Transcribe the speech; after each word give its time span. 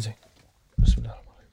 زين. 0.00 0.14
بسم 0.78 0.94
الله 0.98 1.10
الرحمن 1.10 1.28
الرحيم. 1.28 1.48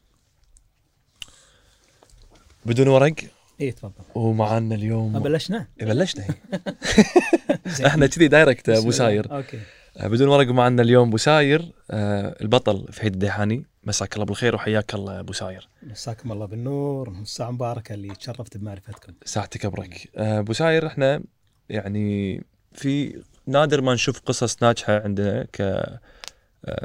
بدون 2.65 2.88
ورق؟ 2.88 3.15
اي 3.62 3.71
تفضل. 3.71 4.04
ومعنا 4.15 4.75
اليوم 4.75 5.19
بلشنا 5.19 5.67
إيه، 5.81 5.85
بلشنا. 5.85 6.25
زين. 7.78 7.86
إحنا 7.86 8.07
كذي 8.07 8.28
direct 8.28 8.70
أبو. 8.70 8.91
ساير. 8.91 9.31
okay. 9.31 9.60
آه، 9.97 10.07
بدون 10.07 10.28
ورق 10.28 10.49
ومعنا 10.49 10.81
اليوم 10.81 11.07
أبو 11.07 11.17
ساير. 11.17 11.71
آه، 11.91 12.36
البطل 12.41 12.88
فهيد 12.91 13.13
الديحاني. 13.13 13.65
مساك 13.83 14.13
الله 14.13 14.25
بالخير 14.25 14.56
وحياك 14.56 14.94
الله 14.94 15.20
أبو 15.20 15.34
ساير. 15.34 15.68
مساكم 15.84 16.32
الله 16.32 16.46
بالنور. 16.46 17.10
مساء 17.10 17.52
مباركه 17.52 17.94
اللي 17.94 18.16
تشرفت 18.16 18.58
بمعرفتكم. 18.58 19.14
ساعتك 19.26 19.66
أبرك. 19.66 20.10
آه، 20.16 20.40
أبو 20.40 20.54
ساير 20.54 20.88
إحنا 20.88 21.24
يعني 21.70 22.44
في 22.74 23.21
نادر 23.48 23.82
ما 23.82 23.94
نشوف 23.94 24.20
قصص 24.20 24.64
ناجحة 24.64 25.00
عندنا 25.04 25.44
ك 25.44 25.86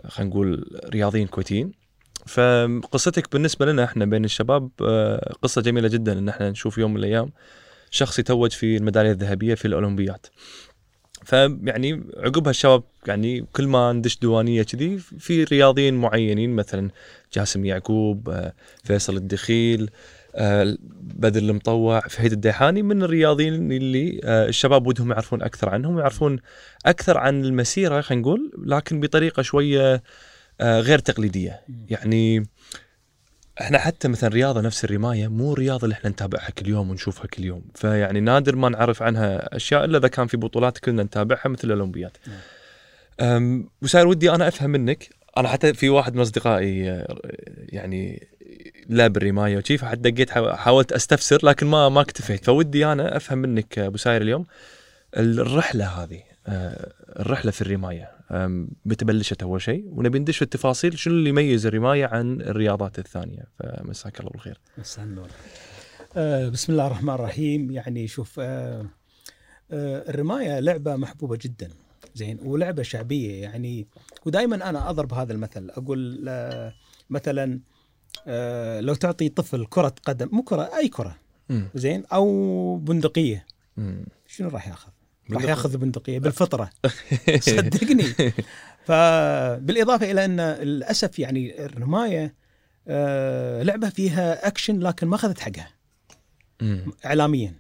خلينا 0.08 0.30
نقول 0.30 0.80
رياضيين 0.90 1.26
كويتيين. 1.26 1.84
فقصتك 2.26 3.32
بالنسبة 3.32 3.66
لنا 3.66 3.84
إحنا 3.84 4.04
بين 4.04 4.24
الشباب 4.24 4.70
آه، 4.82 5.34
قصة 5.42 5.62
جميلة 5.62 5.88
جدا 5.88 6.18
إن 6.18 6.28
إحنا 6.28 6.50
نشوف 6.50 6.78
يوم 6.78 6.90
من 6.90 6.96
الأيام 6.96 7.32
شخص 7.90 8.18
يتوج 8.18 8.50
في 8.50 8.76
الميدالية 8.76 9.10
الذهبية 9.10 9.54
في 9.54 9.64
الاولمبيات 9.64 10.26
فيعني 11.24 12.04
عقبها 12.16 12.50
الشباب 12.50 12.82
يعني 13.06 13.46
كل 13.52 13.66
ما 13.66 13.92
ندش 13.92 14.18
ديوانيه 14.18 14.62
كذي 14.62 14.98
في 14.98 15.44
رياضيين 15.44 15.94
معينين 15.94 16.50
مثلا 16.50 16.90
جاسم 17.32 17.64
يعقوب 17.64 18.28
آه، 18.28 18.52
فيصل 18.84 19.16
الدخيل 19.16 19.82
آه، 19.82 19.90
بدر 21.00 21.40
المطوع 21.40 22.00
فهيد 22.00 22.32
الديحاني 22.32 22.82
من 22.82 23.02
الرياضيين 23.02 23.72
اللي 23.72 24.20
آه، 24.24 24.46
الشباب 24.48 24.86
ودهم 24.86 25.10
يعرفون 25.10 25.42
أكثر 25.42 25.68
عنهم 25.68 25.96
ويعرفون 25.96 26.38
أكثر 26.86 27.18
عن 27.18 27.44
المسيرة 27.44 28.00
خلينا 28.00 28.22
نقول 28.22 28.52
لكن 28.66 29.00
بطريقة 29.00 29.42
شوية 29.42 30.02
آه، 30.60 30.80
غير 30.80 30.98
تقليدية. 30.98 31.60
يعني 31.88 32.46
إحنا 33.60 33.78
حتى 33.78 34.08
مثلا 34.08 34.30
رياضة 34.30 34.60
نفس 34.60 34.84
الرماية 34.84 35.28
مو 35.28 35.52
الرياضه 35.52 35.84
اللي 35.84 35.94
إحنا 35.94 36.10
نتابعها 36.10 36.50
كل 36.50 36.68
يوم 36.68 36.90
ونشوفها 36.90 37.26
كل 37.26 37.44
يوم. 37.44 37.64
فيعني 37.74 38.20
نادر 38.20 38.56
ما 38.56 38.68
نعرف 38.68 39.02
عنها 39.02 39.56
أشياء 39.56 39.84
إلا 39.84 39.98
إذا 39.98 40.08
كان 40.08 40.26
في 40.26 40.36
بطولات 40.36 40.78
كلنا 40.78 41.02
نتابعها 41.02 41.48
مثل 41.48 41.64
الأولمبياد. 41.64 42.16
نعم. 42.26 42.36
أم، 43.20 43.70
وصاير 43.82 44.06
ودي 44.06 44.30
أنا 44.30 44.48
أفهم 44.48 44.70
منك 44.70 45.08
أنا 45.36 45.48
حتى 45.48 45.74
في 45.74 45.88
واحد 45.88 46.14
من 46.14 46.20
أصدقائي 46.20 46.90
آه، 46.90 47.20
يعني 47.68 48.28
لعب 48.88 49.16
الرمايه 49.16 49.56
وشي 49.56 49.78
فحتى 49.78 50.10
دقيت 50.10 50.30
حا- 50.30 50.56
حاولت 50.56 50.92
أستفسر 50.92 51.46
لكن 51.46 51.66
ما 51.66 51.88
ما 51.88 52.00
اكتفيت. 52.00 52.44
فودي 52.44 52.86
أنا 52.86 53.16
أفهم 53.16 53.38
منك 53.38 53.78
أبو 53.78 53.96
ساير 53.96 54.22
اليوم 54.22 54.46
الرحلة 55.16 55.86
هذه 55.86 56.22
آه، 56.46 56.92
الرحلة 57.20 57.50
في 57.50 57.62
الرماية. 57.62 58.10
متى 58.84 59.04
بلشت 59.04 59.42
أول 59.42 59.62
شيء 59.62 59.84
ونبي 59.86 60.18
ندش 60.18 60.36
في 60.36 60.42
التفاصيل 60.42 60.98
شنو 60.98 61.14
اللي 61.14 61.28
يميز 61.30 61.66
الرماية 61.66 62.06
عن 62.06 62.40
الرياضات 62.40 62.98
الثانية. 62.98 63.42
فمساك 63.58 64.20
الله 64.20 64.30
بالخير. 64.30 64.60
مساء 64.78 65.04
النور. 65.04 65.28
آه 66.16 66.48
بسم 66.48 66.72
الله 66.72 66.86
الرحمن 66.86 67.14
الرحيم. 67.14 67.70
يعني 67.70 68.06
شوف 68.08 68.40
آه 68.40 68.86
الرماية 70.08 70.60
لعبة 70.60 70.96
محبوبة 70.96 71.38
جدا. 71.42 71.68
زين 72.14 72.38
ولعبة 72.42 72.82
شعبية. 72.82 73.42
يعني 73.42 73.86
ودائما 74.26 74.70
أنا 74.70 74.90
أضرب 74.90 75.14
هذا 75.14 75.32
المثل. 75.32 75.70
أقول 75.70 76.30
مثلا 77.10 77.60
آه 78.26 78.80
لو 78.80 78.94
تعطي 78.94 79.28
طفل 79.28 79.66
كرة 79.66 79.94
قدم 80.04 80.28
مو 80.32 80.42
كرة 80.42 80.70
أي 80.76 80.88
كرة 80.88 81.16
مم. 81.48 81.68
زين 81.74 82.04
أو 82.12 82.76
بندقية 82.76 83.46
مم. 83.76 84.04
شنو 84.26 84.48
راح 84.48 84.68
ياخذ؟ 84.68 84.88
راح 84.88 85.30
بندقية. 85.30 85.48
ياخذ 85.50 85.76
بندقية 85.76 86.18
بالفطرة 86.18 86.70
صدقني 87.40 88.04
فبالاضافه 88.84 90.10
إلى 90.10 90.24
أن 90.24 90.40
للأسف 90.40 91.18
يعني 91.18 91.64
الرماية 91.64 92.34
آه 92.88 93.62
لعبة 93.62 93.88
فيها 93.88 94.46
أكشن 94.46 94.78
لكن 94.80 95.06
ما 95.06 95.16
أخذت 95.16 95.38
حقها 95.40 95.68
مم. 96.62 96.92
اعلاميا 97.06 97.54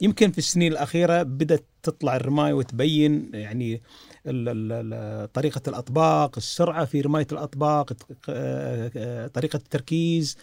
يمكن 0.00 0.30
في 0.30 0.38
السنين 0.38 0.72
الأخيرة 0.72 1.22
بدأت 1.22 1.64
تطلع 1.82 2.16
الرماية 2.16 2.52
وتبين 2.52 3.30
يعني 3.34 3.82
طريقة 5.34 5.60
الأطباق، 5.68 6.36
السرعة 6.36 6.84
في 6.84 7.00
رماية 7.00 7.26
الأطباق، 7.32 7.92
آه، 8.28 9.26
طريقة 9.26 9.56
التركيز،. 9.56 10.36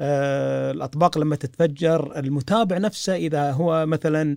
آه، 0.00 0.70
الأطباق 0.70 1.18
لما 1.18 1.36
تتفجر، 1.36 2.18
المتابع 2.18 2.78
نفسه 2.78 3.16
إذا 3.16 3.50
هو 3.52 3.86
مثلا 3.86 4.36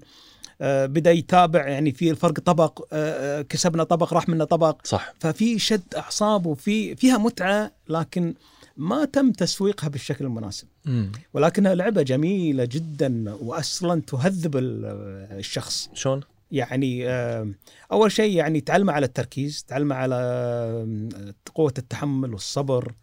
آه، 0.61 0.85
بدأ 0.85 1.11
يتابع 1.11 1.67
يعني 1.67 1.91
في 1.91 2.11
الفرق 2.11 2.39
طبق 2.39 2.93
كسبنا 3.43 3.83
طبق 3.83 4.13
راح 4.13 4.29
منا 4.29 4.45
طبق 4.45 4.77
صح 4.83 5.13
ففي 5.19 5.59
شد 5.59 5.81
أعصاب 5.97 6.45
وفي 6.45 6.95
فيها 6.95 7.17
متعة 7.17 7.71
لكن 7.89 8.33
ما 8.77 9.05
تم 9.05 9.31
تسويقها 9.31 9.87
بالشكل 9.89 10.25
المناسب. 10.25 10.67
مم. 10.85 11.11
ولكنها 11.33 11.75
لعبة 11.75 12.01
جميلة 12.01 12.65
جدا 12.65 13.33
وأصلا 13.41 14.01
تهذب 14.01 14.57
ال- 14.57 14.85
الشخص 15.39 15.89
شلون؟ 15.93 16.21
يعني 16.51 17.09
آه، 17.09 17.47
أول 17.91 18.11
شيء 18.11 18.35
يعني 18.37 18.61
تعلمه 18.61 18.93
على 18.93 19.05
التركيز 19.05 19.63
تعلمه 19.63 19.95
على 19.95 20.15
آه، 20.15 21.33
قوة 21.55 21.73
التحمل 21.77 22.33
والصبر. 22.33 22.93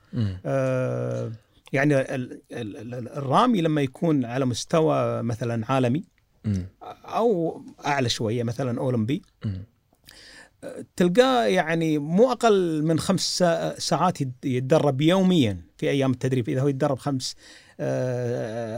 آه، 0.47 1.33
يعني 1.73 2.01
ال- 2.01 2.41
ال- 2.53 2.77
ال- 2.95 3.09
الرامي 3.09 3.61
لما 3.61 3.83
يكون 3.83 4.25
على 4.25 4.45
مستوى 4.47 5.23
مثلا 5.23 5.73
عالمي 5.73 6.05
مم. 6.45 6.67
أو 7.05 7.61
أعلى 7.87 8.09
شوية 8.09 8.43
مثلا 8.43 8.81
أولمبي 8.81 9.23
مم. 9.45 9.63
تلقاه 10.97 11.45
يعني 11.45 11.99
مو 11.99 12.33
أقل 12.33 12.83
من 12.85 12.99
خمس 12.99 13.39
سا- 13.39 13.79
ساعات 13.79 14.19
يتدرب 14.45 15.01
يوميا 15.01 15.61
في 15.77 15.91
أيام 15.91 16.11
التدريب 16.11 16.49
إذا 16.49 16.61
هو 16.63 16.69
يتدرب 16.69 16.99
خمس 16.99 17.37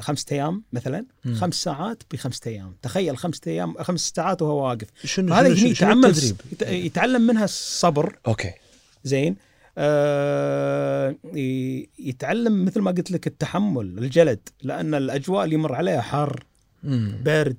خمسة 0.00 0.26
أيام 0.32 0.62
مثلا. 0.72 1.04
مم. 1.24 1.34
خمس 1.34 1.54
ساعات 1.54 2.02
بخمسة 2.12 2.40
أيام. 2.50 2.74
تخيل 2.82 3.16
خمسة 3.18 3.40
أيام 3.46 3.74
خمس 3.82 4.12
ساعات 4.16 4.42
وهو 4.42 4.68
واقف. 4.68 4.88
شنو 5.04 5.34
هذا 5.34 5.48
شنو- 5.48 5.56
شنو 5.56 5.66
يتعمل؟ 5.70 6.10
يت- 6.52 6.62
يتعلم 6.62 7.22
منها 7.22 7.44
الصبر. 7.44 8.18
أوكي. 8.26 8.50
زين. 9.04 9.36
آه 9.80 11.14
يتعلم 11.98 12.64
مثل 12.64 12.80
ما 12.80 12.90
قلت 12.90 13.10
لك 13.10 13.26
التحمل 13.26 13.98
الجلد 13.98 14.40
لأن 14.62 14.94
الأجواء 14.94 15.44
اللي 15.44 15.54
يمر 15.54 15.74
عليها 15.74 16.00
حر 16.00 16.44
مم. 16.82 17.20
برد 17.24 17.56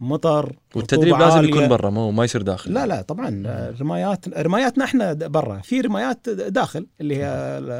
مطر 0.00 0.56
والتدريب 0.74 1.16
لازم 1.18 1.36
عالية. 1.36 1.48
يكون 1.48 1.68
برا 1.68 1.90
ما 1.90 2.10
ما 2.10 2.24
يصير 2.24 2.42
داخل. 2.42 2.72
لا 2.72 2.86
لا 2.86 3.02
طبعا. 3.02 3.42
رمايات 3.80 4.28
رماياتنا 4.28 4.84
إحنا 4.84 5.12
برا. 5.14 5.60
في 5.60 5.80
رمايات 5.80 6.28
داخل 6.28 6.86
اللي 7.00 7.16
هي 7.16 7.24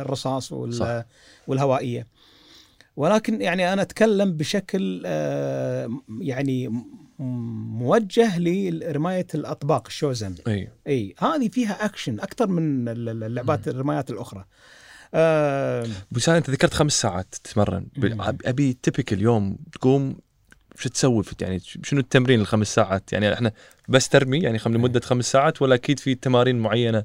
الرصاص 0.02 0.52
وال 0.52 0.74
صح. 0.74 1.04
والهوائية. 1.46 2.06
ولكن 2.98 3.42
يعني 3.42 3.72
أنا 3.72 3.82
أتكلم 3.82 4.32
بشكل 4.32 5.02
آه، 5.06 5.90
يعني 6.20 6.84
موجه 7.18 8.38
لرماية 8.38 9.26
الأطباق 9.34 9.86
الشوزن. 9.86 10.34
إي. 10.48 10.68
إي 10.86 11.14
هذه 11.18 11.48
فيها 11.48 11.84
أكشن 11.84 12.20
أكثر 12.20 12.46
من 12.46 12.88
ال- 12.88 13.08
ال- 13.08 13.24
اللعبات 13.24 13.68
الرمايات 13.68 14.10
الأخرى. 14.10 14.44
آه، 15.14 15.86
ابو 16.12 16.20
سالم 16.20 16.36
أنت 16.36 16.50
ذكرت 16.50 16.74
خمس 16.74 17.00
ساعات 17.00 17.34
تتمرن. 17.44 17.86
أبي 18.46 18.78
تبكل 18.82 19.22
يوم 19.22 19.58
تقوم 19.72 20.18
شو 20.76 20.88
تسوي 20.88 21.22
في 21.22 21.34
يعني 21.40 21.58
شنو 21.60 22.00
التمرين 22.00 22.40
الخمس 22.40 22.74
ساعات؟ 22.74 23.12
يعني 23.12 23.32
إحنا 23.32 23.52
بس 23.88 24.08
ترمي؟ 24.08 24.38
يعني 24.38 24.58
لمدة 24.66 25.00
خمس 25.00 25.32
ساعات 25.32 25.62
ولا 25.62 25.74
أكيد 25.74 25.98
في 25.98 26.14
تمارين 26.14 26.58
معينة 26.58 27.04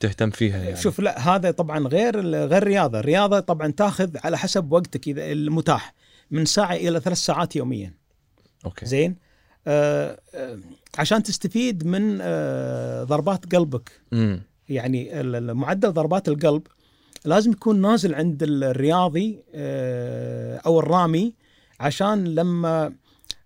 تهتم 0.00 0.30
فيها 0.30 0.58
يعني. 0.64 0.76
شوف 0.76 1.00
لا 1.00 1.34
هذا 1.34 1.50
طبعا 1.50 1.88
غير 1.88 2.20
غير 2.46 2.64
رياضة، 2.64 2.98
الرياضه 3.00 3.40
طبعا 3.40 3.70
تاخذ 3.70 4.16
على 4.24 4.38
حسب 4.38 4.72
وقتك 4.72 5.08
إذا 5.08 5.32
المتاح 5.32 5.94
من 6.30 6.44
ساعة 6.44 6.74
إلى 6.74 7.00
ثلاث 7.00 7.18
ساعات 7.18 7.56
يوميا. 7.56 7.94
أوكي. 8.64 8.86
زين؟ 8.86 9.16
آه 9.66 10.18
آه 10.34 10.58
عشان 10.98 11.22
تستفيد 11.22 11.86
من 11.86 12.18
آه 12.20 13.04
ضربات 13.04 13.54
قلبك. 13.54 13.90
امم 14.12 14.42
يعني 14.68 15.22
معدل 15.54 15.92
ضربات 15.92 16.28
القلب 16.28 16.62
لازم 17.24 17.50
يكون 17.52 17.80
نازل 17.80 18.14
عند 18.14 18.42
ال- 18.42 18.64
الرياضي 18.64 19.42
آه 19.54 20.56
أو 20.66 20.80
الرامي 20.80 21.34
عشان 21.80 22.24
لما 22.24 22.92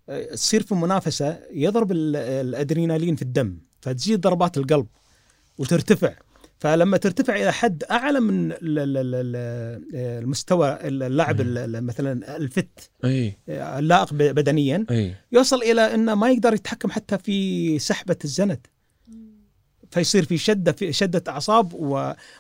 آه، 0.09 0.25
تصير 0.35 0.63
في 0.63 0.75
منافسة 0.75 1.39
يضرب 1.53 1.93
ال- 1.93 2.17
الأدرينالين 2.17 3.17
في 3.17 3.23
الدم 3.23 3.59
فتزيد 3.81 4.21
ضربات 4.21 4.59
القلب. 4.59 4.87
وترتفع. 5.59 6.15
فلما 6.59 6.97
ترتفع 6.97 7.37
إلى 7.37 7.53
حد 7.53 7.85
أعلى 7.91 8.21
من 8.21 8.53
ال- 8.53 8.59
ال- 8.63 8.97
ال- 8.97 9.15
ال- 9.15 10.23
المستوى 10.23 10.79
اللاعب 10.85 11.41
ال- 11.41 11.59
ال- 11.59 11.85
مثلا 11.85 12.37
الفت 12.37 12.91
أي. 13.05 13.37
اللائق 13.49 14.15
بدنيا 14.15 14.87
أي. 14.91 15.15
يوصل 15.33 15.57
إلى 15.63 15.95
إنه 15.95 16.15
ما 16.15 16.31
يقدر 16.31 16.55
يتحكم 16.55 16.91
حتى 16.91 17.19
في 17.19 17.79
سحبة 17.79 18.17
الزند. 18.25 18.67
فيصير 19.91 20.25
في 20.25 20.39
شدة 20.39 20.73
في 20.73 20.93
شدة 20.93 21.23
أعصاب 21.29 21.73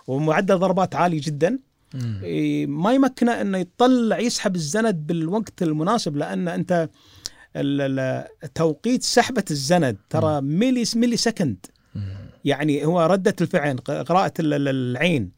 ومعدل 0.06 0.58
ضربات 0.58 0.94
عالي 0.94 1.16
جدا. 1.18 1.58
ما 2.66 2.92
يمكنه 2.92 3.40
إنه 3.40 3.58
يطلع 3.58 4.18
يسحب 4.18 4.54
الزند 4.56 5.06
بالوقت 5.06 5.62
المناسب 5.62 6.16
لأن 6.16 6.48
أنت 6.48 6.88
توقيت 8.54 9.02
سحبة 9.02 9.44
الزند 9.50 9.96
ترى 10.10 10.40
milli 10.40 10.84
millisecond. 10.96 11.66
يعني 12.46 12.84
هو 12.86 13.02
ردة 13.06 13.34
الفعل 13.40 13.78
ال- 14.40 14.68
العين 14.68 15.30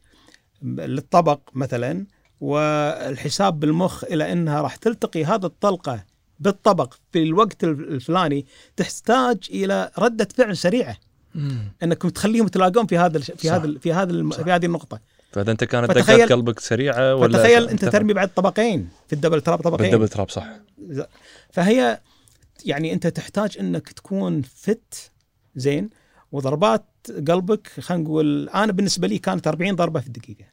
للطبق 0.63 1.39
مثلا 1.53 2.05
والحساب 2.41 3.59
بالمخ 3.59 4.03
إلى 4.03 4.31
إنها 4.31 4.61
راح 4.61 4.75
تلتقي 4.75 5.25
هذا 5.25 5.45
الطلقة 5.45 6.03
بالطبق 6.39 6.93
في 7.11 7.23
الوقت 7.23 7.63
الفلاني 7.63 8.45
تحتاج 8.75 9.37
إلى 9.49 9.91
ردة 9.99 10.27
فعل 10.35 10.57
سريعة. 10.57 10.97
إنكم 11.83 12.09
تخليهم 12.09 12.45
يتلاقون 12.45 12.85
في 12.87 12.97
هذا 12.97 13.17
الش- 13.17 13.31
في 13.31 13.47
صح. 13.47 13.53
هذا 13.53 13.79
في 13.79 13.93
هذا. 13.93 14.29
في 14.43 14.51
هذه 14.51 14.65
النقطة. 14.65 14.99
فإذا 15.31 15.51
أنت 15.51 15.63
كانت 15.63 15.91
فتخيل- 15.91 16.17
دقات 16.17 16.31
قلبك 16.31 16.59
سريعة 16.59 17.15
ولا 17.15 17.37
فتخيل 17.37 17.69
أنت 17.69 17.85
ترمي 17.85 18.13
بعد 18.13 18.29
طبقين 18.33 18.89
في 19.07 19.13
الدبل 19.13 19.41
تراب 19.41 19.59
طبقين. 19.61 19.89
بالدبل 19.91 20.07
تراب 20.09 20.29
صح. 20.29 20.47
فهي 21.51 21.99
يعني 22.65 22.93
أنت 22.93 23.07
تحتاج 23.07 23.57
إنك 23.59 23.89
تكون 23.91 24.41
فت 24.41 25.11
زين 25.55 25.89
وضربات 26.31 26.85
قلبك 27.07 27.67
خلينا 27.67 28.03
نقول 28.03 28.49
أنا 28.49 28.71
بالنسبة 28.71 29.07
لي 29.07 29.17
كانت 29.17 29.47
40 29.47 29.75
ضربة 29.75 29.99
في 29.99 30.07
الدقيقة 30.07 30.45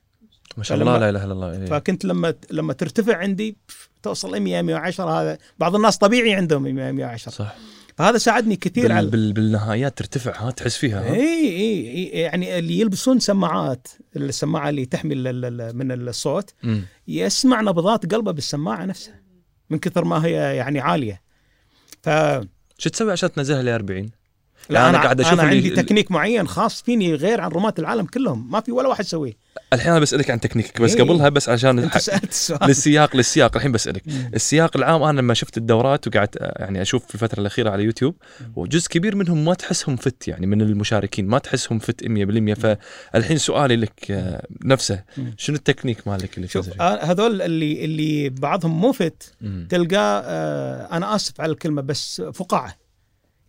ما 0.57 0.65
شاء 0.65 0.79
الله 0.79 0.99
لا 0.99 1.09
إله 1.11 1.25
إلا 1.25 1.33
الله 1.33 1.53
إيه. 1.53 1.67
فكنت 1.67 2.05
لما 2.05 2.35
لما 2.51 2.73
ترتفع 2.73 3.17
عندي 3.17 3.57
توصل 4.03 4.41
100 4.41 4.63
110 4.63 5.11
هذا 5.23 5.39
بعض 5.59 5.75
الناس 5.75 5.99
طبيعي 5.99 6.35
عندهم 6.35 6.63
100 6.63 6.93
110 6.93 7.31
صح 7.33 7.55
فهذا 7.97 8.19
ساعدني 8.19 8.57
كثير 8.57 8.83
بال... 8.85 8.93
على 8.93 9.07
بال... 9.11 9.33
بالنهايات 9.33 9.99
ترتفع 9.99 10.47
ها 10.47 10.51
تحس 10.51 10.77
فيها 10.77 11.01
ها؟ 11.01 11.15
اي 11.15 11.49
اي 11.49 11.91
اي 11.91 12.05
يعني 12.21 12.59
اللي 12.59 12.81
يلبسون 12.81 13.19
سماعات 13.19 13.89
السماعة 14.17 14.69
اللي 14.69 14.89
ال- 15.05 15.77
من 15.77 15.93
الصوت 15.93 16.55
مم. 16.63 16.83
يسمع 17.09 17.61
نبضات 17.61 18.15
قلبه 18.15 18.33
بالسماعة 18.33 18.85
نفسها 18.85 19.21
من 19.71 19.79
كثر 19.79 20.05
ما 20.05 20.25
هي 20.27 20.57
يعني 20.57 20.81
عالية 20.81 21.23
ف 22.03 22.09
شو 22.79 22.91
تسوي 22.91 23.13
عشان 23.13 23.33
تنزلها 23.33 23.63
ل 23.63 23.69
40 23.69 24.11
لا 24.71 24.81
يعني 24.81 24.91
أنا 24.91 24.97
أنا 24.99 25.05
قاعد 25.05 25.21
أشوف 25.21 25.33
أنا 25.33 25.43
عندي 25.43 25.71
تكنيك 25.71 26.11
معين 26.11 26.49
خاص 26.49 26.83
فيني 26.83 27.15
غير 27.15 27.41
عن 27.41 27.51
رماة 27.51 27.75
العالم 27.79 28.07
كلهم 28.07 28.51
ما 28.51 28.61
في 28.61 28.73
ولا 28.73 28.89
واحد 28.89 29.05
يسويه 29.05 29.33
الحين 29.73 29.91
أنا 29.91 30.01
بسألك 30.01 30.31
عن 30.31 30.41
تكنيكك 30.41 30.83
بس 30.83 30.95
إيه. 30.95 31.03
قبلها 31.03 31.29
بس 31.29 31.49
عشان 31.49 31.91
للسياق 32.63 33.17
للسياق 33.17 33.57
الحين 33.57 33.73
بسألك. 33.73 34.03
السياق 34.35 34.77
العام 34.77 35.03
أنا 35.03 35.21
لما 35.21 35.35
شفت 35.35 35.57
الدورات 35.57 36.09
وقعدت 36.09 36.37
آه، 36.37 36.55
يعني 36.59 36.83
أشوف 36.83 37.07
في 37.07 37.15
الفترة 37.15 37.41
الأخيرة 37.41 37.71
على 37.71 37.83
يوتيوب. 37.83 38.15
وجزء 38.57 38.89
كبير 38.89 39.17
منهم 39.17 39.45
ما 39.45 39.55
تحسهم 39.55 39.97
فت 39.97 40.29
يعني 40.29 40.47
من 40.47 40.61
المشاركين 40.63 41.27
ما 41.27 41.39
تحسهم 41.39 41.79
فت 41.79 42.05
100% 42.05 42.55
فالحين 42.55 43.39
سؤالي 43.39 43.77
لك 43.77 44.11
آه، 44.11 44.47
نفسه. 44.65 45.05
شنو 45.37 45.57
التكنيك 45.57 46.09
مالك 46.09 46.37
اللي 46.37 46.49
شوف 46.49 46.81
آه، 46.81 47.05
هذول 47.05 47.43
اللي 47.43 47.85
اللي 47.85 48.29
بعضهم 48.29 48.81
مو 48.81 48.93
فت. 48.93 49.35
تلقاه 49.69 50.21
أنا 50.97 51.15
آسف 51.15 51.41
على 51.41 51.53
الكلمة 51.53 51.83
بس 51.83 52.23
فقاعة 52.35 52.77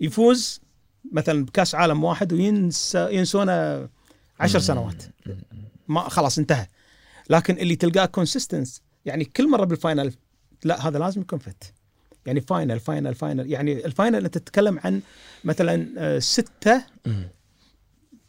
يفوز 0.01 0.61
مثلا 1.11 1.45
بكأس 1.45 1.75
عالم 1.75 2.03
واحد 2.03 2.33
وينسى 2.33 3.07
ينسونه 3.11 3.89
عشر 4.39 4.59
سنوات. 4.59 5.03
ما 5.87 6.09
خلاص 6.09 6.37
انتهى. 6.37 6.67
لكن 7.29 7.57
اللي 7.57 7.75
تلقاه 7.75 8.05
consistence 8.05 8.81
يعني 9.05 9.25
كل 9.25 9.49
مرة 9.49 9.65
بال 9.65 9.79
final 9.79 10.13
لا 10.63 10.87
هذا 10.87 10.99
لازم 10.99 11.21
يكون 11.21 11.39
fit 11.39 11.73
يعني 12.25 12.41
final 12.41 12.79
final 12.79 13.15
final 13.15 13.51
يعني 13.51 13.85
ال 13.85 13.92
final 13.92 14.25
أنت 14.25 14.37
تتكلم 14.37 14.79
عن 14.83 15.01
مثلا 15.43 15.87
آه، 15.97 16.19
ستة. 16.19 16.83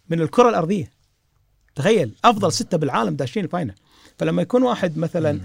من 0.08 0.20
الكرة 0.20 0.48
الأرضية. 0.48 0.92
تخيل 1.74 2.14
أفضل 2.24 2.52
ستة 2.52 2.76
بالعالم 2.76 3.16
داشين 3.16 3.44
ال 3.44 3.49
final 3.49 3.74
فلما 4.18 4.42
يكون 4.42 4.62
واحد 4.62 4.98
مثلا. 4.98 5.40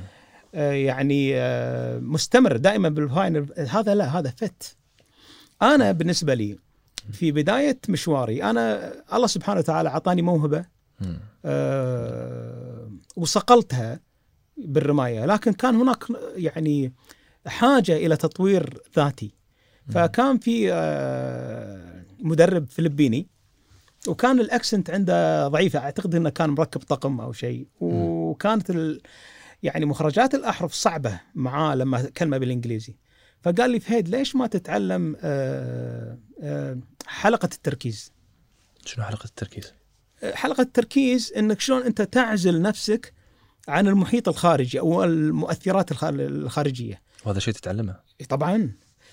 آه، 0.56 0.72
يعني 0.72 1.36
آه، 1.36 2.00
مستمر 2.00 2.58
دائما 2.58 2.90
بال 2.90 3.06
final 3.06 3.48
هذا 3.70 3.96
لا 3.96 4.20
هذا 4.20 4.30
fit 4.30 4.76
أنا 5.62 5.92
بالنسبة 5.92 6.34
لي 6.34 6.58
في 7.12 7.32
بداية 7.32 7.80
مشواري 7.90 8.44
أنا 8.44 8.94
الله 9.14 9.28
سبحانه 9.28 9.60
وتعالى 9.60 9.90
اعطاني 9.90 10.22
موهبة. 10.22 10.66
آه، 11.46 12.92
وصقلتها 13.16 14.00
بالرماية 14.58 15.26
لكن 15.26 15.54
كان 15.54 15.76
هناك 15.76 16.04
يعني 16.36 16.94
حاجة 17.48 17.98
إلى 17.98 18.16
تطوير 18.18 18.82
ذاتي. 18.96 19.32
فكان 19.90 20.38
في 20.38 20.74
آه، 20.74 22.04
مدرب 22.20 22.68
فلبيني 22.70 23.28
وكان 24.08 24.40
الأكسنت 24.40 24.90
عنده 24.90 25.48
ضعيفة 25.48 25.80
أعتقد 25.80 26.16
إنه 26.16 26.30
كان 26.30 26.50
مركب 26.50 26.82
طقم 26.82 27.22
أو 27.22 27.34
شيء 27.34 27.68
وكانت 27.80 28.72
يعني 29.64 29.86
مخرجات 29.86 30.36
الأحرف 30.36 30.74
صعبة 30.74 31.20
معاه 31.36 31.76
لما 31.76 32.02
كلمة 32.02 32.38
بالإنجليزي. 32.38 32.96
فقال 33.44 33.70
لي 33.70 33.80
فهيد 33.80 34.10
ليش 34.10 34.36
ما 34.36 34.48
تتعلم 34.48 35.16
آه، 35.22 36.18
آه، 36.42 36.78
حلقة 37.06 37.50
التركيز؟ 37.54 38.12
شنو 38.86 39.06
حلقة 39.06 39.26
التركيز؟ 39.26 39.74
حلقة 40.34 40.62
التركيز 40.62 41.34
إنك 41.38 41.60
شلون 41.60 41.82
أنت 41.84 42.02
تعزل 42.02 42.62
نفسك 42.62 43.14
عن 43.68 43.88
المحيط 43.88 44.30
الخارجي 44.30 44.80
أو 44.80 45.04
المؤثرات 45.04 45.92
الخ- 45.92 46.04
الخارجية. 46.04 47.02
وهذا 47.26 47.40
شيء 47.40 47.54
تتعلمه. 47.54 47.96
طبعا. 48.30 48.72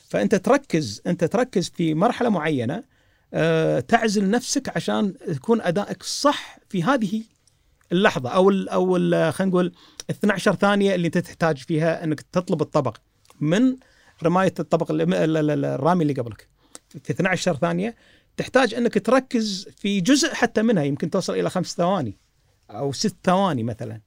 فأنت 0.09 0.35
تركز 0.35 1.03
أنت 1.07 1.25
تركز 1.25 1.69
في 1.77 1.95
مرحلة 1.95 2.29
معينة 2.29 2.85
آه، 3.35 3.81
تعزل 3.81 4.31
نفسك 4.31 4.77
عشان 4.77 5.15
يكون 5.29 5.61
أدائك 5.61 6.03
صح 6.03 6.59
في 6.69 6.83
هذه 6.83 7.23
اللحظة 7.93 8.31
أو 8.31 8.51
ال 8.51 8.69
أو 8.69 8.93
خلينا 9.33 9.33
نقول 9.41 9.73
12 10.11 10.55
ثانية 10.55 10.95
اللي 10.95 11.07
أنت 11.07 11.19
تحتاج 11.19 11.57
فيها 11.59 12.05
إنك 12.05 12.21
تطلب 12.21 12.63
الطبق 12.63 12.97
من 13.41 13.77
رماية 14.23 14.55
الطبق 14.59 14.87
الرامي 14.91 16.03
اللي 16.03 16.15
قبلك. 16.15 16.49
في 17.05 17.13
12 17.13 17.57
ثانية 17.57 17.97
تحتاج 18.37 18.75
أنك 18.75 19.07
تركز 19.07 19.69
في 19.77 20.01
جزء 20.01 20.35
حتى 20.35 20.63
منها 20.63 20.83
يمكن 20.83 21.11
توصل 21.11 21.33
إلى 21.33 21.51
خمس 21.51 21.75
ثواني 21.77 22.19
أو 22.71 22.93
ست 22.93 23.17
ثواني 23.25 23.63
مثلا. 23.63 24.01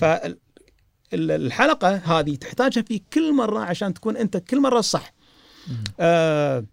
فالحلقه 0.00 1.96
هذه 1.96 2.34
تحتاجها 2.36 2.82
في 2.82 3.02
كل 3.12 3.34
مرة 3.34 3.58
عشان 3.60 3.94
تكون 3.94 4.16
أنت 4.16 4.36
كل 4.36 4.60
مرة 4.60 4.80
صح. 4.80 5.12
آه 6.00 6.64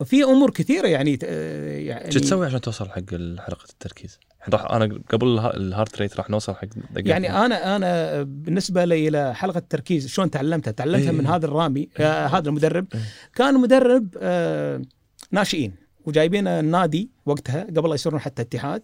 وفي 0.00 0.24
أمور 0.24 0.50
كثيرة 0.50 0.88
يعني 0.88 1.18
آه 1.24 1.78
يعني 1.78 2.12
شو 2.12 2.18
تسوي 2.20 2.46
عشان 2.46 2.60
توصل 2.60 2.88
حق 2.90 3.10
حلقة 3.38 3.64
التركيز؟ 3.70 4.18
راح 4.48 4.70
أنا 4.70 5.00
قبل 5.10 5.26
اله- 5.26 5.50
الهارت 5.50 5.98
ريت 6.02 6.16
راح 6.16 6.30
نوصل 6.30 6.54
حق 6.54 6.64
دقائق 6.90 7.08
يعني 7.08 7.30
أنا 7.44 7.76
أنا 7.76 8.22
بالنسبة 8.22 8.84
لي 8.84 9.08
إلى 9.08 9.34
حلقة 9.34 9.58
التركيز 9.58 10.06
شلون 10.06 10.30
تعلمتها؟ 10.30 10.70
تعلمتها 10.70 11.10
إيه. 11.10 11.16
من 11.18 11.26
هذا 11.26 11.46
الرامي 11.46 11.88
آه 11.98 12.26
هذا 12.26 12.48
المدرب 12.48 12.86
إيه. 12.94 13.00
كان 13.34 13.54
مدرب 13.60 14.08
آه 14.18 14.82
ناشئين 15.30 15.74
وجايبين 16.04 16.48
النادي 16.48 17.10
وقتها 17.26 17.62
قبل 17.64 17.88
لا 17.88 17.94
يصيرون 17.94 18.20
حتى 18.20 18.42
اتحاد 18.42 18.82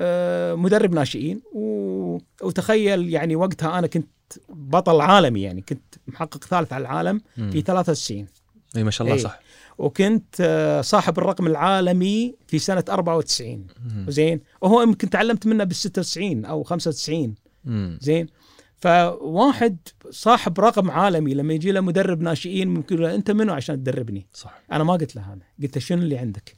آه 0.00 0.54
مدرب 0.54 0.92
ناشئين 0.94 1.40
و... 1.54 2.18
وتخيل 2.42 3.08
يعني 3.08 3.36
وقتها 3.36 3.78
أنا 3.78 3.86
كنت 3.86 4.08
بطل 4.48 5.00
عالمي 5.00 5.42
يعني 5.42 5.60
كنت 5.60 5.94
محقق 6.06 6.44
ثالث 6.44 6.72
على 6.72 6.82
العالم 6.82 7.20
مم. 7.36 7.50
في 7.50 7.60
93 7.62 8.26
إي 8.76 8.84
ما 8.84 8.90
شاء 8.90 9.06
الله 9.06 9.16
إيه. 9.18 9.22
صح 9.24 9.40
وكنت 9.78 10.36
آه، 10.40 10.80
صاحب 10.80 11.18
الرقم 11.18 11.46
العالمي 11.46 12.34
في 12.46 12.58
سنة 12.58 12.84
94 12.88 13.66
مم. 13.84 14.06
زين 14.08 14.40
وهو 14.62 14.82
يمكن 14.82 15.10
تعلمت 15.10 15.46
منه 15.46 15.64
بال 15.64 15.76
96 15.76 16.44
أو 16.44 16.62
95 16.62 17.34
مم. 17.64 17.98
زين 18.02 18.26
فواحد 18.76 19.78
صاحب 20.10 20.60
رقم 20.60 20.90
عالمي 20.90 21.34
لما 21.34 21.54
يجي 21.54 21.72
له 21.72 21.80
مدرب 21.80 22.20
ناشئين 22.20 22.68
ممكن 22.68 22.96
له 22.96 23.14
أنت 23.14 23.30
منو 23.30 23.52
عشان 23.52 23.76
تدربني؟ 23.76 24.26
صح 24.32 24.60
أنا 24.72 24.84
ما 24.84 24.92
قلت 24.92 25.16
له 25.16 25.22
هذا، 25.22 25.42
قلت 25.62 25.76
له 25.76 25.82
شنو 25.82 26.02
اللي 26.02 26.18
عندك؟ 26.18 26.56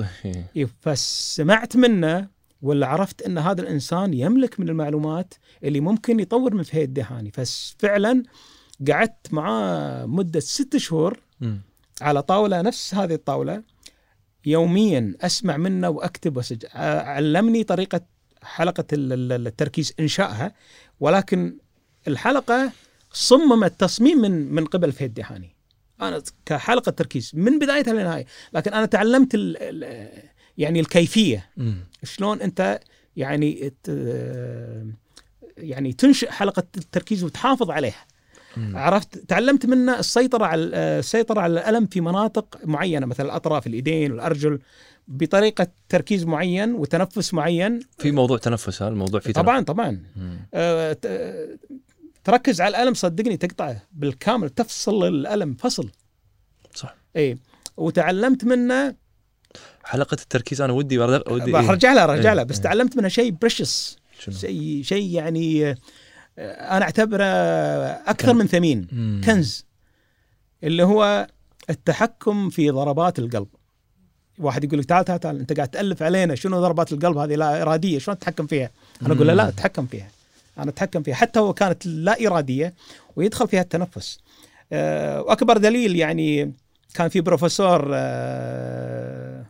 إيه. 0.56 0.68
فسمعت 0.80 1.76
منه 1.76 2.28
ولا 2.62 2.86
عرفت 2.86 3.22
أن 3.22 3.38
هذا 3.38 3.62
الإنسان 3.62 4.14
يملك 4.14 4.60
من 4.60 4.68
المعلومات 4.68 5.34
اللي 5.64 5.80
ممكن 5.80 6.20
يطور 6.20 6.54
من 6.54 6.62
فهيد 6.62 6.94
دهاني، 6.94 7.30
ففعلا 7.30 8.22
قعدت 8.88 9.34
معاه 9.34 10.06
مدة 10.06 10.40
ست 10.40 10.76
شهور. 10.76 11.20
على 12.00 12.22
طاولة 12.22 12.60
نفس 12.62 12.94
هذه 12.94 13.14
الطاولة 13.14 13.62
يوميا 14.46 15.14
أسمع 15.20 15.56
منه 15.56 15.88
وأكتب 15.88 16.36
وأسجل. 16.36 16.68
ع- 16.74 17.00
علمني 17.02 17.64
طريقة 17.64 18.00
حلقة 18.42 18.84
ال- 18.92 19.12
ال- 19.32 19.46
التركيز 19.46 19.92
إنشائها. 20.00 20.54
ولكن 21.00 21.56
الحلقة 22.08 22.72
صممت 23.12 23.80
تصميم 23.80 24.18
من 24.18 24.30
من 24.54 24.64
قبل 24.64 24.92
فهد 24.92 25.14
دهاني 25.14 25.54
أنا 26.02 26.22
كحلقة 26.46 26.90
تركيز 26.90 27.30
من 27.34 27.58
بدايتها 27.58 27.92
للنهايه 27.94 28.26
لكن 28.52 28.72
أنا 28.72 28.86
تعلمت 28.86 29.34
ال 29.34 29.56
ال 29.60 30.08
يعني 30.58 30.80
الكيفية. 30.80 31.50
مم. 31.56 31.76
شلون 32.04 32.40
أنت 32.40 32.80
يعني 33.16 33.72
يعني 35.56 35.92
تنشئ 35.92 36.30
حلقة 36.30 36.62
التركيز 36.76 37.24
وتحافظ 37.24 37.70
عليها. 37.70 38.04
مم. 38.56 38.76
عرفت 38.76 39.18
تعلمت 39.18 39.66
منه 39.66 39.98
السيطرة 39.98 40.44
على 40.44 40.62
السيطرة 40.64 41.40
على 41.40 41.52
الألم 41.52 41.86
في 41.86 42.00
مناطق 42.00 42.58
معينة 42.64 43.06
مثل 43.06 43.24
الأطراف 43.24 43.66
الإيدين 43.66 44.12
والارجل 44.12 44.58
بطريقة 45.08 45.66
تركيز 45.88 46.24
معين 46.24 46.74
وتنفس 46.74 47.34
معين 47.34 47.80
في 47.98 48.10
موضوع 48.10 48.38
تنفس 48.38 48.82
ها 48.82 48.88
الموضوع 48.88 49.20
فيه 49.20 49.32
طبعا 49.32 49.60
طبعا. 49.60 50.02
آه، 50.54 50.96
تركز 52.24 52.60
على 52.60 52.76
الألم 52.76 52.94
صدقني 52.94 53.36
تقطعه 53.36 53.82
بالكامل 53.92 54.50
تفصل 54.50 55.08
الألم 55.08 55.54
فصل 55.54 55.90
صح 56.74 56.96
اي 57.16 57.38
وتعلمت 57.76 58.44
منه 58.44 58.94
حلقة 59.84 60.14
التركيز 60.14 60.60
أنا 60.60 60.72
ودي 60.72 60.98
ودي 60.98 61.44
إيه. 61.44 61.66
برجع 61.66 61.92
له 61.92 62.04
أرجع 62.04 62.28
إيه، 62.28 62.36
له 62.36 62.42
بس 62.42 62.56
إيه. 62.56 62.62
تعلمت 62.62 62.96
منه 62.96 63.08
شيء 63.08 63.30
بريشس؟ 63.30 63.96
شيء 64.30 64.82
شيء 64.84 65.10
يعني 65.10 65.70
آه، 65.70 65.76
أنا 66.38 66.84
أعتبره 66.84 67.24
أكثر 67.24 68.32
من 68.32 68.46
ثمين. 68.46 68.86
مم. 68.92 69.20
كنز. 69.24 69.66
اللي 70.64 70.82
هو 70.82 71.26
التحكم 71.70 72.50
في 72.50 72.70
ضربات 72.70 73.18
القلب. 73.18 73.48
واحد 74.38 74.64
يقول 74.64 74.78
لك 74.78 74.84
تعال 74.84 75.04
تعال 75.04 75.20
تعال 75.20 75.38
أنت 75.38 75.52
قاعد 75.52 75.68
تألف 75.68 76.02
علينا 76.02 76.34
شنو 76.34 76.60
ضربات 76.60 76.92
القلب 76.92 77.16
هذه؟ 77.16 77.34
لا 77.34 77.62
إرادية. 77.62 77.98
شلون 77.98 78.18
تتحكم 78.18 78.46
فيها؟ 78.46 78.70
أنا 79.02 79.14
أقول 79.14 79.26
له 79.26 79.34
لا. 79.34 79.48
اتحكم 79.48 79.86
فيها. 79.86 80.08
أنا 80.58 80.70
أتحكم 80.70 81.02
فيها. 81.02 81.14
حتى 81.14 81.38
لو 81.38 81.52
كانت 81.52 81.86
لا 81.86 82.26
إرادية 82.26 82.74
ويدخل 83.16 83.48
فيها 83.48 83.60
التنفس. 83.60 84.18
آه، 84.72 85.22
وأكبر 85.22 85.56
دليل 85.58 85.96
يعني 85.96 86.52
كان 86.94 87.08
في 87.08 87.20
بروفيسور 87.20 87.90
آه، 87.94 89.44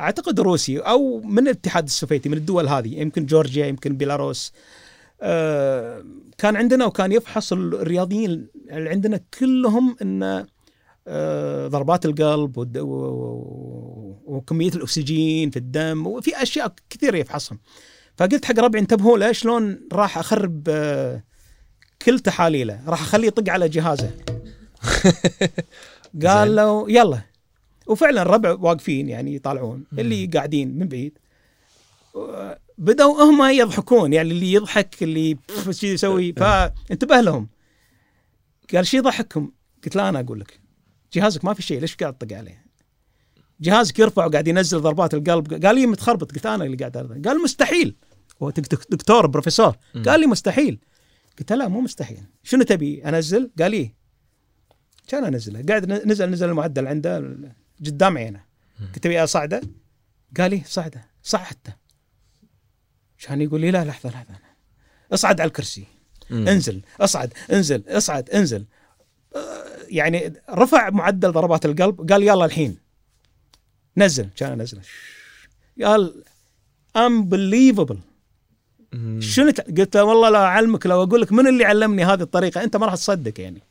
أعتقد 0.00 0.40
روسي 0.40 0.78
أو 0.78 1.20
من 1.20 1.38
الاتحاد 1.38 1.84
السوفيتي 1.84 2.28
من 2.28 2.36
الدول 2.36 2.68
هذه 2.68 3.00
يمكن 3.00 3.26
جورجيا 3.26 3.66
يمكن 3.66 3.96
بيلاروس. 3.96 4.52
كان 6.38 6.56
عندنا 6.56 6.86
وكان 6.86 7.12
يفحص 7.12 7.52
الرياضيين 7.52 8.48
اللي 8.70 8.90
عندنا 8.90 9.20
كلهم 9.38 9.96
إن 10.02 10.46
آه، 11.08 11.68
ضربات 11.68 12.06
القلب 12.06 12.52
وكمية 14.26 14.68
الأكسجين 14.68 15.50
في 15.50 15.56
الدم 15.56 16.06
وفي 16.06 16.42
أشياء 16.42 16.74
كثيرة 16.90 17.16
يفحصهم. 17.16 17.58
فقلت 18.16 18.44
حق 18.44 18.58
ربعي 18.58 18.82
انتبهوا 18.82 19.18
له 19.18 19.32
شلون 19.32 19.80
راح 19.92 20.18
أخرب 20.18 20.64
آه، 20.68 21.22
كل 22.02 22.18
تحاليله 22.18 22.80
راح 22.86 23.02
أخليه 23.02 23.28
يطق 23.28 23.52
على 23.52 23.68
جهازه. 23.68 24.10
قال. 26.26 26.56
له 26.56 26.90
يلا. 26.90 27.20
وفعلا 27.86 28.22
ربع 28.22 28.56
واقفين 28.60 29.08
يعني 29.08 29.34
يطالعون 29.34 29.84
اللي 29.98 30.26
قاعدين 30.26 30.78
من 30.78 30.88
بعيد. 30.88 31.18
بدأوا 32.78 33.22
هم 33.22 33.42
يضحكون 33.50 34.12
يعني 34.12 34.30
اللي 34.30 34.52
يضحك 34.52 35.02
اللي 35.02 35.38
يسوي 35.82 36.32
فانتبه 36.32 37.20
لهم. 37.20 37.48
قال 38.74 38.86
شي 38.86 38.96
يضحككم؟ 38.96 39.52
قلت 39.84 39.96
لا 39.96 40.08
أنا 40.08 40.20
أقول 40.20 40.40
لك. 40.40 40.60
جهازك 41.12 41.44
ما 41.44 41.54
في 41.54 41.62
شيء 41.62 41.80
ليش 41.80 41.96
قاعد 41.96 42.18
تطق 42.18 42.36
عليه؟ 42.36 42.66
جهازك 43.60 43.98
يرفع 43.98 44.26
وقاعد 44.26 44.48
ينزل 44.48 44.80
ضربات 44.80 45.14
القلب. 45.14 45.64
قال 45.66 45.74
لي 45.74 45.86
متخربط. 45.86 46.32
قلت 46.34 46.46
أنا 46.46 46.64
اللي 46.64 46.76
قاعد 46.76 46.96
أرضى. 46.96 47.28
قال 47.28 47.42
مستحيل. 47.42 47.96
هو 48.42 48.50
دك- 48.50 48.74
دك- 48.74 48.90
دكتور 48.90 49.26
بروفيسور. 49.26 49.76
قال 50.06 50.20
لي 50.20 50.26
مستحيل. 50.26 50.78
قلت 51.38 51.52
لا 51.52 51.68
مو 51.68 51.80
مستحيل. 51.80 52.22
شنو 52.42 52.62
تبي؟ 52.62 53.04
أنزل؟ 53.04 53.50
قال 53.58 53.70
لي 53.70 53.94
كان 55.08 55.24
أنزله. 55.24 55.62
قاعد 55.68 55.86
نزل 55.86 56.30
نزل 56.30 56.48
المعدل 56.48 56.86
عنده 56.86 57.36
قدام 57.86 58.18
عينه. 58.18 58.44
قلت 58.80 58.98
تبي 58.98 59.24
أصعده؟ 59.24 59.60
قال 60.36 60.50
لي 60.50 60.62
صعده. 60.66 61.04
صعدته. 61.22 61.85
كان 63.18 63.40
يقول 63.40 63.60
لي 63.60 63.70
لا 63.70 63.84
لحظة 63.84 64.10
لحظة. 64.10 64.34
اصعد 65.12 65.40
على 65.40 65.48
الكرسي. 65.48 65.84
مم. 66.30 66.48
انزل 66.48 66.80
اصعد 67.00 67.32
انزل 67.52 67.82
اصعد 67.88 68.30
انزل. 68.30 68.64
آه، 69.36 69.64
يعني 69.88 70.32
رفع 70.50 70.90
معدل 70.90 71.32
ضربات 71.32 71.64
القلب 71.66 72.12
قال 72.12 72.22
يلا 72.22 72.44
الحين. 72.44 72.78
نزل 73.96 74.28
كان 74.36 74.60
انزله 74.60 74.82
قال 75.82 76.24
unbelievable. 76.98 77.96
شنو 79.18 79.52
قلت 79.78 79.96
له 79.96 80.04
والله 80.04 80.28
لا 80.28 80.38
أعلمك 80.38 80.86
لو 80.86 81.02
أقول 81.02 81.20
لك 81.20 81.32
من 81.32 81.46
اللي 81.46 81.64
علمني 81.64 82.04
هذه 82.04 82.22
الطريقة 82.22 82.62
أنت 82.62 82.76
ما 82.76 82.86
راح 82.86 82.94
تصدق 82.94 83.40
يعني. 83.40 83.62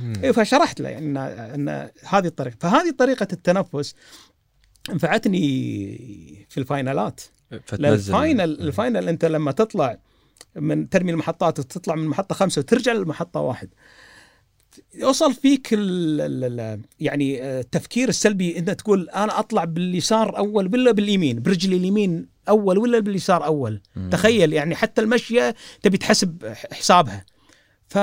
مم. 0.00 0.12
إيه 0.24 0.32
فشرحت 0.32 0.80
له 0.80 0.88
يعني 0.88 1.06
ان 1.06 1.16
إن 1.68 1.90
هذه 2.04 2.26
الطريقة. 2.26 2.56
فهذه 2.60 2.90
طريقة 2.98 3.28
التنفس 3.32 3.94
نفعتني 4.90 6.46
في 6.48 6.60
ال 6.60 6.69
final 6.69 7.11
ات 7.11 7.20
لأن 7.50 7.60
فتنزل. 7.66 8.14
ال 8.14 8.22
final 8.22 8.60
ال 8.60 8.68
final 8.68 9.08
انت 9.08 9.24
لما 9.24 9.52
تطلع 9.52 9.98
من 10.56 10.88
ترمي 10.88 11.12
المحطات 11.12 11.58
وتطلع 11.58 11.94
من 11.94 12.08
محطة 12.08 12.34
خمسة 12.34 12.58
وترجع 12.58 12.92
للمحطة 12.92 13.40
واحد. 13.40 13.68
يوصل 14.94 15.34
فيك 15.34 15.68
ال 15.72 16.20
ال 16.20 16.60
ال 16.60 16.80
يعني 17.00 17.42
آه، 17.42 17.60
التفكير 17.60 18.08
السلبي 18.08 18.58
انت 18.58 18.70
تقول 18.70 19.10
أنا 19.10 19.38
أطلع 19.38 19.64
باليسار 19.64 20.38
أول 20.38 20.70
ولا 20.72 20.92
باليمين؟ 20.92 21.42
برجلي 21.42 21.76
اليمين 21.76 22.26
أول 22.48 22.78
ولا 22.78 22.98
باليسار 22.98 23.44
أول؟ 23.44 23.80
مم. 23.96 24.10
تخيل 24.10 24.52
يعني 24.52 24.74
حتى 24.74 25.00
المشية 25.00 25.54
تبي 25.82 25.98
تحسب 25.98 26.54
حسابها. 26.72 27.24
ف 27.88 27.98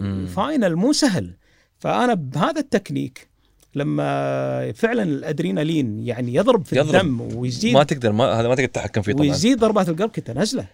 ال 0.00 0.13
final 0.13 0.76
مو 0.76 0.92
سهل. 0.92 1.36
فأنا 1.78 2.14
بهذا 2.14 2.60
التكنيك 2.60 3.28
لما 3.76 4.72
فعلا 4.72 5.02
الأدرينالين 5.02 5.98
يعني 6.06 6.34
يضرب 6.34 6.64
في 6.64 6.76
يضرب. 6.78 6.94
الدم 6.94 7.36
ويزيد 7.38 7.74
ما 7.74 7.82
تقدر 7.82 8.12
ما 8.12 8.24
هذا 8.24 8.48
ما 8.48 8.54
تقدر 8.54 8.68
تتحكم 8.68 9.02
فيه 9.02 9.12
طبعا 9.12 9.22
ويزيد 9.26 9.58
ضربات 9.58 9.88
القلب 9.88 10.10
كنت 10.10 10.30
انزله 10.30 10.66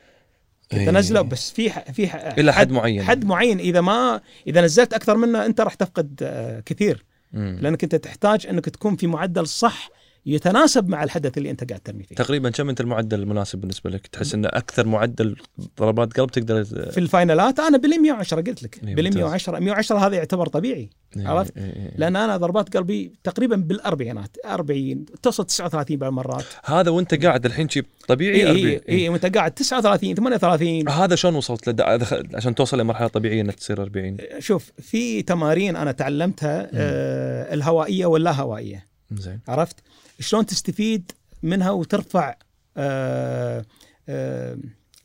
كنت 0.70 0.80
إيه. 0.80 0.88
انزله 0.90 1.20
بس 1.22 1.50
في 1.50 1.70
ح- 1.70 1.90
في 1.92 2.08
ح- 2.08 2.14
إلى 2.38 2.52
حد 2.52 2.70
معين 2.72 3.02
حد 3.02 3.24
معين 3.24 3.58
إذا 3.58 3.80
ما 3.80 4.20
إذا 4.46 4.60
نزلت 4.60 4.94
أكثر 4.94 5.16
منه 5.16 5.46
أنت 5.46 5.60
راح 5.60 5.74
تفقد 5.74 6.20
آه، 6.22 6.60
كثير 6.60 7.04
مم. 7.32 7.58
لأنك 7.60 7.82
أنت 7.82 7.94
تحتاج 7.94 8.46
أنك 8.46 8.64
تكون 8.64 8.96
في 8.96 9.06
معدل 9.06 9.46
صح 9.46 9.90
يتناسب 10.26 10.88
مع 10.88 11.04
الحدث 11.04 11.38
اللي 11.38 11.50
انت 11.50 11.68
قاعد 11.68 11.80
ترمي 11.80 12.02
فيه. 12.04 12.14
تقريبا 12.16 12.50
كم 12.50 12.68
انت 12.68 12.80
المعدل 12.80 13.20
المناسب 13.20 13.58
بالنسبة 13.58 13.90
لك؟ 13.90 14.06
تحس 14.06 14.34
إنه 14.34 14.48
أكثر 14.48 14.86
معدل 14.86 15.36
ضربات 15.78 16.12
قلب 16.20 16.30
تقدر 16.30 16.64
في 16.64 16.98
ال 16.98 17.07
final 17.07 17.51
ات 17.51 17.60
أنا 17.60 17.78
بال 17.78 18.02
110 18.02 18.36
قلت 18.40 18.62
لك. 18.62 18.78
بال 18.84 19.04
ممتاز. 19.04 19.16
110 19.16 19.58
110 19.58 19.98
هذا 19.98 20.16
يعتبر 20.16 20.46
طبيعي. 20.46 20.90
إيه، 21.16 21.28
عرفت؟ 21.28 21.56
إيه، 21.56 21.64
إيه. 21.64 21.92
لأن 21.96 22.16
أنا 22.16 22.36
ضربات 22.36 22.76
قلبي 22.76 23.12
تقريبا 23.24 23.56
بالأربعينات. 23.56 24.36
40 24.46 25.04
توصل 25.22 25.46
39 25.46 25.96
بعض 25.96 26.10
المرات 26.10 26.44
هذا 26.64 26.90
وأنت 26.90 27.24
قاعد 27.24 27.46
الحين 27.46 27.68
شيء 27.68 27.84
طبيعي 28.08 28.36
اي 28.36 28.46
40. 28.50 28.66
اي 28.66 28.80
اي 28.88 29.08
وأنت 29.08 29.26
قاعد 29.36 29.50
39 29.52 30.14
38 30.14 30.88
هذا 30.88 31.14
شلون 31.14 31.34
وصلت 31.34 31.68
دخل- 31.70 32.28
عشان 32.34 32.54
توصل 32.54 32.80
لمرحلة 32.80 33.08
طبيعية 33.08 33.40
إنك 33.40 33.54
تصير 33.54 33.82
40 33.82 34.16
شوف 34.38 34.72
في 34.78 35.22
تمارين 35.22 35.76
أنا 35.76 35.92
تعلمتها 35.92 36.70
آه 36.74 37.54
الهوائية 37.54 38.06
واللا 38.06 38.32
هوائية. 38.32 38.86
زين. 39.12 39.40
عرفت؟ 39.48 39.76
شلون 40.20 40.46
تستفيد 40.46 41.12
منها 41.42 41.70
وترفع 41.70 42.34
آه 42.76 43.64
آه 44.08 44.58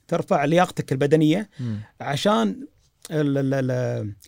ترفع 0.07 0.45
لياقتك 0.45 0.91
البدنية؟ 0.91 1.49
مم. 1.59 1.79
عشان 2.01 2.67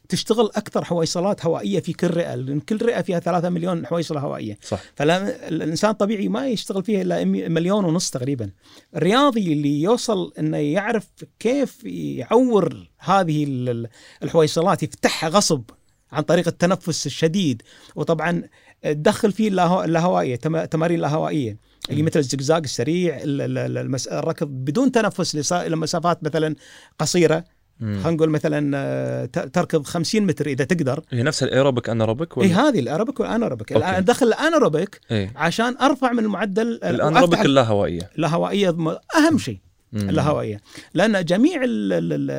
تشتغل 0.09 0.45
أكثر 0.55 0.83
حويصلات 0.85 1.45
هوائية 1.45 1.79
في 1.79 1.93
كل 1.93 2.07
رئة 2.07 2.35
لأن 2.35 2.59
كل 2.59 2.85
رئة 2.85 3.01
فيها 3.01 3.19
3 3.19 3.49
مليون 3.49 3.85
حويصله 3.87 4.19
هوائية. 4.19 4.57
صح. 4.63 4.79
فالانسان 4.95 5.89
الطبيعي 5.91 6.27
ما 6.27 6.47
يشتغل 6.47 6.83
فيها 6.83 7.01
إلا 7.01 7.25
مليون 7.25 7.85
ونص 7.85 8.09
تقريبا. 8.09 8.49
الرياضي 8.95 9.53
اللي 9.53 9.81
يوصل 9.81 10.33
إنه 10.39 10.57
يعرف 10.57 11.07
كيف 11.39 11.83
يعور 11.83 12.89
هذه 12.99 13.43
ال- 13.43 13.69
ال- 13.69 13.87
الحويصلات 14.23 14.83
يفتحها 14.83 15.29
غصب 15.29 15.63
عن 16.11 16.23
طريق 16.23 16.47
التنفس 16.47 17.05
الشديد. 17.05 17.61
وطبعا 17.95 18.43
تدخل 18.83 19.31
فيه 19.31 19.47
اللاهو- 19.49 19.83
اللاهوائية 19.83 20.35
تم- 20.35 20.65
تمارين 20.65 20.99
لاهوائيه 20.99 21.57
اللي 21.89 22.01
مثل 22.03 22.19
الزقزاق 22.19 22.57
السريع 22.57 23.17
ال- 23.23 23.41
ال- 23.41 23.57
ال- 23.57 23.77
المس- 23.77 24.07
الركض 24.07 24.47
بدون 24.47 24.91
تنفس 24.91 25.35
لص- 25.37 25.53
لمسافات 25.53 26.23
مثلا 26.23 26.55
قصيرة. 26.99 27.43
خلينا 27.81 28.09
نقول 28.11 28.29
مثلا 28.29 28.71
آه، 28.77 29.25
تركض 29.25 29.83
50 29.85 30.25
متر 30.25 30.47
إذا 30.47 30.63
تقدر. 30.65 31.01
هي 31.09 31.23
نفس 31.23 31.43
ال 31.43 31.49
aerobic 31.49 31.89
anaerobic 31.89 32.37
اي 32.37 32.41
ولا 32.47 32.69
هذه 32.69 32.79
ال 32.79 32.83
anaerobic 32.83 33.19
وال 33.19 33.29
anaerobic 33.29 33.71
okay. 33.73 33.85
الان 33.89 34.03
دخل 34.05 34.27
ال 34.27 34.35
anaerobic 34.35 34.99
إيه. 35.11 35.31
عشان 35.35 35.77
أرفع 35.81 36.11
من 36.11 36.19
المعدل 36.23 36.67
ال 36.83 36.89
anaerobic 36.89 37.39
اللاهوائية. 37.45 38.09
اللاهوائية 38.15 38.69
أهم 39.17 39.37
شيء. 39.37 39.59
اللاهوائية. 39.93 40.61
لأن 40.93 41.25
جميع 41.25 41.61
ال- 41.63 42.29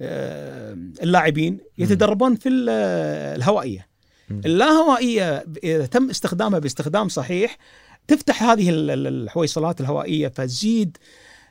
آه، 0.00 0.76
اللاعبين 1.02 1.58
يتدربون 1.78 2.34
في 2.34 2.48
ال- 2.48 2.68
الهوائية. 3.36 3.88
اللاهوائيه 4.30 5.44
إذا 5.64 5.86
تم 5.86 6.10
استخدامها 6.10 6.58
باستخدام 6.58 7.08
صحيح 7.08 7.56
تفتح 8.08 8.42
هذه 8.42 8.70
ال- 8.70 8.90
ال- 8.90 9.06
الحويصلات 9.06 9.80
الهوائية 9.80 10.28
فتزيد 10.28 10.96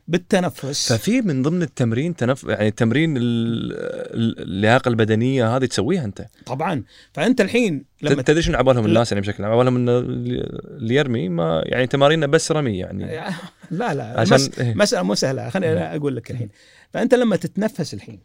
بالتنفس. 0.07 0.93
ففي 0.93 1.21
من 1.21 1.41
ضمن 1.43 1.61
التمرين 1.61 2.15
تنف... 2.15 2.43
يعني 2.43 2.71
تمرين 2.71 3.17
ال- 3.17 3.23
ال- 3.23 4.39
اللياقة 4.39 4.89
البدنية 4.89 5.55
هذه 5.55 5.65
تسويها 5.65 6.05
أنت. 6.05 6.25
طبعا. 6.45 6.83
فأنت 7.13 7.41
الحين 7.41 7.85
لما 8.01 8.21
تدري 8.21 8.41
شنو 8.41 8.57
عبالهم. 8.57 8.85
الناس 8.85 9.11
يعني 9.11 9.21
بشكل 9.21 9.43
عام؟ 9.43 9.53
عبالهم 9.53 9.75
انه 9.75 9.97
اللي 9.99 10.95
يرمي 10.95 11.29
ما 11.29 11.61
يعني 11.65 11.87
تمارينه 11.87 12.25
بس 12.25 12.51
رمي 12.51 12.77
يعني. 12.77 13.05
لا 13.71 13.93
لا. 13.93 14.19
عشان 14.19 14.35
مس... 14.35 14.59
إيه. 14.59 14.73
مسألة 14.73 15.03
مو 15.03 15.15
سهلة. 15.15 15.49
خليني 15.49 15.95
أقول 15.95 16.15
لك 16.15 16.31
الحين. 16.31 16.49
فأنت 16.93 17.13
لما 17.13 17.35
تتنفس 17.35 17.93
الحين 17.93 18.19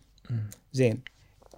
زين 0.73 0.99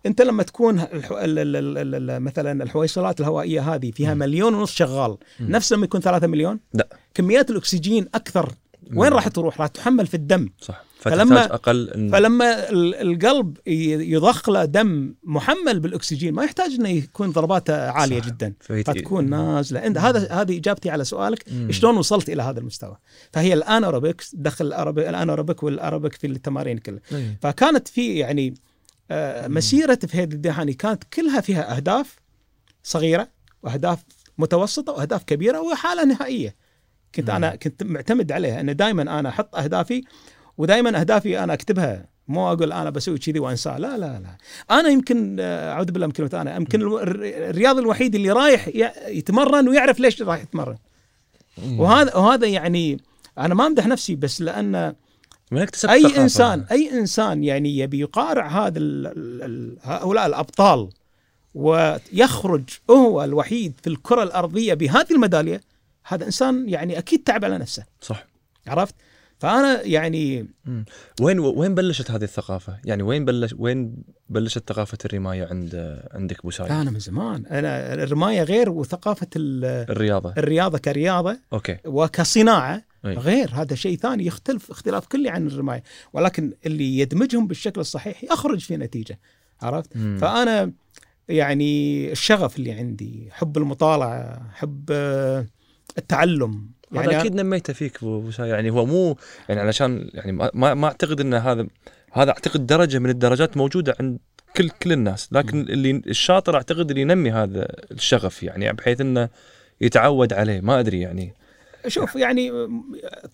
انت 0.07 0.23
لما 0.23 0.43
تكون 0.43 0.81
الحو... 0.81 1.19
ال... 1.19 1.39
ال... 1.39 1.57
ال... 1.79 2.11
ال... 2.11 2.21
مثلا 2.23 2.63
الحويصلات 2.65 3.21
الهوائية 3.21 3.75
هذه 3.75 3.91
فيها 3.91 4.15
مليون 4.15 4.55
ونص 4.55 4.73
شغال. 4.75 5.17
نفس 5.41 5.73
لما 5.73 5.85
يكون 5.85 6.01
ثلاثة 6.01 6.27
مليون 6.27 6.61
لا. 6.75 6.89
كميات 7.15 7.51
الأكسجين 7.51 8.07
أكثر 8.15 8.53
وين. 8.95 9.13
راح 9.13 9.29
تروح؟ 9.29 9.61
راح 9.61 9.67
تحمل 9.69 10.07
في 10.07 10.15
الدم 10.15 10.49
صح 10.61 10.85
فلما- 11.01 11.55
أقل 11.55 11.91
إن... 11.91 12.11
فلما 12.13 12.71
ال- 12.71 12.95
القلب 12.95 13.57
يضخ 13.67 14.49
له 14.51 14.65
دم 14.65 15.15
محمل 15.25 15.81
بالأكسجين 15.81 16.35
ما 16.35 16.45
يحتاج 16.45 16.71
إنه 16.73 16.89
يكون 16.89 17.31
ضرباته 17.31 17.91
عالية 17.91 18.21
صح. 18.21 18.27
جدا 18.27 18.55
فهي- 18.61 18.85
فتكون 18.85 19.31
نازلة 19.31 19.87
انت 19.87 19.99
هذا 19.99 20.33
هذه 20.33 20.57
إجابتي 20.59 20.91
على 20.91 21.05
سؤالك 21.05 21.45
مم. 21.53 21.73
شلون 21.73 21.97
وصلت 21.97 22.29
إلى 22.29 22.43
هذا 22.43 22.61
المستوى 22.61 22.97
فهي 23.33 23.55
الأناروبكس 23.55 24.35
دخل 24.35 24.73
الاناروبيك 24.99 25.63
والارابيك 25.63 26.13
في 26.13 26.27
التمارين 26.27 26.79
كلها. 26.79 27.01
فكانت 27.43 27.89
في 27.89 28.15
يعني 28.19 28.55
آه، 29.11 29.49
مسيرة 29.49 29.99
فهيد 30.09 30.33
الدهاني 30.33 30.73
كانت 30.73 31.05
كلها 31.05 31.41
فيها 31.41 31.77
أهداف 31.77 32.17
صغيرة 32.83 33.29
وأهداف 33.63 33.99
متوسطة 34.39 34.93
وأهداف 34.93 35.23
كبيرة 35.25 35.61
وحالة 35.61 36.05
نهائية. 36.05 36.55
كنت 37.15 37.31
مم. 37.31 37.37
أنا 37.37 37.57
كنت 37.57 37.83
معتمد 37.83 38.33
عليها. 38.33 38.61
ان 38.61 38.77
دائما 38.77 39.03
أنا 39.03 39.29
أحط 39.29 39.57
أهدافي 39.57 40.05
ودائما 40.59 41.01
أهدافي 41.01 41.45
أنا 41.45 41.53
أكتبها. 41.53 42.07
مو 42.29 42.53
أقول 42.53 42.73
أنا 42.73 42.91
بسوي 42.91 43.19
كذي 43.19 43.39
وأنساه. 43.39 43.79
لا 43.79 43.99
لا 43.99 44.21
لا. 44.21 44.37
أنا 44.71 44.89
يمكن 44.89 45.37
آه، 45.41 45.73
أعوذ 45.73 45.87
بالله 45.93 46.07
من 46.07 46.13
كلمة 46.13 46.31
أنا 46.35 46.57
يمكن 46.57 46.83
الرياضي 46.83 47.81
الوحيد 47.81 48.15
اللي 48.15 48.31
رايح 48.31 48.69
يتمرن 49.09 49.69
ويعرف 49.69 50.01
ليش 50.01 50.23
رايح 50.23 50.43
يتمرن. 50.43 50.77
وهذا 51.69 52.17
وهذا 52.17 52.47
يعني 52.47 53.01
أنا 53.39 53.55
ما 53.55 53.67
أمدح 53.67 53.87
نفسي 53.87 54.15
بس 54.15 54.41
لأن 54.41 54.95
من 55.51 55.63
اكتسبت 55.63 55.91
أي 55.91 56.03
ثقافة. 56.03 56.23
إنسان 56.23 56.67
أي 56.71 56.91
إنسان 56.99 57.45
يعني 57.45 57.79
يبي 57.79 58.01
يقارع 58.01 58.47
هذا 58.47 58.81
هؤلاء 59.83 60.27
الأبطال 60.27 60.89
ويخرج 61.55 62.63
هو 62.91 63.25
الوحيد 63.25 63.73
في 63.83 63.87
الكرة 63.87 64.23
الأرضية 64.23 64.75
بهذه 64.75 65.11
الميدالية 65.11 65.61
هذا 66.05 66.25
إنسان 66.27 66.69
يعني 66.69 66.99
أكيد 66.99 67.23
تعب 67.23 67.45
على 67.45 67.59
نفسه 67.59 67.85
صح 68.01 68.27
عرفت؟ 68.67 68.95
فأنا 69.45 69.83
يعني 69.83 70.49
وين 71.21 71.39
وين 71.39 71.75
بلشت 71.75 72.11
هذه 72.11 72.25
الثقافة؟ 72.25 72.77
يعني 72.85 73.03
وين 73.03 73.25
بلش 73.25 73.55
وين 73.59 73.97
بلشت 74.29 74.69
ثقافة 74.69 74.99
الرماية 75.05 75.45
عند 75.47 76.01
عندك 76.13 76.39
أبو 76.41 76.51
سعيد؟ 76.51 76.71
أنا 76.73 76.91
من 76.91 76.99
زمان 76.99 77.47
أنا 77.47 77.95
الرماية 77.95 78.43
غير 78.43 78.71
وثقافة 78.71 79.27
ال- 79.37 79.91
الرياضة 79.91 80.35
الرياضة 80.39 80.79
كرياضة 80.79 81.37
أوكي 81.53 81.77
وكصناعة 81.85 82.83
أي. 83.05 83.15
غير 83.15 83.51
هذا 83.53 83.75
شيء 83.75 83.97
ثاني 83.99 84.27
يختلف 84.27 84.71
اختلاف 84.71 85.07
كلي 85.07 85.29
عن 85.29 85.47
الرماية 85.47 85.83
ولكن 86.13 86.53
اللي 86.67 86.99
يدمجهم 86.99 87.47
بالشكل 87.47 87.81
الصحيح 87.81 88.25
يخرج 88.25 88.59
في 88.61 88.77
نتيجة 88.77 89.19
عرفت؟ 89.63 89.97
مم. 89.97 90.19
فأنا 90.21 90.73
يعني 91.29 92.13
الشغف 92.13 92.57
اللي 92.57 92.73
عندي 92.73 93.29
حب 93.31 93.57
المطالعة 93.59 94.49
حب 94.53 94.85
آه، 94.91 95.47
التعلم 96.95 97.09
هذا 97.09 97.13
يعني 97.13 97.29
أكيد 97.29 97.41
نميته 97.41 97.73
فيك 97.73 97.97
ابو 97.97 98.31
يعني 98.39 98.71
هو 98.71 98.87
مو 98.87 99.17
يعني 99.49 99.61
علشان 99.61 100.11
يعني 100.15 100.33
ما 100.33 100.75
ما 100.75 100.87
أعتقد 100.87 101.21
إن 101.21 101.35
هذا 101.35 101.67
هذا 102.13 102.31
أعتقد 102.31 102.67
درجة 102.67 102.99
من 102.99 103.11
الدرجات 103.11 103.57
موجودة 103.57 103.97
عند 104.01 104.19
كل 104.57 104.71
كل 104.71 104.93
الناس. 104.93 105.33
لكن 105.33 105.61
اللي 105.61 105.91
الشاطر 105.91 106.57
أعتقد 106.57 106.91
اللي 106.91 107.03
ينمي 107.03 107.31
هذا 107.31 107.69
الشغف 107.91 108.43
يعني 108.43 108.73
بحيث 108.73 109.01
إنه 109.01 109.29
يتعود 109.81 110.33
عليه. 110.33 110.61
ما 110.61 110.81
أدري 110.81 111.01
يعني. 111.01 111.35
شوف 111.87 112.17
يعني 112.17 112.51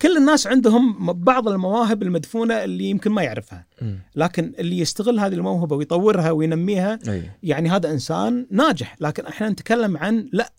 كل 0.03 0.17
الناس 0.17 0.47
عندهم 0.47 1.13
بعض 1.13 1.49
المواهب 1.49 2.03
المدفونة 2.03 2.65
اللي 2.65 2.85
يمكن 2.85 3.11
ما 3.11 3.23
يعرفها. 3.23 3.67
لكن 4.17 4.53
اللي 4.59 4.79
يستغل 4.79 5.21
هذه 5.21 5.35
الموهبة 5.35 5.77
ويطورها 5.77 6.31
وينميها 6.31 6.99
يعني 7.43 7.69
هذا 7.71 7.91
إنسان 7.91 8.47
ناجح. 8.51 8.97
لكن 9.01 9.27
إحنا 9.27 9.49
نتكلم 9.49 9.97
عن 9.97 10.29
لا 10.33 10.53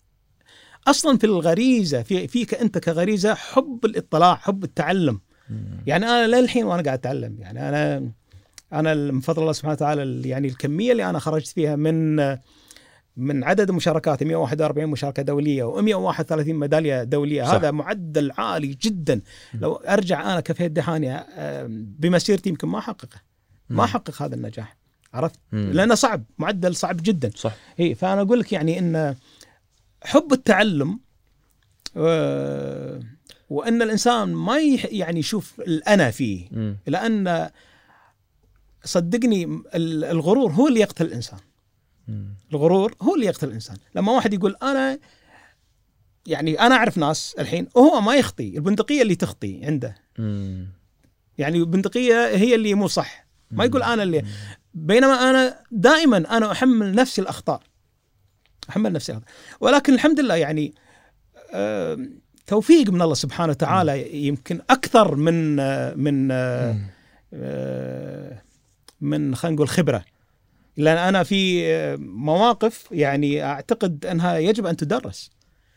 أصلا 0.88 1.18
في 1.18 1.24
الغريزة 1.24 2.02
في 2.02 2.28
فيك 2.28 2.54
أنت 2.54 2.78
كغريزة 2.78 3.34
حب 3.34 3.80
الاطلاع 3.84 4.34
حب 4.34 4.64
التعلم. 4.64 5.20
يعني 5.86 6.06
أنا 6.06 6.26
للحين 6.40 6.64
وأنا 6.64 6.82
قاعد 6.82 6.98
أتعلم 6.98 7.36
يعني 7.38 7.68
أنا 7.68 8.10
أنا 8.72 8.94
من 8.94 9.20
فضل 9.20 9.42
الله 9.42 9.52
سبحانه 9.52 9.72
وتعالى 9.72 10.02
ال- 10.02 10.26
يعني 10.26 10.48
الكمية 10.48 10.92
اللي 10.92 11.10
أنا 11.10 11.18
خرجت 11.18 11.46
فيها 11.48 11.76
من 11.76 12.16
من 13.16 13.44
عدد 13.44 13.70
مشاركاتي 13.70 14.24
141 14.24 14.86
مشاركة 14.88 15.22
دولية 15.22 15.64
و131 15.76 16.32
ميدالية 16.32 17.02
دولية 17.04 17.44
صح. 17.44 17.50
هذا 17.50 17.70
معدل 17.70 18.32
عالي 18.38 18.66
جدا. 18.82 19.20
لو 19.54 19.72
أرجع 19.74 20.32
أنا 20.32 20.40
كفيد 20.40 20.74
دهاني 20.74 21.14
آه، 21.16 21.66
بمسيرتي 21.70 22.48
يمكن 22.48 22.68
ما 22.68 22.78
احققه 22.78 23.20
ما 23.70 23.84
أحقق 23.84 24.22
هذا 24.22 24.34
النجاح 24.34 24.76
عرفت. 25.14 25.40
لأنه 25.52 25.94
صعب 25.94 26.24
معدل 26.38 26.76
صعب 26.76 26.96
جدا. 27.02 27.30
صح. 27.36 27.54
اي 27.80 27.94
فأنا 27.94 28.20
أقول 28.20 28.40
لك 28.40 28.52
يعني 28.52 28.78
إن 28.78 29.14
حب 30.04 30.32
التعلم 30.32 31.00
وأن 33.50 33.82
الإنسان 33.82 34.28
ما 34.34 34.58
يعني 34.90 35.20
يشوف 35.20 35.60
الأنا 35.60 36.10
فيه. 36.10 36.48
لأن 36.86 37.50
صدقني 38.84 39.44
ال- 39.74 40.04
الغرور 40.04 40.52
هو 40.52 40.68
اللي 40.68 40.80
يقتل 40.80 41.06
الإنسان. 41.06 41.38
الغرور 42.52 42.94
هو 43.02 43.14
اللي 43.14 43.26
يقتل 43.26 43.48
الإنسان. 43.48 43.76
لما 43.94 44.12
واحد 44.12 44.34
يقول 44.34 44.56
أنا 44.62 44.98
يعني 46.26 46.60
أنا 46.60 46.74
أعرف 46.74 46.98
ناس 46.98 47.36
الحين 47.38 47.68
وهو 47.74 48.00
ما 48.00 48.14
يخطي 48.16 48.56
البندقية 48.56 49.02
اللي 49.02 49.14
تخطي 49.14 49.64
عنده. 49.64 49.94
يعني 51.38 51.58
البندقية 51.58 52.26
هي 52.26 52.54
اللي 52.54 52.74
مو 52.74 52.86
صح. 52.88 53.26
ما 53.50 53.64
يقول 53.64 53.82
أنا 53.82 54.02
اللي 54.02 54.24
بينما 54.74 55.30
أنا 55.30 55.58
دائما 55.70 56.36
أنا 56.36 56.52
أحمل 56.52 56.94
نفسي 56.94 57.20
الأخطاء. 57.20 57.62
أحمل 58.70 58.92
نفسي 58.92 59.12
الأخطاء. 59.12 59.34
ولكن 59.60 59.94
الحمد 59.94 60.20
لله 60.20 60.34
يعني 60.34 60.74
آم، 61.54 62.22
توفيق 62.46 62.90
من 62.90 63.02
الله 63.02 63.14
سبحانه 63.14 63.50
وتعالى 63.50 64.26
يمكن 64.26 64.60
أكثر 64.70 65.14
من 65.14 65.60
آه، 65.60 65.94
من 65.94 66.28
آه،. 66.30 66.76
آه، 67.34 68.42
من 69.00 69.34
خلينا 69.34 69.56
نقول 69.56 69.68
خبرة 69.68 70.04
لأن 70.76 70.96
أنا 70.98 71.22
في 71.22 71.66
آه، 71.66 71.96
مواقف 71.96 72.88
يعني 72.92 73.44
أعتقد 73.44 74.06
أنها 74.06 74.38
يجب 74.38 74.66
أن 74.66 74.76
تدرس 74.76 75.30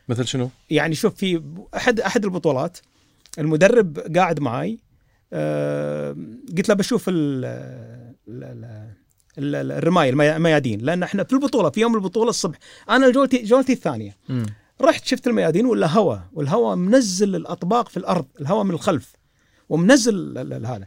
مثل 0.08 0.26
شنو؟ 0.26 0.50
يعني 0.70 0.94
شوف 0.94 1.14
في 1.14 1.42
أحد 1.76 2.00
أحد 2.00 2.24
البطولات 2.24 2.78
المدرب 3.38 3.98
قاعد 4.16 4.40
معي 4.40 4.78
آه، 5.32 6.16
قلت 6.56 6.68
له 6.68 6.74
بشوف 6.74 7.04
ال 7.08 7.44
ال- 9.38 9.44
ال- 9.54 9.54
ال- 9.54 9.72
الرماية 9.72 10.10
المي- 10.10 10.36
الميادين. 10.36 10.80
لأن 10.80 11.02
إحنا 11.02 11.24
في 11.24 11.32
البطولة 11.32 11.70
في 11.70 11.80
يوم 11.80 11.94
البطولة 11.94 12.30
الصبح 12.30 12.58
أنا 12.90 13.10
جولتي 13.10 13.42
جولتي 13.42 13.72
الثانية. 13.72 14.16
مم. 14.28 14.46
رحت 14.80 15.06
شفت 15.06 15.26
الميادين 15.26 15.66
ولا 15.66 15.86
هواء 15.86 16.22
والهواء 16.32 16.76
منزل 16.76 17.36
الأطباق 17.36 17.88
في 17.88 17.96
الأرض 17.96 18.26
الهواء 18.40 18.64
من 18.64 18.70
الخلف 18.70 19.12
ومنزل 19.68 20.38
هذا. 20.66 20.86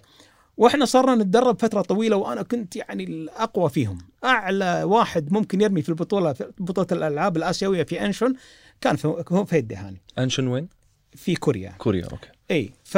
وإحنا 0.57 0.85
صرنا 0.85 1.15
نتدرب 1.23 1.62
فترة 1.62 1.81
طويلة 1.81 2.15
وأنا 2.15 2.41
كنت 2.41 2.75
يعني 2.75 3.03
الأقوى 3.03 3.69
فيهم. 3.69 3.97
أعلى 4.23 4.83
واحد 4.83 5.31
ممكن 5.33 5.62
يرمي 5.62 5.81
في 5.81 5.89
البطولة 5.89 6.33
في 6.33 6.51
بطولة 6.59 6.88
الألعاب 6.91 7.38
الآسيوية 7.38 7.83
في 7.83 8.05
أنشون 8.05 8.33
كان 8.81 8.95
في 8.95 9.23
هو 9.31 9.45
في 9.45 9.57
الدهاني 9.57 10.01
انشن 10.19 10.47
وين؟ 10.47 10.67
في 11.15 11.35
كوريا. 11.35 11.75
كوريا 11.77 12.05
okay. 12.12 12.29
إي 12.51 12.69
ف 12.83 12.97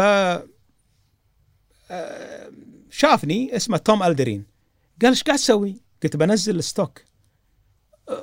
آه، 1.91 2.51
شافني 2.89 3.55
اسمه 3.55 3.77
توم 3.77 4.03
ألدرين. 4.03 4.45
قال 5.01 5.09
إيش 5.09 5.23
قاعد 5.23 5.37
تسوي؟ 5.37 5.81
قلت 6.03 6.15
بنزل 6.15 6.55
ال 6.55 6.63
stock 6.63 7.01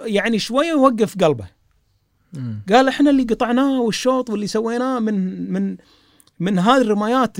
يعني 0.05 0.39
شوية 0.39 0.69
يوقف 0.69 1.25
قلبه 1.25 1.49
مم. 2.33 2.63
قال 2.69 2.89
إحنا 2.89 3.11
اللي 3.11 3.23
قطعناه 3.23 3.81
والشوط 3.81 4.31
واللي 4.31 4.47
سويناه 4.47 4.99
من 4.99 5.51
من 5.53 5.77
من 6.41 6.59
هذه 6.59 6.81
الرمايات 6.81 7.37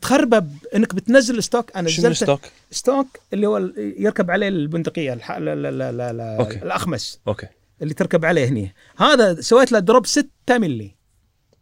تخربه 0.00 0.46
انك 0.74 0.94
بتنزل 0.94 1.38
ال 1.38 1.44
stock 1.44 1.76
أنا 1.76 1.88
شنو 1.88 2.10
نزلت 2.10 2.16
stock؟ 2.24 2.40
stock 2.70 3.06
اللي 3.32 3.46
هو 3.46 3.58
يركب 3.76 4.30
عليه 4.30 4.48
البندقية 4.48 5.12
الح... 5.12 5.32
لا 5.32 5.54
لا 5.54 5.70
لا 5.70 5.92
لا 5.92 6.12
لا 6.12 6.38
okay. 6.38 6.56
الأخمص 6.62 7.20
okay 7.28 7.46
اللي 7.82 7.94
تركب 7.94 8.24
عليه 8.24 8.48
هني 8.48 8.74
هذا 8.96 9.40
سويت 9.40 9.72
له 9.72 9.78
drop 9.78 10.06
6 10.06 10.28
ملي 10.50 10.94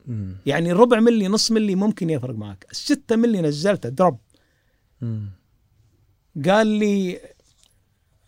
مم. 0.06 0.37
يعني 0.46 0.72
ربع 0.72 1.00
ملي 1.00 1.28
نص 1.28 1.50
ملي 1.50 1.74
ممكن 1.74 2.11
يفرق 2.11 2.35
معك 2.35 2.66
6 2.72 3.16
ملي 3.16 3.40
نزلته 3.40 3.88
drop 3.88 4.18
مم. 5.00 5.28
قال 6.48 6.66
لي 6.66 7.20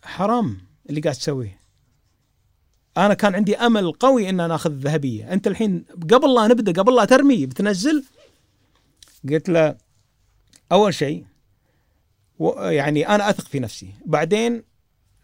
حرام 0.03 0.57
اللي 0.89 1.01
قاعد 1.01 1.15
تسويه. 1.15 1.59
أنا 2.97 3.13
كان 3.13 3.35
عندي 3.35 3.57
أمل 3.57 3.91
قوي 3.91 4.29
إن 4.29 4.39
أنا 4.39 4.55
أخذ 4.55 4.71
الذهبية. 4.71 5.33
أنت 5.33 5.47
الحين 5.47 5.85
قبل 6.11 6.35
لا 6.35 6.47
نبدأ 6.47 6.81
قبل 6.81 6.95
لا 6.95 7.05
ترمي 7.05 7.45
بتنزل؟ 7.45 8.03
قلت 9.29 9.49
له 9.49 9.75
أول 10.71 10.93
شيء 10.93 11.25
يعني 12.59 13.07
أنا 13.07 13.29
أثق 13.29 13.47
في 13.47 13.59
نفسي. 13.59 13.89
بعدين 14.05 14.63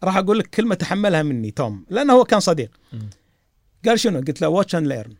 راح 0.04 0.16
أقول 0.16 0.38
لك 0.38 0.46
كلمة 0.46 0.74
تحملها 0.74 1.22
مني 1.22 1.50
توم 1.50 1.86
لأنه 1.90 2.12
هو 2.12 2.24
كان 2.24 2.40
صديق. 2.40 2.70
قال 3.84 4.00
شنو؟ 4.00 4.18
قلت 4.20 4.40
له 4.40 4.48
watch 4.48 4.74
and 4.74 4.86
learn 4.86 5.14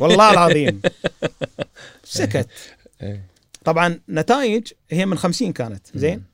والله 0.00 0.30
العظيم. 0.30 0.82
سكت. 2.04 2.48
إيه. 3.02 3.26
طبعا 3.64 4.00
نتائج 4.08 4.72
هي 4.90 5.06
من 5.06 5.18
50 5.18 5.52
كانت 5.52 5.86
زين؟ 5.94 6.24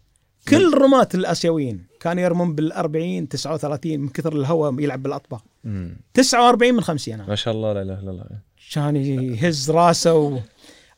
كل 0.49 0.73
الرماة 0.75 1.09
الآسيويين 1.15 1.87
كانوا 2.01 2.23
يرمون 2.23 2.55
بال 2.55 2.73
40 2.73 3.29
39 3.29 4.01
من 4.01 4.09
كثر 4.09 4.37
الهواء 4.37 4.81
يلعب 4.81 5.03
بالأطباق 5.03 5.45
مم. 5.65 5.97
49 6.15 6.75
من 6.75 6.81
50 6.81 7.15
أنا 7.15 7.27
ما 7.27 7.35
شاء 7.35 7.55
الله 7.55 7.73
لا 7.73 7.83
إله 7.83 8.01
إلا 8.01 8.11
الله 8.11 8.25
كان 8.73 8.97
يهز 8.97 9.71
راسه 9.71 10.15
و... 10.15 10.39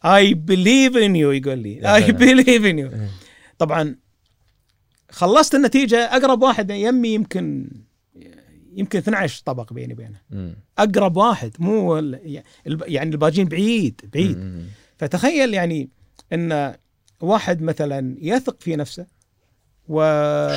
I 0.04 0.34
believe 0.34 0.96
in 0.96 1.16
you 1.16 1.30
يقول 1.30 1.58
لي 1.58 1.94
I. 1.94 2.12
believe 2.12 2.64
in 2.64 2.78
you. 2.78 2.90
طبعا 3.58 3.96
خلصت 5.10 5.54
النتيجة 5.54 5.96
أقرب 5.96 6.42
واحد 6.42 6.70
يمي 6.70 7.08
يمكن 7.08 7.70
يمكن 8.76 8.98
12 8.98 9.42
طبق 9.44 9.72
بيني 9.72 9.92
وبينه. 9.92 10.54
أقرب 10.78 11.16
واحد 11.16 11.52
مو 11.58 11.96
يعني 12.66 13.14
الباجين 13.14 13.48
بعيد 13.48 14.00
بعيد. 14.14 14.66
فتخيل 14.98 15.54
يعني 15.54 15.88
إن 16.32 16.74
واحد 17.20 17.62
مثلا 17.62 18.16
يثق 18.20 18.56
في 18.60 18.76
نفسه 18.76 19.06
و 19.88 20.00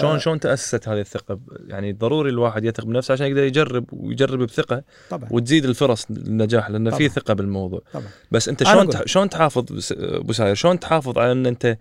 شلون 0.01 0.19
شلون 0.19 0.39
تأسست 0.39 0.87
هذه 0.87 0.99
الثقة؟ 0.99 1.39
يعني 1.67 1.93
ضروري 1.93 2.29
الواحد 2.29 2.65
يثق 2.65 2.85
بنفسه 2.85 3.11
عشان 3.11 3.27
يقدر 3.27 3.43
يجرب 3.43 3.85
ويجرب 3.93 4.39
بثقة 4.39 4.83
طبعا. 5.09 5.29
وتزيد 5.31 5.65
الفرص 5.65 6.05
للنجاح 6.11 6.69
لأن 6.69 6.91
في. 6.91 7.09
ثقة 7.09 7.33
بالموضوع. 7.33 7.81
طبعا. 7.93 8.07
بس 8.31 8.49
أنت 8.49 8.63
شلون. 8.63 8.89
تح... 8.89 9.01
شلون 9.05 9.29
تحافظ 9.29 9.91
أبو 9.91 10.33
ساير؟ 10.33 10.55
شلون 10.55 10.79
تحافظ 10.79 11.17
على 11.17 11.31
أن 11.31 11.45
أنت 11.45 11.77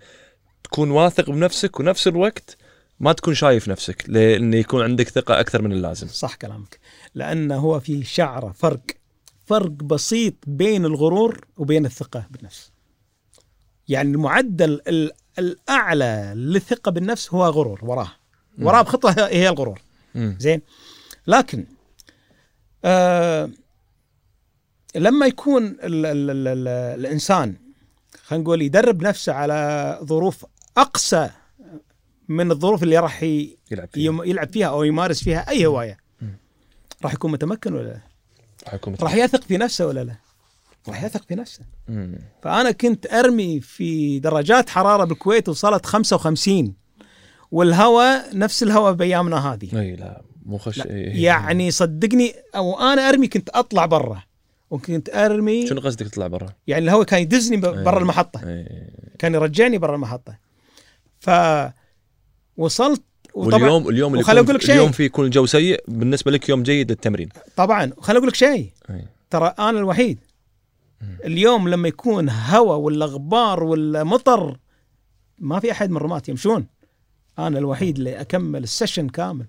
تكون 0.65 0.91
واثق 0.91 1.31
بنفسك 1.31 1.81
ونفس 1.81 2.09
الوقت 2.09 2.57
ما 3.01 3.13
تكون 3.13 3.35
شايف 3.35 3.69
نفسك 3.69 4.05
لأن 4.09 4.55
يكون 4.55 4.83
عندك 4.83 5.09
ثقة 5.09 5.41
أكثر 5.41 5.63
من 5.63 5.73
اللازم. 5.73 6.07
صح 6.07 6.35
كلامك. 6.35 6.79
لأن 7.15 7.53
هو 7.53 7.81
في 7.81 8.05
شعرة 8.05 8.53
فرق 8.53 8.81
فرق 9.47 9.71
بسيط 9.71 10.35
بين 10.47 10.85
الغرور 10.85 11.47
وبين 11.57 11.87
الثقة 11.87 12.27
بالنفس. 12.31 12.73
يعني 13.89 14.11
المعدل 14.11 14.81
ال- 14.89 15.11
الأعلى 15.39 16.33
للثقة 16.37 16.91
بالنفس 16.91 17.35
هو 17.35 17.45
غرور 17.47 17.81
وراه 17.83 18.13
وراه 18.59 18.83
بخطوة 18.83 19.13
هي 19.19 19.49
الغرور. 19.49 19.81
زين 20.15 20.61
لكن 21.27 21.65
آه 22.85 23.51
لما 24.95 25.27
يكون 25.27 25.67
ال 25.67 26.07
ال 26.07 26.31
ال 26.31 26.49
ال 26.49 26.69
الإنسان 27.01 27.55
خلينا 28.25 28.45
نقول 28.45 28.63
يدرب 28.63 29.03
نفسه 29.03 29.33
على 29.33 29.99
ظروف 30.05 30.47
أقسى 30.77 31.31
من 32.29 32.51
الظروف 32.51 32.83
اللي 32.83 32.99
راح 32.99 33.23
يلعب 33.23 33.89
فيها 33.93 34.05
يم- 34.07 34.23
يلعب 34.25 34.53
فيها 34.53 34.67
أو 34.67 34.83
يمارس 34.85 35.25
فيها 35.25 35.49
أي 35.51 35.67
هواية. 35.67 35.99
راح 37.05 37.15
يكون 37.15 37.33
متمكن 37.33 37.73
ولا 37.75 37.83
لا؟ 37.89 38.01
راح 38.65 38.75
يكون 38.75 38.95
راح 39.01 39.15
يثق 39.15 39.43
في 39.45 39.57
نفسه 39.57 39.87
ولا 39.87 40.05
لا؟ 40.05 40.17
راح 40.89 41.05
يثق 41.05 41.23
في 41.29 41.35
نفسه 41.35 41.61
مم. 41.89 42.19
فأنا 42.43 42.71
كنت 42.71 43.13
أرمي 43.13 43.61
في 43.61 44.19
درجات 44.19 44.69
حرارة 44.69 45.05
بالكويت 45.05 45.49
وصلت 45.49 45.87
55 45.87 46.75
والهواء 47.51 48.39
نفس 48.39 48.63
الهواء 48.63 48.93
بأيامنا 48.93 49.53
هذه 49.53 49.81
أي 49.81 49.97
لا 49.97 50.23
مو 50.47 50.59
خش 50.59 50.79
لا، 50.79 50.91
إي. 50.91 51.23
يعني 51.23 51.71
صدقني 51.71 52.33
أو 52.57 52.81
أنا 52.81 53.09
أرمي 53.09 53.29
كنت 53.29 53.49
أطلع 53.49 53.87
برا 53.87 54.23
وكنت 54.71 55.09
أرمي 55.09 55.67
شنو 55.67 55.81
قصدك 55.81 56.09
تطلع 56.09 56.27
برا؟ 56.27 56.49
يعني 56.67 56.85
الهواء 56.85 57.05
كان 57.05 57.23
يدزني 57.23 57.57
برا 57.57 57.91
إيه. 57.97 57.99
المحطة 57.99 58.41
إي. 58.49 58.91
كان 59.19 59.35
يرجعني 59.35 59.79
برا 59.79 59.95
المحطة 59.95 60.39
ف 61.19 61.31
وصلت 62.57 63.03
وطبعا 63.35 63.61
واليوم 63.63 63.89
اليوم 63.89 64.15
اللي 64.15 64.41
يكون 64.41 64.55
لك 64.55 64.63
شيء. 64.63 64.75
اليوم 64.75 64.93
في 64.93 65.05
يكون 65.05 65.25
الجو 65.25 65.47
سيء 65.47 65.85
بالنسبة 65.89 66.31
لك 66.31 66.49
يوم 66.49 66.63
جيد 66.63 66.91
للتمرين 66.91 67.29
طبعا 67.57 67.93
خليني 68.01 68.19
أقول 68.19 68.29
لك 68.29 68.35
شيء. 68.35 68.71
ترى 69.31 69.55
أنا 69.59 69.79
الوحيد. 69.79 70.19
اليوم 71.25 71.69
لما 71.69 71.89
يكون 71.89 72.29
هواء 72.31 72.79
ولا 72.79 73.07
غبار 73.07 73.65
ولا 73.65 74.05
مطر 74.05 74.59
ما 75.39 75.61
في 75.61 75.73
أحد 75.73 75.91
من 75.91 75.97
الرماة 75.97 76.23
يمشون. 76.29 76.67
أنا 77.39 77.59
الوحيد 77.59 77.97
اللي 77.97 78.21
أكمل 78.21 78.63
ال 78.63 78.69
session 78.69 79.09
كامل. 79.09 79.47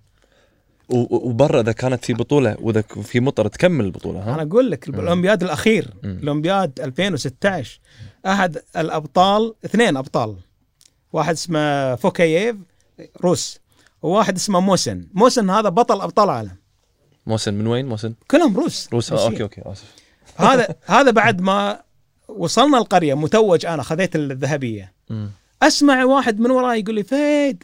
وبرا 0.89 1.61
إذا 1.61 1.71
كانت 1.71 2.05
في 2.05 2.13
بطولة 2.13 2.57
وإذا 2.59 2.81
في 2.81 3.19
مطر 3.19 3.47
تكمل 3.47 3.85
البطولة 3.85 4.19
ها؟ 4.19 4.33
أنا 4.33 4.41
أقول 4.41 4.71
لك 4.71 4.89
الأولمبياد 4.89 5.43
الأخير. 5.43 5.93
الأولمبياد 6.03 6.79
2016 6.79 7.79
أحد 8.25 8.57
الأبطال 8.77 9.53
اثنين 9.65 9.97
أبطال. 9.97 10.35
واحد 11.13 11.33
اسمه 11.33 11.95
فوكاييف 11.95 12.55
روس. 13.21 13.59
وواحد 14.01 14.35
اسمه 14.35 14.59
موسن. 14.59 15.07
موسن 15.13 15.49
هذا 15.49 15.69
بطل 15.69 16.01
أبطال 16.01 16.25
العالم. 16.25 16.55
موسن 17.27 17.53
من 17.53 17.67
وين؟ 17.67 17.85
موسن؟ 17.85 18.13
كلهم 18.31 18.57
روس. 18.57 18.89
روس. 18.93 19.11
آه. 19.11 19.25
okay 19.25 19.43
okay 19.43 19.61
آسف. 19.65 19.95
هذا 20.37 20.75
هذا 20.85 21.11
بعد 21.11 21.41
ما 21.41 21.81
وصلنا 22.27 22.77
القرية 22.77 23.13
متوج 23.13 23.65
أنا 23.65 23.83
خذيت 23.83 24.15
الذهبية. 24.15 24.93
مم. 25.09 25.29
أسمع 25.61 26.03
واحد 26.03 26.39
من 26.39 26.51
وراي 26.51 26.79
يقول 26.79 26.95
لي 26.95 27.03
فهد 27.03 27.63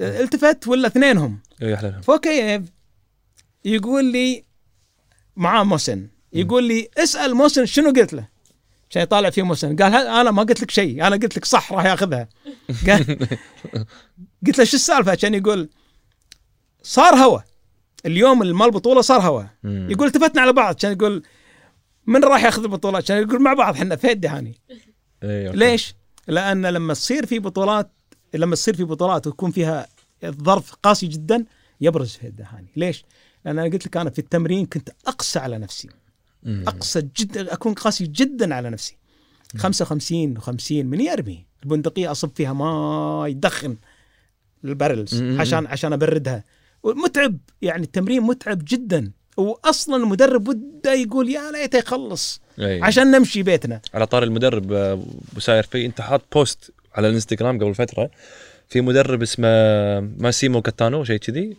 التفت 0.00 0.68
ولا 0.68 0.86
اثنينهم؟ 0.88 1.38
لهم. 1.60 2.00
فوكيف 2.00 2.62
يقول 3.64 4.04
لي 4.04 4.44
معاه 5.36 5.64
موسن 5.64 6.08
يقول 6.32 6.64
لي 6.64 6.88
اسأل 6.98 7.34
موسن 7.34 7.66
شنو 7.66 7.90
قلت 7.90 8.12
له؟ 8.12 8.28
عشان 8.90 9.02
يطالع 9.02 9.30
في 9.30 9.42
موسن 9.42 9.76
قال 9.76 9.92
"ها- 9.94 10.20
أنا 10.20 10.30
ما 10.30 10.42
قلت 10.42 10.62
لك 10.62 10.70
شيء. 10.70 11.06
أنا 11.06 11.16
قلت 11.16 11.36
لك 11.36 11.44
صح 11.44 11.72
راح 11.72 11.84
ياخذها. 11.84 12.28
قال 12.88 13.18
قلت 14.46 14.58
له 14.58 14.64
شو 14.64 14.76
السالفة؟ 14.76 15.12
عشان 15.12 15.34
يقول 15.34 15.68
صار 16.82 17.14
هوا. 17.14 17.40
اليوم 18.06 18.42
البطوله 18.42 19.00
صار 19.00 19.20
هوا. 19.20 19.44
يقول 19.64 20.06
التفتنا 20.06 20.40
على 20.42 20.52
بعض. 20.52 20.74
عشان 20.76 20.92
يقول 20.92 21.22
من 22.06 22.24
راح 22.24 22.44
ياخذ 22.44 22.62
البطوله 22.62 22.98
عشان 22.98 23.16
يقول 23.16 23.42
مع 23.42 23.54
بعض 23.54 23.74
إحنا 23.74 23.96
فهد 23.96 24.20
دهاني 24.20 24.58
okay. 25.22 25.58
ليش؟ 25.58 25.94
لأن 26.28 26.66
لما 26.66 26.94
تصير 26.94 27.26
في 27.26 27.38
بطولات 27.38 27.90
لما 28.34 28.54
تصير 28.54 28.76
في 28.76 28.84
بطولات 28.84 29.26
ويكون 29.26 29.50
فيها 29.50 29.86
الظرف 30.24 30.74
قاسي 30.74 31.06
جدا 31.06 31.44
يبرز 31.80 32.10
فهد 32.10 32.26
الديحاني، 32.26 32.72
ليش؟ 32.76 33.04
لأن 33.44 33.58
أنا 33.58 33.72
قلت 33.72 33.86
لك 33.86 33.96
أنا 33.96 34.10
في 34.10 34.18
التمرين 34.18 34.66
كنت 34.66 34.90
أقسى 35.06 35.38
على 35.38 35.58
نفسي،. 35.58 35.88
أقسى 36.46 37.08
جدا 37.16 37.52
أكون 37.52 37.74
قاسي 37.74 38.06
جدا 38.06 38.54
على 38.54 38.70
نفسي. 38.70 38.96
55 39.56 40.38
و50 40.38 40.72
من 40.72 41.00
يرمي 41.00 41.46
البندقية 41.62 42.10
أصب 42.10 42.30
فيها 42.36 42.52
ماي 42.52 43.24
يدخن 43.28 43.76
ال 44.64 44.71
barrels 44.71 45.22
مم. 45.22 45.40
عشان 45.40 45.66
عشان 45.66 45.92
أبردها 45.92 46.44
متعب 46.84 47.38
يعني 47.62 47.82
التمرين 47.82 48.22
متعب 48.22 48.62
جدا 48.64 49.12
واصلا 49.36 49.96
المدرب 49.96 50.48
وده 50.48 50.92
يقول 50.92 51.28
يا 51.28 51.50
ليته 51.50 51.78
يخلص 51.78 52.40
إي. 52.58 52.82
عشان 52.82 53.10
نمشي 53.10 53.42
بيتنا. 53.42 53.80
على 53.94 54.06
طار 54.06 54.22
المدرب 54.22 54.72
آه، 54.72 54.92
أبو 55.32 55.40
ساير 55.40 55.62
في 55.62 55.86
أنت 55.86 56.00
حاط 56.00 56.22
post 56.32 56.72
على 56.94 57.08
الانستغرام 57.08 57.58
قبل 57.58 57.74
فترة 57.74 58.10
في 58.68 58.80
مدرب 58.80 59.22
اسمه 59.22 59.48
ماسيمو 60.00 60.62
كاتانو 60.62 61.04
شيء 61.04 61.16
كذي؟ 61.16 61.56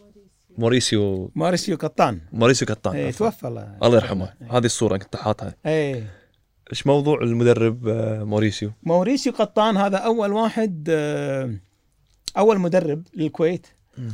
موريسيو. 0.58 1.32
مارسيو 1.36 1.78
قطان 1.78 2.20
موريسيو 2.34 2.68
كاتان 2.68 3.08
عفواً. 3.08 3.30
توفى 3.30 3.48
الله. 3.48 3.78
الله 3.84 3.96
يرحمه. 3.98 4.34
هذه 4.52 4.66
الصورة 4.66 4.98
كنت 4.98 5.16
حاطها. 5.16 5.56
إيه. 5.66 6.08
إيش 6.72 6.88
موضوع 6.88 7.22
المدرب 7.22 7.88
آه، 7.88 8.24
موريسيو؟ 8.24 8.72
موريسيو 8.84 9.34
قطان 9.34 9.78
هذا 9.78 9.98
أول 9.98 10.32
واحد 10.32 10.88
آه، 10.90 11.54
أول 12.38 12.60
مدرب 12.60 13.04
للكويت. 13.14 13.68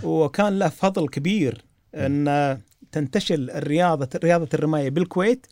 وكان 0.04 0.60
له 0.60 0.69
فضل 0.69 1.08
كبير 1.08 1.65
إن 1.95 2.58
تنتشر 2.91 3.36
الرياضة 3.36 4.10
رياضة 4.23 4.47
الرماية 4.54 4.89
بالكويت 4.89 5.45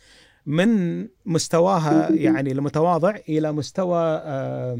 من 0.46 1.00
مستواها 1.26 2.08
يعني 2.12 2.52
المتواضع 2.52 3.14
إلى 3.28 3.52
مستوى 3.52 4.00
آه، 4.24 4.78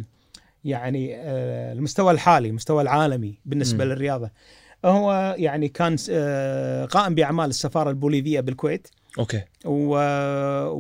يعني 0.65 1.17
آه، 1.17 1.73
المستوى 1.73 2.13
الحالي 2.13 2.49
المستوى 2.49 2.83
العالمي 2.83 3.39
بالنسبة 3.45 3.85
مم. 3.85 3.91
للرياضة. 3.91 4.31
هو 4.85 5.35
يعني 5.39 5.69
كان 5.69 5.97
آه، 6.11 6.85
قائم 6.85 7.15
بأعمال 7.15 7.49
السفارة 7.51 7.91
البوليفية 7.91 8.41
بالكويت. 8.41 8.89
okay. 9.19 9.43
و... 9.65 9.71
و... 9.91 9.97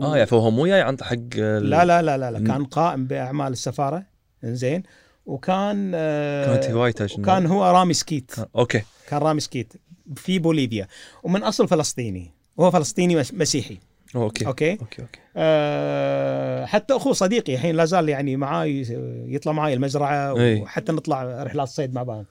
آه 0.02 0.16
يعني 0.16 0.26
فهو 0.26 0.50
مو 0.50 0.66
جاي 0.66 0.80
عن 0.82 0.96
حق 1.02 1.14
ال- 1.36 1.70
لا 1.70 1.84
لا 1.84 2.02
لا 2.02 2.30
لا. 2.30 2.38
كان 2.38 2.64
قائم 2.64 3.06
بأعمال 3.06 3.52
السفارة. 3.52 4.02
زين. 4.44 4.82
وكان 5.26 5.90
كانت 6.46 6.64
هوايته؟ 6.70 7.20
وكان 7.20 7.46
هو 7.46 7.64
رامي 7.64 7.94
skeet. 7.94 8.32
كان- 8.36 8.46
okay. 8.56 8.82
كان 9.08 9.18
رامي 9.18 9.40
skeet. 9.40 9.72
في 10.16 10.38
بوليفيا. 10.38 10.88
ومن 11.22 11.42
أصل 11.42 11.68
فلسطيني. 11.68 12.30
وهو 12.56 12.70
فلسطيني 12.70 13.16
مس- 13.16 13.34
مسيحي. 13.34 13.78
okay. 14.16 14.46
okay؟ 14.46 14.70
okay 14.72 15.02
okay. 15.02 15.20
آه 15.36 16.64
حتى 16.66 16.96
أخوه 16.96 17.12
صديقي 17.12 17.54
الحين 17.54 17.76
لا 17.76 17.84
زال 17.84 18.08
يعني 18.08 18.36
معاي 18.36 18.86
يطلع 19.34 19.52
معاي 19.52 19.74
المزرعة. 19.74 20.34
وحتى 20.62 20.92
نطلع 20.92 21.42
رحلات 21.42 21.68
صيد 21.68 21.94
مع 21.94 22.02
بعض. 22.02 22.24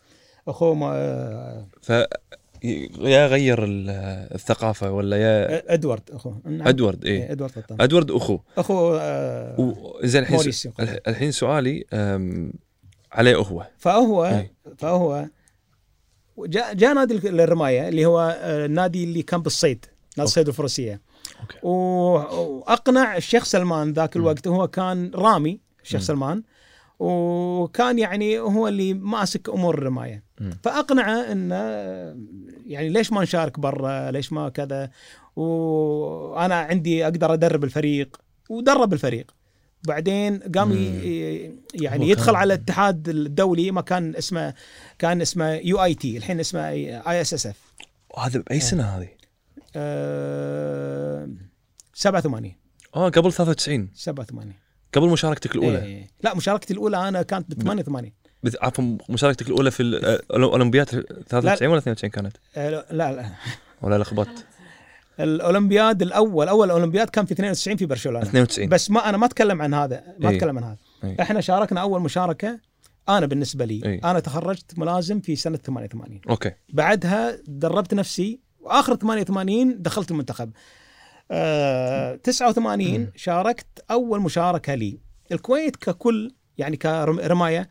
أخوه 0.47 0.73
ما 0.73 0.91
آه، 0.95 1.67
ف 1.81 1.91
يا 2.99 3.27
غير 3.27 3.63
ال- 3.63 3.89
الثقافة 4.35 4.91
ولا 4.91 5.17
يا؟ 5.17 5.73
إدوارد 5.73 6.01
أخوه. 6.11 6.41
نعم. 6.45 6.67
إدوارد 6.67 7.05
إيه 7.05 7.31
إدوارد. 7.31 7.53
إدوارد 7.79 8.11
أخوه. 8.11 8.43
أخوه 8.57 8.99
آه 9.01 9.59
و- 9.59 9.99
زين 10.03 10.21
الحين. 10.21 10.51
س- 10.51 10.67
الح- 10.79 10.97
الحين 11.07 11.31
سؤالي 11.31 11.83
عليه 13.11 13.35
هو. 13.35 13.67
فهو 13.77 14.25
إيه. 14.25 14.53
فهو 14.77 15.25
جاء 16.39 16.73
جاء 16.73 16.93
نادي 16.93 17.29
الرمايه 17.29 17.89
اللي 17.89 18.05
هو 18.05 18.19
آه، 18.41 18.65
النادي 18.65 19.03
اللي 19.03 19.21
كان 19.21 19.41
بالصيد 19.41 19.85
نادي 20.17 20.27
الصيد 20.27 20.47
الفروسية. 20.47 21.01
أوكي. 21.41 21.57
و- 21.63 21.69
وأقنع 22.57 23.17
الشيخ 23.17 23.43
سلمان 23.43 23.93
ذاك 23.93 24.15
الوقت 24.15 24.47
هو 24.47 24.67
كان 24.67 25.11
رامي 25.15 25.59
الشيخ 25.83 26.01
مم. 26.01 26.05
سلمان. 26.07 26.43
وكان 26.99 27.99
يعني 27.99 28.39
هو 28.39 28.67
اللي 28.67 28.93
ماسك 28.93 29.49
أمور 29.49 29.73
الرماية. 29.77 30.23
فأقنعه 30.63 31.31
انه 31.31 31.55
يعني 32.65 32.89
ليش 32.89 33.11
ما 33.11 33.21
نشارك 33.23 33.59
برا؟ 33.59 34.11
ليش 34.11 34.33
ما 34.33 34.49
كذا؟ 34.49 34.89
وأنا 35.35 36.55
عندي 36.55 37.03
أقدر 37.03 37.33
أدرب 37.33 37.63
الفريق. 37.63 38.17
ودرب 38.49 38.93
الفريق. 38.93 39.31
بعدين 39.83 40.39
قام 40.39 40.71
يعني 41.73 42.09
يدخل 42.09 42.35
على 42.35 42.53
الاتحاد 42.53 43.09
الدولي 43.09 43.71
ما 43.71 43.81
كان 43.81 44.15
اسمه 44.15 44.53
كان 44.99 45.21
اسمه 45.21 45.53
UIT 45.53 46.17
الحين 46.17 46.39
اسمه 46.39 46.69
ISSF. 46.69 47.57
هذا 48.19 48.39
بأي 48.39 48.59
سنة 48.59 48.83
هذه؟ 48.83 49.07
87 51.93 52.53
آه 52.95 53.09
قبل 53.09 53.33
93 53.33 53.89
87 53.95 54.53
قبل 54.93 55.09
مشاركتك 55.09 55.55
الأولى. 55.55 55.83
إيه. 55.83 56.07
لا 56.23 56.35
مشاركتي 56.35 56.73
الأولى 56.73 57.07
أنا 57.07 57.21
كانت 57.21 57.55
ب 57.55 57.61
88 57.63 58.11
بت- 58.43 58.57
عفوا 58.61 58.97
مشاركتك 59.09 59.47
الأولى 59.47 59.71
في 59.71 59.83
ال- 59.83 60.05
آه، 60.05 60.21
الاولمبياد 60.37 60.85
93 61.29 61.69
ولا 61.69 61.77
92 61.79 62.09
كانت؟ 62.11 62.37
آه، 62.55 62.69
لا 62.91 63.11
لا. 63.13 63.31
ولا 63.81 63.97
لخبطت؟ 63.97 64.45
الأولمبياد 65.19 66.01
الأول 66.01 66.47
أول 66.47 66.69
أولمبياد 66.69 67.09
كان 67.09 67.25
في 67.25 67.33
92 67.33 67.77
في 67.77 67.85
برشلونة 67.85 68.21
92 68.21 68.69
بس 68.69 68.91
ما 68.91 69.09
أنا 69.09 69.17
ما 69.17 69.25
أتكلم 69.25 69.61
عن 69.61 69.73
هذا 69.73 70.03
ما 70.19 70.29
إيه. 70.29 70.35
أتكلم 70.35 70.57
عن 70.57 70.63
هذا 70.63 70.77
إيه. 71.03 71.21
إحنا 71.21 71.41
شاركنا 71.41 71.81
أول 71.81 72.01
مشاركة 72.01 72.59
أنا 73.09 73.25
بالنسبة 73.25 73.65
لي 73.65 73.81
إيه. 73.85 74.11
أنا 74.11 74.19
تخرجت 74.19 74.79
ملازم 74.79 75.19
في 75.19 75.35
سنة 75.35 75.57
88 75.57 76.21
okay 76.29 76.51
بعدها 76.69 77.37
دربت 77.47 77.93
نفسي 77.93 78.39
وآخر 78.59 78.95
88 78.95 79.81
دخلت 79.81 80.11
المنتخب 80.11 80.51
آه 81.31 82.15
89 82.15 82.99
مم. 82.99 83.11
شاركت 83.15 83.67
أول 83.91 84.21
مشاركة 84.21 84.75
لي 84.75 84.99
الكويت 85.31 85.75
ككل 85.75 86.31
يعني 86.57 86.77
كرمايه 86.77 87.69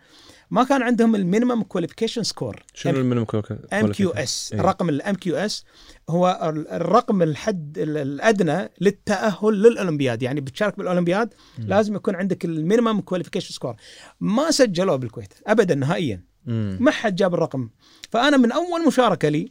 ما 0.50 0.64
كان 0.64 0.82
عندهم 0.82 1.14
ال 1.14 1.20
minimum 1.20 1.62
qualification 1.62 2.22
score 2.22 2.62
شنو 2.74 2.92
ال 3.00 3.03
minimum 3.03 3.26
MQS 3.72 4.52
إيه. 4.52 4.60
رقم 4.60 4.88
ال 4.88 5.14
MQS 5.14 5.64
هو 6.10 6.40
ال- 6.42 6.68
الرقم 6.68 7.22
الحد 7.22 7.78
ال- 7.78 7.96
الأدنى 7.96 8.68
للتأهل 8.80 9.52
للأولمبياد. 9.62 10.22
يعني 10.22 10.40
بتشارك 10.40 10.78
بالأولمبياد 10.78 11.34
مم. 11.58 11.66
لازم 11.66 11.94
يكون 11.96 12.14
عندك 12.16 12.44
ال 12.44 12.51
minimum 12.51 13.00
qualification 13.00 13.54
score 13.54 13.76
ما 14.20 14.50
سجلوه 14.50 14.96
بالكويت 14.96 15.34
ابدا 15.46 15.74
نهائيا. 15.74 16.24
مم. 16.46 16.76
ما 16.80 16.90
حد 16.90 17.14
جاب 17.16 17.34
الرقم. 17.34 17.68
فأنا 18.10 18.36
من 18.36 18.52
أول 18.52 18.86
مشاركة 18.86 19.28
لي 19.28 19.50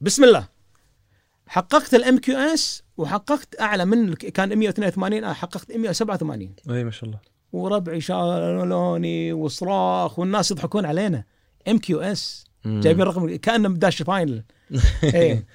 بسم 0.00 0.24
الله 0.24 0.48
حققت 1.46 1.94
ال 1.94 2.18
MQS 2.18 2.82
وحققت 2.96 3.60
أعلى 3.60 3.84
من 3.84 4.14
كان 4.14 4.58
182 4.58 5.24
أنا 5.24 5.32
حققت 5.32 5.72
187 5.72 6.54
اي 6.70 6.84
ما 6.84 6.90
شاء 6.90 7.04
الله. 7.04 7.33
وربعي 7.54 8.00
شالوني 8.00 9.32
وصراخ 9.32 10.18
والناس 10.18 10.50
يضحكون 10.50 10.86
علينا. 10.86 11.24
MQS. 11.68 12.44
جايبين 12.66 13.04
رقم 13.06 13.36
كأنه 13.36 13.68
داش 13.68 14.02
final 14.02 14.44
إيه. 15.04 15.46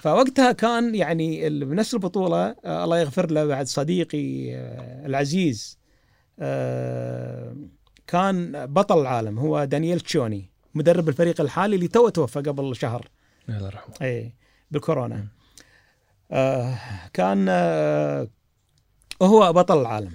فوقتها 0.00 0.52
كان 0.52 0.94
يعني 0.94 1.50
بنفس 1.64 1.94
البطولة 1.94 2.54
آه 2.64 2.84
الله 2.84 2.98
يغفر 2.98 3.30
له 3.30 3.44
بعد 3.44 3.66
صديقي 3.66 4.54
آه 4.54 5.06
العزيز 5.06 5.78
آه 6.40 7.56
كان 8.06 8.66
بطل 8.66 9.00
العالم. 9.00 9.38
هو 9.38 9.64
دانييل 9.64 10.00
تشوني 10.00 10.50
مدرب 10.74 11.08
الفريق 11.08 11.40
الحالي 11.40 11.76
اللي 11.76 11.88
تو 11.88 12.08
توفى 12.08 12.38
قبل 12.40 12.76
شهر. 12.76 13.08
الله 13.48 13.66
يرحمه. 13.66 13.94
اي 14.02 14.32
بالكورونا. 14.70 15.26
آه 16.30 16.78
كان 17.12 17.46
آه 17.48 18.28
هو 19.22 19.52
بطل 19.52 19.80
العالم. 19.80 20.12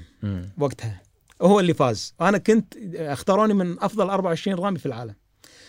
وقتها. 0.57 1.00
هو 1.41 1.59
اللي 1.59 1.73
فاز 1.73 2.13
أنا 2.21 2.37
كنت 2.37 2.73
اختاروني 2.95 3.53
من 3.53 3.79
أفضل 3.83 4.09
24 4.09 4.57
رامي 4.59 4.79
في 4.79 4.85
العالم 4.85 5.15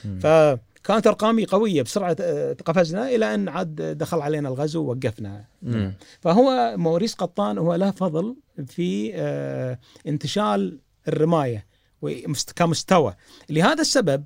مم. 0.04 0.18
فكانت 0.18 1.06
أرقامي 1.06 1.44
قوية 1.44 1.82
بسرعة 1.82 2.16
آه، 2.20 2.52
قفزنا 2.52 3.08
إلى 3.08 3.34
ان 3.34 3.48
عاد 3.48 3.98
دخل 3.98 4.20
علينا 4.20 4.48
الغزو 4.48 4.82
ووقفنا 4.84 5.44
مم. 5.62 5.94
فهو 6.20 6.74
موريس 6.76 7.14
قطان 7.14 7.58
هو 7.58 7.74
له 7.74 7.90
فضل 7.90 8.36
في 8.66 9.12
آه، 9.14 9.78
انتشال 10.06 10.78
الرماية 11.08 11.66
كمستوى 12.56 13.14
لهذا 13.50 13.80
السبب 13.80 14.24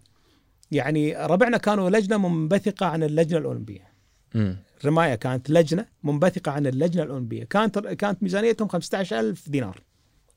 يعني 0.71 1.17
ربعنا 1.27 1.57
كانوا 1.57 1.91
لجنة 1.91 2.29
منبثقة 2.29 2.87
عن 2.87 3.03
اللجنة 3.03 3.39
الأولمبية 3.39 3.93
مم. 4.35 4.57
الرماية 4.81 5.15
كانت 5.15 5.51
لجنة 5.51 5.87
منبثقة 6.03 6.53
عن 6.53 6.67
اللجنة 6.67 7.03
الأولمبية 7.03 7.45
كانت 7.45 7.79
كانت 7.79 8.23
ميزانيتهم 8.23 8.69
15000 8.69 9.49
دينار 9.49 9.83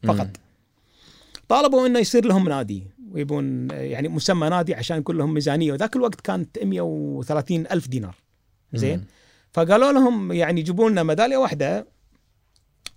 فقط 0.04 0.20
مم. 0.20 0.34
طالبوا 1.50 1.88
إنه 1.88 2.00
يصير 2.00 2.26
لهم 2.26 2.50
نادي 2.50 2.88
ويبون 3.12 3.72
يعني 3.72 4.08
مسمى 4.08 4.50
نادي 4.50 4.76
عشان 4.76 4.98
يكون 4.98 5.18
لهم 5.18 5.34
ميزانية 5.34 5.72
وذاك 5.74 5.96
الوقت 5.96 6.22
كانت 6.22 6.60
130 6.64 7.60
ألف 7.72 7.88
دينار 7.88 8.16
زين. 8.74 9.06
فقالوا 9.52 9.92
لهم 9.92 10.32
يعني 10.32 10.62
جيبوا 10.62 10.90
لنا 10.90 11.04
ميدالية 11.04 11.38
واحدة 11.38 11.88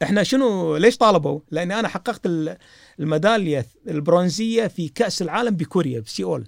إحنا 0.02 0.22
شنو 0.22 0.76
ليش 0.76 0.96
طالبوا؟ 0.96 1.40
لأني 1.50 1.78
أنا 1.78 1.88
حققت 1.88 2.26
ال- 2.26 2.56
الميدالية 3.00 3.66
البرونزية 3.88 4.66
في 4.66 4.88
كأس 4.88 5.22
العالم 5.22 5.54
بكوريا 5.56 6.00
بسيول. 6.00 6.46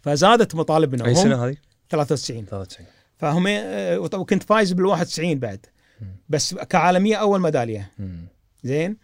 فزادت 0.00 0.54
مطالبنا 0.54 1.06
أي 1.06 1.14
سنة 1.14 1.44
هذه؟ 1.46 1.56
93 1.90 2.46
93 2.46 2.86
فهم 3.16 3.44
وكنت 4.20 4.42
فايز 4.42 4.72
بال 4.72 4.86
91 4.86 5.38
بعد. 5.38 5.66
بس 6.28 6.54
كعالمية 6.54 7.16
أول 7.16 7.40
ميدالية. 7.40 7.90
زين 8.64 8.96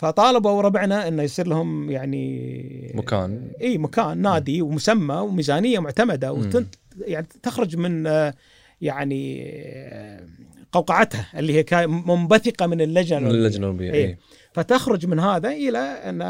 فطالبوا 0.00 0.62
ربعنا 0.62 1.08
إنه 1.08 1.22
يصير 1.22 1.46
لهم 1.46 1.90
يعني 1.90 2.92
مكان. 2.94 3.52
إي 3.60 3.78
مكان 3.78 4.18
نادي 4.18 4.62
ومسمى 4.62 5.14
وميزانية 5.14 5.78
معتمدة. 5.78 6.32
وتنت 6.32 6.74
يعني 7.00 7.26
تخرج 7.42 7.76
من 7.76 8.06
آه، 8.06 8.34
يعني 8.80 9.44
آه، 9.46 10.26
قوقعتها 10.72 11.26
اللي 11.36 11.58
هي 11.58 11.86
منبثقة 11.86 12.66
من 12.66 12.80
اللجنة 12.80 13.20
من. 13.20 13.26
اللجنة 13.26 13.58
الاولمبيه 13.58 13.92
إيه. 13.92 14.06
إي 14.06 14.18
فتخرج 14.52 15.06
من 15.06 15.20
هذا 15.20 15.48
إلى 15.48 15.78
أن 15.78 16.20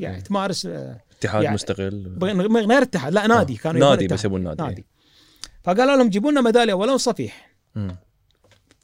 يعني 0.00 0.20
تمارس 0.20 0.66
آه، 0.66 1.00
اتحاد 1.18 1.42
يعني 1.42 1.54
مستقل 1.54 2.18
غير 2.52 2.82
اتحاد 2.82 3.12
لا 3.12 3.26
نادي 3.26 3.54
آه. 3.54 3.56
كانوا 3.56 3.80
نادي. 3.80 4.06
بس 4.06 4.24
يبون 4.24 4.42
نادي, 4.42 4.62
نادي 4.62 4.84
فقالوا 5.64 5.96
لهم 5.96 6.08
جيبوا 6.08 6.30
لنا 6.30 6.40
ميدالية 6.40 6.74
ولو 6.74 6.96
صفيح 6.96 7.54
مم. 7.74 7.96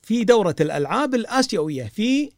في 0.02 0.24
دورة 0.24 0.56
الألعاب 0.60 1.14
الآسيوية 1.14 1.84
في 1.84 2.30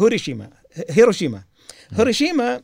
هيروشيما. 0.00 0.50
هيروشيما. 0.90 1.42
هيروشيما 1.90 2.60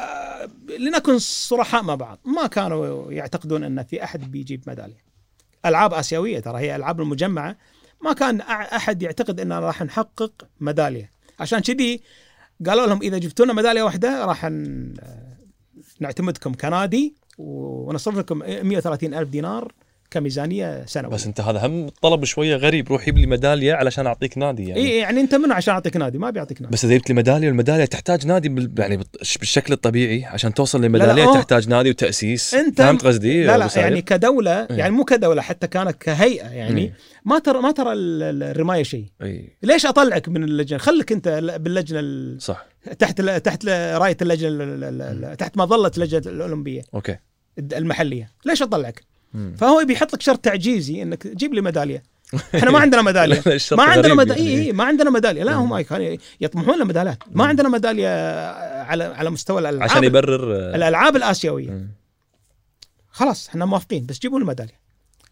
آه، 0.00 0.50
لنكن 0.78 1.18
صرحاء 1.18 1.82
مع 1.82 1.94
بعض. 1.94 2.18
ما 2.24 2.46
كانوا 2.46 3.12
يعتقدون 3.12 3.64
أن 3.64 3.82
في 3.82 4.04
أحد 4.04 4.30
بيجيب 4.30 4.62
ميدالية. 4.66 5.04
ألعاب 5.66 5.94
آسيوية 5.94 6.40
ترى 6.40 6.58
هي 6.58 6.76
ألعاب 6.76 7.00
المجمعة. 7.00 7.56
ما 8.00 8.12
كان 8.12 8.40
أحد 8.40 9.02
يعتقد 9.02 9.40
ان 9.40 9.52
راح 9.52 9.82
نحقق 9.82 10.32
ميدالية. 10.60 11.10
عشان 11.40 11.58
كذي 11.58 12.00
قالوا 12.66 12.86
لهم 12.86 13.02
إذا 13.02 13.18
جبتوا 13.18 13.44
لنا 13.44 13.54
ميدالية 13.54 13.82
واحدة 13.82 14.24
راح 14.24 14.44
ن- 14.44 14.94
نعتمدكم 16.00 16.54
كنادي 16.54 17.14
ونصرف 17.38 18.16
لكم 18.18 18.38
130 18.38 19.14
ألف 19.14 19.28
دينار 19.28 19.72
كميزانية 20.12 20.84
سنوية. 20.86 21.12
بس 21.14 21.26
انت 21.26 21.40
هذا 21.40 21.66
هم 21.66 21.88
طلب 22.02 22.24
شوية 22.24 22.56
غريب. 22.56 22.88
روح 22.88 23.04
جيب 23.04 23.18
لي 23.18 23.26
ميدالية 23.26 23.74
علشان 23.74 24.06
أعطيك 24.06 24.38
نادي 24.38 24.68
يعني. 24.68 24.80
إي 24.80 24.98
يعني 24.98 25.20
أنت 25.20 25.34
منو 25.34 25.54
عشان 25.54 25.74
أعطيك 25.74 25.96
نادي؟ 25.96 26.18
ما 26.18 26.30
بيعطيك 26.30 26.62
نادي. 26.62 26.72
بس 26.72 26.84
إذا 26.84 26.94
جبت 26.96 27.08
لي 27.08 27.14
ميدالية 27.14 27.48
الميداليه 27.48 27.84
تحتاج 27.84 28.26
نادي 28.26 28.48
بال... 28.48 28.72
يعني 28.78 28.96
بالشكل 29.40 29.72
الطبيعي. 29.72 30.24
عشان 30.24 30.54
توصل 30.54 30.84
لميداليه 30.84 31.24
تحتاج 31.32 31.68
نادي 31.68 31.90
وتأسيس. 31.90 32.54
أنت- 32.54 32.74
فهمت 32.76 33.06
قصدي؟ 33.06 33.44
لا 33.46 33.58
لا؟ 33.58 33.68
يعني 33.76 34.02
كدولة 34.02 34.60
إيه. 34.60 34.76
يعني 34.76 34.90
مو 34.94 35.04
كدولة 35.04 35.42
حتى 35.42 35.66
كانت 35.66 35.96
كهيئة 36.02 36.48
يعني 36.48 36.86
مم. 36.86 36.92
ما 37.32 37.38
ترى 37.38 37.60
ما 37.60 37.70
ترى 37.70 37.92
ال- 37.92 38.22
ال- 38.22 38.42
الرماية 38.42 38.82
شيء. 38.82 39.06
اي 39.22 39.56
ليش 39.62 39.86
أطلعك 39.86 40.28
من 40.28 40.44
اللجنة؟ 40.44 40.78
خليك 40.78 41.12
أنت 41.12 41.28
ل- 41.28 41.58
باللجنة 41.58 42.00
ال- 42.00 42.42
صح. 42.42 42.66
تحت 42.98 43.20
ال- 43.20 43.42
تحت 43.42 43.64
ل- 43.64 43.98
راية 43.98 44.16
اللجنة 44.22 44.48
ال- 44.60 45.36
تحت 45.36 45.56
مظلة 45.56 45.90
اللجنه 45.96 46.22
الأولمبية. 46.26 46.82
أوكي. 46.94 47.16
المحلية. 47.58 48.30
ليش 48.46 48.62
أطلعك. 48.62 49.02
فهو 49.56 49.84
بيحط 49.84 50.14
لك 50.14 50.22
شرط 50.22 50.38
تعجيزي 50.38 51.02
إنك 51.02 51.26
جيب 51.26 51.54
لي 51.54 51.60
ميدالية. 51.60 52.02
إحنا 52.54 52.70
ما 52.70 52.78
عندنا 52.78 53.02
ميدالية. 53.12 53.42
ما 53.72 53.82
عندنا 53.82 54.14
ميدالية. 54.14 54.50
يعني. 54.50 54.66
إيه 54.66 54.72
ما 54.72 54.84
عندنا 54.84 55.10
ميدالية. 55.10 55.44
لا. 55.44 55.54
هم 55.54 55.84
يطمحون 56.40 56.78
لميداليات. 56.78 57.18
ما. 57.32 57.44
عندنا 57.44 57.68
ميدالية 57.68 58.08
على 58.82 59.04
على 59.04 59.30
مستوى 59.30 59.58
الألعاب. 59.58 59.90
عشان 59.90 60.04
يبرر 60.04 60.74
الألعاب 60.74 61.16
الآسيوية. 61.16 61.86
خلاص 63.10 63.48
إحنا 63.48 63.64
موافقين. 63.64 64.06
بس 64.06 64.18
جيبوا 64.18 64.38
لي 64.38 64.44
ميدالية. 64.44 64.82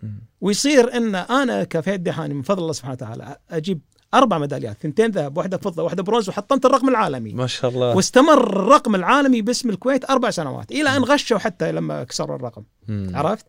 مم. 0.02 0.22
ويصير 0.40 0.96
إن 0.96 1.14
أنا 1.14 1.64
كفهد 1.64 2.04
دحاني 2.04 2.34
من 2.34 2.42
فضل 2.42 2.62
الله 2.62 2.72
سبحانه 2.72 2.94
وتعالى 2.94 3.36
أجيب 3.50 3.80
أربع 4.14 4.38
ميداليات. 4.38 4.76
ثنتين 4.82 5.10
ذهب 5.10 5.36
واحدة 5.36 5.58
فضة 5.58 5.82
واحدة 5.82 6.02
برونز 6.02 6.28
وحطمت 6.28 6.66
الرقم 6.66 6.88
العالمي. 6.88 7.32
ما 7.32 7.46
شاء 7.46 7.70
الله. 7.70 7.96
واستمر 7.96 8.40
الرقم 8.40 8.94
العالمي 8.94 9.42
باسم 9.42 9.70
الكويت 9.70 10.10
أربع 10.10 10.30
سنوات. 10.30 10.72
إلى 10.72 10.96
أن 10.96 11.02
غشوا 11.02 11.38
حتى 11.38 11.72
لما 11.72 12.04
كسروا 12.04 12.36
الرقم. 12.36 12.62
مم. 12.88 13.12
عرفت؟ 13.14 13.46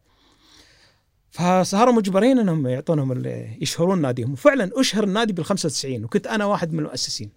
فصاروا 1.32 1.94
مجبرين 1.94 2.40
إنهم 2.40 2.68
يعطونهم 2.68 3.26
يشهرون 3.62 4.02
ناديهم. 4.02 4.34
وفعلا 4.34 4.72
أشهر 4.80 5.04
النادي 5.04 5.34
بال 5.34 5.46
95 5.46 6.04
وكنت 6.04 6.28
أنا 6.28 6.46
واحد 6.46 6.74
من 6.74 6.80
المؤسسين. 6.80 7.30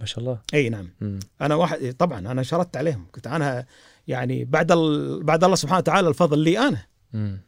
ما 0.00 0.06
شاء 0.06 0.20
الله. 0.20 0.38
إي 0.54 0.68
نعم. 0.68 0.88
مم. 1.00 1.18
أنا 1.40 1.54
واحد 1.54 1.94
طبعا 1.98 2.18
أنا 2.18 2.42
شردت 2.42 2.76
عليهم. 2.76 3.06
كنت 3.12 3.26
أنا 3.26 3.66
يعني 4.08 4.44
بعد 4.44 4.72
ال... 4.72 5.22
بعد 5.22 5.44
الله 5.44 5.56
سبحانه 5.56 5.78
وتعالى 5.78 6.08
الفضل 6.08 6.38
لي 6.38 6.58
أنا. 6.58 6.82
مم. 7.12 7.40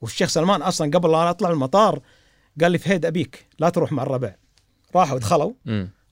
والشيخ 0.00 0.28
سلمان 0.28 0.62
أصلا 0.62 0.90
قبل 0.90 1.10
لا 1.10 1.30
أطلع 1.30 1.50
المطار 1.50 2.00
قال 2.60 2.72
لي 2.72 2.78
فهيد 2.78 3.06
أبيك 3.06 3.46
لا 3.58 3.68
تروح 3.68 3.92
مع 3.92 4.02
الربع. 4.02 4.34
راحوا 4.96 5.18
دخلوا. 5.18 5.52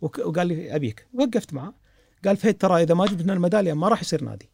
وك- 0.01 0.19
وقال 0.19 0.47
لي 0.47 0.77
أبيك. 0.77 1.07
وقفت 1.15 1.55
معه 1.55 1.75
قال 2.25 2.37
فهد 2.37 2.55
ترى 2.55 2.83
إذا 2.83 2.95
ما 2.95 3.07
جبنا 3.07 3.33
الميدالية 3.33 3.73
ما 3.73 3.89
راح 3.89 4.01
يصير 4.03 4.25
نادي. 4.25 4.49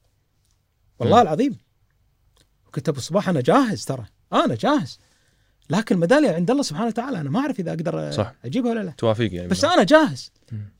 والله 0.98 1.16
مم. 1.16 1.22
العظيم. 1.22 1.58
قلت 2.74 2.88
أبو 2.88 3.00
صباح 3.00 3.28
أنا 3.28 3.40
جاهز 3.40 3.84
ترى. 3.84 4.04
أنا 4.32 4.54
جاهز. 4.54 4.98
لكن 5.70 5.94
الميدالية 5.94 6.30
عند 6.30 6.50
الله 6.50 6.62
سبحانه 6.62 6.86
وتعالى 6.86 7.20
أنا 7.20 7.30
ما 7.30 7.40
أعرف 7.40 7.60
إذا 7.60 7.70
أقدر 7.70 8.10
صح. 8.12 8.34
أجيبها 8.44 8.70
ولا 8.70 8.80
لا. 8.80 8.92
توافق 8.98 9.28
يعني 9.32 9.48
بس. 9.48 9.64
أنا 9.64 9.82
جاهز. 9.82 10.32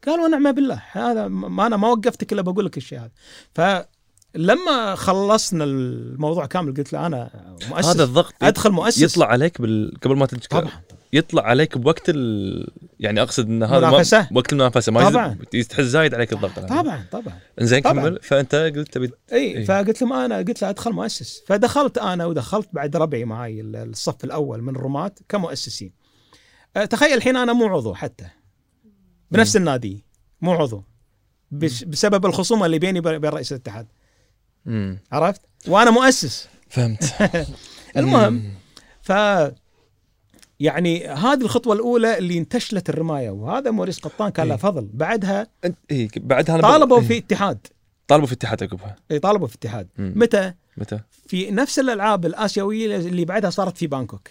قال 0.06 0.20
ونعم 0.20 0.52
بالله. 0.52 0.82
هذا 0.92 1.28
ما 1.28 1.66
أنا 1.66 1.76
ما 1.76 1.88
وقفتك 1.88 2.32
إلا 2.32 2.42
بقول 2.42 2.66
لك 2.66 2.76
الشيء 2.76 2.98
هذا. 2.98 3.10
فلما 3.54 4.94
خلصنا 4.94 5.64
الموضوع 5.64 6.46
كامل 6.46 6.74
قلت 6.74 6.92
له 6.92 7.06
أنا 7.06 7.30
مؤسس. 7.70 7.88
هذا 7.88 8.04
الضغط 8.04 8.34
أدخل 8.42 8.70
مؤسس. 8.70 9.02
يطلع 9.02 9.26
عليك 9.26 9.60
بال... 9.60 9.98
قبل 10.02 10.16
ما 10.16 10.26
تتكلم 10.26 10.60
طبعا. 10.60 10.72
يطلع 11.12 11.42
عليك 11.42 11.78
بوقت 11.78 12.08
ال... 12.08 12.68
يعني 13.00 13.22
أقصد 13.22 13.48
إن 13.48 13.62
هذا 13.62 13.88
منافسة. 13.90 14.18
ما... 14.20 14.28
وقت 14.38 14.52
المنافسة 14.52 14.92
ما 14.92 15.10
طبعاً. 15.10 15.38
يز... 15.54 15.68
تحس 15.68 15.80
زايد 15.84 16.14
عليك 16.14 16.32
الضغط. 16.32 16.58
طبعا 16.58 17.04
طبعا. 17.12 17.38
إنزين. 17.60 17.80
كمل. 17.80 18.18
فأنت 18.22 18.54
قلت 18.54 18.92
تبي 18.92 19.10
إي 19.32 19.38
إيه. 19.38 19.64
فقلت 19.64 20.02
له 20.02 20.24
أنا 20.24 20.36
قلت 20.36 20.62
له 20.62 20.70
أدخل 20.70 20.92
مؤسس. 20.92 21.42
فدخلت 21.46 21.98
أنا 21.98 22.26
ودخلت 22.26 22.68
بعد 22.72 22.96
ربعي 22.96 23.24
معي 23.24 23.60
ال- 23.60 23.76
الصف 23.76 24.24
الأول 24.24 24.62
من 24.62 24.76
الرماة 24.76 25.12
كمؤسسين. 25.28 25.92
أه، 26.76 26.84
تخيل 26.84 27.12
الحين 27.16 27.36
أنا 27.36 27.52
مو 27.52 27.66
عضو 27.66 27.94
حتى. 27.94 28.24
بنفس 29.30 29.56
النادي 29.56 30.04
مو 30.40 30.52
عضو. 30.52 30.84
بس 31.50 31.84
بسبب 31.84 32.26
الخصومة 32.26 32.66
اللي 32.66 32.78
بيني 32.78 32.98
وبين 32.98 33.24
رئيس 33.30 33.52
الاتحاد. 33.52 33.86
مم. 34.66 34.98
عرفت؟ 35.12 35.40
وأنا 35.68 35.90
مؤسس. 35.90 36.48
فهمت. 36.68 37.04
المهم 37.96 38.42
ف 39.02 39.12
يعني 40.62 41.06
هذه 41.08 41.40
الخطوة 41.40 41.74
الأولى 41.74 42.18
اللي 42.18 42.38
انتشلت 42.38 42.88
الرماية 42.88 43.30
وهذا 43.30 43.70
موريس 43.70 43.98
قطان 43.98 44.28
كان 44.28 44.46
له 44.48 44.54
إيه. 44.54 44.60
فضل. 44.60 44.88
بعدها 44.94 45.46
انت 45.64 45.76
إيه 45.90 46.08
بعدها 46.16 46.60
طالبوا 46.60 47.00
إيه. 47.00 47.06
في 47.06 47.18
اتحاد. 47.18 47.66
طالبوا 48.08 48.26
في 48.26 48.32
اتحاد 48.32 48.62
عقبها. 48.62 48.96
إيه، 49.10 49.18
طالبوا 49.18 49.46
في 49.46 49.54
اتحاد. 49.54 49.88
متى؟ 49.98 50.52
متى؟ 50.76 51.00
في 51.26 51.50
نفس 51.50 51.78
الألعاب 51.78 52.26
الآسيوية 52.26 52.96
اللي 52.96 53.24
بعدها 53.24 53.50
صارت 53.50 53.76
في 53.76 53.86
بانكوك. 53.86 54.28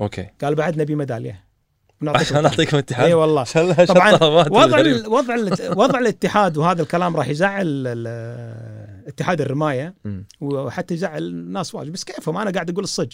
okay. 0.00 0.26
قال 0.42 0.54
بعد 0.54 0.78
نبي 0.80 0.94
ميدالية. 0.94 1.44
عشان 2.06 2.44
اعطيكم 2.46 2.76
اتحاد. 2.78 3.06
اي 3.06 3.14
والله. 3.14 3.44
طبعا 3.88 4.12
وضع. 4.48 4.80
ال- 4.80 5.06
وضع 5.08 5.34
ال- 5.34 5.78
وضع 5.78 5.98
الاتحاد 5.98 6.56
وهذا 6.56 6.82
الكلام 6.82 7.16
راح 7.16 7.28
يزعل 7.28 7.84
اتحاد 9.06 9.40
الرماية. 9.40 9.94
وحتى 10.40 10.94
يزعل 10.94 11.22
الناس 11.22 11.74
واجد. 11.74 11.92
بس 11.92 12.04
كيفهم؟ 12.04 12.36
أنا 12.36 12.50
قاعد 12.50 12.70
أقول 12.70 12.84
الصج. 12.84 13.12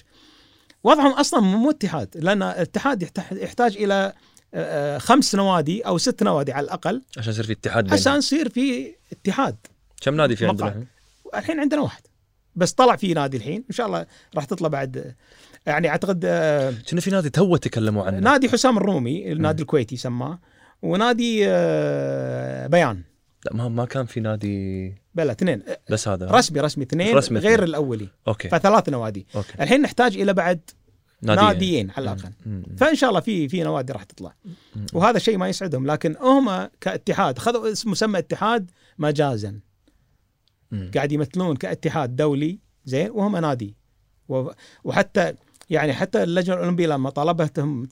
وضعهم 0.85 1.13
أصلا 1.13 1.41
مو 1.41 1.71
اتحاد 1.71 2.09
لأن 2.15 2.43
الاتحاد 2.43 3.03
يحتاج- 3.33 3.77
إلى 3.77 4.13
آه، 4.55 4.99
خمس 4.99 5.35
نوادي 5.35 5.81
أو 5.83 5.99
ست 5.99 6.23
نوادي 6.23 6.53
على 6.53 6.65
الأقل 6.65 7.03
عشان 7.19 7.33
يصير 7.33 7.45
في 7.45 7.53
اتحاد. 7.53 7.93
عشان 7.93 8.17
يصير 8.19 8.49
في 8.49 8.95
اتحاد 9.13 9.57
كم 10.03 10.15
نادي 10.15 10.37
في 10.37 10.47
عندنا. 10.47 10.85
الحين؟ 11.35 11.61
عندنا 11.61 11.81
واحد 11.81 12.03
بس 12.55 12.73
طلع 12.73 12.97
في 12.97 13.15
نادي 13.15 13.37
الحين 13.37 13.65
إن 13.71 13.75
شاء 13.75 13.87
الله 13.87 14.07
راح 14.35 14.45
تطلع 14.45 14.69
بعد 14.69 15.15
يعني 15.67 15.89
أعتقد 15.89 16.21
آه، 16.25 16.75
كنا 16.91 17.01
في 17.01 17.11
نادي 17.11 17.31
تو 17.31 17.57
تكلموا 17.57 18.05
عنه 18.05 18.19
نادي 18.19 18.49
حسام 18.49 18.77
الرومي 18.77 19.33
النادي 19.33 19.63
الكويتي 19.63 19.97
سماه 19.97 20.39
ونادي 20.83 21.43
آه، 21.49 22.67
بيان 22.67 23.03
لا 23.47 23.55
ما 23.55 23.69
ما 23.69 23.85
كان 23.85 24.07
في 24.07 24.21
نادي 24.21 24.95
بلا 25.15 25.33
اثنين 25.33 25.63
بس 25.91 26.09
هذا 26.09 26.27
رسمي 26.31 26.61
رسمي 26.61 26.85
اثنين 26.85 27.17
رسمي 27.17 27.39
غير 27.39 27.55
اثنين. 27.55 27.69
الأولي 27.69 28.09
okay 28.29 28.49
فثلاث 28.49 28.89
نوادي 28.89 29.27
okay 29.35 29.55
الحين 29.61 29.83
نحتاج 29.83 30.17
إلى 30.17 30.33
بعد 30.33 30.61
ناديين. 31.23 31.47
ناديين 31.47 31.91
على 31.91 32.05
الأقل 32.05 32.33
مم. 32.47 32.63
فإن 32.79 32.95
شاء 32.95 33.11
الله 33.11 33.21
في 33.21 33.49
في 33.49 33.63
نوادي 33.63 33.93
راح 33.93 34.03
تطلع 34.03 34.35
مم. 34.77 34.87
وهذا 34.93 35.19
شيء 35.19 35.39
ما 35.39 35.49
يسعدهم 35.49 35.87
لكن 35.87 36.17
هم 36.21 36.69
كاتحاد 36.81 37.39
خذوا 37.39 37.73
اسم 37.73 37.91
مسمى 37.91 38.19
اتحاد 38.19 38.71
مجازا 38.99 39.61
مم. 40.71 40.91
قاعد 40.95 41.13
يمثلون 41.13 41.57
كاتحاد 41.57 42.17
دولي 42.17 42.59
زين 42.85 43.11
وهم 43.11 43.37
نادي 43.37 43.77
وحتى 44.85 45.35
يعني 45.71 45.93
حتى 45.93 46.23
اللجنة 46.23 46.55
الأولمبية 46.55 46.87
لما 46.87 47.11
طالبتهم 47.11 47.89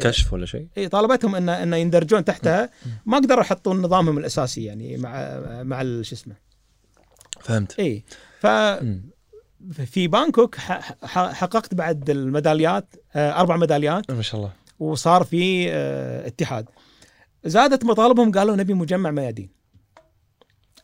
كشف 0.00 0.32
ولا 0.32 0.46
شيء؟ 0.46 0.68
إيه، 0.76 0.88
طالبتهم 0.88 1.34
ان 1.34 1.48
إن 1.48 1.72
يندرجون 1.72 2.24
تحتها. 2.24 2.70
ما 3.06 3.16
قدروا 3.16 3.40
يحطون 3.40 3.82
نظامهم 3.82 4.18
الأساسي 4.18 4.64
يعني 4.64 4.96
مع 4.96 5.40
مع 5.62 5.82
شو 5.82 6.14
اسمه؟ 6.14 6.34
فهمت. 7.40 7.80
إي 7.80 8.04
ف. 8.40 8.46
في 9.86 10.08
بانكوك 10.08 10.56
حققت 10.56 11.74
بعد 11.74 12.10
الميداليات 12.10 12.94
آه، 13.14 13.40
أربع 13.40 13.56
ميداليات. 13.56 14.10
ما 14.10 14.22
شاء 14.22 14.40
الله. 14.40 14.52
وصار 14.78 15.24
في 15.24 15.72
آه، 15.72 16.26
اتحاد. 16.26 16.68
زادت 17.44 17.84
مطالبهم 17.84 18.32
قالوا 18.32 18.56
نبي 18.56 18.74
مجمع 18.74 19.10
ميادين. 19.10 19.57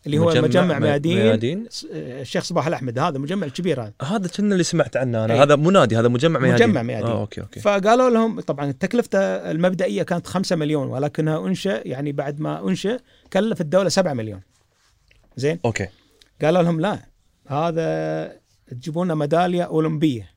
اللي 0.06 0.18
هو 0.18 0.26
مجمع, 0.42 0.78
مي- 0.78 0.86
ميادين, 0.86 1.18
ميادين. 1.18 1.66
آه، 1.92 2.20
الشيخ 2.22 2.44
صباح 2.44 2.66
الأحمد 2.66 2.98
هذا 2.98 3.18
مجمع 3.18 3.46
الكبير 3.46 3.82
هذا. 3.82 3.92
هذا 4.02 4.28
كنا 4.28 4.52
اللي 4.52 4.64
سمعت 4.64 4.96
عنه 4.96 5.24
أنا 5.24 5.34
إيه. 5.34 5.42
هذا 5.42 5.56
مو 5.56 5.70
نادي 5.70 5.96
هذا 5.96 6.08
مجمع 6.08 6.40
ميادين. 6.40 6.68
مجمع 6.68 6.82
ميادين. 6.82 7.06
آه 7.10 7.20
okay 7.20 7.40
okay. 7.40 7.60
فقالوا 7.60 8.10
لهم 8.10 8.40
طبعا 8.40 8.72
تكلفته 8.72 9.18
المبدئية 9.18 10.02
كانت 10.02 10.26
5 10.26 10.56
مليون 10.56 10.86
ولكنها 10.88 11.46
أنشأ 11.46 11.80
يعني 11.84 12.12
بعد 12.12 12.40
ما 12.40 12.68
أنشأ 12.68 12.98
كلف 13.32 13.60
الدولة 13.60 13.88
7 13.88 14.12
مليون. 14.14 14.40
زين؟ 15.36 15.58
okay. 15.64 15.88
قالوا 16.42 16.62
لهم 16.62 16.80
لا 16.80 16.98
هذا 17.46 18.32
تجيبون 18.70 19.14
ميدالية 19.14 19.62
أولمبية. 19.62 20.33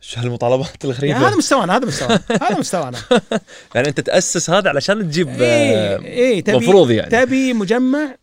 شو 0.00 0.20
هالمطالبات 0.20 0.84
يعني 0.84 0.84
الغريبة؟ 0.84 1.28
هذا 1.28 1.36
مستوانا 1.36 1.76
هذا 1.76 1.86
مستوانا 1.86 2.20
هذا 2.30 2.58
مستوانا. 2.58 2.98
يعني 3.74 3.88
أنت 3.88 4.00
تأسس 4.00 4.50
هذا 4.50 4.68
علشان 4.68 5.10
تجيب 5.10 5.28
اي 5.28 5.76
آه، 5.76 6.04
اي 6.04 6.42
تبي 6.42 6.56
مفروض 6.56 6.90
يعني. 6.90 7.10
تبي 7.10 7.52
مجمع؟ 7.52 8.16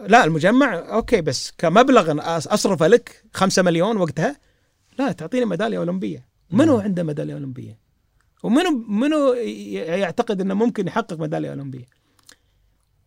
لا 0.00 0.24
المجمع 0.24 0.74
okay 0.74 1.20
بس 1.20 1.52
كمبلغ 1.58 2.14
أصرفه 2.54 2.86
لك 2.86 3.24
5 3.32 3.62
مليون 3.62 3.96
وقتها 3.96 4.36
لا 4.98 5.12
تعطيني 5.12 5.44
ميدالية 5.44 5.78
أولمبية. 5.78 6.26
منو 6.50 6.78
عنده 6.78 7.02
ميدالية 7.02 7.34
أولمبية؟ 7.34 7.78
ومنو 8.42 8.84
منو 8.88 9.32
يعتقد 9.72 10.40
إنه 10.40 10.54
ممكن 10.54 10.86
يحقق 10.86 11.20
ميدالية 11.20 11.50
أولمبية؟ 11.50 11.88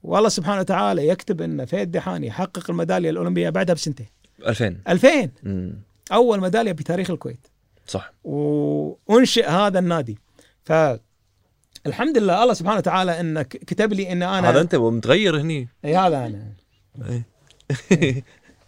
والله 0.03 0.29
سبحانه 0.29 0.59
وتعالى 0.59 1.07
يكتب 1.07 1.41
إن 1.41 1.65
فهد 1.65 1.91
دحاني 1.91 2.27
يحقق 2.27 2.69
الميدالية 2.69 3.09
الأولمبية 3.09 3.49
بعدها 3.49 3.75
بسنتين. 3.75 4.07
2000 4.47 4.77
2000 4.87 5.29
مم. 5.43 5.86
أول 6.11 6.41
ميدالية 6.41 6.71
بتاريخ 6.71 7.11
الكويت. 7.11 7.47
صح. 7.87 8.13
وأنشئ 8.23 9.47
هذا 9.47 9.79
النادي. 9.79 10.17
ف 10.63 10.71
الحمد 11.85 12.17
لله 12.17 12.43
الله 12.43 12.53
سبحانه 12.53 12.77
وتعالى 12.77 13.19
انه 13.19 13.41
كتب 13.41 13.93
لي 13.93 14.11
إن 14.11 14.23
أنا 14.23 14.49
هذا 14.49 14.61
أنت 14.61 14.75
متغير 14.75 15.41
هني. 15.41 15.67
إي 15.85 15.95
هذا 15.95 16.25
أنا. 16.25 16.53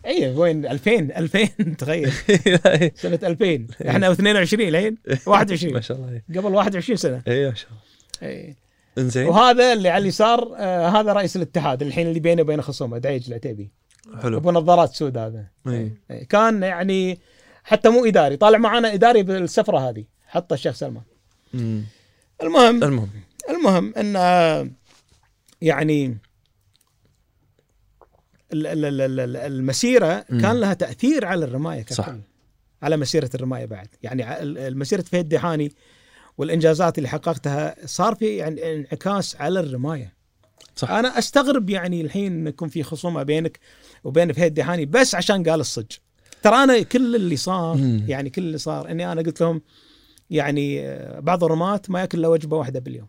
إي. 0.06 0.28
وين؟ 0.38 0.66
2000 0.66 0.92
2000 1.00 1.46
تغير. 1.80 2.10
سنة 3.04 3.20
2000 3.24 3.68
إحنا 3.90 4.12
22 4.12 4.68
الحين. 4.68 4.98
21 5.26 5.74
ما 5.74 5.82
شاء 5.82 5.98
الله. 5.98 6.22
قبل 6.36 6.54
21 6.54 6.98
سنة. 6.98 7.24
إي 7.28 7.50
ما 7.50 7.56
شاء 7.56 7.70
الله. 7.70 8.32
إي. 8.32 8.56
إنزين. 8.98 9.28
وهذا 9.28 9.74
اللي 9.74 9.90
على 9.90 10.02
اليسار 10.02 10.56
آه 10.58 10.88
هذا 10.88 11.14
رئيس 11.14 11.36
الاتحاد 11.36 11.82
الحين 11.82 12.08
اللي 12.08 12.20
بينه 12.20 12.42
وبين 12.42 12.62
خصومه 12.62 12.98
دعيج 12.98 13.28
العتيبي. 13.28 13.72
حلو 14.22 14.38
ابو 14.38 14.52
نظارات 14.52 14.94
سود 14.94 15.18
هذا 15.18 15.46
إي. 15.68 15.92
إي. 16.12 16.26
كان 16.26 16.64
يعني 16.64 17.20
حتى 17.64 17.90
مو 17.90 18.06
إداري 18.06 18.38
طالع 18.38 18.58
معنا 18.58 18.94
إداري 18.94 19.24
بالسفرة 19.24 19.90
هذه 19.90 20.06
حطه 20.28 20.54
الشيخ 20.54 20.76
سلمان 20.76 21.04
مم. 21.54 21.84
المهم 22.44 22.84
المهم 22.84 23.10
المهم 23.50 23.94
إن 23.98 24.16
آه، 24.16 24.70
يعني 25.62 26.18
ال- 28.54 28.68
ال- 28.68 28.86
ال- 28.86 29.02
ال- 29.02 29.20
ال- 29.20 29.38
المسيرة 29.38 30.26
مم. 30.30 30.42
كان 30.42 30.60
لها 30.60 30.74
تأثير 30.74 31.26
على 31.26 31.46
الرماية 31.46 31.82
ككل 31.82 31.96
صح. 31.96 32.16
على 32.82 32.98
مسيرة 32.98 33.30
الرماية 33.36 33.66
بعد 33.66 33.88
يعني 34.04 34.26
مسيرة 34.76 35.02
فهد 35.02 35.30
دحاني 35.30 35.72
والإنجازات 36.38 36.98
اللي 36.98 37.10
حققتها 37.10 37.76
صار 37.86 38.16
في 38.16 38.36
يعني 38.38 38.76
انعكاس 38.76 39.36
على 39.36 39.60
الرماية 39.60 40.14
صح. 40.80 40.92
أنا 40.92 41.18
أستغرب 41.20 41.70
يعني 41.70 42.02
الحين 42.02 42.48
يكون 42.48 42.70
في 42.70 42.84
خصومة 42.84 43.24
بينك 43.24 43.60
وبين 44.04 44.34
فهد 44.34 44.54
دحاني 44.54 44.86
بس 44.86 45.16
عشان 45.16 45.44
قال 45.50 45.60
الصج. 45.60 45.86
ترى 46.44 46.56
أنا 46.56 46.82
كل 46.82 47.16
اللي 47.16 47.36
صار 47.36 47.78
مم. 47.78 48.04
يعني 48.08 48.30
كل 48.30 48.42
اللي 48.42 48.58
صار 48.58 48.92
إني 48.92 49.12
أنا 49.12 49.22
قلت 49.22 49.42
لهم 49.42 49.62
يعني 50.30 50.82
آه، 50.90 51.20
بعض 51.20 51.44
الرماة 51.44 51.82
ما 51.90 52.00
يأكل 52.00 52.18
إلا 52.20 52.28
وجبة 52.28 52.58
واحدة 52.58 52.80
باليوم. 52.80 53.08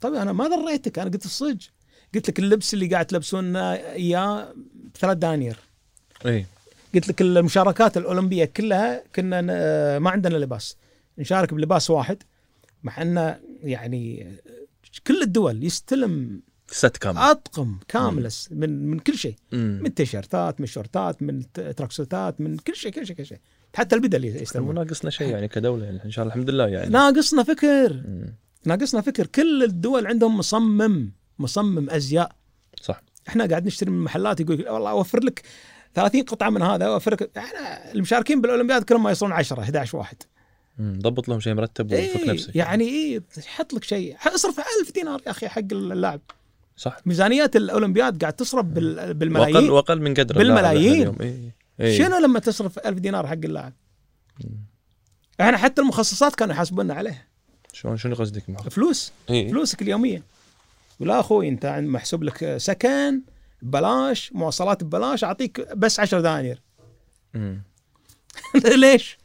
طيب 0.00 0.14
أنا 0.14 0.32
ما 0.32 0.48
ضريتك 0.48 0.98
أنا 0.98 1.10
قلت 1.10 1.24
الصج. 1.24 1.66
قلت 2.14 2.28
لك 2.28 2.38
اللبس 2.38 2.74
اللي 2.74 2.86
قاعد 2.86 3.06
تلبسون 3.06 3.56
إياه 3.56 4.54
بثلاث 4.94 5.16
دنانير. 5.18 5.56
إي. 6.26 6.46
قلت 6.94 7.08
لك 7.08 7.20
المشاركات 7.22 7.96
الأولمبية 7.96 8.44
كلها 8.44 9.02
كنا 9.16 9.40
ن- 9.40 9.96
ما 10.02 10.10
عندنا 10.10 10.36
لباس. 10.36 10.76
نشارك 11.18 11.54
بلباس 11.54 11.90
واحد 11.90 12.22
مع 12.82 13.02
إنه 13.02 13.40
يعني 13.62 14.32
كل 15.06 15.22
الدول 15.22 15.64
يستلم 15.64 16.40
ست 16.70 16.96
كامل 16.96 17.18
اطقم 17.18 17.78
كامله 17.88 18.30
من 18.50 18.90
من 18.90 18.98
كل 18.98 19.14
شيء. 19.14 19.36
مم. 19.52 19.80
من 19.82 19.94
تيشيرتات 19.94 20.60
من 20.60 20.66
شورتات 20.66 21.22
من 21.22 21.52
تراكسوتات 21.52 22.40
من 22.40 22.56
كل 22.56 22.76
شيء 22.76 22.92
كل 22.92 23.06
شيء 23.06 23.16
كل 23.16 23.26
شيء. 23.26 23.38
حتى 23.74 23.94
البدل 23.96 24.32
مو 24.32 24.40
يستلمون 24.40 24.74
ناقصنا 24.74 25.10
شيء 25.10 25.28
يعني 25.28 25.48
كدولة 25.48 25.84
يعني. 25.84 26.04
إن 26.04 26.10
شاء 26.10 26.22
الله 26.22 26.34
الحمد 26.34 26.50
لله 26.50 26.68
يعني. 26.68 26.90
ناقصنا 26.90 27.42
فكر. 27.42 27.92
مم. 27.92 28.34
ناقصنا 28.64 29.00
فكر. 29.00 29.26
كل 29.26 29.62
الدول 29.62 30.06
عندهم 30.06 30.38
مصمم 30.38 31.12
مصمم 31.38 31.90
أزياء. 31.90 32.32
صح. 32.82 33.02
إحنا 33.28 33.46
قاعد 33.46 33.66
نشتري 33.66 33.90
من 33.90 34.04
محلات 34.04 34.40
يقول 34.40 34.68
والله 34.68 34.90
أوفر 34.90 35.24
لك 35.24 35.42
30 35.94 36.22
قطعة 36.22 36.50
من 36.50 36.62
هذا 36.62 36.84
أوفر 36.84 37.12
لك. 37.12 37.30
إحنا 37.36 37.92
المشاركين 37.94 38.40
بالأولمبياد 38.40 38.82
كلهم 38.82 39.02
ما 39.02 39.10
يصلون 39.10 39.32
10 39.32 39.60
11 39.60 39.98
واحد. 39.98 40.16
ضبط 40.80 41.28
لهم 41.28 41.40
شيء 41.40 41.54
مرتب 41.54 41.86
وفك 41.86 41.94
إيه 41.94 42.30
نفسك. 42.30 42.56
يعني 42.56 42.84
إيه 42.84 43.22
حط 43.46 43.72
لك 43.72 43.84
شيء. 43.84 44.16
اصرف 44.26 44.60
1000 44.80 44.92
دينار 44.94 45.22
يا 45.26 45.30
أخي 45.30 45.48
حق 45.48 45.62
اللاعب. 45.72 46.20
صح 46.80 46.96
ميزانيات 47.06 47.56
الأولمبياد 47.56 48.20
قاعد 48.20 48.32
تصرف 48.32 48.64
بال- 48.66 48.96
واقل 48.98 49.14
بالملايين 49.14 49.70
واقل 49.70 50.00
من 50.02 50.14
قدر 50.14 50.38
بالملايين. 50.38 50.92
اليوم. 51.02 51.16
إيه. 51.20 51.54
إيه. 51.80 51.98
شنو 51.98 52.18
لما 52.18 52.38
تصرف 52.38 52.78
1000 52.78 52.98
دينار 52.98 53.26
حق 53.26 53.32
اللاعب 53.32 53.72
إحنا 55.40 55.56
حتى 55.56 55.80
المخصصات 55.82 56.34
كانوا 56.34 56.54
يحاسبونا 56.54 56.94
عليها 56.94 57.24
شلون 57.72 57.96
شنو 57.96 58.14
قصدك 58.14 58.50
معه؟ 58.50 58.62
فلوس 58.68 59.12
إيه. 59.30 59.50
فلوسك 59.50 59.82
اليومية 59.82 60.22
ولا 61.00 61.20
أخوي 61.20 61.48
أنت 61.48 61.64
عند- 61.64 61.88
محسوب 61.88 62.22
لك 62.22 62.56
سكن 62.56 63.20
ببلاش 63.62 64.32
مواصلات 64.32 64.84
ببلاش 64.84 65.24
أعطيك 65.24 65.68
بس 65.76 66.00
10 66.00 66.20
دنانير. 66.20 66.62
ليش؟ 68.76 69.18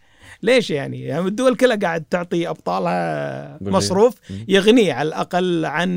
ليش 0.43 0.69
يعني؟ 0.69 1.01
يعني 1.01 1.27
الدول 1.27 1.55
كلها 1.55 1.75
قاعد 1.75 2.03
تعطي 2.03 2.49
أبطالها. 2.49 3.57
مصروف. 3.61 4.15
يغني 4.47 4.91
على 4.91 5.07
الأقل 5.07 5.65
عن 5.65 5.89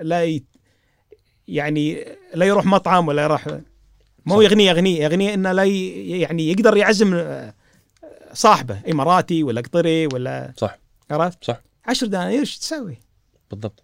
لا. 0.00 0.40
يعني 1.48 2.04
لا 2.34 2.46
يروح 2.46 2.66
مطعم 2.66 3.08
ولا 3.08 3.22
يروح 3.22 3.46
مو 4.26 4.36
صح. 4.36 4.44
يغني 4.44 4.64
يغني 4.66 4.96
يغني 4.98 5.34
إنه 5.34 5.52
لا. 5.52 5.64
يعني 5.64 6.50
يقدر 6.50 6.76
يعزم 6.76 7.24
صاحبه 8.32 8.80
إماراتي 8.90 9.42
ولا 9.42 9.60
قطري 9.60 10.06
ولا 10.06 10.52
صح 10.56 10.78
عرفت؟ 11.10 11.44
صح 11.44 11.60
10 11.86 12.06
دنانير 12.08 12.40
إيش 12.40 12.58
تسوي؟ 12.58 12.98
بالضبط 13.50 13.82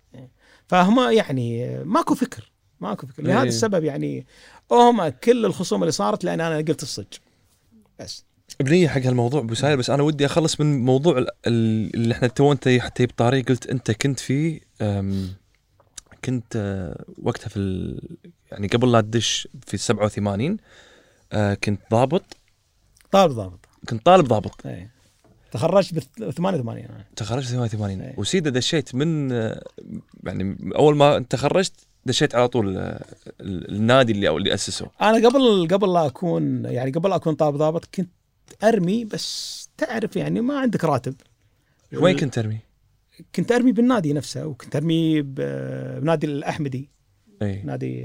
فهم 0.67 1.11
يعني 1.13 1.79
ماكو 1.85 2.15
فكر 2.15 2.51
ماكو 2.81 3.07
فكر 3.07 3.23
لهذا 3.23 3.43
إيه. 3.43 3.49
السبب 3.49 3.85
يعني 3.85 4.27
هم 4.71 5.09
كل 5.09 5.45
الخصوم 5.47 5.83
اللي 5.83 5.93
صارت 5.93 6.25
لأن 6.25 6.41
أنا 6.41 6.57
قلت 6.57 6.83
الصج 6.83 7.05
بس 8.01 8.25
بنية 8.61 8.89
حق 8.89 9.01
هالموضوع 9.03 9.41
أبو 9.41 9.55
ساير 9.55 9.77
بس 9.77 9.91
أنا 9.91 10.03
ودي 10.03 10.27
أخلص 10.27 10.61
من 10.61 10.85
موضوع 10.85 11.19
ال- 11.19 11.29
ال- 11.47 11.95
اللي 11.95 12.15
إحنا 12.15 12.29
تو 12.29 12.53
أنت 12.53 12.69
حتى 12.69 13.07
بطاري 13.07 13.43
قلت 13.43 13.67
أنت 13.67 13.91
كنت 13.91 14.21
في 14.21 14.61
أم، 14.83 15.29
كنت 16.25 16.53
آه، 16.57 17.05
وقتها 17.23 17.49
في 17.49 17.57
ال... 17.57 18.01
يعني 18.53 18.67
قبل 18.67 18.93
لا 18.93 19.01
تدش 19.01 19.49
في 19.67 19.77
87 19.77 20.57
آه، 21.33 21.55
كنت 21.55 21.81
ضابط. 21.91 22.23
طالب 23.11 23.33
ضابط. 23.33 23.59
كنت 23.89 24.07
طالب 24.07 24.27
ضابط. 24.29 24.67
إيه 24.67 24.91
تخرجت 25.53 25.95
ب 26.19 26.31
88 26.31 26.85
أنا. 26.85 27.05
تخرجت 27.17 27.47
في 27.47 27.53
88 27.53 28.01
إيه. 28.01 28.15
وسيدة 28.19 28.51
دشيت 28.51 28.95
من 28.95 29.33
آه، 29.33 29.63
يعني 30.25 30.57
أول 30.77 30.97
ما 30.97 31.19
تخرجت 31.19 31.73
دشيت 32.07 32.35
على 32.35 32.49
طول 32.49 32.69
ال- 32.79 33.05
النادي 33.75 34.13
اللي 34.13 34.29
أو 34.29 34.37
اللي 34.39 34.55
أسسه. 34.55 34.87
أنا 35.01 35.29
قبل 35.29 35.69
قبل 35.71 35.93
لا 35.93 36.07
أكون 36.07 36.65
يعني 36.65 36.91
قبل 36.91 37.11
لا 37.11 37.17
أكون 37.17 37.35
طالب 37.35 37.57
ضابط 37.57 37.85
كنت 37.95 38.11
أرمي 38.65 39.05
بس 39.05 39.69
تعرف 39.77 40.17
يعني 40.17 40.41
ما 40.41 40.59
عندك 40.59 40.85
راتب. 40.85 41.15
وين 41.93 42.17
كنت 42.17 42.35
ترمي؟ 42.35 42.59
كنت 43.35 43.53
أرمي 43.53 43.73
بالنادي 43.73 44.13
نفسه 44.13 44.47
وكنت 44.47 44.77
أرمي 44.77 45.23
بنادي 45.23 46.27
الأحمدي 46.27 46.91
اي 47.43 47.63
نادي 47.65 48.05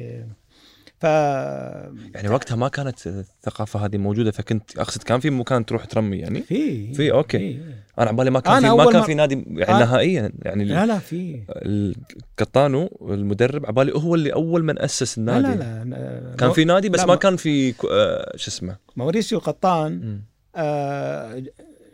ف 1.00 1.04
يعني 1.06 2.30
وقتها 2.30 2.56
ما 2.56 2.68
كانت 2.68 3.08
الثقافة 3.08 3.86
هذه 3.86 3.98
موجودة 3.98 4.32
فكنت 4.32 4.78
أقصد 4.78 5.04
كان 5.04 5.20
في 5.20 5.30
مكان 5.30 5.66
تروح 5.66 5.86
ترمي 5.86 6.18
يعني 6.18 6.42
في 6.42 6.94
في، 6.94 7.12
okay. 7.12 7.38
في. 7.38 7.60
أنا 8.00 8.08
على 8.08 8.14
بالي 8.18 8.30
ما 8.30 8.40
كان 8.40 8.54
أنا 8.54 8.70
في 8.72 8.78
ما 8.78 8.92
كان 8.92 9.02
في 9.04 9.14
نادي 9.14 9.46
يعني 9.48 9.74
آه. 9.84 9.86
نهائيا 9.86 10.32
يعني 10.42 10.64
لا 10.66 10.86
لا 10.86 11.00
في 11.00 11.44
القطانو 11.50 12.98
المدرب 13.02 13.66
على 13.66 13.74
بالي 13.74 13.92
هو 13.96 14.16
اللي 14.16 14.34
أول 14.34 14.64
من 14.64 14.80
أسس 14.82 15.20
لا 15.20 15.38
النادي 15.38 15.58
لا 15.60 15.84
لا 15.84 16.36
كان 16.36 16.52
في 16.52 16.66
نادي 16.66 16.90
بس 16.90 17.00
لا، 17.00 17.06
ما 17.06 17.14
ما- 17.14 17.20
كان 17.20 17.36
في 17.36 17.74
آه، 17.92 18.34
شو 18.38 18.52
اسمه 18.52 18.78
موريسيو 18.96 19.40
قطان. 19.40 20.22
آه، 20.56 21.44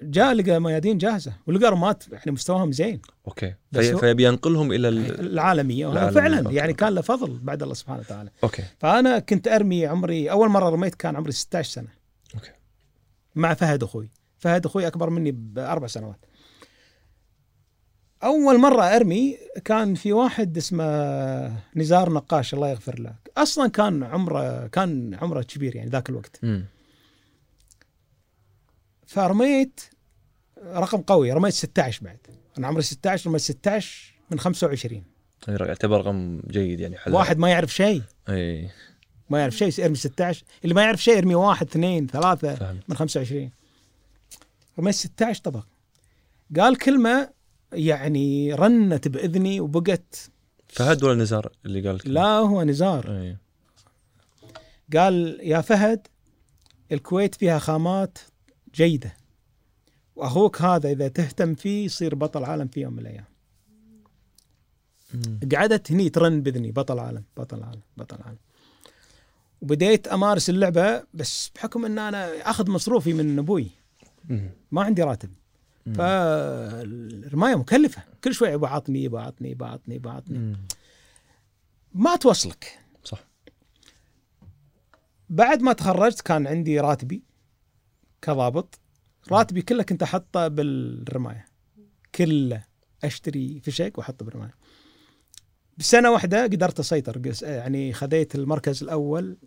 جاء 0.02 0.34
لقى 0.34 0.60
ميادين 0.60 0.98
جاهزة 0.98 1.34
ولقى 1.48 1.72
رمات 1.72 2.04
يعني 2.12 2.32
مستواهم 2.32 2.72
زين. 2.72 3.02
أوكي. 3.28 3.56
في 3.72 3.98
فيبي 3.98 4.24
ينقلهم 4.24 4.72
إلى 4.72 4.88
ال... 4.90 5.20
العالمية. 5.20 5.86
وهذا 5.88 6.00
العالمية، 6.00 6.22
فعلا 6.22 6.40
okay. 6.46 6.56
يعني 6.56 6.74
كان 6.74 6.94
له 6.94 7.02
فضل 7.02 7.40
بعد 7.40 7.64
الله 7.64 7.74
سبحانه 7.74 8.00
وتعالى. 8.00 8.30
okay. 8.44 8.64
فأنا 8.80 9.20
كنت 9.20 9.48
أرمي 9.48 9.86
عمري 9.86 10.32
أول 10.32 10.50
مرة 10.50 10.70
رميت 10.70 10.96
كان 10.96 11.16
عمري 11.16 11.32
16 11.32 11.70
سنة. 11.70 11.88
okay. 12.36 12.52
مع 13.36 13.54
فهد 13.54 13.84
أخوي. 13.84 14.10
فهد 14.38 14.66
أخوي 14.66 14.88
أكبر 14.88 15.10
مني 15.10 15.32
بأربع 15.32 15.88
سنوات. 15.88 16.26
أول 18.24 18.58
مرة 18.58 18.84
أرمي 18.84 19.38
كان 19.66 19.96
في 19.96 20.14
واحد 20.14 20.58
اسمه 20.58 20.86
نزار 21.76 22.14
نقاش 22.14 22.54
الله 22.54 22.70
يغفر 22.70 23.00
له. 23.00 23.14
أصلا 23.38 23.68
كان 23.68 24.04
عمره 24.04 24.68
كان 24.68 25.18
عمره 25.22 25.42
كبير 25.42 25.76
يعني 25.76 25.90
ذاك 25.90 26.10
الوقت. 26.10 26.40
مم. 26.44 26.66
فرميت 29.10 29.82
رقم 30.66 31.02
قوي 31.02 31.32
رميت 31.32 31.54
16 31.54 32.04
بعد. 32.04 32.18
أنا 32.58 32.68
عمري 32.68 32.82
16 32.82 33.30
رميت 33.30 33.42
16 33.42 34.14
من 34.32 34.40
25 34.40 35.04
يعني 35.48 35.60
يعتبر 35.68 35.98
رقم 35.98 36.42
جيد 36.48 36.80
يعني 36.80 36.98
حلو 36.98 37.18
واحد 37.18 37.38
ما 37.38 37.50
يعرف 37.50 37.74
شيء. 37.74 38.02
اي 38.30 38.70
ما 39.30 39.40
يعرف 39.40 39.56
شيء 39.56 39.80
يرمي 39.80 39.96
16 39.96 40.44
اللي 40.64 40.76
ما 40.76 40.82
يعرف 40.82 41.04
شيء 41.04 41.18
يرمي 41.18 41.36
واحد 41.36 41.68
اثنين 41.68 42.08
ثلاثة 42.08 42.56
فهمت. 42.56 42.90
من 42.90 42.96
25 42.96 43.52
رميت 44.80 44.96
16 44.96 45.42
طبق. 45.44 45.66
قال 46.60 46.78
كلمة 46.78 47.30
يعني 47.74 48.54
رنت 48.54 49.08
بإذني 49.08 49.60
وبقت 49.60 50.30
فهد 50.68 51.04
ولا 51.04 51.16
نزار 51.16 51.52
اللي 51.66 51.88
قال 51.88 52.02
لا 52.06 52.28
هو 52.28 52.64
نزار. 52.64 53.22
اي 53.22 53.38
قال 54.98 55.40
يا 55.44 55.62
فهد 55.62 56.08
الكويت 56.92 57.36
فيها 57.36 57.60
خامات 57.60 58.18
جيدة. 58.80 59.14
وأخوك 60.16 60.62
هذا 60.62 60.92
إذا 60.92 61.08
تهتم 61.08 61.56
فيه 61.56 61.86
يصير 61.86 62.16
بطل 62.16 62.44
عالم 62.44 62.68
في 62.68 62.82
يوم 62.82 62.94
من 62.94 63.00
الأيام. 63.00 63.26
قعدت 65.56 65.92
هني 65.92 66.10
ترن 66.10 66.42
بإذني 66.42 66.72
بطل 66.72 67.00
عالم 67.00 67.24
بطل 67.38 67.64
عالم 67.64 67.82
بطل 67.98 68.18
عالم. 68.26 68.38
وبديت 69.62 70.08
أمارس 70.08 70.50
اللعبة 70.50 71.04
بس 71.14 71.52
بحكم 71.56 71.86
أن 71.86 72.00
أنا 72.00 72.50
أخذ 72.50 72.72
مصروفي 72.72 73.14
من 73.14 73.40
أبوي. 73.40 73.68
مم. 74.30 74.50
ما 74.72 74.84
عندي 74.84 75.04
راتب. 75.04 75.30
فالرماية 75.96 77.56
مكلفة. 77.56 78.04
كل 78.24 78.34
شوي 78.34 78.58
بعطني 78.58 79.08
بعطني 79.08 79.54
بعطني 79.54 79.98
بعطني. 80.00 80.58
ما 81.94 82.16
توصلك. 82.16 82.80
صح. 83.04 83.24
بعد 85.30 85.62
ما 85.62 85.74
تخرجت 85.74 86.22
كان 86.22 86.48
عندي 86.48 86.80
راتبي. 86.80 87.29
كضابط 88.22 88.80
راتبي 89.32 89.62
كله 89.62 89.84
كنت 89.84 90.04
أحطه 90.04 90.48
بالرماية. 90.48 91.46
كله. 92.16 92.64
أشتري 93.04 93.60
فشك 93.60 93.98
وأحطه 93.98 94.26
بالرماية. 94.26 94.54
بسنة 95.78 96.12
واحدة 96.12 96.44
قدرت 96.44 96.80
أسيطر. 96.80 97.34
يعني 97.42 97.94
خذيت 97.94 98.36
المركز 98.36 98.84
الأول. 98.84 99.38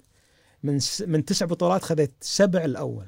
من 0.63 0.79
س... 0.79 1.03
من 1.03 1.25
تسع 1.25 1.47
بطولات 1.47 1.83
خذيت 1.83 2.15
سبع 2.21 2.65
الأول. 2.65 3.07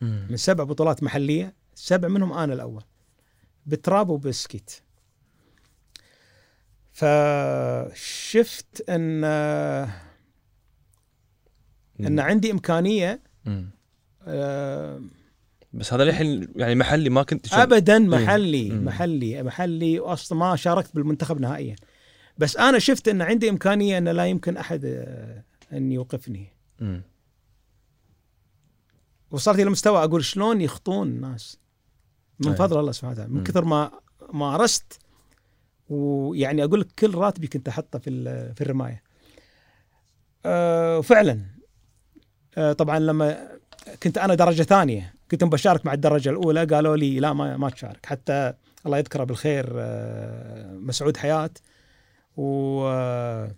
مم. 0.00 0.26
من 0.30 0.36
سبع 0.36 0.64
بطولات 0.64 1.02
محلية 1.02 1.54
سبع 1.74 2.08
منهم 2.08 2.32
أنا 2.32 2.54
الأول. 2.54 2.84
بتراب 3.66 4.08
وبسكيت. 4.08 4.70
فشفت 6.92 8.84
ان 8.88 9.24
أن 12.00 12.20
عندي 12.20 12.50
إمكانية 12.50 13.22
مم. 13.44 13.70
آه، 14.28 15.02
بس 15.72 15.92
هذا 15.92 16.02
الحين 16.02 16.48
يعني 16.56 16.74
محلي 16.74 17.10
ما 17.10 17.22
كنت 17.22 17.54
ابدا 17.54 17.98
محلي 17.98 18.70
مم. 18.70 18.84
محلي 18.84 19.42
محلي 19.42 20.00
واصلا 20.00 20.38
ما 20.38 20.56
شاركت 20.56 20.94
بالمنتخب 20.94 21.40
نهائيا 21.40 21.76
بس 22.38 22.56
أنا 22.56 22.78
شفت 22.78 23.08
إن 23.08 23.22
عندي 23.22 23.50
إمكانية 23.50 23.98
إن 23.98 24.08
لا 24.08 24.26
يمكن 24.26 24.56
أحد 24.56 24.84
آه، 24.84 25.44
إن 25.72 25.92
يوقفني 25.92 26.52
مم. 26.80 27.02
وصلت 29.30 29.60
إلى 29.60 29.70
مستوى 29.70 30.04
أقول 30.04 30.24
شلون 30.24 30.60
يخطون 30.60 31.08
الناس 31.08 31.58
من. 32.40 32.54
فضل 32.54 32.80
الله 32.80 32.92
سبحانه 32.92 33.12
وتعالى 33.12 33.32
من. 33.32 33.44
كثر 33.44 33.64
ما 33.64 33.90
مارست 34.32 34.98
ويعني 35.88 36.64
أقول 36.64 36.80
لك 36.80 36.88
كل 36.98 37.14
راتبي 37.14 37.46
كنت 37.46 37.68
أحطه 37.68 37.98
في 37.98 38.10
في 38.54 38.60
الرماية. 38.60 39.02
أه 40.46 40.98
وفعلا 40.98 41.40
أه 42.56 42.72
طبعا 42.72 42.98
لما 42.98 43.57
كنت 44.02 44.18
أنا 44.18 44.34
درجة 44.34 44.62
ثانية. 44.62 45.14
كنت 45.30 45.44
بشارك 45.44 45.86
مع 45.86 45.92
الدرجة 45.92 46.30
الأولى 46.30 46.64
قالوا 46.64 46.96
لي 46.96 47.20
لا 47.20 47.32
ما 47.32 47.56
ما 47.56 47.70
تشارك. 47.70 48.06
حتى 48.06 48.52
الله 48.86 48.98
يذكره 48.98 49.24
بالخير 49.24 49.66
أه 49.76 50.72
مسعود 50.72 51.16
حياة. 51.16 51.50
و 52.36 52.82
آه، 52.86 53.50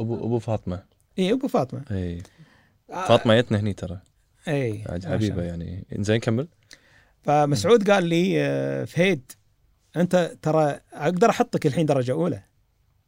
أبو 0.00 0.16
أبو 0.16 0.38
فاطمة. 0.38 0.82
اي 1.18 1.32
أبو 1.32 1.48
فاطمة. 1.48 1.82
إي. 1.90 2.22
فاطمة 2.88 3.40
جتنا 3.40 3.60
هني 3.60 3.72
ترى. 3.72 3.98
إي 4.48 4.84
حبيبة. 5.04 5.42
يعني. 5.42 5.86
زين 5.92 6.20
كمل. 6.20 6.48
فمسعود 7.22 7.90
قال 7.90 8.04
لي 8.04 8.34
آه، 8.42 8.84
فهيد 8.84 9.32
أنت 9.96 10.36
ترى 10.42 10.80
أقدر 10.92 11.30
أحطك 11.30 11.66
الحين 11.66 11.86
درجة 11.86 12.12
أولى. 12.12 12.42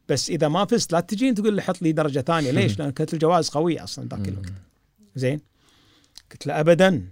بس 0.09 0.31
إذا 0.31 0.49
ما 0.49 0.65
فزت 0.65 0.93
لا 0.93 1.01
تجيني 1.01 1.35
تقول 1.35 1.55
لي 1.55 1.63
حط 1.63 1.83
لي 1.83 1.93
درجة 1.93 2.21
ثانية. 2.21 2.51
ليش؟ 2.51 2.73
لأن 2.79 2.91
كانت 2.91 3.15
الجوائز 3.15 3.49
قوية 3.49 3.85
أصلا 3.85 4.09
ذاك 4.09 4.29
الوقت. 4.29 4.53
زين 5.17 5.41
قلت 6.33 6.47
له 6.47 6.61
ابدا 6.61 7.03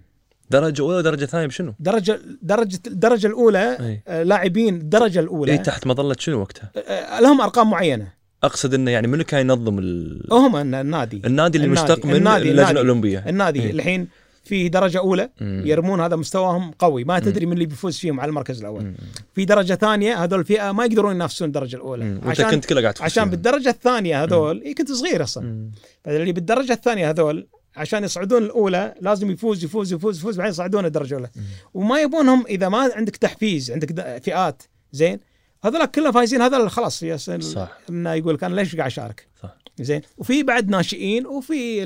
درجة 0.51 0.83
أولى 0.83 0.97
ودرجة 0.97 1.25
ثانية 1.25 1.47
بشنو؟ 1.47 1.75
درجة 1.81 2.21
درجة 2.43 2.79
الدرجه 2.87 3.27
الأولى 3.27 3.77
أي 3.81 4.03
آه، 4.09 4.23
لاعبين 4.23 4.75
الدرجه 4.75 5.21
الأولى 5.21 5.53
إيه 5.53 5.59
تحت 5.59 5.87
مظلة 5.87 6.17
شنو 6.19 6.41
وقتها؟ 6.41 6.71
آه، 6.77 7.21
لهم 7.21 7.41
أرقام 7.41 7.71
معينة 7.71 8.13
أقصد 8.45 8.75
إنه 8.75 8.91
يعني 8.91 9.07
منو 9.07 9.25
كان 9.25 9.41
ينظم 9.41 9.79
ال... 9.79 10.23
هم 10.33 10.57
الن- 10.57 10.75
النادي 10.75 11.23
النادي 11.27 11.59
اللي 11.59 11.69
النادي- 11.69 11.93
مشتق 11.93 12.07
من 12.07 12.15
النادي- 12.15 12.43
اللجنة 12.51 12.61
النادي. 12.71 12.81
الأولمبية 12.81 13.25
النادي 13.29 13.63
إيه. 13.63 13.71
الحين 13.71 14.09
في 14.45 14.69
درجة 14.69 14.99
أولى 14.99 15.31
مم. 15.41 15.63
يرمون 15.67 16.01
هذا 16.01 16.17
مستواهم 16.17 16.71
قوي 16.71 17.05
ما 17.05 17.19
تدري 17.19 17.47
من 17.47 17.53
اللي 17.53 17.67
بيفوز 17.67 17.99
فيهم 17.99 18.21
على 18.21 18.29
المركز 18.29 18.61
الأول 18.61 18.85
مم. 18.85 18.95
في 19.35 19.45
درجة 19.45 19.75
ثانية 19.75 20.25
هذول 20.25 20.41
الفئه 20.41 20.73
ما 20.73 20.85
يقدرون 20.85 21.15
ينافسون 21.15 21.47
الدرجه 21.49 21.77
مم. 21.77 21.83
الاولى 21.83 22.05
وإنت 22.13 22.27
عشان 22.27 22.51
كنت 22.51 22.65
كله 22.65 22.81
قاعد 22.83 22.95
عشان. 23.01 23.31
بالدرجة 23.31 23.69
الثانية 23.69 24.23
هذول 24.25 24.61
إيه 24.63 24.75
كنت 24.75 24.93
صغير 24.93 25.23
أصلا 25.23 25.45
مم. 25.45 25.71
فاللي 26.05 26.33
بالدرجة 26.33 26.73
الثانية 26.73 27.11
هذول 27.11 27.47
عشان 27.77 28.05
يصعدون 28.05 28.43
الأولى 28.43 28.95
لازم 29.01 29.31
يفوز 29.31 29.65
يفوز 29.65 29.93
يفوز 29.93 30.19
يفوز 30.19 30.37
بعدين 30.37 30.51
يصعدون 30.51 30.85
الدرجة 30.85 31.15
الأولى. 31.15 31.31
وما 31.75 32.01
يبونهم 32.01 32.47
إذا 32.47 32.69
ما 32.69 32.91
عندك 32.95 33.17
تحفيز 33.17 33.71
عندك 33.71 34.19
فئات. 34.23 34.63
زين؟ 34.93 35.21
هذول 35.65 35.87
كلهم 35.87 36.13
فايزين 36.13 36.43
هذول 36.43 36.71
خلاص 36.71 37.05
صح. 37.41 37.79
إنه 37.91 38.13
يقول 38.13 38.35
لك 38.35 38.45
أنا 38.45 38.55
ليش 38.55 38.77
قاعد 38.77 38.91
أشارك؟ 38.91 39.29
صح. 39.43 39.57
زين؟ 39.81 40.03
وفي 40.17 40.43
بعد 40.43 40.69
ناشئين 40.69 41.27
وفي 41.27 41.85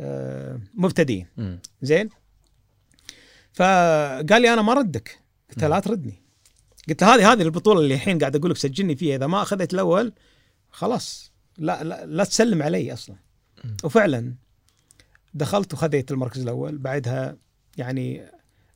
آه، 0.00 0.60
مبتدئين. 0.74 1.26
زين؟ 1.82 2.08
فقال 3.52 4.42
لي 4.42 4.52
أنا 4.52 4.62
ما 4.62 4.74
ردك. 4.74 5.18
قلت 5.50 5.62
له 5.62 5.68
لا 5.68 5.80
تردني. 5.80 6.22
قلت 6.88 7.02
له 7.02 7.14
هذه 7.14 7.32
هذه 7.32 7.42
البطولة 7.42 7.80
اللي 7.80 7.94
الحين 7.94 8.18
قاعد 8.18 8.36
أقول 8.36 8.50
لك 8.50 8.56
سجلني 8.56 8.96
فيها 8.96 9.16
إذا 9.16 9.26
ما 9.26 9.42
أخذت 9.42 9.74
الأول 9.74 10.12
خلاص 10.70 11.32
لا 11.58 11.84
لا, 11.84 12.06
لا 12.06 12.24
تسلم 12.24 12.62
علي 12.62 12.92
أصلا. 12.92 13.16
وفعلا 13.84 14.34
دخلت 15.34 15.74
وخذيت 15.74 16.10
المركز 16.10 16.42
الأول 16.42 16.78
بعدها 16.78 17.36
يعني 17.76 18.30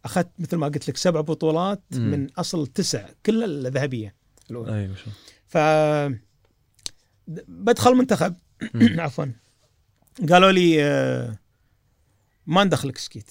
أخذت 0.05 0.31
مثل 0.39 0.57
ما 0.57 0.67
قلت 0.67 0.89
لك 0.89 0.97
سبع 0.97 1.21
بطولات 1.21 1.83
مم. 1.93 2.11
من 2.11 2.31
أصل 2.31 2.67
تسع 2.67 3.09
كلها 3.27 3.47
الذهبية 3.47 4.15
الأولى 4.51 4.75
اي 4.75 4.85
الله 4.85 4.97
ف 5.47 5.57
بدخل 7.49 7.95
منتخب. 7.95 8.35
عفوا 8.99 9.27
قالوا 10.31 10.53
لي 10.53 10.85
آه، 10.85 11.39
ما 12.47 12.65
ندخلك 12.65 12.99
skeet. 12.99 13.31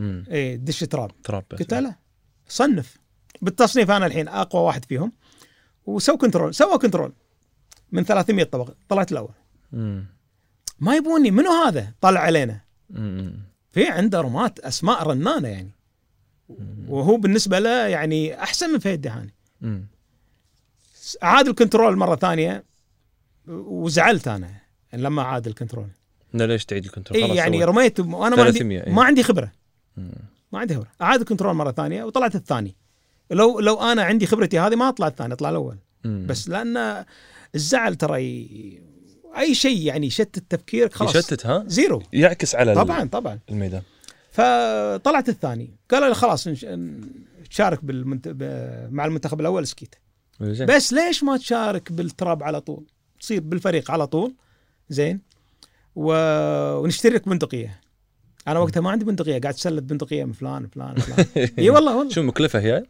إيه 0.00 0.56
دش 0.56 0.80
trap 0.80 1.22
trap. 1.22 1.44
قلت 1.58 1.74
له 1.74 1.80
لا 1.80 1.94
صنف 2.48 2.96
بالتصنيف 3.42 3.90
أنا 3.90 4.06
الحين 4.06 4.28
أقوى 4.28 4.62
واحد 4.62 4.84
فيهم 4.84 5.12
وسوي 5.86 6.16
control 6.16 6.54
سوى 6.54 6.78
control 6.78 7.12
من 7.92 8.04
300 8.04 8.44
طبقة 8.44 8.74
طلعت 8.88 9.12
الأول. 9.12 9.34
ما 10.80 10.96
يبوني 10.96 11.30
منو 11.30 11.50
هذا 11.50 11.92
طلع 12.00 12.20
علينا. 12.20 12.60
في 13.72 13.86
عنده 13.86 14.20
رماة 14.20 14.58
أسماء 14.58 15.02
رنانة 15.02 15.48
يعني 15.48 15.70
وهو 16.88 17.16
بالنسبة 17.16 17.58
له 17.58 17.86
يعني 17.86 18.42
أحسن 18.42 18.70
من 18.70 18.78
فهد 18.78 19.00
دهاني 19.00 19.34
مم. 19.60 19.86
أعاد 21.22 21.48
ال 21.48 21.54
control 21.54 21.96
مرة 21.96 22.16
ثانية 22.16 22.64
وزعلت 23.48 24.28
أنا 24.28 24.50
لما 24.92 25.22
عاد 25.22 25.46
الكنترول 25.46 25.88
لا 26.34 26.46
ليش 26.46 26.64
تعيد 26.64 26.84
ال 26.84 26.88
control 26.88 27.18
اي 27.20 27.26
خلاص 27.26 27.36
يعني. 27.36 27.64
رميت 27.64 28.00
وأنا 28.00 28.36
ما 28.36 28.42
عندي 28.42 28.58
300 28.58 28.82
إيه. 28.82 28.92
ما 28.92 29.04
عندي 29.04 29.22
خبرة. 29.22 29.52
ما 30.52 30.58
عندي 30.58 30.74
خبرة 30.74 30.88
أعاد 31.02 31.20
ال 31.20 31.24
control 31.24 31.54
مرة 31.54 31.72
ثانية 31.72 32.04
وطلعت 32.04 32.34
الثاني 32.34 32.76
لو 33.30 33.60
لو 33.60 33.74
أنا 33.82 34.02
عندي 34.02 34.26
خبرتي 34.26 34.58
هذه 34.58 34.76
ما 34.76 34.88
اطلع 34.88 35.06
الثاني 35.06 35.34
اطلع 35.34 35.50
الأول. 35.50 35.78
بس 36.04 36.48
لأن 36.48 37.04
الزعل 37.54 37.94
ترى. 37.94 38.20
أي 39.38 39.54
شيء 39.54 39.82
يعني 39.82 40.06
يشتت 40.06 40.44
تفكيرك 40.48 40.94
خلاص. 40.94 41.16
يشتت 41.16 41.46
ها؟ 41.46 41.64
zero. 41.66 42.02
يعكس 42.12 42.54
على 42.54 42.74
طبعا 42.74 43.04
طبعا. 43.08 43.38
الميدان. 43.50 43.82
فطلعت 44.30 45.28
الثاني. 45.28 45.70
قالوا 45.90 46.08
لي 46.08 46.14
خلاص. 46.14 46.48
تشارك 47.50 47.84
بالمنت... 47.84 48.28
مع 48.90 49.04
المنتخب 49.04 49.40
الأول 49.40 49.66
skeet. 49.66 49.94
بس 50.40 50.92
ليش 50.92 51.24
ما 51.24 51.36
تشارك 51.36 51.92
بال 51.92 52.09
trap 52.09 52.42
على 52.42 52.60
طول؟ 52.60 52.84
تصير 53.20 53.40
بالفريق 53.40 53.90
على 53.90 54.06
طول. 54.06 54.34
زين. 54.88 55.20
و... 55.96 56.12
ونشتري 56.76 57.14
لك 57.14 57.28
بندقية. 57.28 57.80
أنا 58.48 58.58
وقتها 58.58 58.80
ما 58.80 58.90
عندي 58.90 59.04
بندقية. 59.04 59.40
قاعد 59.40 59.54
اتسلف 59.54 59.86
بندقية 59.86 60.24
من 60.24 60.32
فلان 60.32 60.66
فلان 60.66 60.94
فلان. 60.94 61.26
إي 61.58 61.70
والله 61.70 61.96
والله. 61.96 62.12
شو 62.12 62.22
مكلفة 62.22 62.58
هي؟ 62.58 62.84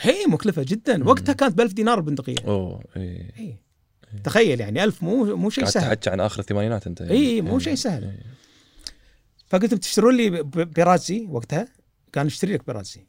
هي 0.00 0.26
مكلفة 0.26 0.62
جدا. 0.62 1.08
وقتها 1.08 1.32
كانت 1.32 1.54
ب 1.54 1.60
1000 1.60 1.72
دينار 1.72 1.98
البندقيه 1.98 2.36
أوه 2.46 2.84
إي. 2.96 3.56
تخيل 4.24 4.60
يعني 4.60 4.84
ألف 4.84 5.02
مو 5.02 5.36
مو 5.36 5.50
شيء 5.50 5.64
سهل. 5.64 5.82
تحكي 5.96 6.10
عن 6.10 6.20
آخر 6.20 6.40
الثمانينات 6.40 6.86
أنت 6.86 7.00
يعني. 7.00 7.12
اي 7.12 7.40
مو 7.40 7.48
يعني- 7.48 7.60
شيء 7.60 7.74
سهل. 7.74 8.04
إي. 8.04 8.18
فقلت 9.46 9.74
بتشترون 9.74 10.16
لي 10.16 10.42
Perazzi 10.42 11.26
وقتها؟ 11.30 11.68
كان 12.12 12.26
نشتري 12.26 12.52
لك 12.54 12.66
Perazzi 12.66 13.00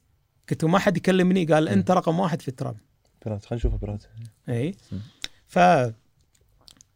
قلت 0.49 0.65
ما 0.65 0.79
حد 0.79 0.97
يكلمني؟ 0.97 1.45
قال 1.45 1.69
أنت 1.69 1.91
رقم 1.91 2.19
واحد 2.19 2.41
في 2.41 2.47
ال 2.47 2.52
trap. 2.52 2.77
برات 3.25 3.45
خلينا 3.45 3.59
نشوفها 3.59 3.77
برات 3.77 4.03
اي. 4.49 4.75
ف 5.47 5.59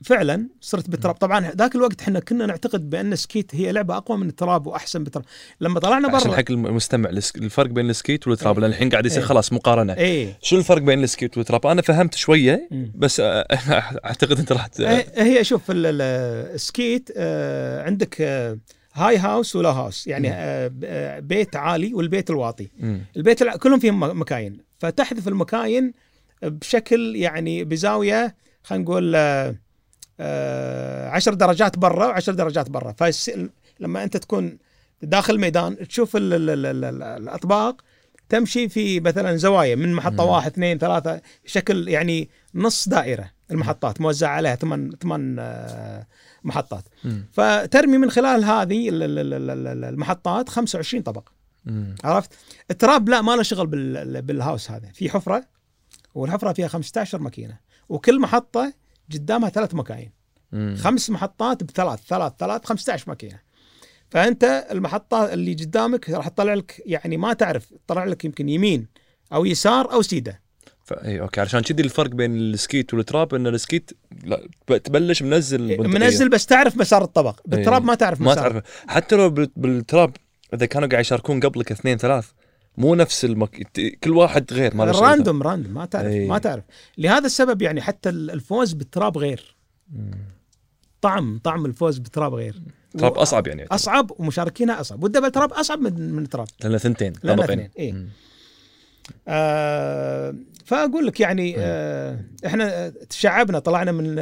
فعلا 0.03 0.49
صرت 0.61 0.89
بال 0.89 0.97
trap. 0.97 1.15
طبعا 1.15 1.51
ذاك 1.57 1.75
الوقت 1.75 2.01
إحنا 2.01 2.19
كنا 2.19 2.45
نعتقد 2.45 2.89
بأن 2.89 3.15
skeet 3.15 3.55
هي 3.55 3.71
لعبة 3.71 3.97
أقوى 3.97 4.17
من 4.17 4.29
ال 4.29 4.37
trap 4.37 4.67
وأحسن 4.67 5.03
بال 5.03 5.09
trap. 5.09 5.25
لما 5.61 5.79
طلعنا 5.79 6.15
عشان 6.15 6.29
برا 6.29 6.37
حق 6.37 6.43
المستمع 6.51 7.09
الفرق 7.09 7.69
بين 7.69 7.89
ال 7.89 7.95
skeet 7.95 8.27
وال 8.27 8.38
trap 8.38 8.59
لأن 8.59 8.69
الحين 8.69 8.89
قاعد 8.89 9.05
يصير 9.05 9.19
إيه. 9.21 9.25
خلاص 9.27 9.53
مقارنة. 9.53 9.93
اي 9.93 10.33
شو 10.41 10.57
الفرق 10.57 10.81
بين 10.81 11.03
ال 11.03 11.09
skeet 11.09 11.37
وال 11.37 11.46
trap؟ 11.46 11.67
أنا 11.67 11.81
فهمت 11.81 12.15
شوية. 12.15 12.69
بس 12.95 13.19
أعتقد 14.05 14.39
أنت 14.39 14.51
راح 14.51 14.69
هي- 15.17 15.43
شوف 15.43 15.71
ال- 15.71 15.85
ال- 15.85 16.01
ال 16.55 16.64
skeet 16.64 17.09
آه، 17.17 17.83
عندك 17.83 18.21
high 18.93 19.17
house 19.17 19.55
و 19.55 19.59
low 19.59 19.69
house 19.69 20.07
يعني 20.07 20.27
مم. 20.29 20.33
آه، 20.37 20.71
آه، 20.83 21.19
بيت 21.19 21.55
عالي 21.55 21.93
والبيت 21.93 22.29
الواطي. 22.29 22.69
مم. 22.79 23.01
البيت 23.17 23.41
الع- 23.41 23.55
كلهم 23.55 23.79
فيهم 23.79 24.19
مكاين. 24.19 24.57
فتحذف 24.79 25.27
المكاين 25.27 25.93
بشكل 26.43 27.15
يعني 27.15 27.63
بزاوية 27.63 28.35
خلينا 28.63 28.83
نقول 28.83 29.15
عشر 31.09 31.33
درجات 31.33 31.77
برا 31.77 32.05
وعشر 32.07 32.33
درجات 32.33 32.69
برا. 32.69 32.91
فلما 32.91 34.03
أنت 34.03 34.17
تكون 34.17 34.57
داخل 35.01 35.33
الميدان 35.35 35.87
تشوف 35.87 36.15
ال 36.15 36.33
ال 36.33 36.49
ال 36.49 36.65
ال 36.65 36.85
ال 36.85 37.03
الأطباق 37.03 37.81
تمشي 38.29 38.69
في 38.69 38.99
مثلا 38.99 39.35
زوايا 39.35 39.75
من 39.75 39.93
محطة. 39.93 40.23
واحد 40.23 40.51
اثنين 40.51 40.77
ثلاثة 40.77 41.21
شكل 41.45 41.87
يعني 41.87 42.29
نص 42.55 42.89
دائرة 42.89 43.31
المحطات 43.51 44.01
موزعة 44.01 44.29
عليها 44.35 44.55
ثمان 44.55 44.91
ثمان 45.01 45.35
آه، 45.39 46.07
محطات. 46.43 46.83
فترمي 47.31 47.97
من 47.97 48.11
خلال 48.11 48.43
هذه 48.45 48.89
ال- 48.89 49.03
ال- 49.03 49.19
ال- 49.19 49.33
ال- 49.33 49.67
ال- 49.67 49.83
المحطات 49.85 50.49
25 50.49 51.03
طبق. 51.03 51.29
عرفت؟ 52.03 52.31
التراب 52.71 53.09
لا 53.09 53.21
ما 53.21 53.35
له 53.35 53.43
شغل 53.43 53.67
بال- 53.67 54.21
بالهاوس 54.21 54.71
هذا. 54.71 54.87
في 54.93 55.09
حفرة 55.09 55.43
والحفرة 56.15 56.53
فيها 56.53 56.67
15 56.67 57.19
ماكينة. 57.19 57.57
وكل 57.89 58.19
محطة 58.19 58.73
قدامها 59.13 59.49
ثلاث 59.49 59.75
مكاين 59.75 60.11
مم. 60.51 60.75
خمس 60.79 61.09
محطات 61.09 61.63
بثلاث 61.63 61.99
ثلاث 62.07 62.31
ثلاث 62.39 62.65
15 62.65 63.03
ماكينة 63.07 63.39
فأنت 64.09 64.67
المحطة 64.71 65.33
اللي 65.33 65.53
قدامك 65.53 66.09
راح 66.09 66.27
تطلع 66.27 66.53
لك 66.53 66.81
يعني 66.85 67.17
ما 67.17 67.33
تعرف 67.33 67.73
تطلع 67.87 68.03
لك 68.03 68.25
يمكن 68.25 68.49
يمين 68.49 68.87
أو 69.33 69.45
يسار 69.45 69.91
أو 69.93 70.01
سيدة 70.01 70.41
ف... 70.85 70.93
اي 70.93 71.21
أوكي 71.21 71.41
علشان 71.41 71.59
كذي 71.61 71.83
الفرق 71.83 72.09
بين 72.09 72.35
ال 72.35 72.45
skeet 72.45 72.93
وال 72.93 73.06
trap 73.06 73.33
إن 73.35 73.47
ال 73.47 73.54
skeet 73.54 73.91
لا 74.23 74.77
تبلش 74.77 75.21
منزل 75.23 75.77
بندقية. 75.77 75.99
منزل 75.99 76.29
بس 76.29 76.45
تعرف 76.45 76.77
مسار 76.77 77.03
الطبق 77.03 77.39
بال 77.45 77.57
trap 77.57 77.81
إيه. 77.81 77.87
ما 77.87 77.95
تعرف 77.95 78.21
ما 78.21 78.31
مسار 78.31 78.51
تعرف 78.51 78.63
حتى 78.87 79.15
لو 79.15 79.29
بال- 79.29 79.51
بال 79.55 79.75
trap 79.75 80.15
إذا 80.53 80.65
كانوا 80.65 80.87
قاعد 80.87 81.01
يشاركون 81.01 81.39
قبلك 81.39 81.71
اثنين 81.71 81.97
ثلاث 81.97 82.27
مو 82.77 82.95
نفس 82.95 83.25
المك... 83.25 83.67
كل 84.03 84.11
واحد 84.11 84.53
غير 84.53 84.75
ما. 84.75 84.85
random 84.85 85.43
random 85.43 85.73
ما 85.73 85.85
تعرف 85.85 86.07
إيه. 86.07 86.27
ما 86.27 86.37
تعرف 86.37 86.63
لهذا 86.97 87.25
السبب 87.25 87.61
يعني 87.61 87.81
حتى 87.81 88.09
الفوز 88.09 88.73
بال 88.73 88.88
trap 88.88 89.17
غير 89.17 89.55
مم. 89.91 90.11
طعم 91.01 91.39
طعم 91.43 91.65
الفوز 91.65 91.97
بال 91.97 92.09
trap 92.09 92.33
غير 92.33 92.61
trap 92.97 93.17
أصعب 93.17 93.47
يعني 93.47 93.65
أصعب 93.65 94.11
ومشاركينها 94.19 94.81
أصعب 94.81 95.03
وال 95.03 95.10
double 95.10 95.31
trap 95.31 95.53
أصعب 95.53 95.79
من 95.79 96.13
من 96.13 96.23
ال 96.23 96.28
trap 96.28 96.47
لأنه 96.63 96.77
ثنتين. 96.77 97.13
اثنين، 97.25 97.69
إيه. 97.79 97.93
مم. 97.93 98.07
آه 99.27 100.35
فأقول 100.65 101.07
لك 101.07 101.19
يعني 101.19 101.41
إيه. 101.41 101.55
آه 101.57 102.19
إحنا 102.45 102.89
تشعبنا 102.89 103.59
طلعنا 103.59 103.91
من 103.91 104.19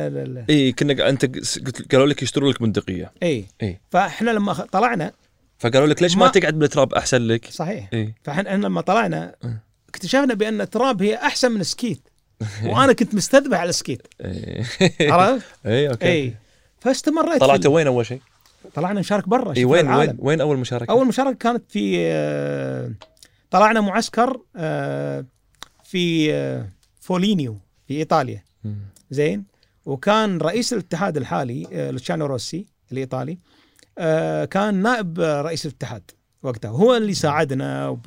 اي 0.49 0.71
كنا 0.71 1.09
أنت 1.09 1.25
قلت 1.25 1.91
قالوا 1.91 2.07
لك 2.07 2.23
يشتروا 2.23 2.51
لك 2.51 2.61
بندقيه 2.61 3.11
اي 3.23 3.45
إيه. 3.61 3.81
فإحنا 3.91 4.31
لما 4.31 4.53
طلعنا 4.53 5.11
فقالوا 5.61 5.87
لك 5.87 6.01
ليش 6.01 6.15
ما, 6.15 6.25
ما- 6.25 6.31
تقعد 6.31 6.59
بال 6.59 6.70
trap 6.70 6.93
أحسن 6.93 7.21
لك 7.21 7.45
صحيح 7.45 7.89
اي 7.93 8.13
فإحنا 8.23 8.49
لما 8.57 8.81
طلعنا 8.81 9.35
إيه. 9.43 9.63
اكتشفنا 9.89 10.33
بأن 10.33 10.61
ال 10.61 10.70
trap 10.70 11.03
هي 11.03 11.15
أحسن 11.15 11.51
من 11.51 11.61
ال 11.61 11.68
skeet 11.68 12.01
وأنا 12.65 12.93
كنت 12.93 13.15
مستذبح 13.15 13.59
على 13.59 13.69
ال 13.69 13.75
skeet 13.75 14.07
اي 14.21 14.63
عرفت؟ 15.01 15.45
اي 15.65 15.89
أوكي 15.89 16.07
اي 16.07 16.33
فاستمريت 16.79 17.33
في 17.33 17.39
طلعتوا 17.39 17.75
وين 17.75 17.87
أول 17.87 18.05
شيء؟ 18.05 18.21
طلعنا 18.73 18.99
نشارك 18.99 19.29
برا 19.29 19.51
اي 19.51 19.55
شفنا 19.55 19.71
وين 19.71 19.85
العالم. 19.85 20.09
وين 20.09 20.17
وين 20.19 20.41
أول 20.41 20.57
مشاركة؟ 20.57 20.91
أول 20.91 21.07
مشاركة 21.07 21.37
كانت 21.37 21.63
في 21.71 21.95
آه، 21.99 22.91
طلعنا 23.51 23.81
معسكر 23.81 24.41
آه، 24.55 25.25
في 25.83 26.33
آه، 26.33 26.69
فولينيو 27.01 27.57
في 27.87 27.93
إيطاليا. 27.93 28.43
زين 29.11 29.43
وكان 29.85 30.37
رئيس 30.37 30.73
الاتحاد 30.73 31.17
الحالي 31.17 31.67
لوتشانو 31.91 32.25
روسي 32.25 32.65
الإيطالي 32.91 33.37
كان 34.45 34.75
نائب 34.75 35.19
آه، 35.19 35.41
رئيس 35.41 35.65
الاتحاد 35.65 36.11
وقتها. 36.43 36.69
هو 36.71 36.97
اللي 36.97 37.13
ساعدنا 37.13 37.97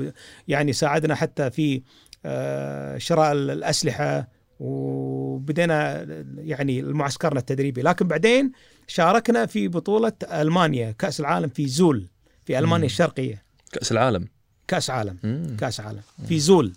يعني 0.48 0.72
ساعدنا 0.72 1.14
حتى 1.14 1.50
في 1.50 1.82
آه، 2.26 2.98
شراء 2.98 3.32
ال- 3.32 3.50
الأسلحة 3.50 4.28
وبدينا 4.60 6.06
يعني 6.38 6.82
معسكرنا 6.82 7.40
التدريبي. 7.40 7.82
لكن 7.82 8.06
بعدين 8.08 8.52
شاركنا 8.86 9.46
في 9.46 9.68
بطولة 9.68 10.12
ألمانيا 10.32 10.90
كأس 10.90 11.20
العالم 11.20 11.48
في 11.48 11.68
زول 11.68 12.08
في 12.44 12.58
ألمانيا 12.58 12.78
مم. 12.78 12.84
الشرقية. 12.84 13.42
كأس 13.72 13.92
العالم. 13.92 14.28
كأس 14.68 14.90
عالم 14.90 15.16
مم. 15.24 15.56
كأس 15.60 15.80
عالم. 15.80 16.00
في 16.28 16.38
زول. 16.38 16.72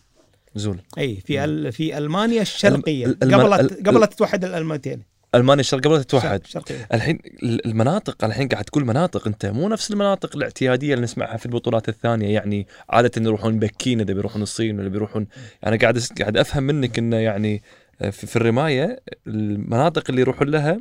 زول. 0.55 0.80
أي 0.97 1.16
في 1.16 1.72
في 1.72 1.97
ألمانيا 1.97 2.41
الشرقية. 2.41 3.05
ألم- 3.08 3.34
قبل 3.34 3.70
قبل 3.86 4.08
تتوحد 4.08 4.45
الالمانيتين 4.45 5.03
ألمانيا 5.36 5.59
الشرق 5.61 5.82
قبل 5.88 6.03
تتوحد 6.03 6.41
الشرقيه 6.45 6.88
الحين 6.93 7.19
المناطق 7.43 8.25
الحين 8.25 8.47
قاعد 8.47 8.63
تقول 8.63 8.86
مناطق 8.86 9.28
أنت 9.28 9.45
مو 9.45 9.69
نفس 9.69 9.91
المناطق 9.91 10.36
الاعتيادية 10.36 10.93
اللي 10.93 11.03
نسمعها 11.03 11.38
في 11.38 11.45
البطولات 11.45 11.89
الثانية. 11.89 12.34
يعني 12.34 12.67
عادة 12.89 13.11
يروحون 13.21 13.59
بكين 13.59 14.01
إذا 14.01 14.13
بيروحون 14.13 14.41
الصين 14.41 14.80
ولا 14.80 14.89
بيروحون 14.89 15.28
يعني 15.63 15.78
قاعد 15.78 15.99
قاعد 16.19 16.38
أفهم 16.38 16.63
منك 16.63 16.97
انه 16.99 17.17
يعني 17.17 17.63
في, 17.99 18.28
في 18.28 18.36
الرماية 18.36 18.99
المناطق 19.28 20.03
اللي 20.09 20.21
يروحون 20.21 20.47
لها 20.49 20.80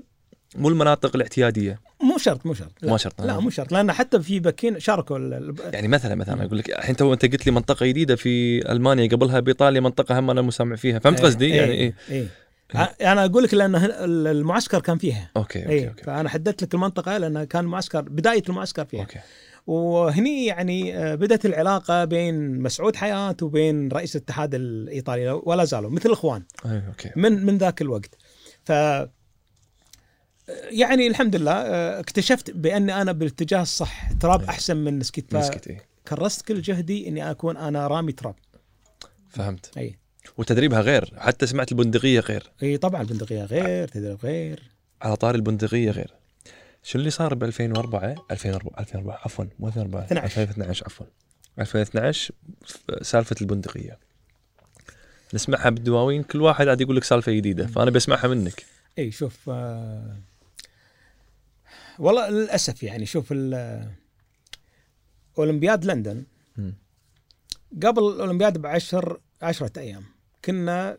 مو 0.57 0.69
المناطق 0.69 1.17
الاعتيادية. 1.17 1.81
مو 2.03 2.19
شرط 2.19 2.47
مو 2.47 2.55
شرط. 2.55 2.73
لا. 2.83 2.91
ما 2.91 2.97
شرط 2.99 3.21
لا 3.23 3.41
مو 3.41 3.51
شرط. 3.51 3.73
لأن 3.73 3.93
حتى 3.93 4.21
في 4.23 4.41
بكين 4.41 4.81
شاركوا 4.81 5.19
ال- 5.19 5.55
يعني 5.73 5.89
مثلا 5.89 6.15
مثلا 6.15 6.45
أقول 6.45 6.59
لك 6.59 6.71
الحين 6.79 6.97
تو 6.97 7.13
أنت 7.13 7.25
قلت 7.27 7.47
لي 7.47 7.53
منطقة 7.53 7.87
جديدة 7.87 8.17
في 8.17 8.59
ألمانيا 8.73 9.09
قبلها 9.09 9.41
بإيطاليا 9.41 9.81
منطقة 9.81 10.19
هم 10.19 10.31
أنا 10.31 10.43
مو 10.43 10.56
سامع 10.56 10.77
فيها. 10.77 10.99
فهمت 10.99 11.21
إيه، 11.21 11.27
قصدي؟ 11.27 11.49
يعني 11.49 11.73
إيه، 11.73 11.95
إيه. 12.11 12.17
إيه. 12.21 12.27
أنا 12.75 13.25
أقول 13.25 13.45
لك 13.45 13.55
لأن 13.55 13.75
المعسكر 14.27 14.81
كان 14.81 14.99
فيها. 14.99 15.31
أوكي 15.37 15.63
أوكي 15.63 15.71
إيه 15.73 15.89
أوكي, 15.89 16.03
فأنا 16.03 16.29
حددت 16.29 16.63
لك 16.63 16.75
المنطقة 16.75 17.19
لأن 17.19 17.45
كان 17.45 17.65
معسكر 17.65 18.01
بداية 18.01 18.43
المعسكر 18.49 18.85
فيها. 18.85 19.01
أوكي. 19.01 19.19
وهني 19.67 20.47
يعني 20.47 20.99
آه، 20.99 21.15
بدأت 21.15 21.47
العلاقة 21.47 22.05
بين 22.05 22.63
مسعود 22.63 22.97
حياة 22.97 23.37
وبين 23.43 23.89
رئيس 23.89 24.17
الاتحاد 24.17 24.55
الإيطالي 24.55 25.31
ولا 25.31 25.65
زالوا 25.65 25.91
مثل 25.91 26.09
الاخوان 26.09 26.43
أيه 26.67 26.87
أوكي. 26.89 27.11
من 27.17 27.47
من 27.47 27.59
ذاك 27.59 27.83
الوقت. 27.83 28.15
ف 28.65 28.71
يعني 30.71 31.07
الحمد 31.07 31.37
لله 31.37 31.53
اكتشفت 32.01 32.51
بأني 32.51 33.03
أنا 33.03 33.13
بالاتجاه 33.13 33.63
الصح 33.63 34.13
trap 34.13 34.41
إيه. 34.41 34.49
أحسن 34.49 34.77
من 34.77 35.03
skeet 35.03 35.35
مسكت 35.35 35.69
إيه. 35.69 35.87
فكرست 36.05 36.43
كل 36.43 36.63
جهدي 36.63 37.09
إني 37.09 37.31
أكون 37.31 37.57
أنا 37.57 37.87
رامي 37.87 38.13
trap. 38.13 38.35
فهمت. 39.31 39.71
اي 39.79 39.99
وتدريبها 40.37 40.81
غير 40.81 41.13
حتى 41.17 41.47
سمعت 41.47 41.73
البندقية 41.73 42.21
غير. 42.21 42.53
إي 42.63 42.77
طبعا 42.77 43.03
البندقية 43.03 43.45
غير 43.45 43.89
تدريب 43.89 44.19
غير. 44.23 44.63
على 45.03 45.17
طاري 45.17 45.37
البندقية 45.37 45.91
غير. 45.91 46.15
شو 46.83 46.99
اللي 46.99 47.11
صار 47.11 47.35
ب 47.35 47.45
2004 47.45 48.27
2004 48.31 48.81
2004 48.81 49.21
عفوا 49.25 49.45
مو 49.59 49.69
2004 49.69 50.05
12. 50.05 50.43
2012 50.43 50.85
عفوا. 50.87 51.07
2012 51.59 52.35
سالفة 53.03 53.37
البندقية. 53.41 53.99
نسمعها 55.35 55.71
بالدواوين 55.71 56.23
كل 56.23 56.43
واحد 56.43 56.65
قاعد 56.65 56.81
يقول 56.81 56.97
لك 56.97 57.05
سالفة 57.05 57.33
جديدة 57.33 57.67
فأنا 57.67 57.91
بسمعها 57.91 58.29
منك. 58.29 58.65
إي 58.99 59.11
شوف 59.11 59.51
آه 59.51 60.17
والله 61.99 62.29
للأسف 62.31 62.83
يعني 62.83 63.07
شوف 63.07 63.35
أولمبياد 65.39 65.85
لندن. 65.85 66.25
مم. 66.57 66.75
قبل 67.83 68.03
الأولمبياد 68.03 68.59
بعشر 68.59 69.21
عشرة 69.43 69.73
أيام. 69.79 70.05
كنا 70.47 70.99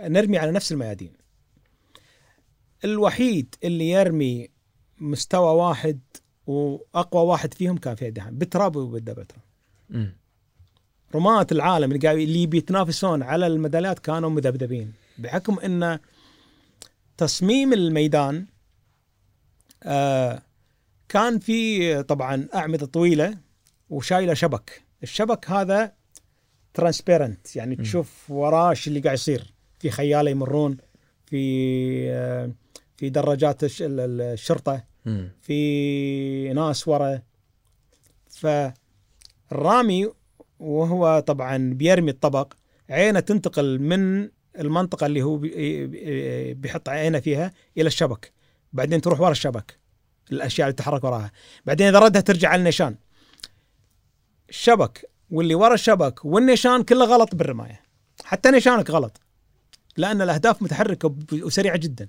نرمي 0.00 0.38
على 0.38 0.50
نفس 0.50 0.72
الميادين. 0.72 1.12
الوحيد 2.84 3.54
اللي 3.64 3.90
يرمي 3.90 4.48
مستوى 4.98 5.54
واحد 5.54 6.00
وأقوى 6.46 7.22
واحد 7.22 7.54
فيهم 7.54 7.76
كان 7.78 7.94
في 7.94 8.08
الدهان 8.08 8.38
بالتراب 8.38 8.76
وبالدبتر 8.76 9.36
مم. 9.90 10.16
رماة 11.14 11.46
العالم 11.52 11.92
اللي 11.92 12.24
اللي 12.24 12.46
بيتنافسون 12.46 13.22
على 13.22 13.46
الميداليات 13.46 13.98
كانوا 13.98 14.30
مذبذبين. 14.30 14.92
بحكم 15.18 15.58
إن 15.58 15.98
تصميم 17.16 17.72
الميدان 17.72 18.46
آه 19.82 20.42
كان 21.08 21.38
في 21.38 22.02
طبعا 22.02 22.48
أعمدة 22.54 22.86
طويلة 22.86 23.38
وشايلة 23.90 24.34
شبك. 24.34 24.82
الشبك 25.02 25.50
هذا 25.50 25.92
ترانسبيرنت 26.74 27.56
يعني 27.56 27.76
م. 27.76 27.82
تشوف 27.82 28.30
وراه 28.30 28.70
إيش 28.70 28.88
اللي 28.88 29.00
قاعد 29.00 29.14
يصير. 29.14 29.54
في 29.78 29.90
خياله 29.90 30.30
يمرون 30.30 30.76
في 31.26 32.10
آه 32.10 32.50
في 32.96 33.10
دراجات 33.10 33.64
الش- 33.64 33.82
ال- 33.82 34.00
ال- 34.00 34.20
الشرطة 34.20 34.84
مم. 35.06 35.30
في 35.42 36.52
ناس 36.52 36.88
ورا. 36.88 37.22
فالرامي 39.50 40.08
وهو 40.58 41.20
طبعا 41.26 41.72
بيرمي 41.74 42.10
الطبق 42.10 42.52
عينه 42.90 43.20
تنتقل 43.20 43.78
من 43.78 44.28
المنطقة 44.58 45.06
اللي 45.06 45.22
هو 45.22 45.36
بي- 45.36 46.54
بيحط 46.54 46.88
عينه 46.88 47.20
فيها 47.20 47.52
إلى 47.78 47.86
الشبك. 47.86 48.32
بعدين 48.72 49.00
تروح 49.00 49.20
ورا 49.20 49.30
الشبك 49.30 49.78
الأشياء 50.32 50.68
اللي 50.68 50.74
تتحرك 50.76 51.04
وراها. 51.04 51.32
بعدين 51.66 51.86
إذا 51.86 51.98
ردها 51.98 52.20
ترجع 52.20 52.48
على 52.48 52.58
النيشان 52.58 52.96
الشبك 54.48 55.10
واللي 55.32 55.54
ورا 55.54 55.74
الشبك 55.74 56.24
والنيشان 56.24 56.82
كله 56.82 57.04
غلط 57.04 57.34
بالرماية. 57.34 57.80
حتى 58.24 58.50
نيشانك 58.50 58.90
غلط 58.90 59.20
لأن 59.96 60.22
الأهداف 60.22 60.62
متحركة 60.62 61.06
وب- 61.06 61.32
وسريعة 61.42 61.76
جدا. 61.76 62.08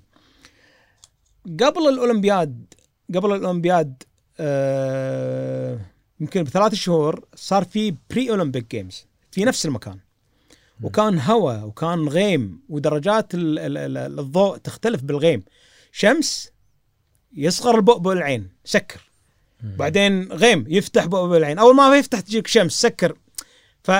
قبل 1.46 1.88
الأولمبياد 1.88 2.74
قبل 3.14 3.32
الأولمبياد 3.34 4.02
آه 4.40 5.80
يمكن 6.20 6.42
بثلاث 6.42 6.74
شهور 6.74 7.24
صار 7.34 7.64
في 7.64 7.94
pre 8.10 8.30
Olympic 8.30 8.70
games 8.70 9.06
في 9.30 9.44
نفس 9.44 9.66
المكان. 9.66 9.98
وكان 10.82 11.18
هواء 11.20 11.64
وكان 11.64 12.08
غيم 12.08 12.60
ودرجات 12.68 13.34
ال- 13.34 13.58
ال- 13.58 13.78
ال- 13.96 14.18
الضوء 14.20 14.56
تختلف 14.56 15.02
بالغيم. 15.02 15.44
شمس 15.92 16.50
يصغر 17.36 17.76
البؤبؤ 17.76 18.12
العين 18.12 18.48
سكر. 18.64 19.00
مم. 19.62 19.76
بعدين 19.76 20.32
غيم 20.32 20.64
يفتح 20.68 21.06
بؤبؤ 21.06 21.36
العين 21.36 21.58
أول 21.58 21.74
ما 21.74 21.96
يفتح 21.98 22.20
تجيك 22.20 22.46
شمس 22.46 22.72
سكر 22.72 23.16
ف 23.84 23.90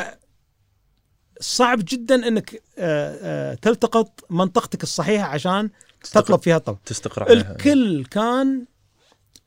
صعب 1.40 1.78
جدا 1.88 2.28
إنك 2.28 2.62
آه، 2.78 3.18
آه، 3.22 3.54
تلتقط 3.54 4.20
منطقتك 4.30 4.82
الصحيحة 4.82 5.24
عشان 5.26 5.70
تطلب 6.12 6.42
فيها 6.42 6.56
الطلب 6.56 6.76
تستقر 6.86 7.22
عليها 7.24 7.52
الكل 7.52 8.04
كان 8.04 8.64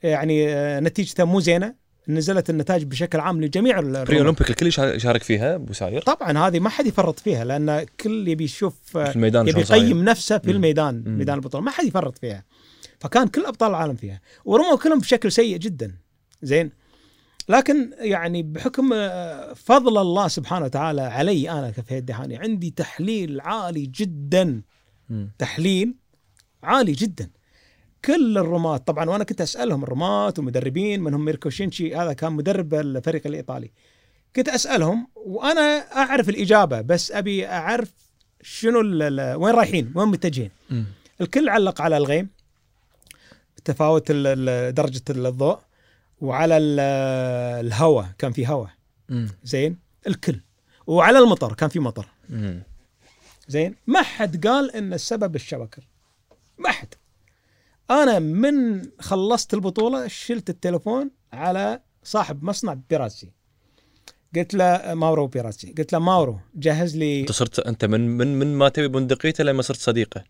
يعني 0.04 0.50
آه، 0.54 0.80
نتيجته 0.80 1.24
مو 1.26 1.40
زينة 1.40 1.88
نزلت 2.10 2.50
النتائج 2.50 2.84
بشكل 2.84 3.20
عام 3.20 3.42
لجميع 3.42 3.80
ال- 3.80 3.92
بري 3.92 4.02
الرماة. 4.02 4.20
اولمبيك 4.20 4.50
الكل 4.50 4.68
يشا- 4.72 4.96
يشارك 4.96 5.24
فيها 5.24 5.56
أبو 5.56 5.74
ساير 5.74 6.02
طبعا 6.02 6.48
هذه 6.48 6.60
ما 6.60 6.70
حد 6.70 6.86
يفرط 6.88 7.20
فيها 7.20 7.46
لأن 7.46 7.86
كل 8.00 8.28
يبي 8.28 8.44
يشوف 8.44 8.76
في 8.86 9.12
الميدان 9.16 9.48
يبي. 9.48 9.60
يقيم 9.62 10.04
نفسه 10.04 10.38
في 10.38 10.50
مم. 10.50 10.56
الميدان 10.56 11.04
مم. 11.06 11.18
ميدان 11.18 11.36
البطولة 11.36 11.64
ما 11.64 11.72
حد 11.72 11.86
يفرط 11.86 12.18
فيها 12.18 12.44
فكان 13.00 13.28
كل 13.28 13.46
أبطال 13.46 13.70
العالم 13.70 13.96
فيها 13.96 14.22
ورموا 14.46 14.78
كلهم 14.78 15.00
بشكل 15.00 15.32
سيء 15.32 15.58
جدا. 15.58 15.96
زين؟ 16.42 16.72
لكن 17.50 17.94
يعني 18.00 18.44
بحكم 18.44 18.90
آه، 18.94 19.54
فضل 19.54 19.98
الله 19.98 20.28
سبحانه 20.28 20.66
وتعالى 20.66 21.02
علي 21.02 21.52
أنا 21.52 21.72
كفهد 21.72 22.06
دهاني 22.06 22.38
عندي 22.38 22.70
تحليل 22.70 23.42
عالي 23.42 23.86
جدا. 23.86 24.62
مم. 25.10 25.32
تحليل 25.40 25.96
عالي 26.64 26.92
جدا. 26.92 27.30
كل 28.06 28.38
الرماة 28.38 28.78
طبعا 28.78 29.10
وأنا 29.10 29.24
كنت 29.24 29.42
أسألهم 29.42 29.84
الرماة 29.84 30.34
والمدربين 30.38 31.02
منهم 31.02 31.26
ميركو 31.26 31.50
شينشي 31.50 31.96
هذا 31.96 32.14
كان 32.14 32.34
مدرب 32.34 32.74
الفريق 32.74 33.28
الإيطالي. 33.28 33.72
كنت 34.36 34.50
أسألهم 34.50 35.08
وأنا 35.16 35.62
أعرف 35.96 36.30
الإجابة 36.30 36.82
بس 36.82 37.12
أبي 37.12 37.48
أعرف 37.48 37.94
شنو 38.42 38.80
وين 39.40 39.56
رايحين 39.56 39.92
وين 39.96 40.08
متجهين. 40.08 40.52
الكل 41.22 41.50
علق 41.50 41.82
على 41.82 41.98
الغيم. 41.98 42.30
تفاوت 43.68 44.12
درجة 44.12 45.02
الضوء 45.10 45.60
وعلى 46.22 46.58
ال- 46.58 46.80
الهواء 47.66 48.08
كان 48.18 48.32
في 48.32 48.48
هواء. 48.48 48.70
زين؟ 49.44 49.78
الكل. 50.08 50.40
وعلى 50.88 51.20
المطر 51.20 51.54
كان 51.54 51.70
في 51.70 51.80
مطر. 51.80 52.08
مم. 52.30 52.64
زين؟ 53.48 53.76
ما 53.88 54.02
حد 54.02 54.48
قال 54.48 54.76
إن 54.76 54.94
السبب 54.94 55.36
الشبكة. 55.36 55.82
ما 56.58 56.72
حد. 56.72 56.94
أنا 57.92 58.20
من 58.20 58.82
خلصت 59.00 59.54
البطولة 59.54 60.08
شلت 60.08 60.50
التليفون 60.50 61.12
على 61.34 61.82
صاحب 62.04 62.44
مصنع 62.44 62.74
بيرازي. 62.90 63.32
قلت 64.36 64.54
له 64.54 64.94
ماورو 64.94 65.28
بيرازي. 65.28 65.74
قلت 65.78 65.94
له 65.94 66.00
ماورو 66.00 66.40
جهز 66.56 66.98
لي 66.98 67.22
أنت 67.22 67.32
صرت 67.32 67.60
أنت 67.60 67.86
من 67.86 68.18
من 68.18 68.40
من 68.40 68.56
ما 68.58 68.70
تبي 68.70 68.88
بندقيته 68.88 69.44
لما 69.44 69.62
صرت 69.62 69.78
صديقه. 69.80 70.24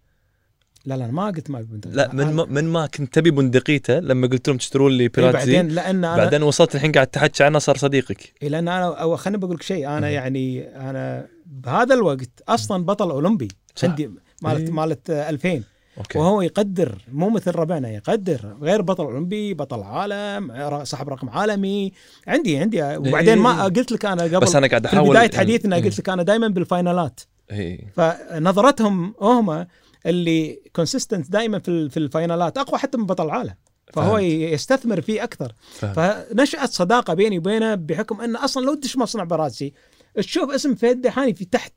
لا 0.87 0.97
لا 0.97 1.07
ما 1.07 1.25
قلت 1.25 1.49
ما 1.49 1.61
بندقية 1.61 1.93
لا 1.93 2.09
من 2.13 2.33
ما 2.33 2.45
من 2.45 2.63
ما 2.63 2.85
كنت 2.85 3.13
تبي 3.13 3.31
بندقيته 3.31 3.99
لما 3.99 4.27
قلت 4.27 4.47
لهم 4.47 4.57
تشترون 4.57 4.91
لي 4.91 5.03
إيه 5.03 5.09
بيرات 5.09 5.31
زي 5.43 5.53
بعدين 5.55 5.67
لأن 5.75 6.05
أنا 6.05 6.17
بعدين 6.17 6.43
وصلت 6.43 6.75
الحين 6.75 6.91
قاعد 6.91 7.07
تحكي 7.07 7.43
عنه 7.43 7.59
صار 7.59 7.77
صديقك 7.77 8.33
إيه 8.43 8.49
لأن 8.49 8.67
أنا 8.67 8.85
أو 9.01 9.15
خليني 9.15 9.37
بقول 9.37 9.55
لك 9.55 9.61
شيء 9.61 9.87
أنا 9.87 10.07
مم. 10.07 10.13
يعني 10.13 10.67
أنا 10.89 11.27
بهذا 11.45 11.95
الوقت 11.95 12.29
أصلا 12.49 12.85
بطل 12.85 13.09
أولمبي 13.11 13.47
صح. 13.75 13.87
عندي 13.89 14.11
مالت 14.41 14.59
إيه. 14.59 14.71
مالت 14.71 15.09
2000 15.09 15.63
أوكي 15.97 16.19
وهو 16.19 16.41
يقدر 16.41 16.97
مو 17.13 17.29
مثل 17.29 17.51
ربعنا 17.55 17.89
يقدر 17.89 18.55
غير 18.61 18.81
بطل 18.81 19.03
أولمبي 19.03 19.53
بطل 19.53 19.83
عالم 19.83 20.51
صاحب 20.83 21.09
رقم 21.09 21.29
عالمي 21.29 21.91
عندي 22.27 22.57
عندي 22.57 22.83
وبعدين 22.97 23.37
ما 23.37 23.51
إيه. 23.51 23.69
قلت 23.73 23.91
لك 23.91 24.05
أنا 24.05 24.23
قبل 24.23 24.39
بس 24.39 24.55
أنا 24.55 24.67
قاعد 24.67 24.87
في 24.87 24.93
أحاول 24.93 25.09
بداية 25.09 25.23
يعني- 25.23 25.37
حديثنا 25.37 25.75
إيه. 25.75 25.83
قلت 25.83 25.99
لك 25.99 26.09
أنا 26.09 26.23
دائما 26.23 26.47
بال 26.47 26.65
final 26.65 27.10
ات 27.10 27.19
إيه. 27.51 27.93
فنظرتهم 27.95 29.13
هم 29.21 29.65
اللي 30.07 30.59
consistent 30.75 31.31
دائما 31.31 31.59
في 31.59 31.89
في 31.89 31.97
ال 31.97 32.06
final 32.06 32.48
ات 32.48 32.57
أقوى 32.57 32.79
حتى 32.79 32.97
من 32.97 33.05
بطل 33.05 33.25
العالم 33.25 33.53
فهو 33.93 34.11
فهمت. 34.17 34.23
يستثمر 34.23 35.01
فيه 35.01 35.23
أكثر 35.23 35.53
فاهم. 35.71 35.93
فنشأت 35.93 36.69
صداقة 36.69 37.13
بيني 37.13 37.37
وبينه 37.37 37.75
بحكم 37.75 38.21
إنه 38.21 38.45
أصلا 38.45 38.65
لو 38.65 38.73
تدش 38.73 38.97
مصنع 38.97 39.23
براسي 39.23 39.73
تشوف 40.15 40.51
اسم 40.51 40.75
فهد 40.75 41.01
دحاني 41.01 41.33
في 41.33 41.45
تحت 41.45 41.73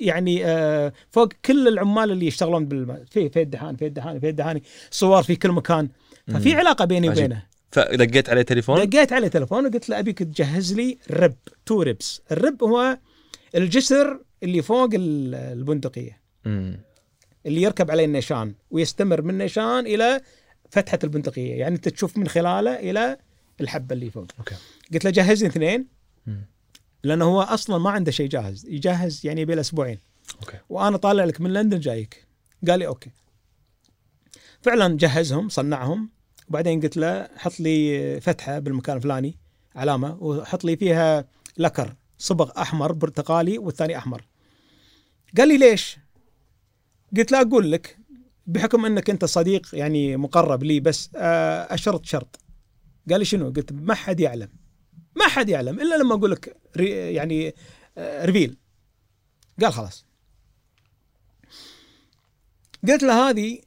يعني 0.00 0.46
آه، 0.46 0.92
فوق 1.10 1.28
كل 1.44 1.68
العمال 1.68 2.10
اللي 2.10 2.26
يشتغلون 2.26 2.66
بال 2.66 3.04
في 3.10 3.28
فهد 3.28 3.50
دحاني 3.50 3.76
فهد 3.76 3.94
دحاني 3.94 4.20
فهد 4.20 4.36
دحاني 4.36 4.62
صور 4.90 5.22
في 5.22 5.36
كل 5.36 5.50
مكان 5.52 5.88
ففي. 6.28 6.54
علاقة 6.54 6.84
بيني 6.84 7.08
عجيب. 7.08 7.24
وبينه 7.24 7.42
فدقيت 7.72 8.30
عليه 8.30 8.42
تليفون 8.42 8.88
دقيت 8.90 9.12
عليه 9.12 9.28
تلفون 9.28 9.66
وقلت 9.66 9.88
له 9.88 9.98
أبيك 9.98 10.18
تجهز 10.18 10.74
لي 10.74 10.98
رب 11.10 11.34
تو 11.66 11.82
ربس 11.82 12.22
الرب 12.32 12.64
هو 12.64 12.98
الجسر 13.54 14.20
اللي 14.42 14.62
فوق 14.62 14.88
ال- 14.94 15.34
البندقية 15.34 16.20
مم. 16.44 16.80
اللي 17.46 17.62
يركب 17.62 17.90
عليه 17.90 18.04
النيشان 18.04 18.54
ويستمر 18.70 19.22
من 19.22 19.30
النيشان 19.30 19.86
إلى 19.86 20.20
فتحة 20.70 20.98
البندقية. 21.04 21.54
يعني 21.54 21.74
أنت 21.74 21.88
تشوف 21.88 22.16
من 22.16 22.28
خلاله 22.28 22.90
إلى 22.90 23.16
الحبة 23.60 23.94
اللي 23.94 24.10
فوق. 24.10 24.26
أوكي. 24.38 24.54
قلت 24.92 25.04
له 25.04 25.10
جهز 25.10 25.42
لي 25.42 25.48
اثنين. 25.48 25.86
لأنه 27.04 27.24
هو 27.24 27.40
أصلا 27.40 27.78
ما 27.78 27.90
عنده 27.90 28.10
شيء 28.10 28.28
جاهز. 28.28 28.66
يجهز 28.66 29.26
يعني 29.26 29.44
بين 29.44 29.58
أسبوعين. 29.58 29.98
أوكي. 30.40 30.56
وأنا 30.68 30.96
طالع 30.96 31.24
لك 31.24 31.40
من 31.40 31.52
لندن 31.52 31.80
جايك. 31.80 32.26
قال 32.68 32.78
لي 32.78 32.86
أوكي. 32.86 33.10
فعلا 34.62 34.96
جهزهم 34.96 35.48
صنعهم. 35.48 36.10
وبعدين 36.48 36.80
قلت 36.80 36.96
له 36.96 37.28
حط 37.36 37.60
لي 37.60 38.20
فتحة 38.20 38.58
بالمكان 38.58 38.96
الفلاني 38.96 39.38
علامة 39.74 40.22
وحط 40.22 40.64
لي 40.64 40.76
فيها 40.76 41.24
lacquer 41.58 41.94
صبغ 42.18 42.50
أحمر 42.58 42.92
برتقالي 42.92 43.58
والثاني 43.58 43.98
أحمر. 43.98 44.26
قال 45.38 45.48
لي 45.48 45.58
ليش؟ 45.58 45.98
قلت 47.16 47.32
له 47.32 47.40
أقول 47.40 47.72
لك 47.72 47.98
بحكم 48.46 48.84
إنك 48.86 49.10
أنت 49.10 49.24
صديق 49.24 49.66
يعني 49.72 50.16
مقرب 50.16 50.62
لي 50.62 50.80
بس 50.80 51.10
آه، 51.16 51.74
اشرط 51.74 52.04
شرط. 52.04 52.40
قال 53.10 53.18
لي 53.18 53.24
شنو؟ 53.24 53.50
قلت 53.50 53.72
ما 53.72 53.94
حد 53.94 54.20
يعلم. 54.20 54.48
ما 55.16 55.24
حد 55.28 55.48
يعلم 55.48 55.80
إلا 55.80 55.96
لما 55.96 56.14
أقول 56.14 56.30
لك 56.30 56.56
يعني 56.76 57.54
آه، 57.98 58.24
ريفيل 58.24 58.56
قال 59.62 59.72
خلاص. 59.72 60.06
قلت 62.88 63.02
له 63.02 63.30
هذه 63.30 63.58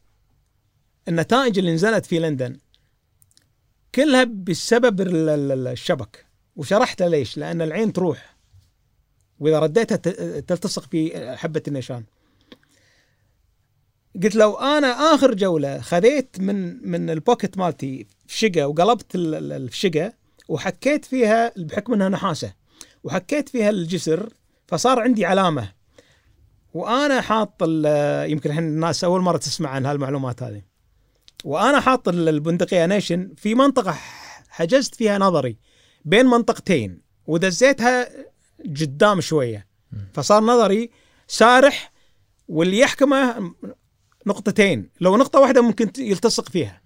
النتائج 1.07 1.57
اللي 1.59 1.73
نزلت 1.73 2.05
في 2.05 2.19
لندن 2.19 2.57
كلها 3.95 4.23
بسبب 4.23 5.01
ال- 5.01 5.29
ال- 5.29 5.51
ال- 5.51 5.67
الشبك. 5.67 6.25
وشرحت 6.55 7.01
ليش؟ 7.01 7.37
لأن 7.37 7.61
العين 7.61 7.93
تروح. 7.93 8.35
وإذا 9.39 9.59
رديتها 9.59 9.95
تلتصق 10.39 10.83
في 10.91 11.35
حبة 11.37 11.63
النيشان 11.67 12.03
قلت 14.23 14.35
له 14.35 14.53
أنا 14.55 14.87
آخر 14.87 15.33
جولة 15.33 15.81
خذيت 15.81 16.39
من 16.39 16.87
من 16.91 17.09
ال 17.09 17.16
pocket 17.16 17.57
مالتي 17.57 18.07
فشقه 18.27 18.67
وقلبت 18.67 19.15
ال- 19.15 19.35
ال- 19.35 19.51
الفشقه 19.51 20.13
وحكيت 20.47 21.05
فيها 21.05 21.51
بحكم 21.57 21.93
إنها 21.93 22.09
نحاسة 22.09 22.53
وحكيت 23.03 23.49
فيها 23.49 23.69
الجسر 23.69 24.29
فصار 24.67 24.99
عندي 24.99 25.25
علامة. 25.25 25.71
وأنا 26.73 27.21
حاط 27.21 27.61
يمكن 28.31 28.49
الحين 28.49 28.63
الناس 28.63 29.03
أول 29.03 29.21
مرة 29.21 29.37
تسمع 29.37 29.69
عن 29.69 29.85
هالمعلومات 29.85 30.43
هذه. 30.43 30.61
وأنا 31.43 31.79
حاط 31.79 32.07
ال- 32.07 32.29
البندقية 32.29 32.85
نيشن 32.85 33.33
في 33.37 33.55
منطقة 33.55 33.97
حجزت 34.49 34.95
فيها 34.95 35.17
نظري 35.17 35.57
بين 36.05 36.25
منطقتين 36.25 37.01
ودزيتها 37.27 38.09
قدام 38.81 39.21
شوية. 39.21 39.67
فصار 40.13 40.43
نظري 40.43 40.89
سارح 41.27 41.91
واللي 42.47 42.79
يحكمه 42.79 43.53
نقطتين. 44.27 44.89
لو 45.01 45.17
نقطة 45.17 45.39
واحدة 45.39 45.61
ممكن 45.61 45.91
يلتصق 45.97 46.49
فيها. 46.49 46.81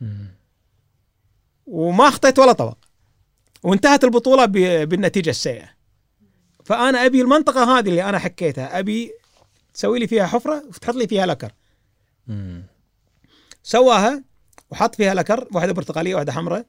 وما 1.65 2.07
أخطيت 2.07 2.39
ولا 2.39 2.51
طبق. 2.51 2.77
وانتهت 3.63 4.03
البطولة 4.03 4.45
بالنتيجة 4.85 5.29
السيئة. 5.29 5.69
فأنا 6.65 7.05
أبي 7.05 7.21
المنطقة 7.21 7.77
هذه 7.77 7.89
اللي 7.89 8.03
أنا 8.03 8.19
حكيتها 8.19 8.79
أبي 8.79 9.11
تسوي 9.73 9.99
لي 9.99 10.07
فيها 10.07 10.25
حفرة 10.25 10.63
وتحط 10.67 10.95
لي 10.95 11.07
فيها 11.07 11.25
لكر. 11.25 11.51
سواها 13.63 14.23
وحط 14.71 14.95
فيها 14.95 15.13
lacquer 15.13 15.47
واحدة 15.51 15.73
برتقالية 15.73 16.15
واحدة 16.15 16.31
حمراء. 16.31 16.65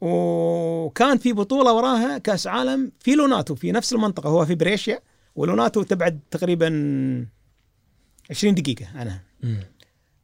وكان 0.00 1.18
في 1.18 1.32
بطولة 1.32 1.72
وراها 1.72 2.18
كأس 2.18 2.46
عالم 2.46 2.92
في 3.00 3.14
لوناتو 3.14 3.54
في 3.54 3.72
نفس 3.72 3.92
المنطقة 3.92 4.28
هو 4.28 4.46
في 4.46 4.54
بريشيا. 4.54 5.00
ولوناتو 5.36 5.82
تبعد 5.82 6.20
تقريبا 6.30 6.68
20 8.30 8.54
دقيقة 8.54 8.86
عنها. 8.94 9.22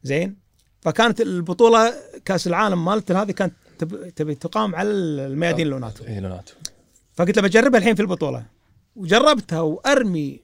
زين؟ 0.02 0.36
فكانت 0.80 1.20
البطولة 1.20 1.94
كأس 2.24 2.46
العالم 2.46 2.84
مالت 2.84 3.12
هذه 3.12 3.30
كانت 3.30 3.54
تب- 3.78 4.08
تبي 4.08 4.34
تقام 4.34 4.74
على 4.74 4.90
الميادين 4.90 5.66
لوناتو. 5.66 6.04
اي 6.04 6.20
لوناتو. 6.20 6.54
فقلت 7.14 7.36
له 7.36 7.42
بجربها 7.42 7.78
الحين 7.78 7.94
في 7.94 8.02
البطولة. 8.02 8.44
وجربتها 8.96 9.60
وأرمي 9.60 10.40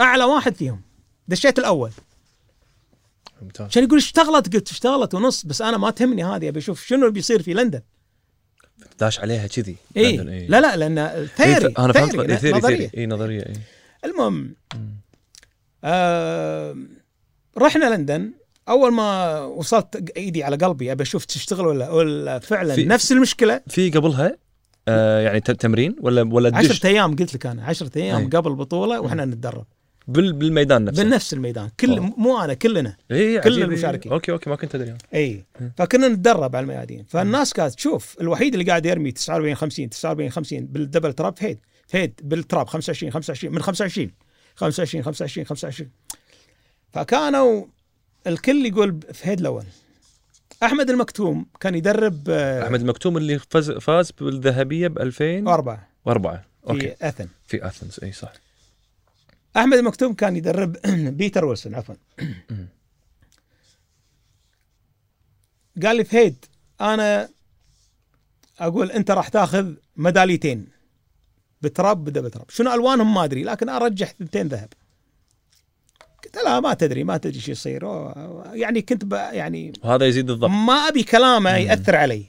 أعلى 0.00 0.24
واحد 0.24 0.54
فيهم. 0.54 0.82
دشيت 1.28 1.58
الأول. 1.58 1.90
ممتاز. 3.42 3.66
عشان 3.66 3.84
يقول 3.84 3.98
اشتغلت؟ 3.98 4.54
قلت 4.54 4.70
اشتغلت 4.70 5.14
ونص 5.14 5.46
بس 5.46 5.62
أنا 5.62 5.76
ما 5.76 5.90
تهمني 5.90 6.24
هذه 6.24 6.48
أبي 6.48 6.58
أشوف 6.58 6.86
شنو 6.86 7.10
بيصير 7.10 7.42
في 7.42 7.54
لندن. 7.54 7.80
داش 9.00 9.20
عليها 9.20 9.46
كذي. 9.46 9.76
اي 9.96 10.02
إيه. 10.04 10.48
لا 10.48 10.60
لا 10.60 10.76
لأن 10.76 11.26
theory 11.36 11.66
إيه، 11.66 11.74
أنا 11.78 11.92
فهمت 11.92 12.12
theory 12.12 12.32
إيه، 12.32 12.36
theory 12.36 12.58
نظرية. 12.58 12.76
theory 12.76 12.90
اي 13.02 13.06
نظرية 13.06 13.40
اي 13.42 13.52
المهم 14.04 14.54
آه 15.84 16.76
رحنا 17.58 17.94
لندن. 17.96 18.32
أول 18.68 18.92
ما 18.92 19.40
وصلت 19.40 20.10
إيدي 20.16 20.44
على 20.44 20.56
قلبي 20.56 20.92
أبي 20.92 21.02
أشوف 21.02 21.24
تشتغل 21.24 21.66
ولا 21.66 21.90
ولا 21.90 22.38
فعلا 22.38 22.74
في- 22.74 22.84
نفس 22.84 23.12
المشكلة. 23.12 23.60
في 23.68 23.90
قبلها 23.90 24.36
آه 24.88 25.20
يعني 25.20 25.40
تمرين 25.40 25.96
ولا 26.00 26.22
ولا 26.34 26.48
دش 26.48 26.70
10 26.70 26.86
أيام 26.88 27.16
قلت 27.16 27.34
لك 27.34 27.46
أنا 27.46 27.64
10 27.64 27.90
أيام 27.96 28.20
أي. 28.20 28.26
قبل 28.26 28.50
البطولة 28.50 29.00
وإحنا 29.00 29.24
نتدرب. 29.24 29.66
بال 30.08 30.32
بالميدان 30.32 30.84
نفسه؟ 30.84 31.02
بنفس 31.04 31.32
الميدان. 31.34 31.68
كل 31.80 31.90
أوه. 31.98 32.00
مو 32.16 32.38
أنا 32.44 32.54
كلنا. 32.54 32.96
إي 33.10 33.40
كل 33.40 33.56
إيه. 33.58 33.64
المشاركين. 33.64 34.12
أوكي 34.12 34.32
أوكي 34.32 34.50
ما 34.50 34.56
كنت 34.56 34.74
أدري. 34.74 34.94
إي. 35.14 35.44
فكنا 35.76 36.08
نتدرب 36.08 36.56
على 36.56 36.62
الميادين. 36.64 37.04
فالناس 37.08 37.52
كانت 37.52 37.74
تشوف 37.74 38.16
الوحيد 38.20 38.52
اللي 38.54 38.64
قاعد 38.64 38.86
يرمي 38.86 39.12
49 39.12 39.54
50 39.54 39.90
49 39.90 40.30
50 40.30 40.66
بال 40.66 40.78
double 40.78 41.12
trap 41.12 41.38
فهد 41.38 41.58
فهد 41.86 42.12
بال 42.22 42.37
trap 42.37 42.66
25 42.68 43.12
25 43.12 43.54
من 43.54 43.62
25 43.62 44.10
25 44.56 45.04
25 45.04 45.46
25 45.46 45.90
فكانوا 46.94 47.66
الكل 48.26 48.66
يقول 48.66 49.00
فهد 49.14 49.40
الأول 49.40 49.64
أحمد 50.62 50.90
المكتوم 50.90 51.46
كان 51.60 51.74
يدرب 51.74 52.24
آه، 52.28 52.64
أحمد 52.64 52.80
المكتوم 52.80 53.16
اللي 53.16 53.38
فاز 53.38 53.70
فاز 53.70 54.10
بالذهبية 54.10 54.88
ب 54.88 54.98
2004 54.98 55.88
أربعة. 56.06 56.44
أوكي 56.68 56.80
في 56.80 57.08
أثن. 57.08 57.28
في 57.46 57.66
Athens 57.66 58.00
إي 58.02 58.12
صح. 58.12 58.32
أحمد 59.56 59.78
المكتوم 59.78 60.14
كان 60.14 60.36
يدرب 60.36 60.76
بيتر 61.18 61.44
ويلسون 61.44 61.74
عفوا. 61.74 61.94
قال 65.82 65.96
لي 65.96 66.04
فهد 66.04 66.44
أنا 66.80 67.28
أقول 68.58 68.90
أنت 68.90 69.10
راح 69.10 69.28
تاخذ 69.28 69.72
ميداليتين. 69.96 70.66
ب 71.62 71.70
trap 71.70 72.04
ب 72.04 72.08
double 72.08 72.30
trap 72.30 72.50
شنو 72.50 72.74
ألوانهم 72.74 73.14
ما 73.14 73.24
أدري 73.24 73.42
لكن 73.42 73.68
أرجح 73.68 74.12
ثنتين 74.18 74.48
ذهب. 74.48 74.68
قلت 76.34 76.44
لا 76.44 76.60
ما 76.60 76.74
تدري 76.74 77.04
ما 77.04 77.16
تدري 77.16 77.40
شو 77.40 77.52
يصير. 77.52 77.84
يعني 78.52 78.82
كنت 78.82 79.12
يعني 79.12 79.72
وهذا 79.84 80.06
يزيد 80.06 80.30
الضغط 80.30 80.50
ما 80.50 80.72
أبي 80.88 81.02
كلامه. 81.02 81.56
يأثر 81.56 81.96
علي. 81.96 82.24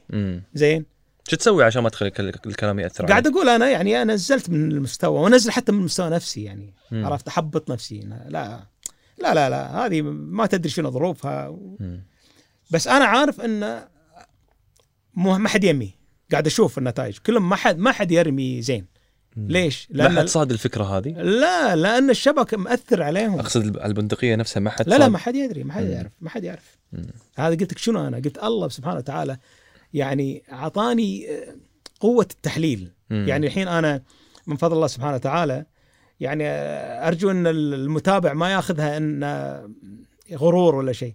زين؟ 0.53 0.85
شو 1.27 1.35
تسوي 1.35 1.63
عشان 1.63 1.83
ما 1.83 1.89
تخلي 1.89 2.07
الك- 2.19 2.47
الكلام 2.47 2.79
يأثر 2.79 3.05
قاعد؟ 3.05 3.27
أقول 3.27 3.49
أنا 3.49 3.69
يعني 3.69 4.01
أنا 4.01 4.13
نزلت 4.13 4.49
من 4.49 4.71
المستوى 4.71 5.19
ونزل 5.19 5.51
حتى 5.51 5.71
من 5.71 5.79
مستوى 5.81 6.09
نفسي 6.09 6.43
يعني. 6.43 6.73
مم. 6.91 7.05
عرفت؟ 7.05 7.27
أحبط 7.27 7.71
نفسي. 7.71 7.99
لا 8.29 8.63
لا 9.17 9.33
لا 9.33 9.49
لا 9.49 9.85
هذه 9.85 10.01
ما 10.01 10.45
تدري 10.45 10.69
شنو 10.69 10.91
ظروفها. 10.91 11.57
مم. 11.79 12.03
بس 12.71 12.87
أنا 12.87 13.05
عارف 13.05 13.41
إن 13.41 13.81
ما 15.17 15.49
حد 15.49 15.63
يمي 15.63 15.93
قاعد 16.31 16.47
أشوف 16.47 16.77
النتائج. 16.77 17.17
كلهم 17.17 17.49
ما 17.49 17.55
حد 17.55 17.77
ما 17.77 17.91
حد 17.91 18.11
يرمي. 18.11 18.61
زين. 18.61 18.85
ليش؟ 19.37 19.87
لا 19.89 20.09
حد 20.09 20.15
لأن 20.15 20.27
صاد 20.27 20.51
الفكرة 20.51 20.83
هذه 20.83 21.09
لا 21.21 21.75
لأن 21.75 22.09
الشبك 22.09 22.53
مأثر 22.53 23.03
عليهم 23.03 23.39
أقصد 23.39 23.77
على 23.77 23.87
البندقية 23.87 24.35
نفسها 24.35 24.59
ما 24.59 24.69
حد 24.69 24.89
لا 24.89 24.97
لا. 24.97 25.07
ما 25.07 25.17
حد 25.17 25.35
يدري 25.35 25.63
ما 25.63 25.73
حد. 25.73 25.85
يعرف 25.85 26.11
ما 26.21 26.29
حد 26.29 26.43
يعرف 26.43 26.77
مم. 26.93 27.05
هذا 27.35 27.55
قلت 27.55 27.71
لك 27.73 27.77
شنو 27.77 28.07
أنا 28.07 28.17
قلت 28.17 28.43
الله 28.43 28.69
سبحانه 28.69 28.97
وتعالى 28.97 29.37
يعني 29.93 30.43
أعطاني 30.51 31.29
آه، 31.29 31.55
قوة 31.99 32.27
التحليل 32.31 32.91
مم. 33.09 33.25
يعني 33.27 33.47
الحين 33.47 33.67
أنا 33.67 34.01
من 34.47 34.55
فضل 34.55 34.75
الله 34.75 34.87
سبحانه 34.87 35.15
وتعالى 35.15 35.65
يعني 36.19 36.47
آه، 36.47 37.07
أرجو 37.07 37.31
أن 37.31 37.47
المتابع 37.47 38.33
ما 38.33 38.51
ياخذها 38.51 38.97
إن 38.97 39.23
آه، 39.23 39.71
غرور 40.33 40.75
ولا 40.75 40.93
شيء 40.93 41.13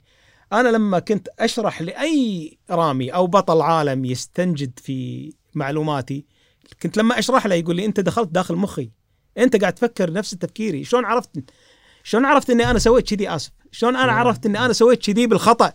أنا 0.53 0.69
لما 0.69 0.99
كنت 0.99 1.29
أشرح 1.39 1.83
لأي 1.83 2.59
رامي 2.71 3.11
أو 3.15 3.27
بطل 3.27 3.63
عالم 3.63 4.05
يستنجد 4.05 4.79
في 4.79 5.33
معلوماتي 5.55 6.25
كنت 6.83 6.97
لما 6.97 7.19
أشرح 7.19 7.47
له 7.47 7.55
يقول 7.55 7.77
لي 7.77 7.85
أنت 7.85 8.01
دخلت 8.01 8.29
داخل 8.29 8.57
مخي. 8.57 8.91
أنت 9.39 9.57
قاعد 9.57 9.73
تفكر 9.73 10.13
نفس 10.13 10.31
تفكيري. 10.31 10.85
شلون 10.85 11.05
عرفت 11.05 11.31
شلون 12.03 12.25
عرفت 12.25 12.51
إني 12.51 12.71
أنا 12.71 12.79
سويت 12.79 13.15
كذي؟ 13.15 13.29
آسف. 13.29 13.53
شلون 13.73 13.97
أنا 13.97 14.13
عرفت 14.13 14.47
إني 14.47 14.59
أنا 14.59 14.73
سويت 14.73 15.07
كذي 15.11 15.27
بالخطأ؟ 15.27 15.73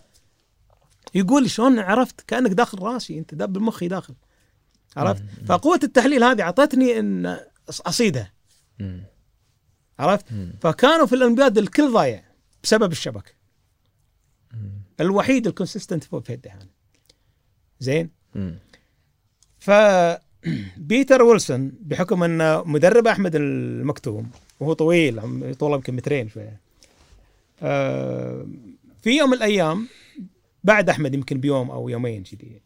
يقول 1.14 1.42
لي 1.42 1.48
شلون 1.48 1.78
عرفت؟ 1.78 2.20
كأنك 2.20 2.50
داخل 2.50 2.78
راسي. 2.78 3.18
أنت 3.18 3.34
داب 3.34 3.52
بمخي 3.52 3.88
داخل. 3.88 4.14
عرفت؟ 4.96 5.22
فقوة 5.46 5.80
التحليل 5.82 6.24
هذه 6.24 6.42
أعطتني 6.42 6.98
إن 6.98 7.38
اصيدها. 7.68 8.32
عرفت. 9.98 10.24
فكانوا 10.60 11.06
في 11.06 11.14
الاولمبياد 11.14 11.58
الكل 11.58 11.92
ضايع 11.92 12.24
بسبب 12.62 12.92
الشبكة. 12.92 13.32
الوحيد 15.00 15.46
ال 15.46 15.51
consistent 15.51 16.04
فوق 16.04 16.24
فهيد 16.24 16.32
الديحاني 16.32 16.68
زين. 17.80 18.10
ف 19.58 19.70
بيتر 20.76 21.22
ويلسون 21.22 21.72
بحكم 21.80 22.22
انه 22.22 22.62
مدرب 22.64 23.06
أحمد 23.06 23.36
المكتوم 23.36 24.30
وهو 24.60 24.72
طويل 24.72 25.20
طوله 25.54 25.74
يمكن 25.74 25.96
مترين 25.96 26.28
شوية 26.28 26.60
آه، 27.62 28.46
في 29.02 29.10
يوم 29.10 29.30
من 29.30 29.36
الأيام 29.36 29.88
بعد 30.64 30.88
أحمد 30.88 31.14
يمكن 31.14 31.40
بيوم 31.40 31.70
أو 31.70 31.88
يومين 31.88 32.22
كذي 32.22 32.60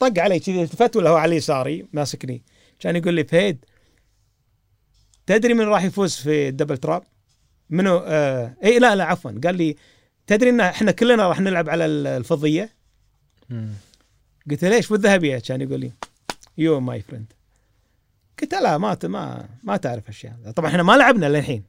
طق 0.00 0.18
علي 0.18 0.38
كذي 0.38 0.62
التفت 0.62 0.96
ولا 0.96 1.10
هو 1.10 1.16
على 1.16 1.36
يساري 1.36 1.86
ماسكني 1.92 2.42
كان 2.80 2.96
يقول 2.96 3.14
لي 3.14 3.24
فهيد 3.24 3.64
تدري 5.26 5.54
من 5.54 5.64
راح 5.64 5.84
يفوز 5.84 6.16
في 6.16 6.48
ال 6.48 6.52
double 6.52 6.76
trap؟ 6.76 7.02
منو 7.70 7.96
آه 8.06 8.56
اي 8.64 8.78
لا 8.78 8.96
لا 8.96 9.04
عفوا 9.04 9.40
قال 9.44 9.54
لي 9.54 9.76
تدري 10.26 10.50
إن 10.50 10.60
إحنا 10.60 10.92
كلنا 10.92 11.28
راح 11.28 11.40
نلعب 11.40 11.68
على 11.68 11.86
الفضية؟ 11.86 12.70
مم. 13.50 13.68
قلت 14.50 14.64
له 14.64 14.70
ليش 14.70 14.90
والذهبية؟ 14.90 15.38
كان 15.38 15.60
يقول 15.60 15.80
لي 15.80 15.92
you 16.58 16.80
my 16.80 17.00
friend 17.00 17.32
قلت 18.42 18.54
لا 18.54 18.78
ما 18.78 18.98
ما 19.04 19.48
ما 19.62 19.76
تعرف 19.76 20.08
اشياء 20.08 20.50
طبعا 20.56 20.70
إحنا 20.70 20.82
ما 20.82 20.92
لعبنا 20.92 21.26
للحين. 21.26 21.64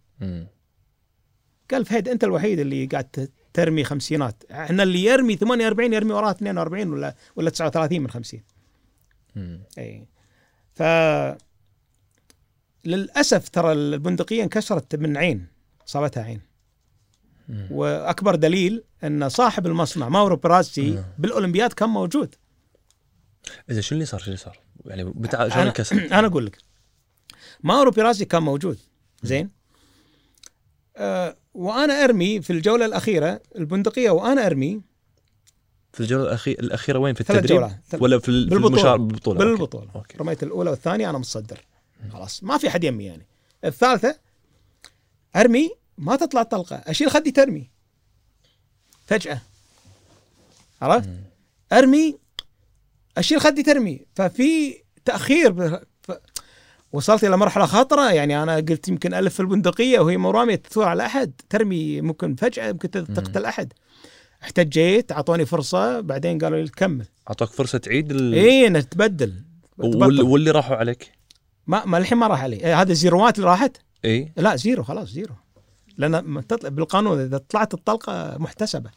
قال 1.71 1.85
فهد 1.85 2.07
أنت 2.07 2.23
الوحيد 2.23 2.59
اللي 2.59 2.85
قاعد 2.85 3.29
ترمي 3.53 3.83
خمسينات 3.83 4.43
إحنا 4.51 4.83
اللي 4.83 5.03
يرمي 5.03 5.35
48 5.35 5.93
يرمي 5.93 6.13
وراه 6.13 6.31
42 6.31 6.89
ولا 6.93 7.15
ولا 7.35 7.49
39 7.49 7.99
من 8.01 8.09
50 8.09 8.41
مم. 9.35 9.59
إي 9.77 10.07
ف 10.73 10.83
للأسف 12.85 13.49
ترى 13.49 13.71
البندقية 13.71 14.43
انكسرت 14.43 14.95
من 14.95 15.17
عين 15.17 15.47
صابتها 15.85 16.23
عين 16.23 16.41
مم. 17.49 17.67
وأكبر 17.71 18.35
دليل 18.35 18.83
إن 19.03 19.29
صاحب 19.29 19.67
المصنع 19.67 20.09
ماورو 20.09 20.35
بيرازي 20.35 20.91
مم. 20.91 21.03
بالأولمبياد 21.17 21.73
كان 21.73 21.89
موجود 21.89 22.35
إذا 23.69 23.81
شو 23.81 23.95
اللي 23.95 24.05
صار؟ 24.05 24.19
شو 24.19 24.25
اللي 24.25 24.37
صار؟ 24.37 24.59
يعني 24.85 25.03
بتاع 25.03 25.49
شلون 25.49 26.01
أنا 26.13 26.27
أقول 26.31 26.45
لك. 26.45 26.57
ماورو 27.63 27.91
بيرازي 27.91 28.25
كان 28.25 28.43
موجود. 28.43 28.77
زين؟ 29.23 29.49
آه 30.97 31.35
وأنا 31.53 32.03
أرمي 32.03 32.41
في 32.41 32.53
الجولة 32.53 32.85
الأخيرة 32.85 33.41
البندقية 33.55 34.09
وأنا 34.09 34.45
أرمي 34.45 34.81
في 35.93 35.99
الجولة 35.99 36.23
الأخي... 36.23 36.51
الأخيرة 36.51 36.99
وين؟ 36.99 37.13
في 37.13 37.23
ثلاث 37.23 37.39
التدريب؟ 37.39 37.61
جولات. 37.61 37.79
ثل- 37.89 38.03
ولا 38.03 38.19
في, 38.19 38.29
ال... 38.29 38.43
في 38.43 38.49
بالبطولة. 38.49 38.75
المشار... 38.77 38.97
بالبطولة. 38.97 39.39
أوكي. 39.41 39.55
بالبطولة. 39.55 39.87
رميت 40.19 40.43
الأولى 40.43 40.69
والثانية 40.69 41.09
أنا 41.09 41.17
متصدر. 41.17 41.65
خلاص. 42.13 42.43
ما 42.43 42.57
في 42.57 42.69
حد 42.69 42.83
يمي 42.83 43.05
يعني. 43.05 43.25
الثالثة 43.65 44.19
أرمي 45.35 45.69
ما 45.97 46.15
تطلع 46.15 46.43
طلقه 46.43 46.75
أشيل 46.75 47.11
خدي 47.11 47.31
ترمي. 47.31 47.69
فجأة. 49.05 49.41
عرفت. 50.81 51.09
أرمي 51.73 52.17
أشيل 53.19 53.41
خدي 53.41 53.63
ترمي. 53.63 54.05
ففي 54.15 54.77
تأخير 55.05 55.51
ب... 55.51 55.81
ف... 56.01 56.11
وصلت 56.91 57.23
إلى 57.23 57.37
مرحلة 57.37 57.65
خطرة. 57.65 58.11
يعني 58.11 58.43
أنا 58.43 58.55
قلت 58.55 58.87
يمكن 58.87 59.13
ألف 59.13 59.33
في 59.33 59.39
البندقية 59.39 59.99
وهي 59.99 60.17
مو 60.17 60.31
راميه 60.31 60.55
تثور 60.55 60.85
على 60.85 61.05
أحد. 61.05 61.31
ترمي 61.49 62.01
ممكن 62.01 62.35
فجأة 62.35 62.71
ممكن 62.71 62.89
تقتل 62.89 63.45
أحد. 63.45 63.73
احتجيت 64.43 65.11
أعطوني 65.11 65.45
فرصة. 65.45 65.99
بعدين 65.99 66.37
قالوا 66.37 66.61
لي 66.61 66.67
كمل 66.67 67.05
أعطوك 67.29 67.49
فرصة 67.49 67.77
تعيد 67.77 68.11
ال... 68.11 68.33
إي 68.33 68.81
تبدل. 68.81 69.33
وال... 69.77 70.21
واللي 70.21 70.51
راحوا 70.51 70.75
عليك؟ 70.75 71.11
ما 71.67 71.85
ما 71.85 71.97
الحين 71.97 72.17
ما 72.17 72.27
راح 72.27 72.43
علي. 72.43 72.55
إيه 72.55 72.81
هذه 72.81 72.91
الزيروات 72.91 73.37
اللي 73.37 73.49
راحت؟ 73.49 73.77
إي. 74.05 74.31
لا 74.37 74.55
zero 74.55 74.83
خلاص 74.83 75.09
zero. 75.09 75.35
لأن 75.97 76.41
بالقانون 76.63 77.19
إذا 77.19 77.37
طلعت 77.37 77.73
الطلقة 77.73 78.37
محتسبة. 78.39 78.89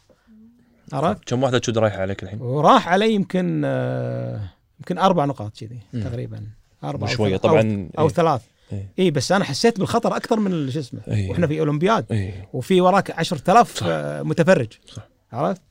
عرفت 0.93 1.23
كم 1.29 1.43
واحدة 1.43 1.59
تشود 1.59 1.77
رايحة 1.77 2.01
عليك 2.01 2.23
الحين؟ 2.23 2.41
وراح 2.41 2.87
علي 2.87 3.13
يمكن 3.13 3.61
آه، 3.65 4.41
يمكن 4.79 4.97
أربع 4.97 5.25
نقاط 5.25 5.57
كذي. 5.57 5.79
تقريبا 5.93 6.47
أربع 6.83 7.07
شوية 7.07 7.37
طبعا 7.37 7.89
أو, 7.97 8.03
أو 8.03 8.07
إيه. 8.07 8.13
ثلاث 8.13 8.41
إيه. 8.71 8.93
اي 8.99 9.11
بس 9.11 9.31
أنا 9.31 9.43
حسيت 9.43 9.79
بالخطر 9.79 10.15
أكثر 10.15 10.39
من 10.39 10.71
شو 10.71 10.79
اسمه 10.79 11.01
إيه. 11.07 11.29
وإحنا 11.29 11.47
في 11.47 11.59
أولمبياد 11.59 12.05
اي 12.11 12.33
وفي 12.53 12.81
وراك 12.81 13.11
10000 13.11 13.77
صح. 13.77 13.85
آه، 13.89 14.21
متفرج 14.21 14.73
صح. 14.87 15.07
عرفت؟ 15.31 15.61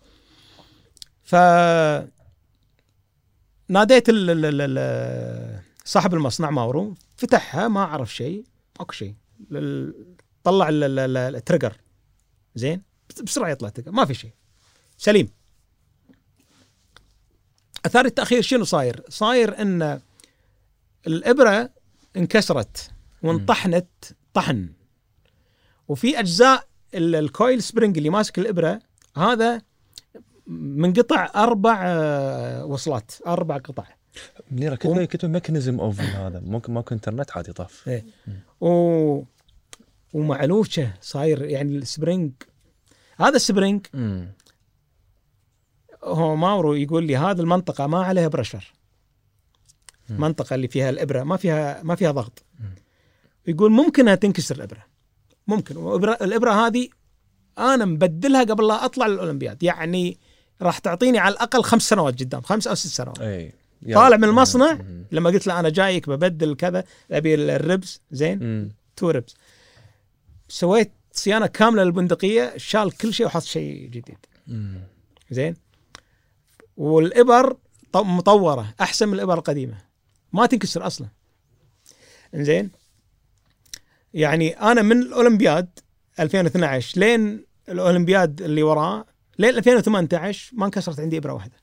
ف 1.22 1.34
ناديت 3.68 4.08
ال... 4.08 4.30
ال... 4.30 4.60
ال... 4.60 5.60
صاحب 5.84 6.14
المصنع 6.14 6.50
ماورو 6.50 6.94
فتحها 7.16 7.68
ما 7.68 7.84
عرف 7.84 8.14
شيء 8.14 8.44
ماكو 8.78 8.92
شيء. 8.92 9.14
طلع 10.44 10.68
ال... 10.68 10.84
ال... 10.84 10.98
ال... 10.98 11.16
ال 11.36 11.41
trigger 11.41 11.76
زين 12.54 12.82
بسرعة 13.22 13.48
يطلع 13.48 13.68
ال 13.68 13.71
trigger 13.71 13.92
ما 13.92 14.04
في 14.04 14.14
شيء 14.14 14.30
سليم. 15.00 15.28
أثار 17.86 18.04
التأخير 18.04 18.42
شنو 18.42 18.64
صاير؟ 18.64 19.02
صاير 19.08 19.62
إن 19.62 20.00
الإبرة 21.06 21.70
انكسرت 22.16 22.90
وانطحنت 23.22 23.86
طحن. 24.34 24.68
وفي 25.88 26.20
أجزاء 26.20 26.64
ال- 26.94 27.14
الكويل 27.14 27.62
سبرينج 27.62 27.96
اللي 27.96 28.10
ماسك 28.10 28.38
الإبرة 28.38 28.80
هذا 29.16 29.62
منقطع 30.46 31.30
أربع 31.36 31.82
آه، 31.86 32.64
وصلات 32.64 33.12
أربع 33.26 33.56
قطع. 33.56 33.84
منيره 34.50 34.74
كتب 34.74 35.04
كتب 35.04 35.30
ميكانيزم 35.30 35.80
اوف 35.80 36.00
هذا؟ 36.00 36.40
ممكن 36.40 36.72
ماكو 36.72 36.94
انترنت 36.94 37.30
عادي 37.36 37.52
طاف 37.52 37.88
إيه. 37.88 38.04
و 38.60 39.22
ومعلوشه 40.12 40.94
صاير 41.00 41.44
يعني 41.44 41.76
السبرينج 41.76 42.32
هذا 43.16 43.36
السبرينج 43.36 43.86
هو 46.04 46.36
ماورو 46.36 46.74
يقول 46.74 47.04
لي 47.04 47.16
هذه 47.16 47.40
المنطقة 47.40 47.86
ما 47.86 48.04
عليها 48.04 48.28
برشر. 48.28 48.72
المنطقة 50.10 50.54
اللي 50.54 50.68
فيها 50.68 50.90
الإبرة 50.90 51.22
ما 51.22 51.36
فيها 51.36 51.82
ما 51.82 51.94
فيها 51.94 52.10
ضغط. 52.10 52.44
يقول 53.46 53.72
ممكن 53.72 54.02
انها 54.02 54.14
تنكسر 54.14 54.56
الإبرة 54.56 54.86
ممكن 55.46 55.76
الإبرة 56.22 56.66
هذه 56.66 56.88
أنا 57.58 57.84
مبدلها 57.84 58.44
قبل 58.44 58.68
لا 58.68 58.84
أطلع 58.84 59.06
للأولمبياد 59.06 59.62
يعني 59.62 60.18
راح 60.62 60.78
تعطيني 60.78 61.18
على 61.18 61.32
الأقل 61.32 61.62
خمس 61.62 61.88
سنوات 61.88 62.20
قدام 62.20 62.40
خمس 62.40 62.66
أو 62.66 62.74
ست 62.74 62.86
سنوات 62.86 63.20
اي 63.20 63.52
طالع 63.94 64.16
من 64.16 64.24
المصنع 64.24 64.72
مم. 64.72 65.04
لما 65.12 65.30
قلت 65.30 65.46
له 65.46 65.60
أنا 65.60 65.68
جايك 65.68 66.08
ببدل 66.08 66.54
كذا 66.54 66.84
أبي 67.10 67.34
الربز 67.34 68.00
زين 68.10 68.38
مم. 68.38 68.72
تو 68.96 69.10
ربز 69.10 69.34
سويت 70.48 70.92
صيانة 71.12 71.46
كاملة 71.46 71.84
للبندقية 71.84 72.52
شال 72.56 72.96
كل 72.96 73.14
شيء 73.14 73.26
وحط 73.26 73.42
شيء 73.42 73.86
جديد 73.86 74.18
مم. 74.46 74.80
زين 75.30 75.54
والإبر 76.80 77.56
مطورة 77.94 78.74
أحسن 78.80 79.08
من 79.08 79.14
الإبر 79.14 79.34
القديمة. 79.38 79.78
ما 80.32 80.46
تنكسر 80.46 80.86
أصلا. 80.86 81.06
زين 82.34 82.70
يعني 84.14 84.48
أنا 84.60 84.82
من 84.82 85.02
الأولمبياد 85.02 85.68
2012 86.20 87.00
لين 87.00 87.44
الأولمبياد 87.68 88.42
اللي 88.42 88.62
وراه 88.62 89.04
لين 89.38 89.56
2018 89.56 90.50
ما 90.56 90.66
انكسرت 90.66 91.00
عندي 91.00 91.16
إبرة 91.18 91.32
واحدة. 91.32 91.56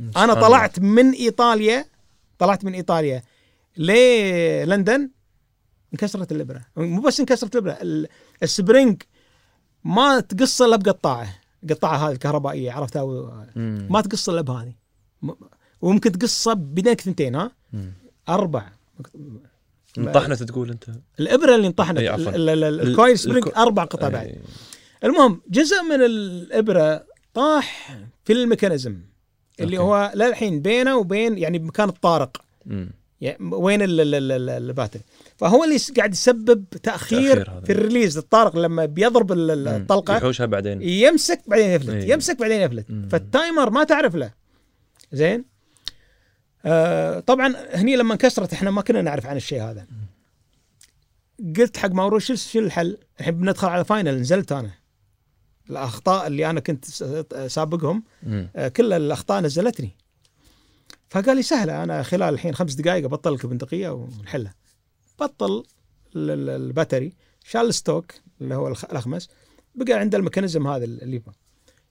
أنا. 0.00 0.34
طلعت 0.34 0.78
من 0.80 1.10
إيطاليا 1.12 1.84
طلعت 2.38 2.64
من 2.64 2.74
إيطاليا 2.74 3.22
للندن 3.76 5.10
انكسرت 5.92 6.32
الإبرة. 6.32 6.60
مو 6.76 7.00
بس 7.00 7.20
انكسرت 7.20 7.54
الإبرة 7.56 7.72
ال- 7.82 8.08
ال 8.42 8.51
spring 8.51 9.02
ما 9.84 10.20
تقص 10.20 10.62
إلا 10.62 10.76
بقطاعه. 10.76 11.41
قطاعه 11.70 11.96
هذه 12.08 12.12
الكهربائية 12.12 12.72
عرفتها. 12.72 13.04
ما 13.90 14.00
تقص 14.00 14.28
إلا 14.28 14.40
بهذه 14.40 14.72
وممكن 15.82 16.12
تقصه 16.12 16.52
بدينك 16.52 17.00
ثنتين 17.00 17.34
ها 17.34 17.50
مم. 17.72 17.92
أربع 18.28 18.68
انطحنت 19.98 20.42
تقول 20.42 20.70
أنت 20.70 20.84
الإبرة 21.20 21.54
اللي 21.54 21.66
انطحنت 21.66 21.98
ال 21.98 22.22
coil 22.22 23.18
spring 23.18 23.44
الكو- 23.48 23.56
أربع 23.58 23.84
قطع 23.84 24.08
بعد 24.08 24.26
إيه. 24.26 24.38
المهم 25.04 25.40
جزء 25.48 25.82
من 25.82 26.02
الإبرة 26.02 27.04
طاح 27.34 27.96
في 28.24 28.32
ال 28.32 28.39
mechanism 28.39 28.98
اللي 29.60 29.78
أوكي. 29.78 29.88
هو 29.88 30.12
للحين 30.14 30.62
بينه 30.62 30.96
وبين 30.96 31.38
يعني 31.38 31.58
بمكان 31.58 31.88
الطارق 31.88 32.42
مم. 32.66 32.90
يعني 33.20 33.38
وين 33.54 33.82
ال- 33.82 34.00
ال- 34.00 34.14
ال- 34.14 34.32
ال- 34.32 34.50
battery 34.50 35.02
فهو 35.36 35.64
اللي 35.64 35.76
قاعد 35.96 36.12
يسبب 36.12 36.64
تأخير. 36.82 37.60
في 37.64 37.72
ال 37.72 37.78
release 37.78 38.18
الطارق 38.18 38.56
لما 38.56 38.84
بيضرب. 38.84 39.32
الطلقة 39.32 40.16
يحوشها 40.16 40.46
بعدين 40.46 40.82
يمسك 40.82 41.40
بعدين 41.46 41.70
يفلت 41.70 41.90
إيه. 41.90 42.12
يمسك 42.12 42.38
بعدين 42.38 42.60
يفلت 42.60 42.90
مم. 42.90 43.08
فال 43.08 43.26
timer 43.26 43.70
ما 43.70 43.84
تعرف 43.84 44.14
له 44.14 44.32
زين 45.12 45.44
آه 46.64 47.20
طبعا 47.20 47.54
هني 47.70 47.96
لما 47.96 48.12
انكسرت 48.12 48.52
إحنا 48.52 48.70
ما 48.70 48.82
كنا 48.82 49.02
نعرف 49.02 49.26
عن 49.26 49.36
الشيء 49.36 49.62
هذا 49.62 49.86
قلت 51.56 51.76
حق 51.76 51.90
ماورو 51.90 52.18
شو 52.18 52.58
الحل؟ 52.58 52.98
الحين 53.20 53.34
بندخل 53.34 53.68
على 53.68 53.84
final 53.84 54.20
نزلت 54.20 54.52
أنا 54.52 54.70
الأخطاء 55.70 56.26
اللي 56.26 56.50
أنا 56.50 56.60
كنت 56.60 56.84
سابقهم. 57.46 58.02
آه، 58.56 58.68
كل 58.68 58.92
الأخطاء 58.92 59.40
نزلتني 59.40 59.96
فقال 61.10 61.36
لي 61.36 61.42
سهلة 61.42 61.82
أنا 61.82 62.02
خلال 62.02 62.34
الحين 62.34 62.54
خمس 62.54 62.74
دقائق 62.74 63.04
ابطل 63.04 63.34
لك 63.34 63.44
البندقيه 63.44 63.88
ونحلها 63.88 64.54
بطل 65.20 65.64
ال- 66.16 66.30
ال- 66.30 66.50
battery. 66.50 67.12
شال 67.44 67.60
ال 67.60 67.69
stock 67.69 68.12
اللي 68.40 68.54
هو 68.54 68.68
الأخمص 68.68 69.28
بقى 69.74 69.92
عنده 69.92 70.18
ال 70.18 70.23
mechanism 70.23 70.66
هذا 70.66 70.84
اللي 70.84 71.16
يبغى 71.16 71.34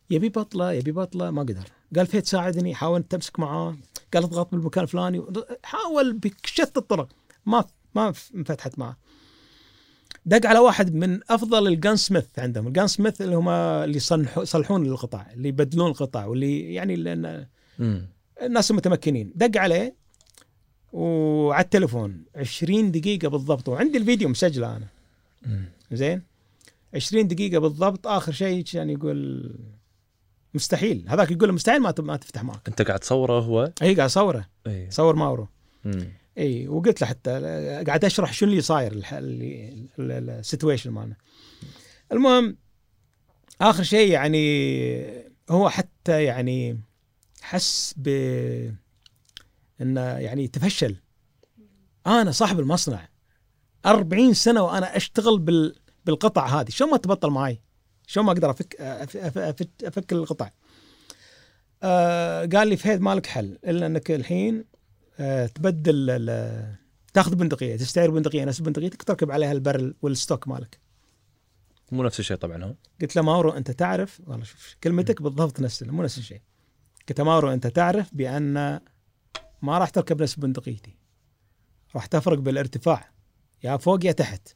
يبي 0.09 0.29
بطلة 0.29 0.71
يبي 0.73 0.91
بطلة 0.91 1.31
ما 1.31 1.41
قدر. 1.41 1.63
قال 1.95 2.07
فيت 2.07 2.25
ساعدني 2.25 2.75
حاول 2.75 3.03
تمسك 3.03 3.39
معاه. 3.39 3.77
قال 4.13 4.23
اضغط 4.23 4.51
بالمكان 4.51 4.83
الفلاني. 4.83 5.23
حاول 5.63 6.13
بشتى 6.13 6.79
الطرق. 6.79 7.07
ما 7.45 7.65
ما 7.95 8.13
انفتحت 8.35 8.79
معه 8.79 8.97
دق 10.25 10.45
على 10.47 10.59
واحد 10.59 10.93
من 10.95 11.19
أفضل 11.29 11.67
الجان 11.67 11.95
سميث 11.95 12.25
عندهم. 12.37 12.67
الجان 12.67 12.87
سميث 12.87 13.21
اللي 13.21 13.35
هم 13.35 13.49
اللي 13.49 13.97
يصلحون 14.37 14.85
القطع 14.85 15.25
اللي 15.33 15.49
يبدلون 15.49 15.87
القطع 15.91 16.25
واللي 16.25 16.73
يعني. 16.73 16.95
الناس 18.41 18.71
المتمكنين. 18.71 19.31
دق 19.35 19.61
عليه 19.61 19.95
وعلى 20.91 21.63
التليفون. 21.63 22.23
20 22.35 22.91
دقيقة 22.91 23.27
بالضبط. 23.27 23.69
وعندي 23.69 23.97
الفيديو 23.97 24.29
مسجلة 24.29 24.77
أنا. 24.77 24.87
زين؟ 25.91 26.21
20 26.95 27.27
دقيقة 27.27 27.59
بالضبط. 27.59 28.07
آخر 28.07 28.31
شيء 28.31 28.63
كان 28.63 28.89
يقول 28.89 29.51
مستحيل. 30.53 31.05
هذاك 31.07 31.31
يقول 31.31 31.51
مستحيل 31.51 31.81
ما 31.81 31.93
ما 31.99 32.17
تفتح 32.17 32.43
معك 32.43 32.67
أنت 32.67 32.81
قاعد 32.81 32.99
تصوره 32.99 33.39
هو؟ 33.39 33.71
اي 33.81 33.95
قاعد 33.95 34.09
أصوره. 34.09 34.47
اي 34.67 34.91
صور 34.91 35.15
ماورو. 35.15 35.47
اي 36.37 36.67
وقلت 36.67 37.01
له 37.01 37.07
حتى 37.07 37.39
قاعد 37.87 38.05
أشرح 38.05 38.33
شو 38.33 38.45
اللي 38.45 38.61
صاير 38.61 38.91
اللي 39.11 39.83
ال 39.99 40.08
situation 40.08 40.91
مالنا. 40.91 41.15
المهم 42.11 42.57
آخر 43.61 43.83
شيء 43.83 44.11
يعني 44.11 45.31
هو 45.49 45.69
حتى 45.69 46.23
يعني 46.23 46.79
حس 47.41 47.93
ب 47.97 48.09
انه 49.81 50.01
يعني 50.01 50.47
تفشل. 50.47 50.95
أنا 52.07 52.31
صاحب 52.31 52.59
المصنع. 52.59 53.09
40 53.85 54.33
سنة 54.33 54.61
وأنا 54.61 54.97
أشتغل 54.97 55.39
بال 55.39 55.75
بالقطع 56.05 56.47
هذه. 56.47 56.69
شلون 56.69 56.91
ما 56.91 56.97
تبطل 56.97 57.29
معي 57.29 57.61
شلون 58.07 58.25
ما 58.25 58.31
أقدر 58.31 58.51
افك 58.51 58.75
افك, 58.81 59.69
أفك 59.83 60.13
القطع. 60.13 60.49
آه 61.83 62.45
قال 62.45 62.67
لي 62.67 62.77
فهد 62.77 63.01
مالك 63.01 63.25
حل. 63.25 63.59
إلا 63.65 63.85
إنك 63.85 64.11
الحين 64.11 64.65
آه 65.19 65.45
تبدل 65.45 66.21
تاخذ 67.13 67.35
بندقية 67.35 67.75
تستعير 67.75 68.11
بندقية 68.11 68.45
نفس 68.45 68.59
بندقيتك 68.59 69.03
تركب 69.03 69.31
عليها 69.31 69.51
البرل 69.51 69.95
والستوك 70.01 70.47
مالك. 70.47 70.79
مو 71.91 72.03
نفس 72.03 72.19
الشيء 72.19 72.37
طبعا 72.37 72.63
هو 72.63 72.75
قلت 73.01 73.15
له 73.15 73.21
ماورو 73.21 73.49
أنت 73.49 73.71
تعرف؟ 73.71 74.21
والله 74.27 74.45
شوف 74.45 74.75
كلمتك 74.83 75.21
بالضبط 75.21 75.59
نفس 75.59 75.83
مو 75.83 76.03
نفس 76.03 76.17
الشيء. 76.17 76.41
قلت 77.09 77.19
له 77.19 77.25
ماورو 77.25 77.53
أنت 77.53 77.67
تعرف 77.67 78.15
بأن 78.15 78.79
ما 79.61 79.77
راح 79.77 79.89
تركب 79.89 80.21
نفس 80.21 80.35
بندقيتي. 80.35 80.95
راح 81.95 82.05
تفرق 82.05 82.37
بالارتفاع. 82.39 83.11
يا 83.63 83.77
فوق 83.77 84.05
يا 84.05 84.11
تحت. 84.11 84.47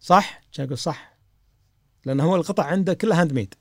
صح؟ 0.00 0.40
كان 0.52 0.66
يقول 0.66 0.78
صح؟ 0.78 1.18
لأن 2.06 2.20
هو 2.20 2.36
القطع 2.36 2.64
عنده 2.64 2.94
كلها 2.94 3.20
handmade 3.20 3.54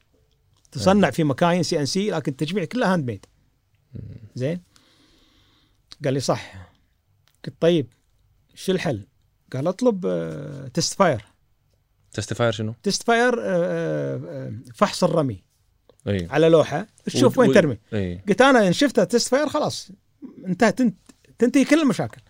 تصنع 0.71 1.09
في 1.09 1.23
مكاين 1.23 1.63
CNC 1.63 2.11
لكن 2.11 2.31
التجميع 2.31 2.65
كلها 2.65 2.93
handmade 2.93 3.25
زين؟ 4.35 4.61
قال 6.03 6.13
لي 6.13 6.19
صح. 6.19 6.71
قلت 7.45 7.55
طيب 7.59 7.93
شو 8.53 8.71
الحل؟ 8.71 9.07
قال 9.53 9.67
اطلب 9.67 10.01
test 10.73 10.93
fire 10.93 11.25
test 12.11 12.31
fire 12.31 12.51
شنو؟ 12.51 12.73
test 12.83 13.03
fire 13.03 13.33
آه، 13.39 14.21
آه، 14.25 14.53
فحص 14.75 15.03
الرمي 15.03 15.43
أي. 16.07 16.27
على 16.29 16.49
لوحة. 16.49 16.87
تشوف 17.05 17.37
وين 17.37 17.53
ترمي. 17.53 17.77
أي. 17.93 18.23
قلت 18.27 18.41
أنا 18.41 18.67
إن 18.67 18.73
شفتها 18.73 19.03
تست 19.03 19.27
فاير 19.27 19.49
خلاص. 19.49 19.91
انتهت 20.47 20.77
تنت- 20.77 20.95
تنتهي 21.39 21.65
كل 21.65 21.81
المشاكل. 21.81 22.21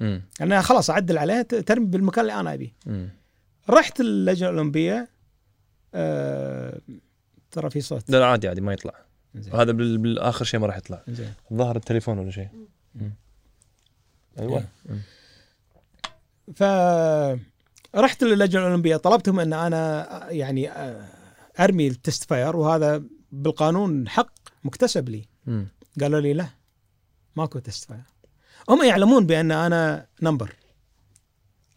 مم. 0.00 0.22
أنا 0.40 0.60
خلاص 0.62 0.90
أعدل 0.90 1.18
عليها 1.18 1.42
ت- 1.42 1.54
ترمي 1.54 1.86
بالمكان 1.86 2.22
اللي 2.22 2.40
أنا 2.40 2.54
أبيه. 2.54 2.72
رحت 3.70 4.00
اللجنة 4.00 4.50
الأولمبية 4.50 5.08
آه 5.94 6.80
ترى 7.50 7.70
في 7.70 7.80
صوت. 7.80 8.10
لا 8.10 8.16
لا 8.18 8.26
عادي 8.26 8.48
عادي 8.48 8.60
ما 8.60 8.72
يطلع. 8.72 8.94
زين 9.34 9.54
هذا 9.54 9.72
بال- 9.72 9.98
بالآخر 9.98 10.44
شيء 10.44 10.60
ما 10.60 10.66
راح 10.66 10.76
يطلع. 10.76 11.02
زين 11.08 11.32
ظهر 11.52 11.76
التليفون 11.76 12.18
ولا 12.18 12.30
شيء. 12.30 12.48
أيوه. 14.38 14.64
إيه. 14.90 14.98
ف 16.54 16.62
رحت 17.94 18.24
للجنة 18.24 18.62
الأولمبية 18.62 18.96
طلبتهم 18.96 19.40
أن 19.40 19.52
أنا 19.52 20.06
يعني 20.30 20.70
أرمي 21.60 21.86
ال 21.88 21.95
test 21.95 22.24
fire 22.24 22.56
وهذا 22.56 23.02
بالقانون 23.32 24.08
حق 24.08 24.32
مكتسب 24.64 25.08
لي. 25.08 25.24
مم. 25.46 25.66
قالوا 26.00 26.20
لي 26.20 26.32
لا. 26.32 26.46
ماكو 27.36 27.58
test 27.58 27.84
fire. 27.84 28.02
هم 28.68 28.84
يعلمون 28.84 29.26
بأن 29.26 29.52
أنا 29.52 30.06
number 30.22 30.54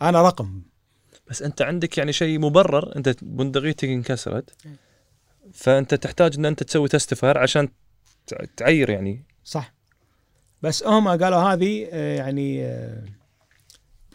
أنا 0.01 0.22
رقم. 0.22 0.62
بس 1.30 1.41
أنت 1.41 1.62
عندك 1.62 1.97
يعني 1.97 2.14
شيء 2.14 2.39
مبرر 2.39 2.95
أنت 2.95 3.16
بندقيتك 3.24 3.88
انكسرت. 3.89 4.56
فأنت 5.54 5.93
تحتاج 5.93 6.36
إن 6.38 6.45
أنت 6.45 6.64
تسوي 6.64 6.88
test 6.88 7.12
fire 7.12 7.38
عشان 7.38 7.70
تع- 8.28 8.45
تعير 8.58 8.89
يعني. 8.89 9.24
صح. 9.43 9.74
بس 10.62 10.84
هم 10.84 11.08
قالوا 11.08 11.39
هذه 11.39 11.88
آه، 11.91 12.16
يعني 12.18 12.66
آه، 12.66 13.04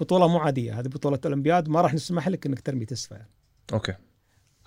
بطولة 0.01 0.29
مو 0.29 0.39
عادية. 0.39 0.81
هذه 0.81 0.89
بطولة 0.89 1.19
اولمبياد 1.25 1.69
ما 1.69 1.81
راح 1.81 1.95
نسمح 1.95 2.29
لك 2.29 2.47
إنك 2.47 2.61
ترمي 2.61 2.85
test 2.85 3.07
fire 3.11 3.25
أوكي. 3.73 3.95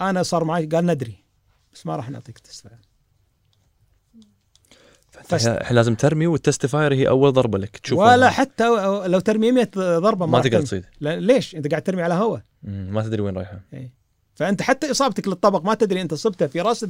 أنا 0.01 0.24
صار 0.24 0.43
معي 0.43 0.65
قال 0.65 0.86
ندري 0.86 1.24
بس 1.74 1.86
ما 1.86 1.95
راح 1.95 2.09
نعطيك 2.09 2.39
test 2.39 2.67
الحين 5.34 5.76
لازم 5.76 5.95
ترمي 5.95 6.28
وال 6.28 6.41
test 6.41 6.67
fire 6.67 6.93
هي 6.93 7.07
أول 7.07 7.34
ضربة 7.34 7.57
لك 7.57 7.78
تشوف 7.78 7.99
ولا 7.99 8.30
حتى 8.30 8.67
لو 9.07 9.19
ترمي 9.19 9.51
100 9.51 9.69
ضربة 9.76 10.26
ما 10.26 10.38
راح 10.38 10.47
تقدر. 10.47 10.61
تصيد. 10.61 10.86
ليش؟ 11.01 11.55
إنت 11.55 11.67
قاعد 11.67 11.82
ترمي 11.82 12.01
على 12.01 12.13
هواء. 12.13 12.41
ما 12.63 13.01
تدري 13.01 13.22
وين 13.22 13.38
رايحة. 13.38 13.59
فأنت 14.36 14.61
حتى 14.61 14.91
إصابتك 14.91 15.28
للطبق 15.28 15.63
ما 15.65 15.74
تدري 15.74 16.01
أنت 16.01 16.13
صبته 16.13 16.47
في 16.47 16.61
راس 16.61 16.84
ال- 16.84 16.89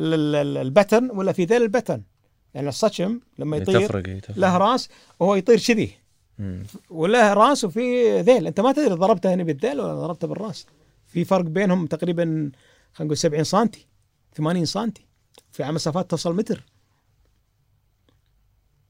ال- 0.00 0.34
ال- 0.34 0.56
البتن 0.58 1.10
ولا 1.10 1.32
في 1.32 1.44
ذيل 1.44 1.62
البتن. 1.62 2.02
يعني 2.54 2.68
الصشم 2.68 3.20
لما 3.38 3.56
يطير 3.56 3.86
تفرق 3.86 4.06
إيه، 4.08 4.20
تفرق 4.20 4.38
له 4.38 4.56
راس 4.56 4.88
وهو 5.20 5.34
يطير 5.34 5.58
كذي. 5.58 5.92
وله 6.90 7.32
راس 7.32 7.64
وفي 7.64 8.20
ذيل. 8.20 8.46
أنت 8.46 8.60
ما 8.60 8.72
تدري 8.72 8.94
ضربته 8.94 9.34
هنا 9.34 9.42
بالذيل 9.42 9.80
ولا 9.80 9.94
ضربته 9.94 10.28
بالراس. 10.28 10.66
في 11.06 11.24
فرق 11.24 11.44
بينهم 11.44 11.86
تقريبا 11.86 12.24
خلينا 12.94 13.04
نقول 13.06 13.16
70 13.16 13.44
سم 13.44 13.66
80 14.34 14.64
سم 14.64 14.90
في 15.52 15.62
مسافات 15.64 16.10
توصل 16.10 16.36
متر. 16.36 16.64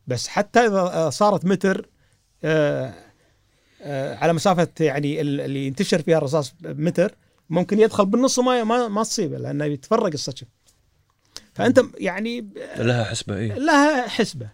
بس 0.08 0.28
حتى 0.28 0.60
إذا 0.60 1.10
صارت 1.10 1.44
متر 1.44 1.88
آه، 2.44 2.94
آه، 3.82 4.14
على 4.16 4.32
مسافة 4.32 4.68
يعني 4.80 5.20
ال- 5.20 5.40
اللي 5.40 5.66
ينتشر 5.66 6.02
فيها 6.02 6.18
الرصاص 6.18 6.54
متر 6.64 7.14
ممكن 7.50 7.80
يدخل 7.80 8.06
بالنص 8.06 8.38
وما 8.38 8.64
ما, 8.64 8.88
ما 8.88 9.02
تصيبه 9.02 9.38
لأنه 9.38 9.64
يتفرق 9.64 10.06
السكن 10.06 10.46
فأنت 11.54 11.80
يعني 11.98 12.48
لها 12.76 13.04
حسبة 13.04 13.36
اي 13.36 13.48
لها 13.48 14.08
حسبة. 14.08 14.48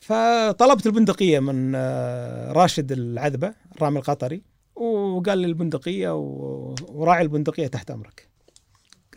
فطلبت 0.00 0.86
البندقية 0.86 1.38
من 1.40 1.72
آه، 1.76 2.52
راشد 2.52 2.92
العذبة 2.92 3.54
الرامي 3.76 3.98
القطري 3.98 4.42
وقال 4.76 5.38
لي 5.38 5.46
البندقية 5.46 6.14
و- 6.16 6.74
وراعي 6.88 7.22
البندقية 7.22 7.66
تحت 7.66 7.90
أمرك. 7.90 8.28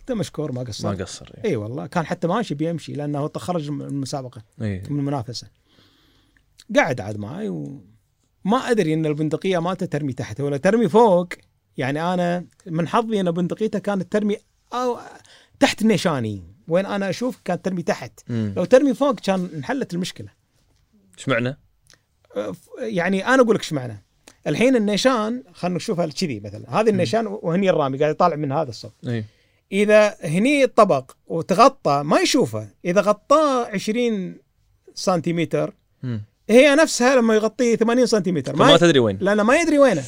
قلت 0.04 0.10
له 0.10 0.16
مشكور 0.16 0.51
ما 0.51 0.62
ما 0.62 0.68
قصر 0.68 1.04
قصر 1.04 1.32
إي 1.45 1.49
اي 1.49 1.56
والله 1.56 1.88
كان 1.88 2.06
حتى 2.06 2.28
ماشي 2.28 2.56
بيمشي 2.56 2.93
لأنه 2.93 3.28
تخرج 3.28 3.70
من 3.70 3.82
المسابقة 3.82 4.41
إي. 4.62 4.84
من 4.89 4.99
المنافسة. 4.99 5.47
قاعد 6.76 7.01
عاد 7.01 7.18
معي 7.18 7.49
وما 7.49 8.58
أدري 8.58 8.93
إن 8.93 9.06
البندقية 9.06 9.60
مالته 9.60 9.86
ترمي 9.86 10.14
تحت 10.14 10.41
ولا 10.41 10.58
ترمي 10.58 10.89
فوق. 10.89 11.28
يعني 11.78 12.14
أنا 12.14 12.45
من 12.66 12.88
حظي 12.88 13.20
إن 13.20 13.32
بندقيته 13.32 13.80
كانت 13.80 14.12
ترمي 14.12 14.38
أو 14.74 14.99
تحت 15.60 15.82
النيشاني 15.82 16.43
وين 16.68 16.86
أنا 16.86 17.10
أشوف 17.10 17.39
كانت 17.45 17.66
ترمي 17.66 17.84
تحت. 17.84 18.20
مم. 18.30 18.54
لو 18.58 18.66
ترمي 18.66 18.93
فوق 18.93 19.20
كان 19.20 19.49
انحلت 19.56 19.93
المشكلة. 19.93 20.30
إيش 21.18 21.30
معنى؟ 21.30 21.58
يعني 22.80 23.28
أنا 23.28 23.41
أقول 23.41 23.56
لك 23.56 23.62
إيش 23.62 23.74
معنى. 23.74 24.06
الحين 24.47 24.76
النيشان 24.76 25.43
خلينا 25.54 25.78
نشوفها 25.78 26.08
كذي 26.08 26.39
مثلا. 26.39 26.82
هذه 26.82 26.89
النيشان 26.89 27.28
وهني 27.28 27.70
الرامي 27.70 27.97
قاعد 27.97 28.12
يطالع 28.12 28.36
من 28.36 28.51
هذا 28.51 28.70
الصف 28.70 28.91
إي. 29.08 29.26
إذا 29.74 30.16
هني 30.24 30.64
الطبق 30.64 31.12
وتغطى 31.28 32.02
ما 32.06 32.20
يشوفه. 32.20 32.68
إذا 32.86 33.02
غطاه 33.02 33.66
20 33.66 34.38
سنتيمتر. 34.96 35.74
هي 36.50 36.76
نفسها 36.76 37.16
لما 37.16 37.36
يغطيه 37.36 37.76
80 37.76 38.06
سنتيمتر. 38.06 38.56
فما 38.56 38.66
ما 38.66 38.78
تدري 38.78 39.00
وين. 39.00 39.18
لأنه 39.22 39.44
ما 39.44 39.56
يدري 39.56 39.80
وينه. 39.80 40.04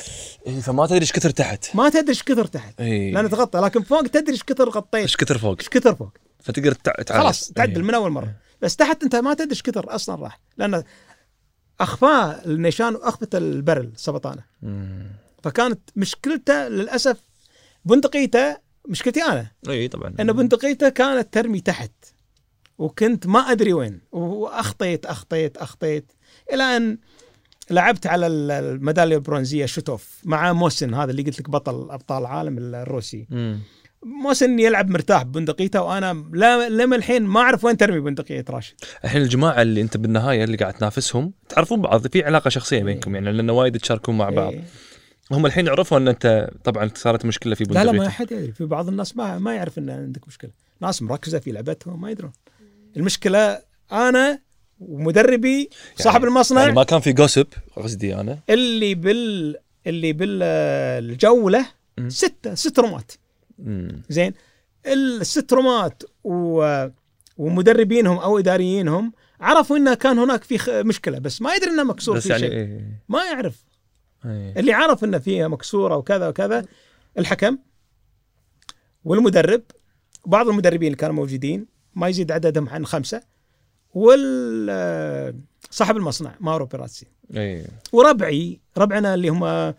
إيه 0.48 0.60
فما 0.60 0.86
تدري 0.86 1.02
إيش 1.02 1.12
كثر 1.12 1.30
تحت. 1.30 1.76
ما 1.76 1.90
تدري 1.90 2.10
إيش 2.10 2.24
كثر 2.24 2.46
تحت. 2.46 2.82
اي 2.82 3.12
لأنه 3.12 3.28
تغطى. 3.28 3.60
لكن 3.60 3.84
فوق 3.84 4.08
تدري 4.08 4.32
إيش 4.32 4.44
كثر 4.44 4.70
غطيت. 4.70 5.02
إيش 5.02 5.18
كثر 5.18 5.38
فوق. 5.38 5.56
إيش 5.60 5.70
كثر 5.70 5.96
فوق. 5.96 6.10
فتقدر 6.40 6.72
تع- 6.72 6.92
تعرف 6.92 7.22
خلاص 7.22 7.52
تعدل 7.52 7.76
إيه. 7.76 7.82
من 7.82 7.94
أول 7.94 8.12
مرة. 8.12 8.34
بس 8.62 8.76
تحت 8.76 9.04
أنت 9.04 9.16
ما 9.16 9.34
تدري 9.34 9.50
إيش 9.52 9.62
كثر 9.62 9.96
أصلا 9.96 10.24
راح. 10.24 10.40
لأن 10.58 10.84
اخفاه 11.80 12.42
النيشان 12.46 12.96
واخفت 12.96 13.36
البرل 13.36 13.92
سبطانه. 13.96 14.44
فكانت 15.44 15.80
مشكلته 15.96 16.68
للأسف 16.68 17.18
بندقيته 17.86 18.65
مشكلتي 18.88 19.24
أنا. 19.24 19.48
إي 19.70 19.88
طبعا. 19.88 20.14
ان 20.20 20.32
بندقيته 20.34 20.90
كانت 20.90 21.34
ترمي 21.34 21.60
تحت 21.62 21.92
وكنت 22.78 23.28
ما 23.28 23.40
أدري 23.40 23.74
وين 23.74 24.00
وأخطيت 24.12 25.06
أخطيت 25.06 25.58
أخطيت 25.58 26.12
إلى 26.54 26.64
أن 26.64 26.98
لعبت 27.72 28.08
على 28.08 28.28
ال- 28.28 28.52
الميدالية 28.52 29.16
البرونزية 29.16 29.66
شوتوف 29.66 30.20
مع 30.24 30.54
موسن 30.54 30.94
هذا 30.94 31.12
اللي 31.12 31.22
قلت 31.24 31.40
لك 31.40 31.50
بطل 31.50 31.92
أبطال 31.92 32.22
العالم 32.22 32.58
الروسي. 32.76 33.28
مم. 33.30 33.60
موسن 34.24 34.60
يلعب 34.60 34.90
مرتاح 34.90 35.24
ببندقيته 35.24 35.82
وأنا 35.82 36.26
لا 36.34 36.70
لما 36.70 36.96
الحين 36.96 37.24
ما 37.24 37.40
أعرف 37.40 37.64
وين 37.66 37.78
ترمي 37.78 38.00
بندقيه 38.00 38.46
راشد. 38.50 38.74
الحين 39.06 39.22
الجماعة 39.22 39.62
اللي 39.62 39.82
أنت 39.82 39.98
بالنهاية 39.98 40.44
اللي 40.44 40.58
قاعد 40.58 40.74
تنافسهم 40.74 41.34
تعرفون 41.50 41.82
بعض 41.82 42.08
في 42.08 42.24
علاقة 42.24 42.50
شخصية 42.50 42.84
بينكم 42.84 43.16
يعني 43.16 43.32
لأن 43.32 43.50
وايد 43.50 43.78
تشاركون 43.80 44.18
مع 44.18 44.30
بعض. 44.30 44.54
إيه. 44.54 44.64
هم 45.32 45.46
الحين 45.46 45.70
عرفوا 45.70 45.98
إن 45.98 46.08
أنت 46.08 46.50
طبعا 46.64 46.90
صارت 46.96 47.26
مشكلة 47.26 47.56
في 47.56 47.64
لا 47.64 47.84
لا 47.84 47.92
ما 47.92 48.10
حد 48.10 48.32
يدري 48.32 48.52
في 48.52 48.66
بعض 48.66 48.88
الناس 48.88 49.18
ما 49.18 49.38
ما 49.38 49.56
يعرف 49.56 49.78
إن 49.78 49.90
عندك 49.90 50.28
مشكلة 50.28 50.52
ناس 50.82 51.02
مركزة 51.02 51.40
في 51.40 51.52
لعبتهم 51.52 52.02
ما 52.02 52.12
يدرون 52.12 52.32
المشكلة 52.98 53.62
أنا 53.92 54.40
ومدربي 54.80 55.70
صاحب 55.96 56.16
يعني- 56.22 56.28
المصنع 56.28 56.62
يعني 56.62 56.74
ما 56.74 56.84
كان 56.84 57.00
في 57.00 57.14
جوسب 57.14 57.48
قصدي 57.76 58.16
أنا 58.16 58.40
اللي 58.50 58.96
بال 58.96 59.56
اللي 59.88 60.14
بالجوله 60.14 61.66
مم. 61.98 62.10
ستة 62.10 62.56
ست 62.56 62.80
رومات 62.80 63.12
مم. 63.60 64.02
زين 64.10 64.34
الست 64.86 65.54
رومات 65.54 66.04
و... 66.24 66.86
ومدربينهم 67.38 68.18
أو 68.18 68.40
إداريينهم 68.40 69.14
عرفوا 69.42 69.78
انه 69.78 69.94
كان 69.94 70.20
هناك 70.20 70.44
في. 70.44 70.84
مشكلة 70.84 71.20
بس 71.20 71.42
ما 71.42 71.54
يدري 71.56 71.70
إنه 71.70 71.84
مكسور 71.84 72.16
بس 72.18 72.24
في 72.24 72.30
يعني 72.30 72.42
شيء 72.42 72.52
إيه. 72.52 73.02
ما 73.10 73.24
يعرف 73.24 73.65
إيه. 74.26 74.60
اللي 74.60 74.74
عرف 74.74 75.04
إنه 75.04 75.18
فيها 75.18 75.48
مكسورة 75.48 75.96
وكذا 75.98 76.28
وكذا 76.30 76.66
الحكم 77.18 77.58
والمدرب 79.06 79.62
بعض 80.26 80.48
المدربين 80.48 80.88
اللي 80.88 80.98
كانوا 80.98 81.16
موجودين 81.16 81.66
ما 81.96 82.08
يزيد 82.08 82.32
عددهم 82.32 82.70
عن 82.70 82.86
خمسة 82.86 83.22
وال 83.94 85.36
صاحب 85.70 85.98
المصنع 85.98 86.36
ماورو 86.40 86.66
بيراتسي 86.66 87.06
إيه. 87.36 87.66
وربعي 87.94 88.60
ربعنا 88.78 89.14
اللي 89.14 89.30
هم 89.30 89.74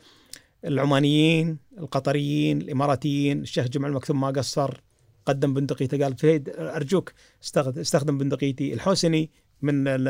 العمانيين 0.64 1.58
القطريين 1.78 2.60
الإماراتيين 2.60 3.42
الشيخ 3.42 3.68
جمع 3.68 3.88
المكتوم 3.88 4.20
ما 4.20 4.26
قصر 4.30 4.80
قدم 5.26 5.54
بندقيته 5.54 6.04
قال 6.04 6.16
فهيد 6.16 6.48
أرجوك 6.58 7.12
استخدم, 7.40 8.18
بندقيتي 8.18 8.74
الحسني 8.74 9.30
من 9.62 9.88
ال- 9.88 10.08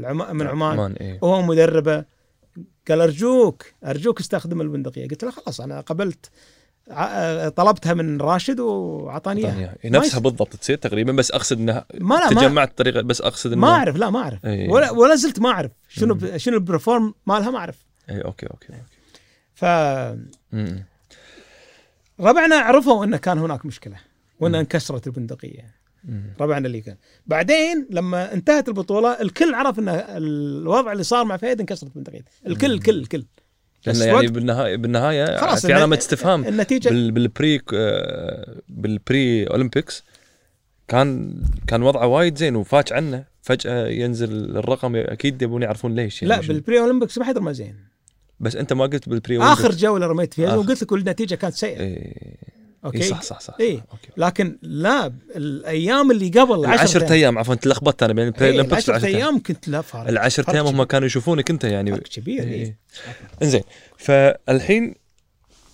العما 0.00 0.32
من 0.32 0.46
عمان 0.46 0.72
عمان 0.78 0.92
إيه 0.92 1.18
وهو 1.22 1.42
مدربة 1.42 2.04
قال 2.88 3.00
أرجوك 3.00 3.66
أرجوك 3.84 4.20
استخدم 4.20 4.60
البندقية 4.60 5.08
قلت 5.08 5.24
له 5.24 5.30
خلاص 5.30 5.60
أنا 5.60 5.80
قبلت 5.80 6.30
طلبتها 7.56 7.94
من 7.94 8.20
راشد 8.20 8.60
وأعطاني 8.60 9.40
إياها 9.46 9.76
نفسها. 9.84 10.20
بالضبط 10.20 10.56
تصير 10.56 10.76
تقريبا 10.76 11.12
بس 11.12 11.30
أقصد 11.30 11.58
إنها 11.58 11.84
ما 11.94 12.28
تجمعت 12.30 12.78
طريقه 12.78 13.00
بس 13.00 13.20
أقصد 13.20 13.52
انه 13.52 13.60
ما 13.60 13.68
أعرف 13.68 13.96
لا 13.96 14.10
ما 14.10 14.18
أعرف 14.20 14.44
إيه. 14.46 14.70
ولا 14.70 14.90
ولا 14.90 15.14
زلت 15.14 15.40
ما 15.40 15.48
أعرف 15.50 15.70
شنو. 15.88 16.14
ب- 16.14 16.36
شنو 16.36 16.54
ال 16.54 16.61
perform 16.61 17.14
مالها 17.26 17.50
ما 17.50 17.58
أعرف 17.58 17.76
اي 18.10 18.20
أوكي 18.20 18.46
أوكي 18.46 18.66
أوكي 18.68 18.82
ف 19.54 19.64
مم. 20.52 20.84
ربعنا 22.20 22.56
عرفوا 22.56 23.04
انه 23.04 23.16
كان 23.16 23.38
هناك 23.38 23.66
مشكلة 23.66 23.96
وإن. 24.40 24.54
انكسرت 24.54 25.06
البندقية. 25.06 25.77
ربعنا 26.40 26.66
اللي 26.66 26.80
كان. 26.80 26.96
بعدين 27.26 27.86
لما 27.90 28.32
انتهت 28.34 28.68
البطولة 28.68 29.20
الكل 29.20 29.54
عرف 29.54 29.78
إن 29.78 29.88
الوضع 29.88 30.92
اللي 30.92 31.02
صار 31.02 31.24
مع 31.24 31.36
فهد 31.36 31.60
انكسرت 31.60 31.94
بندقيته 31.94 32.30
الكل 32.46 32.72
الكل 32.72 32.98
الكل. 32.98 33.24
بس 33.86 34.00
يعني 34.00 34.26
بالنهايه 34.26 34.76
بالنهاية 34.76 35.36
خلاص 35.36 35.66
في 35.66 35.72
علامة 35.72 35.98
استفهام. 35.98 36.44
النتيجه 36.44 36.88
بال 36.88 37.10
بال 37.10 37.30
pre 37.30 37.60
بال 38.68 38.99
pre 38.99 39.46
Olympics 39.46 40.04
كان 40.88 41.34
كان 41.66 41.82
وضعه 41.82 42.06
وايد 42.06 42.38
زين 42.38 42.56
وفاش 42.56 42.92
عنه. 42.92 43.24
فجأة 43.42 43.86
ينزل 43.86 44.56
الرقم 44.56 44.96
أكيد 44.96 45.42
يبون 45.42 45.62
يعرفون 45.62 45.94
ليش 45.94 46.22
يعني 46.22 46.34
لا. 46.34 46.48
بال 46.48 46.61
pre 46.61 46.80
Olympics 46.80 47.18
ما 47.18 47.24
حد 47.24 47.38
رمى 47.38 47.54
زين. 47.54 47.76
بس 48.40 48.56
أنت 48.56 48.72
ما 48.72 48.86
قلت 48.86 49.08
بال 49.08 49.20
pre 49.20 49.38
آخر 49.38 49.70
جولة 49.70 50.06
رميت 50.06 50.34
فيها 50.34 50.48
آخر. 50.48 50.58
وقلت 50.58 50.82
لك 50.82 50.92
النتيجة 50.92 51.34
كانت 51.34 51.54
سيئة. 51.54 51.80
إيه. 51.80 52.57
أوكي؟ 52.84 52.98
إيه 52.98 53.10
صح 53.10 53.22
صح 53.22 53.40
صح. 53.40 53.56
إيه. 53.60 53.84
أوكي. 53.92 54.08
لكن 54.16 54.58
لا 54.62 55.12
الأيام 55.36 56.10
اللي 56.10 56.28
قبل 56.28 56.54
العشرة 56.54 57.12
أيام 57.12 57.38
عفوا 57.38 57.54
تلخبطت 57.54 58.02
أنا 58.02 58.12
بين 58.12 58.26
ال 58.26 58.30
pre 58.30 58.44
إيه 58.46 58.52
Olympics 58.52 58.88
العشرة 58.90 59.06
أيام 59.06 59.42
كنت 59.42 59.68
لا 59.68 59.80
فارق. 59.80 60.08
العشرة 60.08 60.54
أيام 60.54 60.66
هم. 60.66 60.82
كانوا 60.82 61.06
يشوفونك 61.06 61.50
أنت 61.50 61.64
يعني. 61.64 61.90
فرق 61.92 62.02
كبير 62.02 62.42
إيه. 62.42 62.52
إيه. 62.52 62.78
إنزين 63.42 63.62
فالحين 63.98 64.94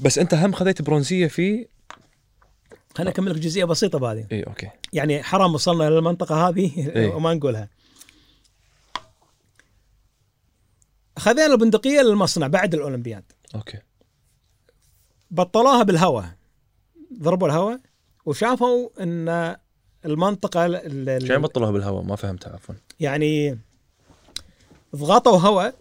بس 0.01 0.19
أنت 0.19 0.35
هم 0.35 0.53
خذيت 0.53 0.83
برونزية 0.83 1.27
في 1.27 1.67
خليني 2.95 3.11
أكمل 3.11 3.31
لك 3.31 3.39
جزئية 3.39 3.65
بسيطة 3.65 3.99
بهذه 3.99 4.27
إي 4.33 4.43
أوكي. 4.43 4.69
يعني 4.93 5.23
حرام 5.23 5.55
وصلنا 5.55 5.91
للمنطقه 5.91 6.49
هذه 6.49 6.89
إيه. 6.97 7.15
وما 7.15 7.35
نقولها. 7.35 7.69
خذينا 11.19 11.47
البندقية 11.47 12.01
للمصنع 12.01 12.47
بعد 12.47 12.75
الأولمبياد. 12.75 13.25
أوكي. 13.55 13.79
بطلوها 15.31 15.83
بالهواء. 15.83 16.29
ضربوا 17.23 17.47
الهواء 17.49 17.81
وشافوا 18.27 18.89
إن 19.01 19.57
المنطقة 20.05 20.67
ال- 20.67 20.77
ال- 20.77 21.09
إيش 21.09 21.23
يعني 21.31 21.43
بطلوها 21.43 21.71
بالهواء؟ 21.71 22.03
ما 22.03 22.17
فهمت 22.17 22.49
عفوا. 22.49 22.75
يعني 23.01 23.59
ضغطوا 24.97 25.39
هواء 25.39 25.75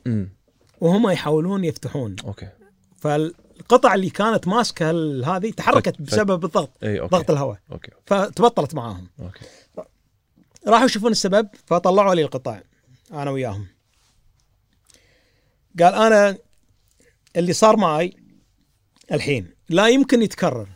وهم 0.82 1.10
يحاولون 1.10 1.64
يفتحون. 1.64 2.16
أوكي. 2.26 2.50
فالقطع 2.98 3.94
اللي 3.94 4.10
كانت 4.10 4.48
ماسكة 4.48 4.90
هذه 5.36 5.52
تحركت. 5.52 6.02
بسبب 6.02 6.46
الضغط 6.46 6.70
إي 6.84 7.00
أوكي. 7.00 7.16
ضغط 7.16 7.32
الهواء. 7.32 7.60
أوكي. 7.72 7.92
فتبطلت 8.06 8.76
معاهم. 8.76 9.08
أوكي. 9.20 9.46
راحوا 10.68 10.86
يشوفون 10.86 11.12
السبب 11.12 11.48
فطلعوا 11.66 12.16
لي 12.16 12.22
القطع 12.22 12.60
أنا 13.12 13.32
وياهم. 13.32 13.68
قال 15.80 15.94
أنا 15.94 16.38
اللي 17.36 17.54
صار 17.54 17.78
معي 17.78 18.18
الحين 19.12 19.48
لا 19.70 19.88
يمكن 19.88 20.22
يتكرر. 20.22 20.68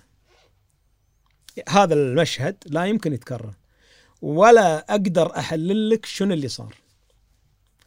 هذا 1.70 1.94
المشهد 1.94 2.56
لا 2.66 2.86
يمكن 2.86 3.14
يتكرر. 3.14 3.54
ولا 4.22 4.78
أقدر 4.90 5.38
أحلل 5.38 5.90
لك 5.90 6.06
شنو 6.06 6.34
اللي 6.34 6.48
صار. 6.48 6.76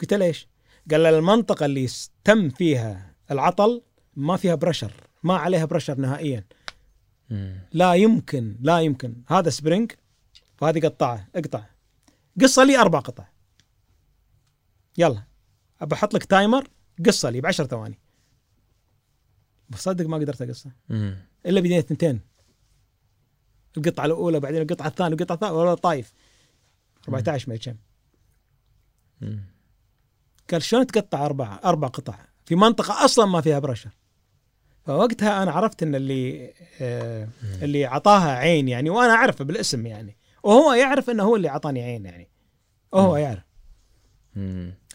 قلت 0.01 0.15
له 0.15 0.27
ليش 0.27 0.49
قال 0.91 1.07
المنطقة 1.07 1.67
اللي 1.67 1.89
تم 2.25 2.51
فيها 2.51 3.15
العطل 3.31 3.83
ما 4.17 4.37
فيها 4.37 4.55
pressure 4.55 4.93
ما 5.23 5.37
عليها 5.37 5.65
pressure 5.65 5.99
نهائيا. 5.99 6.45
لا 7.73 7.95
يمكن 7.95 8.57
لا 8.61 8.81
يمكن. 8.81 9.15
هذا 9.29 9.51
spring 9.51 9.93
وهذه 10.61 10.81
قطعه 10.81 11.29
اقطع. 11.35 11.65
قصه 12.41 12.65
لي 12.65 12.79
أربع 12.79 12.99
قطع. 12.99 13.29
يلا. 14.99 15.23
أبى 15.81 15.95
أحط 15.95 16.15
لك 16.15 16.25
timer 16.25 16.69
قصه 17.07 17.31
لي 17.31 17.41
ب 17.41 17.47
10 17.47 17.67
ثواني. 17.67 17.99
بصدق 19.69 20.07
ما 20.07 20.17
قدرت 20.17 20.43
أقصها. 20.43 20.73
مم. 20.89 21.17
إلا 21.47 21.61
بديت 21.61 21.85
اثنتين. 21.85 22.21
القطعة 23.77 24.07
الأولى 24.07 24.41
بعدين 24.41 24.63
القطعة 24.63 24.87
الثانية 24.87 25.15
القطعة 25.15 25.35
الثانية 25.35 25.55
ولا 25.55 25.75
طايف. 25.75 26.13
14 27.09 27.51
ما 27.51 27.57
كم. 27.57 27.75
قال 30.51 30.63
شلون 30.63 30.87
تقطع 30.87 31.27
أربع 31.27 31.61
أربع 31.65 31.89
قطع؟ 31.89 32.15
في 32.45 32.55
منطقة 32.55 33.05
أصلا 33.05 33.27
ما 33.27 33.41
فيها 33.41 33.59
برشر 33.59 33.91
فوقتها 34.87 35.43
أنا 35.43 35.51
عرفت 35.51 35.83
إن 35.83 35.95
اللي 35.95 36.53
آه 36.81 37.29
اللي 37.63 37.85
عطاها 37.85 38.31
عين 38.31 38.69
يعني 38.69 38.91
وأنا 38.91 39.13
أعرفه 39.13 39.45
بالاسم 39.45 39.87
يعني. 39.87 40.17
وهو 40.43 40.73
يعرف 40.73 41.11
إنه 41.11 41.23
هو 41.23 41.37
اللي 41.37 41.49
عطاني 41.49 41.83
عين 41.83 42.05
يعني. 42.05 42.29
وهو 42.93 43.17
يعرف. 43.17 43.43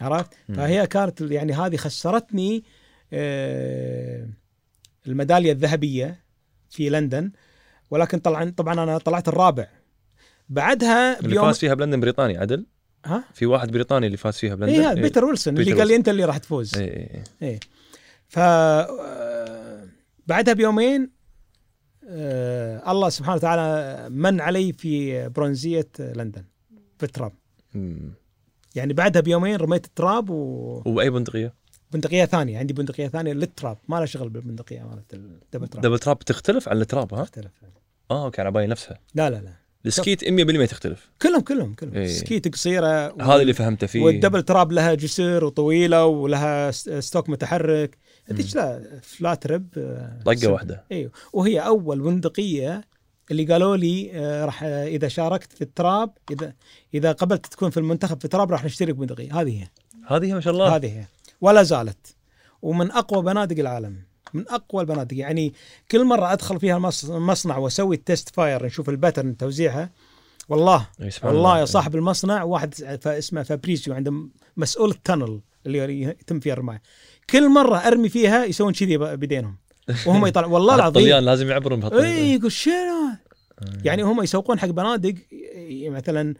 عرفت. 0.00 0.34
فهي 0.48 0.86
كانت 0.86 1.20
يعني 1.20 1.52
هذه 1.52 1.76
خسرتني 1.76 2.64
آه 3.12 4.28
الميدالية 5.06 5.52
الذهبية 5.52 6.24
في 6.70 6.88
لندن. 6.90 7.32
ولكن 7.90 8.18
طبعا 8.18 8.50
طبعا 8.56 8.82
أنا 8.82 8.98
طلعت 8.98 9.28
الرابع. 9.28 9.68
بعدها 10.48 11.18
اللي 11.18 11.28
بيوم 11.28 11.46
فاز 11.46 11.58
فيها 11.58 11.74
بلندن 11.74 12.00
بريطاني 12.00 12.38
عدل؟ 12.38 12.66
ها؟ 13.04 13.24
في 13.34 13.46
واحد 13.46 13.70
بريطاني 13.72 14.06
اللي 14.06 14.16
فاز 14.16 14.36
فيها 14.36 14.54
بلندن؟ 14.54 14.72
اي 14.72 14.86
هذا 14.86 15.02
بيتر 15.02 15.24
ويلسون 15.24 15.58
اللي 15.58 15.72
قال 15.72 15.88
لي 15.88 15.96
أنت 15.96 16.08
اللي 16.08 16.24
راح 16.24 16.38
تفوز. 16.38 16.74
اي 16.74 16.84
اي 16.84 17.22
إيه. 17.42 17.60
ف 18.28 18.38
آه، 18.38 19.88
بعدها 20.26 20.54
بيومين 20.54 21.10
آه، 22.08 22.92
الله 22.92 23.08
سبحانه 23.08 23.36
وتعالى 23.36 24.10
من 24.10 24.40
علي 24.40 24.72
في 24.72 25.28
برونزية 25.28 25.88
لندن 25.98 26.44
في 26.98 27.04
ال 27.06 27.10
trap. 27.10 27.32
يعني 28.74 28.92
بعدها 28.92 29.22
بيومين 29.22 29.56
رميت 29.56 29.84
ال 29.84 29.93
trap 29.93 30.30
واي 30.30 31.10
بندقية؟ 31.10 31.54
وبندقيه 31.90 32.24
ثانية 32.24 32.58
عندي 32.58 32.72
بندقية 32.72 33.08
ثانية 33.08 33.32
لل 33.32 33.47
trap 33.47 33.78
ما 33.88 33.96
لها 33.96 34.06
شغل 34.06 34.28
بالبندقية 34.28 34.82
مالت 34.82 35.14
ال 35.14 35.22
double 35.22 35.68
trap. 35.68 35.82
double 35.82 35.98
trap 35.98 36.18
تختلف 36.18 36.68
عن 36.68 36.80
ال 36.80 36.87
trap 36.87 37.14
ها؟ 37.14 37.24
تختلف. 37.24 37.50
آه 38.10 38.24
okay 38.24 38.40
على 38.40 38.50
بالي 38.50 38.66
نفسها. 38.66 38.98
لا 39.14 39.30
لا 39.30 39.36
لا. 39.36 39.52
ال 39.86 39.92
skeet 39.92 40.24
100% 40.24 40.66
تختلف. 40.70 41.10
كلهم 41.22 41.40
كلهم 41.40 41.74
كلهم. 41.74 41.94
إيه. 41.94 42.06
skeet 42.06 42.54
قصيرة 42.54 43.12
و- 43.14 43.22
هذا 43.22 43.42
اللي 43.42 43.52
فهمته 43.52 43.86
فيه. 43.86 44.02
وال 44.02 44.12
double 44.12 44.42
trap 44.42 44.72
لها 44.72 44.94
جسر 44.94 45.44
وطويلة 45.44 46.04
ولها 46.06 46.70
stock 46.70 47.28
متحرك. 47.28 47.98
هذيك 48.30 48.56
لا 48.56 49.00
flat 49.02 49.46
rib 49.46 49.68
آه، 49.78 50.20
طقة 50.24 50.34
سم- 50.36 50.50
واحدة. 50.50 50.84
أيوه 50.92 51.10
وهي 51.32 51.60
أول 51.60 52.00
بندقيه 52.00 52.84
اللي 53.30 53.44
قالوا 53.44 53.76
لي 53.76 54.10
آه، 54.14 54.44
راح 54.44 54.62
آه، 54.64 54.86
إذا 54.86 55.08
شاركت 55.08 55.52
في 55.52 55.62
ال 55.62 55.72
trap 55.72 56.10
إذا 56.30 56.52
إذا 56.94 57.12
قبلت 57.12 57.46
تكون 57.46 57.70
في 57.70 57.76
المنتخب 57.76 58.18
في 58.18 58.24
ال 58.24 58.30
trap 58.30 58.52
راح 58.52 58.64
نشترك 58.64 58.94
بندقيه 58.94 59.40
هذه 59.40 59.62
هي. 59.62 59.68
هذه 60.16 60.32
ما 60.32 60.40
شاء 60.40 60.52
الله. 60.52 60.76
هذه 60.76 60.98
هي. 60.98 61.04
ولا 61.40 61.62
زالت. 61.62 62.16
ومن 62.62 62.90
أقوى 62.90 63.22
بنادق 63.22 63.58
العالم. 63.58 63.96
من 64.34 64.48
أقوى 64.48 64.82
البنادق 64.82 65.16
يعني 65.16 65.54
كل 65.90 66.04
مرة 66.04 66.32
أدخل 66.32 66.60
فيها 66.60 66.76
المص- 66.76 67.04
المصنع 67.10 67.56
وأسوي 67.56 67.96
test 67.96 68.28
fire 68.28 68.66
نشوف 68.66 68.88
ال 68.88 68.94
pattern 68.94 69.36
توزيعها 69.36 69.90
والله 70.48 70.86
والله 71.24 71.38
الله. 71.38 71.58
يا 71.60 71.64
صاحب 71.64 71.94
المصنع 71.96 72.42
واحد 72.42 72.74
اسمه 73.06 73.42
فابريسيو 73.42 73.94
عنده 73.94 74.12
مسؤول 74.56 74.90
ال 74.90 74.97
tunnel 74.97 75.40
اللي 75.66 76.02
يتم 76.02 76.40
فيها 76.40 76.52
الرماية. 76.52 76.82
كل 77.30 77.48
مرة 77.48 77.76
أرمي 77.76 78.08
فيها 78.08 78.44
يسوون 78.44 78.72
كذي 78.72 78.98
بدينهم 78.98 79.56
وهم 80.06 80.26
يطلع 80.26 80.46
والله 80.54 80.74
العظيم. 80.74 80.96
الطليان 81.02 81.24
لازم 81.24 81.48
يعبرون 81.50 81.80
بهالطريقة. 81.80 82.06
إي 82.06 82.34
يقول 82.34 82.52
شنو 82.52 82.72
يعني 83.84 84.02
هم 84.02 84.22
يسوقون 84.22 84.58
حق 84.58 84.68
بنادق 84.68 85.14
مثلا 85.70 86.34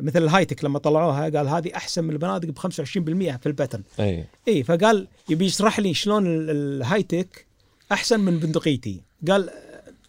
مثل 0.00 0.22
ال 0.22 0.27
High 0.27 0.45
Tech 0.45 0.64
لما 0.64 0.78
طلعوها 0.78 1.22
قال 1.22 1.48
هذه 1.48 1.70
أحسن 1.76 2.04
من 2.04 2.10
البنادق 2.10 2.48
ب 2.48 2.58
25% 2.58 2.64
في 3.38 3.46
ال 3.46 3.50
pattern 3.50 3.82
أي. 4.00 4.24
إي 4.48 4.62
فقال 4.62 5.06
يبي 5.28 5.44
يشرح 5.44 5.80
لي 5.80 5.94
شلون 5.94 6.26
ال- 6.26 6.50
ال 6.50 6.61
High 6.61 7.03
Tech 7.03 7.46
أحسن 7.92 8.20
من 8.20 8.38
بندقيتي. 8.38 9.00
قال 9.28 9.50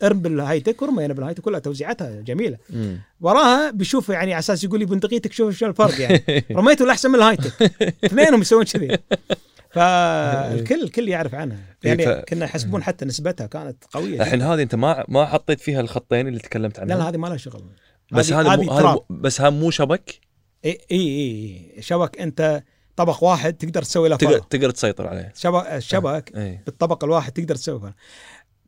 ارم 0.03 0.19
بالهايتك 0.21 0.81
ورمينا 0.81 1.13
بالهايتك 1.13 1.43
كلها 1.43 1.59
توزيعتها 1.59 2.21
جميلة. 2.21 2.57
مم. 2.69 2.99
وراها 3.21 3.71
بيشوف 3.71 4.09
يعني 4.09 4.33
على 4.33 4.39
أساس 4.39 4.63
يقول 4.63 4.79
لي 4.79 4.85
بندقيتك 4.85 5.33
شوف 5.33 5.55
شو 5.57 5.65
الفرق 5.65 5.99
يعني. 6.01 6.43
رميته 6.59 6.85
الاحسن 6.85 7.09
من 7.09 7.15
ال 7.15 7.19
High 7.19 7.34
Tech. 7.34 7.53
اثنينهم 8.05 8.41
يسوون 8.41 8.63
كذي. 8.63 8.97
فالكل 9.75 10.83
الكل 10.83 11.09
يعرف 11.09 11.35
عنها. 11.35 11.57
يعني 11.83 12.05
ف- 12.05 12.09
كنا 12.09 12.45
يحسبون 12.45 12.83
حتى 12.83 13.05
نسبتها 13.05 13.47
كانت 13.47 13.83
قوية 13.93 14.21
الحين 14.21 14.41
هذه 14.41 14.61
أنت 14.61 14.75
ما 14.75 15.05
ما 15.07 15.25
حطيت 15.25 15.59
فيها 15.59 15.81
الخطين 15.81 16.27
اللي 16.27 16.39
تكلمت 16.39 16.79
لا 16.79 16.85
لا 16.85 16.93
عنهم 16.95 17.07
هذه 17.07 17.17
ما 17.17 17.27
لها 17.27 17.37
شغل. 17.37 17.63
بس 18.11 18.31
هذا 18.31 18.55
مو 18.55 18.71
هذا 18.71 18.99
بس 19.09 19.41
هذا 19.41 19.49
مو 19.49 19.71
شبك؟ 19.71 20.19
اي 20.65 20.77
اي 20.91 20.97
إي. 20.97 21.81
شبك 21.81 22.21
أنت 22.21 22.63
طبق 22.95 23.23
واحد 23.23 23.53
تقدر 23.53 23.81
تسوي 23.81 24.09
له 24.09 24.15
تقدر 24.15 24.39
تقدر 24.39 24.69
تسيطر 24.69 25.07
عليه. 25.07 25.33
شبك 25.35 25.65
الشبك 25.67 26.31
اي 26.37 26.59
بالطبق 26.65 27.03
الواحد 27.03 27.31
تقدر 27.31 27.55
تسوي 27.55 27.79
فرع 27.79 27.93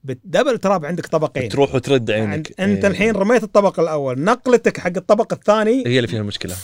بالدبل 0.03 0.57
تراب 0.57 0.86
عندك 0.86 1.07
طبقين. 1.07 1.49
تروح 1.49 1.76
وترد 1.76 2.11
عينك. 2.11 2.61
أنت 2.61 2.86
إيه. 2.86 2.91
الحين 2.91 3.15
رميت 3.15 3.44
الطبق 3.44 3.80
الأول. 3.80 4.20
نقلتك 4.20 4.80
حق 4.80 4.91
الطبق 4.98 5.34
الثاني. 5.34 5.84
هي 5.88 5.98
اللي 5.98 6.07
فيها 6.07 6.20
المشكلة. 6.20 6.56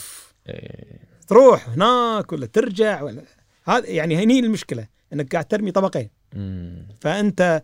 إيه. 0.48 1.00
تروح 1.28 1.68
هناك 1.68 2.32
ولا 2.32 2.46
ترجع 2.46 3.02
ولا 3.02 3.22
هذا 3.64 3.86
يعني 3.86 4.16
هني 4.16 4.38
المشكلة 4.38 4.86
إنك 5.12 5.32
قاعد 5.32 5.44
ترمي 5.44 5.70
طبقين. 5.70 6.10
مم. 6.34 6.86
فأنت 7.00 7.62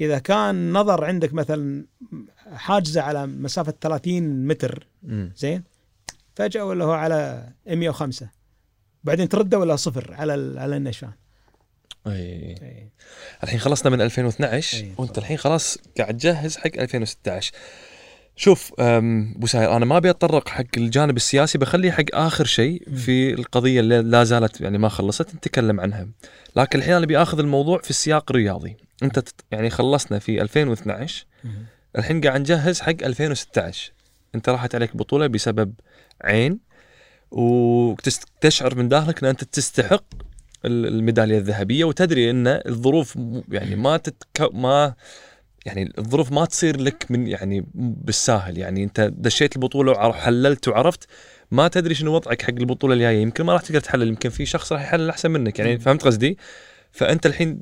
إذا 0.00 0.18
كان 0.18 0.72
نظر 0.72 1.04
عندك 1.04 1.34
مثلا 1.34 1.84
حاجزة 2.52 3.00
على 3.00 3.26
مسافة 3.26 3.74
30 3.80 4.46
متر. 4.46 4.86
زين 5.36 5.64
فجأة 6.36 6.64
ولا 6.64 6.84
هو 6.84 6.92
على 6.92 7.48
105 7.66 8.30
بعدين 9.04 9.28
ترده 9.28 9.58
ولا 9.58 9.76
صفر 9.76 10.14
على 10.14 10.60
على 10.60 10.76
النشان 10.76 11.10
أي 12.06 12.12
إيه. 12.12 12.92
الحين 13.42 13.60
خلصنا 13.60 13.90
من 13.90 14.00
2012 14.00 14.78
إيه. 14.78 14.94
وأنت 14.98 15.18
الحين 15.18 15.36
خلاص 15.36 15.78
قاعد 15.98 16.16
تجهز 16.16 16.56
حق 16.56 16.70
2016 16.78 17.52
شوف 18.40 18.72
أبو 18.78 19.46
ساير 19.46 19.76
أنا 19.76 19.84
ما 19.84 19.96
أبي 19.96 20.10
أتطرق 20.10 20.48
حق 20.48 20.64
الجانب 20.76 21.16
السياسي 21.16 21.58
بخليه 21.58 21.90
حق 21.90 22.04
آخر 22.14 22.44
شيء 22.44 22.82
في 22.94 23.34
القضية 23.34 23.80
اللي 23.80 24.02
لا 24.02 24.24
زالت 24.24 24.60
يعني 24.60 24.78
ما 24.78 24.88
خلصت 24.88 25.34
نتكلم 25.34 25.80
عنها. 25.80 26.08
لكن 26.56 26.78
الحين 26.78 26.94
أنا 26.94 27.04
أبي 27.04 27.18
آخذ 27.18 27.38
الموضوع 27.38 27.78
في 27.82 27.90
السياق 27.90 28.30
الرياضي. 28.30 28.76
أنت 29.02 29.28
يعني 29.50 29.70
خلصنا 29.70 30.18
في 30.18 30.42
2012 30.42 31.26
مم. 31.44 31.50
الحين 31.98 32.20
قاعد 32.20 32.40
نجهز 32.40 32.80
حق 32.80 32.94
2016 33.02 33.92
أنت 34.34 34.48
راحت 34.48 34.74
عليك 34.74 34.96
بطولة 34.96 35.26
بسبب 35.26 35.72
عين 36.24 36.58
وتشعر 37.30 38.74
من 38.74 38.88
داخلك 38.88 39.22
إن 39.24 39.28
أنت 39.28 39.44
تستحق 39.44 40.04
ال- 40.64 40.86
الميدالية 40.86 41.38
الذهبية 41.38 41.84
وتدري 41.84 42.30
إن 42.30 42.46
الظروف 42.46 43.18
يعني 43.48 43.76
ما 43.76 43.96
تتك... 43.96 44.50
ما 44.54 44.94
يعني 45.68 45.92
الظروف 45.98 46.32
ما 46.32 46.44
تصير 46.44 46.80
لك 46.80 47.06
من 47.10 47.26
يعني 47.26 47.66
بالساهل. 47.74 48.58
يعني 48.58 48.84
انت 48.84 49.00
دشيت 49.16 49.56
البطولة 49.56 49.92
وحللت 49.92 50.68
وعرفت 50.68 51.06
ما 51.50 51.68
تدري 51.68 51.94
شنو 51.94 52.14
وضعك 52.14 52.42
حق 52.42 52.48
البطولة 52.54 52.94
الجاية. 52.94 53.22
يمكن 53.22 53.44
ما 53.44 53.52
راح 53.52 53.62
تقدر 53.62 53.80
تحلل 53.80 54.08
يمكن 54.08 54.28
في 54.30 54.46
شخص 54.46 54.72
راح 54.72 54.82
يحلل 54.82 55.10
أحسن 55.10 55.30
منك. 55.30 55.58
يعني. 55.58 55.78
فهمت 55.78 56.02
قصدي؟ 56.02 56.38
فأنت 56.92 57.26
الحين 57.26 57.60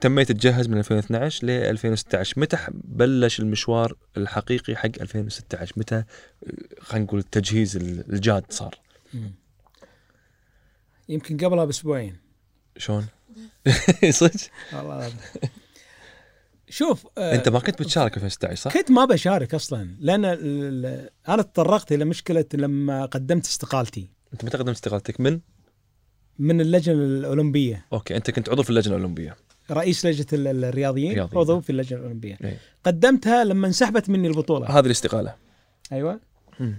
تميت 0.00 0.32
تجهز 0.32 0.68
من 0.68 0.78
2012 0.78 1.46
ل 1.46 1.50
2016 1.50 2.40
متى 2.40 2.56
بلش 2.70 3.40
المشوار 3.40 3.94
الحقيقي 4.16 4.76
حق 4.76 4.90
2016 5.00 5.72
متى 5.76 6.04
خلينا 6.80 7.04
نقول 7.04 7.18
التجهيز 7.20 7.76
ال- 7.76 8.12
الجاد 8.12 8.44
صار. 8.50 8.74
يمكن 11.08 11.36
قبلها 11.36 11.64
بأسبوعين. 11.64 12.16
شلون؟ 12.76 13.06
صدق؟ 14.10 14.40
والله. 14.74 15.12
شوف 16.72 17.06
آه، 17.18 17.34
أنت 17.34 17.48
ما 17.48 17.58
كنت 17.58 17.82
بتشارك 17.82 18.10
في 18.12 18.16
2016 18.24 18.54
صح؟ 18.62 18.74
كنت 18.74 18.90
ما 18.90 19.04
بشارك 19.04 19.54
أصلا 19.54 19.96
لأن 20.00 20.24
أنا 21.28 21.42
تطرقت 21.42 21.92
إلى 21.92 22.04
مشكلة 22.04 22.44
لما 22.54 23.04
قدمت 23.06 23.44
استقالتي. 23.46 24.08
أنت 24.32 24.44
متى 24.44 24.58
قدمت 24.58 24.74
استقالتك؟ 24.74 25.20
من؟ 25.20 25.40
من 26.38 26.60
اللجنة 26.60 26.94
الأولمبية. 26.94 27.86
okay 27.92 28.16
أنت 28.16 28.30
كنت 28.30 28.48
عضو 28.48 28.62
في 28.62 28.70
اللجنة 28.70 28.96
الأولمبية. 28.96 29.36
رئيس 29.70 30.06
لجنة 30.06 30.26
ال- 30.32 30.64
الرياضيين 30.64 31.12
رياضيين. 31.14 31.38
عضو 31.40 31.60
في 31.60 31.70
اللجنة 31.70 31.98
الأولمبية. 31.98 32.38
إيه. 32.44 32.58
قدمتها 32.84 33.44
لما 33.44 33.66
انسحبت 33.66 34.08
مني 34.10 34.28
البطولة. 34.28 34.78
هذه 34.78 34.86
الاستقالة. 34.86 35.34
أيوه. 35.92 36.20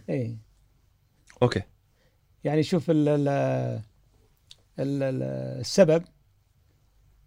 اي 0.09 0.37
okay. 1.43 1.61
يعني 2.43 2.63
شوف 2.63 2.89
ال 2.89 3.07
ال 4.79 5.03
السبب. 5.59 6.03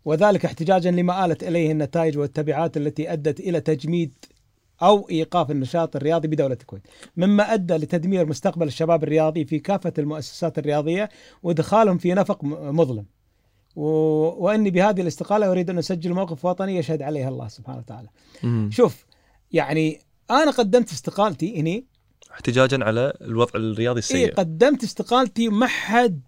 وذلك 0.07 0.45
احتجاجا 0.45 0.91
لما 0.91 1.24
آلت 1.24 1.45
إليه 1.45 1.73
النتائج 1.73 2.19
والتبعات 2.19 2.77
التي 2.77 3.12
أدت 3.12 3.41
إلى 3.41 3.61
تجميد 3.61 4.15
أو 4.83 5.09
إيقاف 5.11 5.51
النشاط 5.51 5.97
الرياضي 5.97 6.28
بدولة 6.28 6.57
الكويت. 6.61 6.83
مما 7.16 7.55
أدى 7.55 7.74
لتدمير 7.74 8.27
مستقبل 8.27 8.66
الشباب 8.66 9.03
الرياضي 9.03 9.45
في 9.45 9.59
كافة 9.59 9.93
المؤسسات 9.99 10.59
الرياضية 10.59 11.09
وإدخالهم 11.43 11.99
في 11.99 12.15
نفق 12.15 12.45
مظلم. 12.45 13.07
و... 13.77 13.83
وأني 14.45 14.70
بهذه 14.70 15.01
الاستقالة 15.01 15.51
أريد 15.51 15.70
أن 15.70 15.78
أسجل 15.78 16.12
موقف 16.12 16.45
وطني 16.45 16.77
يشهد 16.77 17.03
عليه 17.03 17.28
الله 17.28 17.49
سبحانه 17.49 17.78
وتعالى. 17.78 18.09
مم. 18.43 18.70
شوف 18.73 19.07
يعني 19.53 20.01
أنا 20.31 20.51
قدمت 20.51 20.93
استقالتي 20.93 21.61
هني. 21.61 21.87
احتجاجا 22.33 22.85
على 22.85 23.12
الوضع 23.20 23.51
الرياضي 23.55 23.99
السيء. 23.99 24.35
قدمت 24.35 24.85
استقالتي 24.85 25.49
ما 25.49 25.66
حد 25.66 26.20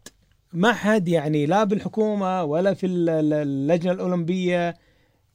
ما 0.53 0.73
حد 0.73 1.09
يعني 1.09 1.47
لا 1.47 1.65
بالحكومة 1.65 2.45
ولا 2.45 2.75
في 2.75 2.87
ال- 2.87 3.09
ال- 3.09 3.33
اللجنة 3.33 3.93
الأولمبية 3.93 4.75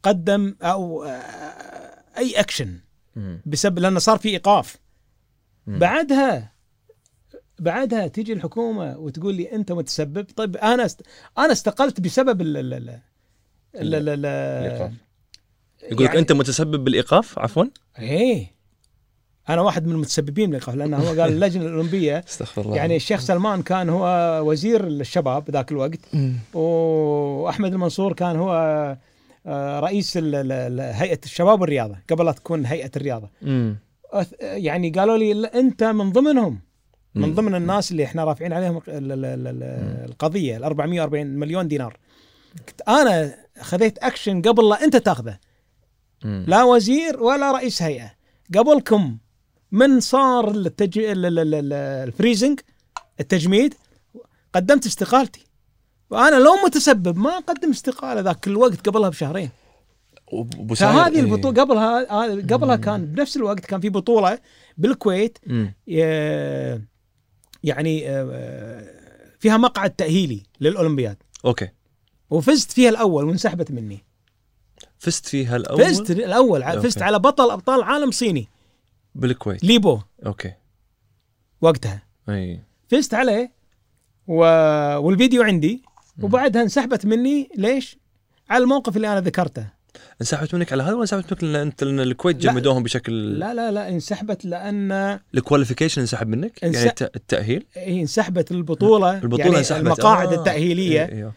قدم 0.03 0.55
أو 0.61 1.03
آه، 1.03 2.03
أي 2.17 2.39
اكشن. 2.39 2.79
بسبب 3.45 3.79
لأنه 3.79 3.99
صار 3.99 4.17
في 4.17 4.29
إيقاف. 4.29 4.77
بعدها 5.67 6.53
بعدها 7.59 8.07
تيجي 8.07 8.33
الحكومة 8.33 8.97
وتقول 8.97 9.35
لي 9.35 9.51
أنت 9.51 9.71
متسبب 9.71 10.25
طيب 10.35 10.57
أنا 10.57 10.85
است... 10.85 11.01
أنا 11.37 11.51
استقلت 11.51 12.01
بسبب 12.01 12.41
ال 12.41 12.57
ال 12.57 12.73
ال 12.73 12.89
ال 13.75 13.95
ال 13.95 14.09
ال 14.09 14.25
الإيقاف. 14.25 14.91
يقول 15.83 16.03
لك 16.03 16.09
يعني- 16.09 16.19
أنت 16.19 16.31
متسبب 16.31 16.83
بالإيقاف 16.83 17.39
عفوا 17.39 17.65
إيه 17.99 18.52
أنا 19.49 19.61
واحد 19.61 19.85
من 19.87 19.91
المتسببين 19.93 20.45
بالايقاف 20.45 20.75
لأنه 20.75 20.97
هو 20.97 21.07
قال 21.07 21.19
اللجنة 21.33 21.65
الأولمبية. 21.65 22.17
استغفر 22.29 22.61
الله. 22.61 22.75
يعني 22.75 22.95
الشيخ 22.95 23.19
سلمان 23.19 23.61
كان 23.61 23.89
هو 23.89 24.05
وزير 24.45 24.87
الشباب 24.87 25.49
ذاك 25.51 25.71
الوقت. 25.71 25.99
وأحمد 26.53 27.73
المنصور 27.73 28.13
كان 28.13 28.35
هو 28.35 28.53
آه، 29.45 29.79
رئيس 29.79 30.17
هيئة 30.17 31.19
الشباب 31.25 31.61
والرياضة 31.61 31.95
قبل 32.09 32.25
لا 32.25 32.31
تكون 32.31 32.65
هيئة 32.65 32.91
الرياضة. 32.95 33.29
يعني 34.41 34.89
قالوا 34.89 35.17
لي 35.17 35.47
أنت 35.47 35.83
من 35.83 36.11
ضمنهم. 36.11 36.59
من. 37.15 37.33
ضمن 37.33 37.55
الناس 37.55 37.91
اللي 37.91 38.03
إحنا 38.05 38.23
رافعين 38.23 38.53
عليهم 38.53 38.77
ال- 38.77 39.11
ال- 39.11 39.11
ال- 39.25 39.47
ال- 39.47 40.09
القضية 40.09 40.57
ال 40.57 40.63
440 40.63 41.27
مليون 41.27 41.67
دينار. 41.67 41.97
كنت 42.69 42.81
أنا 42.87 43.35
خذيت 43.61 43.97
أكشن 43.97 44.41
قبل 44.41 44.69
لا 44.69 44.83
أنت 44.83 44.95
تاخذه. 44.95 45.37
لا 46.23 46.63
وزير 46.63 47.23
ولا 47.23 47.51
رئيس 47.51 47.81
هيئة. 47.81 48.11
قبلكم 48.57 49.17
من 49.73 49.99
صار 49.99 50.51
التج... 50.51 50.99
ال- 50.99 51.25
ال- 51.25 51.39
ال- 51.39 51.55
ال- 51.55 51.73
ال 52.07 52.13
freezing 52.13 52.59
التجميد 53.19 53.73
قدمت 54.55 54.85
استقالتي. 54.85 55.45
وأنا 56.09 56.35
لو 56.35 56.51
متسبب 56.65 57.17
ما 57.17 57.29
أقدم 57.29 57.69
استقالة 57.69 58.21
ذاك 58.21 58.47
الوقت 58.47 58.89
قبلها 58.89 59.09
بشهرين. 59.09 59.49
فهذه 60.75 61.13
إيه. 61.13 61.19
البطولة 61.19 61.61
قبلها 61.61 62.03
قبلها 62.53 62.75
كان 62.75 63.05
بنفس 63.05 63.37
الوقت 63.37 63.59
كان 63.59 63.79
في 63.79 63.89
بطولة 63.89 64.39
بالكويت 64.77 65.37
يعني 67.63 68.09
آه، 68.09 68.83
فيها 69.39 69.57
مقعد 69.57 69.89
تأهيلي 69.89 70.43
للأولمبياد. 70.61 71.17
okay. 71.45 71.69
وفزت 72.29 72.71
فيها 72.71 72.89
الأول 72.89 73.23
وانسحبت 73.23 73.71
مني. 73.71 74.03
فزت 74.99 75.25
فيها 75.25 75.55
الأول؟ 75.55 75.85
فزت 75.85 76.11
الأول 76.11 76.63
okay. 76.63 76.87
فزت 76.87 77.01
على 77.01 77.19
بطل 77.19 77.51
أبطال 77.51 77.79
العالم 77.79 78.11
صيني. 78.11 78.47
بالكويت. 79.15 79.63
ليبو. 79.63 79.99
okay. 80.25 80.53
وقتها. 81.61 82.01
أي. 82.29 82.59
فزت 82.89 83.13
عليه 83.13 83.51
و... 84.27 84.35
والفيديو 84.97 85.43
عندي 85.43 85.83
وبعدها 86.21 86.61
انسحبت 86.61 87.05
مني. 87.05 87.49
ليش؟ 87.57 87.97
على 88.49 88.63
الموقف 88.63 88.95
اللي 88.95 89.11
أنا 89.11 89.21
ذكرته. 89.21 89.67
انسحبت 90.21 90.55
منك 90.55 90.71
على 90.73 90.83
هذا 90.83 90.91
ولا 90.93 91.01
انسحبت 91.01 91.31
منك 91.33 91.43
لأن 91.43 91.55
أنت 91.55 91.83
الكويت 91.83 92.45
لا. 92.45 92.51
جمدوهم 92.51 92.83
بشكل 92.83 93.39
لا 93.39 93.53
لا 93.53 93.71
لا 93.71 93.89
انسحبت 93.89 94.45
لأن 94.45 94.91
ال 95.35 95.40
qualification 95.40 96.01
انسحب 96.01 96.27
منك؟ 96.27 96.63
انس- 96.63 96.75
يعني 96.75 96.89
الت- 96.89 97.15
التأهيل؟ 97.15 97.65
هي 97.73 98.01
انسحبت 98.01 98.51
البطوله 98.51 99.17
البطولة 99.17 99.43
يعني 99.45 99.57
انسحبت. 99.57 99.81
المقاعد 99.81 100.27
آه. 100.33 100.35
التأهيلية. 100.35 101.01
إيه، 101.05 101.11
إيه، 101.11 101.25
okay. 101.25 101.35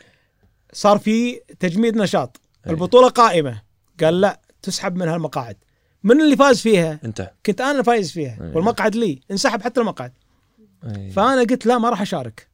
صار 0.73 0.98
في 0.98 1.40
تجميد 1.61 1.97
نشاط. 1.97 2.40
أي. 2.66 2.70
البطولة 2.70 3.09
قائمة. 3.09 3.62
قال 4.03 4.20
لا 4.20 4.40
تسحب 4.62 4.97
من 4.97 5.09
هالمقاعد. 5.09 5.57
من 6.07 6.20
اللي 6.20 6.37
فاز 6.37 6.61
فيها؟ 6.61 7.01
أنت. 7.05 7.31
كنت 7.47 7.61
أنا 7.61 7.83
فايز 7.83 8.12
فيها. 8.12 8.39
أي. 8.41 8.53
والمقعد 8.55 8.95
لي. 8.97 9.20
انسحب 9.31 9.62
حتى 9.62 9.81
المقعد. 9.81 10.12
أي. 10.85 11.11
فأنا 11.11 11.41
قلت 11.41 11.66
لا 11.66 11.78
ما 11.78 11.91
راح 11.91 12.01
أشارك. 12.01 12.49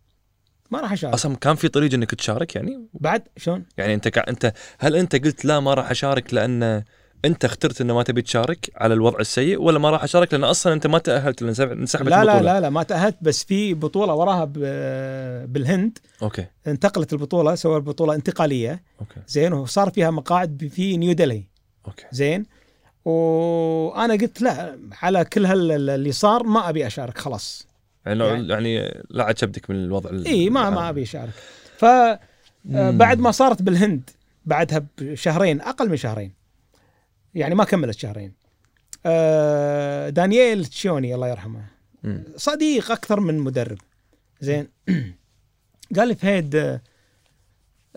ما 0.71 0.81
راح 0.81 0.93
أشارك. 0.93 1.15
أصلا 1.15 1.37
كان 1.37 1.55
في 1.55 1.69
طريقه 1.69 1.95
إنك 1.95 2.15
تشارك 2.15 2.57
يعني؟ 2.57 2.87
بعد؟ 2.95 3.23
شلون؟ 3.37 3.65
يعني 3.77 3.95
أنت 3.95 4.09
كا 4.09 4.31
انت 4.31 4.53
هل 4.79 4.97
أنت 4.97 5.17
قلت 5.25 5.45
لا 5.45 5.61
ما 5.61 5.75
راح 5.75 5.91
أشارك 5.91 6.35
لأن 6.35 6.83
أنت 7.25 7.45
اخترت 7.45 7.81
إنه 7.81 7.95
ما 7.95 8.03
تبي 8.03 8.23
تشارك 8.23 8.71
على 8.77 8.95
الوضع 8.95 9.19
السيء 9.21 9.63
ولا 9.63 9.79
ما 9.79 9.91
راح 9.91 10.03
أشارك 10.05 10.33
لأن 10.35 10.45
أصلا 10.45 10.73
أنت 10.73 10.87
ما 10.87 10.99
تأهلت 10.99 11.43
انسحبت 11.43 12.09
لا 12.09 12.09
لا 12.11 12.23
البطولة؟ 12.23 12.41
لا 12.53 12.61
لا 12.61 12.71
ما 12.71 12.83
تأهلت 12.83 13.17
بس 13.23 13.45
في 13.45 13.75
بطولة 13.75 14.15
وراها 14.15 14.45
ب- 14.45 15.53
بالهند. 15.53 15.99
okay. 16.23 16.47
انتقلت 16.67 17.13
البطولة 17.13 17.55
سوى 17.55 17.77
البطولة 17.77 18.15
انتقالية. 18.15 18.83
okay. 19.01 19.21
زين 19.29 19.53
وصار 19.53 19.91
فيها 19.91 20.11
مقاعد 20.11 20.71
في 20.75 20.97
نيو 20.97 21.13
دلهي. 21.13 21.43
okay. 21.87 22.05
زين. 22.13 22.47
وأنا 23.05 24.15
قلت 24.15 24.43
لا 24.43 24.79
على 25.03 25.25
كل 25.25 25.47
هال 25.47 25.91
اللي 25.91 26.13
صار 26.13 26.43
ما 26.43 26.69
أبي 26.69 26.87
أشارك 26.87 27.19
خلاص. 27.19 27.67
يعني, 28.07 28.25
يعني- 28.25 28.49
يعني 28.49 29.03
لا 29.11 29.33
كبدك 29.33 29.71
من 29.71 29.77
الوضع 29.77 30.11
ال- 30.11 30.27
إي 30.27 30.51
ما. 30.51 30.71
ما 30.71 30.89
أبي 30.89 31.03
أشارك. 31.03 31.33
ف 31.79 31.85
آه،. 31.85 32.19
بعد 32.91 33.19
ما 33.19 33.31
صارت 33.31 33.63
بالهند 33.63 34.11
بعدها 34.47 34.87
بشهرين 34.99 35.61
أقل 35.61 35.89
من 35.89 35.97
شهرين. 35.97 36.33
يعني 37.35 37.55
ما 37.55 37.65
كملت 37.65 37.99
شهرين. 37.99 38.33
آه، 39.07 40.09
دانييل 40.09 40.67
تشيوني 40.67 41.15
الله 41.15 41.29
يرحمه. 41.29 41.65
مم. 42.03 42.25
صديق 42.37 42.91
أكثر 42.91 43.21
من 43.21 43.39
مدرب. 43.39 43.79
زين. 44.41 44.69
قال 45.97 46.09
لي 46.09 46.15
فهيد 46.15 46.55
آه، 46.57 46.81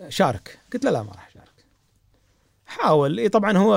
شارك. 0.08 0.58
قلت 0.72 0.84
له 0.84 0.90
لا 0.90 1.02
ما 1.02 1.12
راح. 1.12 1.25
حاول. 2.66 3.18
إيه 3.18 3.28
طبعا 3.28 3.58
هو 3.58 3.76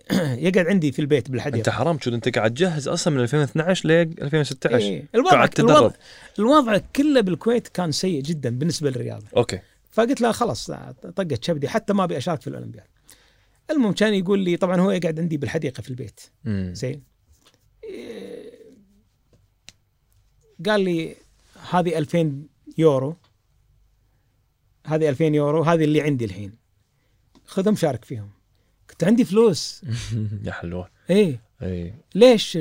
يقعد 0.46 0.66
عندي 0.66 0.92
في 0.92 0.98
البيت 0.98 1.18
أنت 1.18 1.30
بالحديقه 1.30 1.72
حرام 1.72 1.98
شو 2.00 2.10
أنت 2.10 2.38
قاعد 2.38 2.54
تجهز 2.54 2.88
أصلا 2.88 3.14
من 3.14 3.20
2012 3.20 3.88
ل 3.88 3.92
2016 3.92 4.76
إيه. 4.76 5.04
الوضع 5.14 5.30
قاعد 5.30 5.48
تدرب. 5.48 5.70
الوضع, 5.70 5.94
الوضع 6.38 6.78
كله 6.96 7.20
بالكويت 7.20 7.68
كان 7.68 7.92
سيء 7.92 8.22
جدا 8.22 8.58
بالنسبة 8.58 8.90
للرياضة. 8.90 9.26
okay. 9.36 9.58
فقلت 9.90 10.20
له 10.20 10.32
خلاص 10.32 10.70
طقت 11.16 11.44
شبدي 11.44 11.68
حتى 11.68 11.92
ما 11.92 12.04
أبي 12.04 12.16
أشارك 12.16 12.40
في 12.40 12.46
الأولمبياد. 12.46 12.86
المهم 13.70 13.92
كان 13.92 14.14
يقول 14.14 14.38
لي 14.38 14.56
طبعا 14.56 14.80
هو 14.80 14.90
يقعد 14.90 15.20
عندي 15.20 15.36
بالحديقة 15.36 15.80
في 15.80 15.90
البيت. 15.90 16.20
زين. 16.72 17.02
إيه، 17.84 18.52
قال 20.66 20.80
لي 20.80 21.16
هذه 21.70 21.98
2000 21.98 22.42
يورو. 22.78 23.16
هذه 24.86 25.08
2000 25.08 25.24
يورو 25.24 25.62
هذه 25.62 25.84
اللي 25.84 26.00
عندي 26.00 26.24
الحين. 26.24 26.57
خذهم 27.48 27.76
شارك 27.76 28.04
فيهم. 28.04 28.30
كنت 28.90 29.04
عندي 29.04 29.24
فلوس. 29.24 29.82
يا 30.44 30.52
حلوة. 30.52 30.90
إيه. 31.10 31.40
اي 31.62 31.94
ليش؟ 32.14 32.58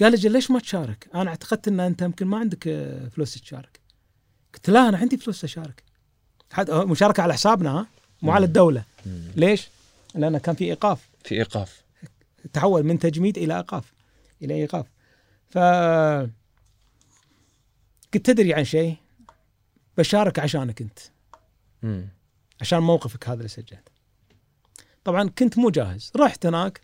قال 0.00 0.20
لي 0.20 0.28
ليش 0.28 0.50
ما 0.50 0.60
تشارك؟ 0.60 1.08
أنا 1.14 1.30
اعتقدت 1.30 1.68
إن 1.68 1.80
أنت 1.80 2.02
يمكن 2.02 2.26
ما 2.26 2.38
عندك 2.38 2.68
آه، 2.68 3.08
فلوس 3.08 3.34
تشارك. 3.34 3.80
قلت 4.54 4.70
لا 4.70 4.88
أنا 4.88 4.98
عندي 4.98 5.16
فلوس 5.16 5.44
أشارك. 5.44 5.82
حد 6.52 6.70
مشاركة 6.70 7.22
على 7.22 7.34
حسابنا 7.34 7.70
ها 7.70 7.86
مو 8.22 8.32
على 8.32 8.46
الدولة. 8.46 8.84
ليش؟ 9.36 9.68
لأن 10.14 10.38
كان 10.38 10.54
في 10.54 10.64
إيقاف. 10.64 11.08
في 11.24 11.34
إيقاف. 11.34 11.82
تحول 12.52 12.82
من 12.82 12.98
تجميد 12.98 13.38
إلى 13.38 13.56
إيقاف. 13.56 13.92
إلى 14.42 14.54
إيقاف. 14.54 14.86
ف 15.50 15.58
قلت 18.14 18.26
تدري 18.26 18.54
عن 18.54 18.64
شيء؟ 18.64 18.96
بشارك 19.98 20.38
عشانك 20.38 20.82
أنت. 20.82 20.98
عشان 22.60 22.78
موقفك 22.78 23.28
هذا 23.28 23.36
اللي 23.36 23.48
سجلته 23.48 23.92
طبعا 25.04 25.28
كنت 25.28 25.58
مو 25.58 25.70
جاهز 25.70 26.12
رحت 26.16 26.46
هناك 26.46 26.80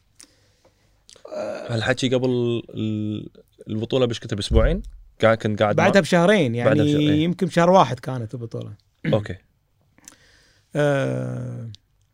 هالحكي 1.68 2.08
قبل 2.08 2.28
ال- 2.74 3.28
البطولة 3.68 4.06
بش 4.06 4.20
كنت 4.20 4.34
باسبوعين 4.34 4.82
قاعد 5.22 5.36
كنت 5.38 5.62
قاعد 5.62 5.76
بعدها 5.76 6.00
بشهرين 6.00 6.54
يعني 6.54 6.70
بعدها 6.70 6.84
بشهرين. 6.84 7.20
يمكن 7.20 7.46
بشهر 7.46 7.70
واحد 7.70 8.00
كانت 8.00 8.34
البطولة. 8.34 8.74
أوكي 9.06 9.36
آه 10.76 11.70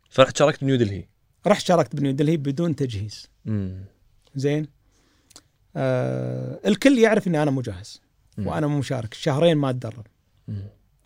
فرحت 0.09 0.37
شاركت 0.37 0.63
بنيو 0.63 0.75
دلهي 0.75 1.05
رحت 1.47 1.65
شاركت 1.65 1.95
بنيو 1.95 2.11
دلهي 2.11 2.37
بدون 2.37 2.75
تجهيز 2.75 3.27
مم. 3.45 3.85
زين 4.35 4.67
آه 5.75 6.59
الكل 6.65 6.99
يعرف 6.99 7.27
إني 7.27 7.43
أنا 7.43 7.51
مجهز. 7.51 8.01
وأنا 8.37 8.67
مشارك 8.67 9.13
شهرين 9.13 9.57
ما 9.57 9.69
أتدرب. 9.69 10.05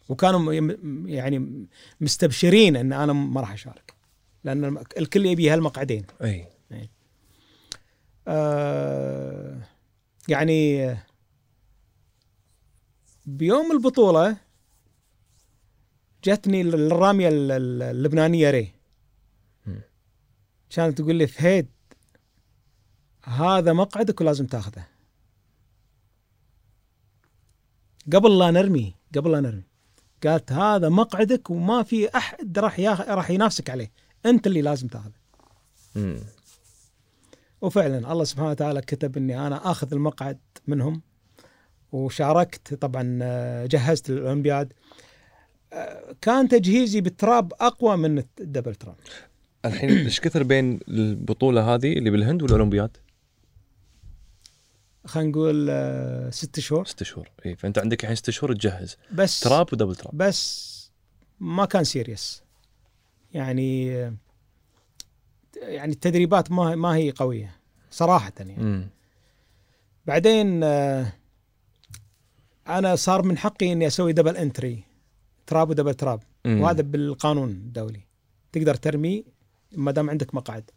وكانوا 0.09 0.53
يعني 1.05 1.67
مستبشرين 2.01 2.75
إن 2.75 2.93
أنا 2.93 3.13
ما 3.13 3.41
راح 3.41 3.51
أشارك. 3.51 3.93
لأن 4.43 4.77
الكل 4.97 5.25
يبي 5.25 5.49
هالمقعدين. 5.49 6.05
أي. 6.23 6.47
آه 8.27 9.61
يعني 10.27 10.89
بيوم 13.25 13.71
البطولة 13.71 14.37
جتني 16.23 16.61
الرامية 16.61 17.27
ال- 17.27 17.51
ال- 17.51 17.83
اللبنانية 17.83 18.49
ري. 18.49 18.71
كانت 20.69 20.97
تقول 20.97 21.15
لي 21.15 21.27
فهيد 21.27 21.67
هذا 23.23 23.73
مقعدك 23.73 24.21
ولازم 24.21 24.45
تاخذه. 24.45 24.87
قبل 28.13 28.39
لا 28.39 28.51
نرمي 28.51 28.95
قبل 29.15 29.31
لا 29.31 29.39
نرمي. 29.39 29.63
قالت 30.23 30.51
هذا 30.51 30.89
مقعدك 30.89 31.49
وما 31.49 31.83
في 31.83 32.17
أحد 32.17 32.59
راح 32.59 32.79
ياخ... 32.79 33.01
راح 33.01 33.29
ينافسك 33.29 33.69
عليه 33.69 33.91
أنت 34.25 34.47
اللي 34.47 34.61
لازم 34.61 34.87
تاخذه. 34.87 35.11
وفعلا 37.61 38.11
الله 38.11 38.23
سبحانه 38.23 38.49
وتعالى 38.49 38.81
كتب 38.81 39.17
إني 39.17 39.47
أنا 39.47 39.71
آخذ 39.71 39.93
المقعد 39.93 40.37
منهم 40.67 41.01
وشاركت 41.91 42.73
طبعا 42.73 43.19
آه، 43.21 43.65
جهزت 43.65 44.09
الاولمبياد 44.09 44.73
آه، 45.73 46.15
كان 46.21 46.47
تجهيزي 46.47 47.01
بالتراب 47.01 47.53
أقوى 47.59 47.97
من 47.97 48.23
الدبل 48.39 48.75
تراب 48.75 48.95
الحين 49.65 49.89
إيش 49.89 50.19
كثر 50.19 50.43
بين 50.43 50.79
البطولة 50.87 51.75
هذه 51.75 51.93
اللي 51.93 52.09
بالهند 52.09 52.41
والأولمبياد؟ 52.41 52.97
خلينا 55.05 55.29
نقول 55.29 55.67
آه، 55.69 56.29
ست 56.29 56.59
شهور. 56.59 56.85
ست 56.85 57.03
شهور. 57.03 57.29
اي 57.45 57.55
فأنت 57.55 57.77
عندك 57.79 58.01
الحين 58.03 58.15
ست 58.15 58.29
شهور 58.29 58.53
تجهز. 58.53 58.97
بس 59.13 59.39
trap 59.39 59.73
و 59.73 59.77
double 59.77 59.95
trap 59.95 60.17
بس 60.17 60.75
ما 61.39 61.65
كان 61.65 61.83
serious 61.83 62.43
يعني 63.33 63.87
يعني 65.55 65.91
التدريبات 65.93 66.51
ما 66.51 66.75
ما 66.75 66.95
هي 66.95 67.11
قوية 67.11 67.55
صراحة 67.91 68.31
يعني. 68.37 68.55
مم. 68.55 68.89
بعدين 70.05 70.63
آه، 70.63 71.13
أنا 72.67 72.95
صار 72.95 73.21
من 73.23 73.37
حقي 73.37 73.71
إني 73.71 73.87
أسوي 73.87 74.13
double 74.13 74.37
entry 74.37 74.83
trap 75.47 75.69
و 75.69 75.73
double 75.73 75.93
trap 75.93 76.23
مم. 76.45 76.61
وهذا 76.61 76.81
بالقانون 76.81 77.49
الدولي. 77.49 78.01
تقدر 78.51 78.75
ترمي 78.75 79.25
ما 79.71 79.91
دام 79.91 80.09
عندك 80.09 80.35
مقعد. 80.35 80.71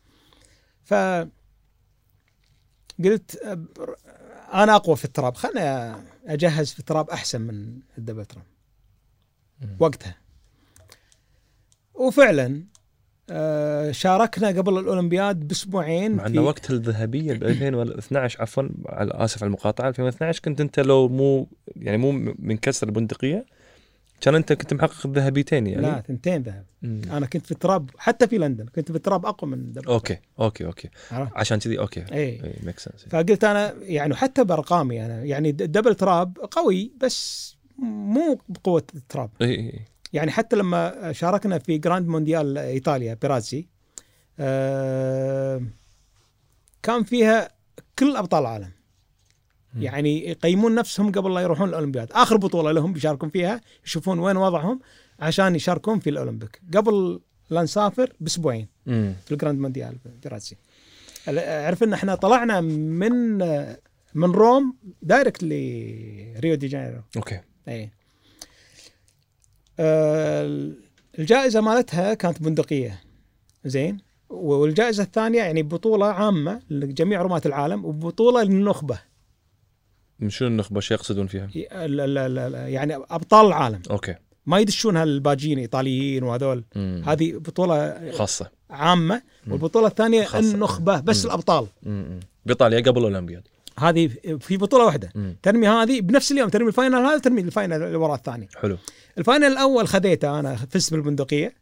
ف 0.85 0.95
قلت 3.05 3.37
أنا 4.55 4.77
أقوى 4.77 4.97
في 4.97 5.05
التراب 5.05 5.37
خلنا 5.37 5.99
أجهز 6.27 6.73
في 6.73 6.83
تراب 6.83 7.11
أحسن 7.11 7.41
من 7.41 7.79
الدبل 7.99 8.25
تراب. 8.25 8.45
وقتها 9.79 10.17
وفعلا 11.95 12.65
آه، 13.31 13.91
شاركنا 13.91 14.49
قبل 14.49 14.79
الأولمبياد 14.79 15.49
بأسبوعين 15.49 16.13
مع 16.13 16.27
انه 16.27 16.43
وقت 16.43 16.71
الذهبية 16.71 17.35
ب 17.35 17.43
2012 17.45 18.43
عفوا 18.43 18.69
آسف 18.89 19.43
على 19.43 19.49
المقاطعة 19.49 19.89
2012 19.89 20.41
كنت 20.43 20.61
أنت 20.61 20.81
لو 20.81 21.09
مو 21.09 21.49
يعني 21.77 21.97
مو 21.97 22.13
من 22.39 22.57
كسر 22.57 22.87
البندقية 22.87 23.47
كان 24.21 24.35
انت 24.35 24.53
كنت 24.53 24.75
محقق 24.75 25.07
الذهبيتين 25.07 25.67
يعني؟ 25.67 25.83
لا 25.83 26.01
ثنتين 26.09 26.43
ذهب. 26.43 26.65
مم. 26.83 27.01
أنا 27.13 27.27
كنت 27.27 27.47
في 27.47 27.53
ال 27.53 27.60
trap 27.60 27.91
حتى 27.99 28.27
في 28.29 28.39
لندن 28.39 28.67
كنت 28.67 28.91
في 28.91 28.97
ال 28.97 29.03
trap 29.03 29.27
أقوى 29.27 29.51
من 29.51 29.73
double 29.73 29.87
okay 29.87 30.19
okay 30.41 30.67
okay. 30.67 30.89
عرفت؟ 31.11 31.33
عشان 31.37 31.59
كذي 31.59 31.79
okay. 31.79 32.05
اي 32.13 32.55
make 32.63 32.79
sense 32.79 33.07
فقلت 33.11 33.45
أنا 33.45 33.75
يعني 33.81 34.15
حتى 34.15 34.45
بأرقامي 34.45 35.07
أنا 35.07 35.25
يعني 35.25 35.53
د- 35.53 35.57
double 35.73 35.95
trap 35.95 36.39
قوي 36.51 36.93
بس 37.01 37.57
مو 37.83 38.39
بقوة 38.49 38.85
ال 38.95 39.01
trap. 39.01 39.31
اي 39.43 39.55
اي 39.55 39.81
يعني 40.13 40.31
حتى 40.31 40.57
لما 40.57 41.13
شاركنا 41.13 41.59
في 41.59 41.79
جراند 41.79 42.09
مونديال 42.09 42.59
إيطاليا 42.59 43.15
بيرازي 43.15 43.67
آه 44.41 45.63
كان 46.83 47.03
فيها 47.05 47.49
كل 47.99 48.17
أبطال 48.17 48.41
العالم. 48.43 48.71
يعني 49.77 50.29
يقيمون 50.29 50.75
نفسهم 50.75 51.13
قبل 51.13 51.35
لا 51.35 51.41
يروحون 51.41 51.69
الأولمبياد. 51.69 52.09
آخر 52.13 52.37
بطولة 52.37 52.73
لهم 52.73 52.93
بيشاركون 52.93 53.29
فيها 53.29 53.61
يشوفون 53.87 54.19
وين 54.19 54.37
وضعهم 54.37 54.81
عشان 55.21 55.55
يشاركون 55.55 55.99
في 55.99 56.11
الأولمبيك. 56.11 56.61
قبل 56.77 57.21
لا 57.51 57.63
نسافر 57.63 58.13
بأسبوعين. 58.21 58.69
في 59.25 59.33
الجراند 59.33 59.61
مونديال 59.61 59.97
بيرازي 60.23 60.57
عرف 61.29 61.83
إن 61.83 61.93
إحنا 61.93 62.15
طلعنا 62.15 62.61
من 62.61 63.39
من 64.15 64.31
Rome 64.31 64.77
direct 65.03 65.43
لريو 65.43 66.55
دي 66.55 66.67
جانيرو. 66.67 67.01
okay. 67.17 67.41
اي 67.69 67.91
آه، 69.81 70.71
الجائزة 71.19 71.61
مالتها 71.61 72.15
كانت 72.15 72.43
بندقية. 72.43 73.01
زين. 73.65 73.99
والجائزة 74.29 75.03
الثانية 75.03 75.39
يعني 75.39 75.63
بطولة 75.63 76.07
عامة 76.07 76.63
لجميع 76.71 77.23
رماة 77.23 77.43
العالم 77.47 77.85
وبطولة 77.85 78.43
للنخبة. 78.43 78.99
شنو 80.29 80.49
النخبة 80.49 80.81
شو 80.81 80.95
يقصدون 80.95 81.27
فيها؟ 81.27 81.47
لا 81.87 82.07
لا 82.07 82.49
لا 82.49 82.69
يعني 82.69 82.95
أبطال 82.97 83.47
العالم 83.47 83.83
okay 83.91 84.15
ما 84.47 84.59
يدشون 84.59 84.97
هالباجين 84.97 85.59
إيطاليين 85.59 86.23
وهذول 86.23 86.65
مم. 86.77 87.03
هذه 87.07 87.33
بطولة 87.33 88.11
خاصة 88.13 88.51
عامة 88.71 89.23
مم. 89.47 89.53
والبطولة 89.53 89.87
الثانية 89.87 90.25
خاصة. 90.25 90.55
النخبة 90.55 91.01
بس 91.01 91.25
مم. 91.25 91.27
الأبطال 91.31 91.67
مم. 91.83 92.21
بإيطاليا 92.47 92.81
قبل 92.81 92.99
الأولمبياد 92.99 93.49
هذه 93.79 94.09
في 94.41 94.57
بطولة 94.57 94.85
واحدة 94.85 95.13
مم. 95.15 95.37
ترمي 95.43 95.69
هذه 95.69 96.01
بنفس 96.01 96.33
اليوم 96.33 96.49
ترمي 96.49 96.69
ال 96.69 96.73
final 96.73 96.95
هذا 96.95 97.19
ترمي 97.19 97.41
ال 97.41 97.48
final 97.48 97.83
اللي 97.83 97.97
وراء 97.97 98.15
الثاني 98.17 98.49
حلو 98.57 98.77
ال 99.19 99.23
final 99.23 99.45
الأول 99.45 99.89
خذيته 99.89 100.41
أنا 100.41 100.57
فزت 100.57 100.93
بالبندقية. 100.95 101.55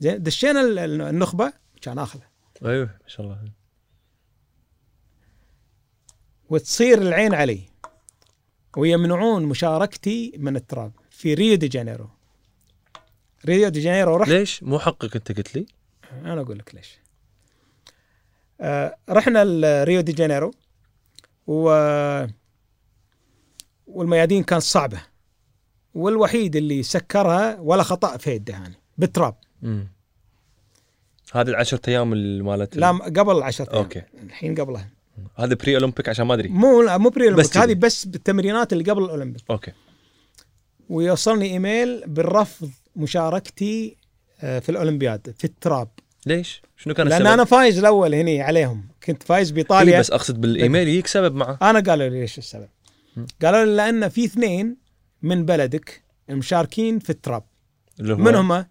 زين 0.00 0.22
دشينا 0.22 0.60
ال- 0.60 0.78
ال- 0.78 1.00
النخبة 1.02 1.52
كان 1.82 1.98
اخذه 1.98 2.22
أيوه 2.64 2.84
ما 2.86 3.08
شاء 3.08 3.26
الله 3.26 3.38
وتصير 6.54 7.02
العين 7.02 7.34
علي. 7.34 7.60
ويمنعون 8.76 9.44
مشاركتي 9.44 10.32
من 10.36 10.56
التراب 10.56 10.92
في 11.10 11.34
ريو 11.34 11.54
دي 11.56 11.68
جانيرو. 11.68 12.08
ريو 13.46 13.68
دي 13.68 13.80
جانيرو 13.80 14.16
رحت 14.16 14.30
ليش؟ 14.30 14.62
مو 14.62 14.78
حقك 14.78 15.16
انت 15.16 15.32
قلت 15.32 15.56
لي؟ 15.56 15.66
أنا 16.12 16.40
أقول 16.40 16.58
لك 16.58 16.74
ليش. 16.74 16.98
آه 18.60 18.96
رحنا 19.10 19.42
ريو 19.84 20.00
دي 20.00 20.12
جانيرو 20.12 20.50
و 21.46 21.68
والميادين 23.86 24.42
كانت 24.42 24.62
صعبة. 24.62 25.02
والوحيد 25.94 26.56
اللي 26.56 26.82
سكرها 26.82 27.60
ولا 27.60 27.82
خطأ 27.82 28.16
في 28.16 28.30
يده 28.30 28.52
يعني 28.52 28.74
بالتراب. 28.98 29.36
هذه 31.32 31.48
العشرة 31.48 31.80
أيام 31.88 32.12
اللي 32.12 32.42
مالت 32.42 32.76
لا 32.76 32.90
قبل 32.90 33.42
10 33.42 33.72
أيام. 33.72 33.82
okay. 33.82 34.02
الحين 34.22 34.54
قبلها. 34.60 34.93
هذا 35.36 35.54
pre 35.54 35.76
Olympic 35.76 36.08
عشان 36.08 36.26
ما 36.26 36.34
أدري 36.34 36.48
مو 36.48 36.82
لا 36.82 36.98
مو 36.98 37.08
pre 37.08 37.24
Olympic 37.24 37.56
هذه. 37.56 37.74
بس 37.74 38.04
بالتمرينات 38.04 38.72
اللي 38.72 38.90
قبل 38.90 39.04
الاولمبيك 39.04 39.42
okay 39.50 39.72
ويوصلني 40.88 41.46
إيميل 41.46 42.02
بالرفض 42.06 42.70
مشاركتي 42.96 43.96
آه، 44.40 44.58
في 44.58 44.68
الأولمبياد 44.68 45.34
في 45.38 45.44
التراب 45.44 45.88
ليش؟ 46.26 46.62
شنو 46.76 46.94
كان 46.94 47.08
لأن 47.08 47.20
السبب؟ 47.20 47.32
أنا 47.32 47.44
فايز 47.44 47.78
الأول 47.78 48.14
هني 48.14 48.42
عليهم 48.42 48.88
كنت 49.06 49.22
فايز 49.22 49.48
إيه 49.48 49.54
بايطاليا 49.54 50.00
بس 50.00 50.10
أقصد 50.10 50.40
بالإيميل 50.40 50.88
يجيك 50.88 51.06
سبب 51.06 51.34
معه 51.34 51.58
أنا 51.62 51.80
قالوا 51.80 52.08
لي 52.08 52.20
ليش 52.20 52.38
السبب. 52.38 52.68
قالوا 53.42 53.64
لي 53.64 53.76
لأن 53.76 54.08
في 54.08 54.24
اثنين 54.24 54.76
من 55.22 55.44
بلدك 55.44 56.02
مشاركين 56.28 56.98
في 56.98 57.10
التراب 57.10 57.44
اللي 58.00 58.12
هو 58.12 58.16
من 58.16 58.34
هم؟ 58.34 58.66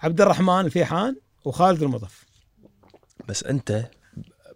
عبد 0.00 0.20
الرحمن 0.20 0.60
الفيحان 0.60 1.16
وخالد 1.44 1.82
المضف 1.82 2.24
بس 3.28 3.44
أنت 3.44 3.84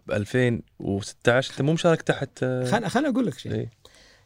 ب 0.07 0.11
2016 0.11 1.51
أنت 1.51 1.61
مو 1.61 1.73
مشارك 1.73 2.01
تحت 2.01 2.29
آه، 2.43 2.65
خل 2.65 2.87
خليني 2.87 3.09
أقول 3.09 3.25
لك 3.25 3.37
شيء. 3.37 3.51
إيه. 3.51 3.71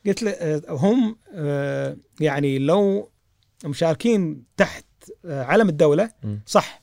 قلت 0.05 0.23
له 0.23 0.31
آه، 0.31 0.61
هم 0.69 1.15
آه، 1.33 1.97
يعني 2.19 2.59
لو 2.59 3.09
مشاركين 3.65 4.43
تحت 4.57 4.85
علم 5.25 5.69
الدولة. 5.69 6.11
صح. 6.45 6.81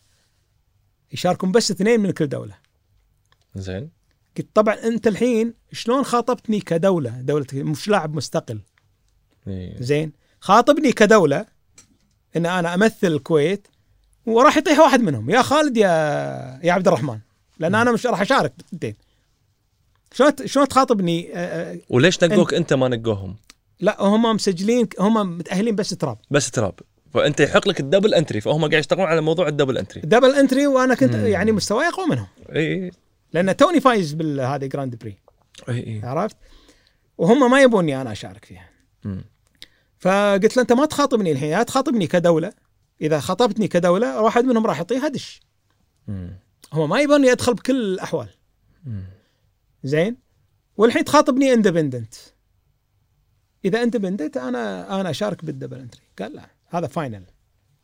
يشاركون 1.12 1.52
بس 1.52 1.70
اثنين 1.70 2.00
من 2.00 2.10
كل 2.10 2.26
دولة. 2.26 2.54
زين. 3.54 3.90
قلت 4.38 4.48
طبعا 4.54 4.74
أنت 4.74 5.06
الحين 5.06 5.54
شلون 5.72 6.04
خاطبتني 6.04 6.60
كدولة؟ 6.60 7.10
دولة 7.20 7.46
مش 7.52 7.88
لاعب 7.88 8.14
مستقل. 8.14 8.60
إيه. 9.48 9.82
زين. 9.82 10.12
خاطبني 10.40 10.92
كدولة 10.92 11.46
إن 12.36 12.46
أنا 12.46 12.74
أمثل 12.74 13.06
الكويت 13.06 13.68
وراح 14.26 14.56
يطيح 14.56 14.78
واحد 14.78 15.00
منهم. 15.00 15.30
يا 15.30 15.42
خالد 15.42 15.76
يا 15.76 15.86
يا 16.62 16.72
عبد 16.72 16.88
الرحمن. 16.88 17.18
لأن 17.58 17.74
أنا 17.74 17.92
مش 17.92 18.06
راح 18.06 18.20
أشارك. 18.20 18.52
بالثنتين 18.56 18.94
شلون 20.12 20.32
شلون 20.44 20.68
تخاطبني؟ 20.68 21.30
آه، 21.34 21.72
آه، 21.72 21.78
وليش 21.88 22.24
نقوك 22.24 22.54
أنت 22.54 22.72
ما 22.72 22.88
نقوهم؟ 22.88 23.36
لا 23.80 24.02
هم 24.02 24.22
مسجلين 24.22 24.88
هم 25.00 25.38
متأهلين 25.38 25.74
بس 25.74 25.90
تراب. 25.90 26.18
بس 26.30 26.50
تراب. 26.50 26.74
فأنت 27.14 27.40
يحق 27.40 27.68
لك 27.68 27.80
ال 27.80 27.85
double 27.85 28.14
entry 28.14 28.40
فهم 28.40 28.60
قاعد 28.60 28.72
يشتغلون 28.72 29.06
على 29.06 29.20
موضوع 29.20 29.48
ال 29.48 29.53
double 29.53 29.78
entry 29.78 30.00
double 30.00 30.34
entry 30.34 30.66
وأنا 30.66 30.94
كنت 30.94 31.16
مم. 31.16 31.26
يعني 31.26 31.52
مستواي 31.52 31.88
أقوى 31.88 32.06
منهم. 32.06 32.26
إي 32.56 32.84
إي 32.84 32.90
لأن 33.32 33.56
توني 33.56 33.80
فايز 33.80 34.12
بالهذه 34.12 34.66
Grand 34.66 34.96
Prix 34.96 35.16
إي 35.68 35.86
إي. 35.86 36.00
عرفت؟ 36.04 36.36
وهم 37.18 37.50
ما 37.50 37.62
يبوني 37.62 38.00
أنا 38.00 38.12
أشارك 38.12 38.44
فيها. 38.44 38.68
مم. 39.04 39.24
فقلت 39.98 40.56
له 40.56 40.62
أنت 40.62 40.72
ما 40.72 40.86
تخاطبني 40.86 41.32
الحين 41.32 41.48
يا 41.48 41.62
تخاطبني 41.62 42.06
كدولة. 42.06 42.52
إذا 43.00 43.20
خاطبتني 43.20 43.68
كدولة 43.68 44.20
واحد 44.20 44.44
منهم 44.44 44.66
راح 44.66 44.76
يعطيه 44.76 45.06
هدش 45.06 45.40
مم. 46.08 46.38
هم 46.72 46.88
ما 46.88 47.00
يبوني 47.00 47.32
ادخل 47.32 47.54
بكل 47.54 47.76
الأحوال. 47.76 48.28
زين؟ 49.84 50.16
والحين 50.76 51.04
تخاطبني 51.04 51.52
independent 51.52 52.14
إذا 53.64 53.82
independent 53.82 54.36
أنا 54.36 55.00
أنا 55.00 55.10
أشارك 55.10 55.44
بال 55.44 55.53
double 55.53 55.78
entry 55.78 56.02
قال 56.18 56.32
لا 56.32 56.50
هذا 56.68 56.86
final 56.86 57.24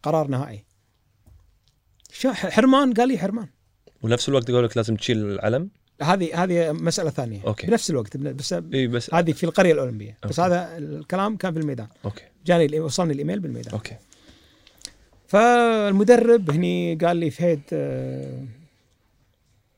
قرار 0.02 0.28
نهائي. 0.28 0.64
حرمان؟ 2.26 2.94
قال 2.94 3.08
لي 3.08 3.18
حرمان. 3.18 3.48
ونفس 4.02 4.28
الوقت 4.28 4.48
يقول 4.48 4.64
لك 4.64 4.76
لازم 4.76 4.96
تشيل 4.96 5.18
العلم؟ 5.18 5.70
هذه 6.02 6.42
هذه 6.42 6.72
مسألة 6.72 7.10
ثانية. 7.10 7.42
okay. 7.46 7.66
بنفس 7.66 7.90
الوقت 7.90 8.16
بس 8.16 8.52
إي 8.52 8.86
بس 8.86 9.14
هذه 9.14 9.32
في 9.32 9.44
القرية 9.44 9.72
الأولمبية. 9.72 10.18
بس 10.24 10.40
okay. 10.40 10.54
هذا 10.54 10.78
الكلام 10.78 11.36
كان 11.36 11.52
في 11.52 11.58
الميدان. 11.58 11.88
okay. 12.04 12.24
جاني 12.46 12.80
وصلني 12.80 13.12
الإيميل 13.12 13.40
بالميدان. 13.40 13.72
okay. 13.72 13.96
فالمدرب 15.26 16.50
هني 16.50 16.94
قال 16.94 17.16
لي 17.16 17.30
فهد 17.30 17.60
آه، 17.72 18.44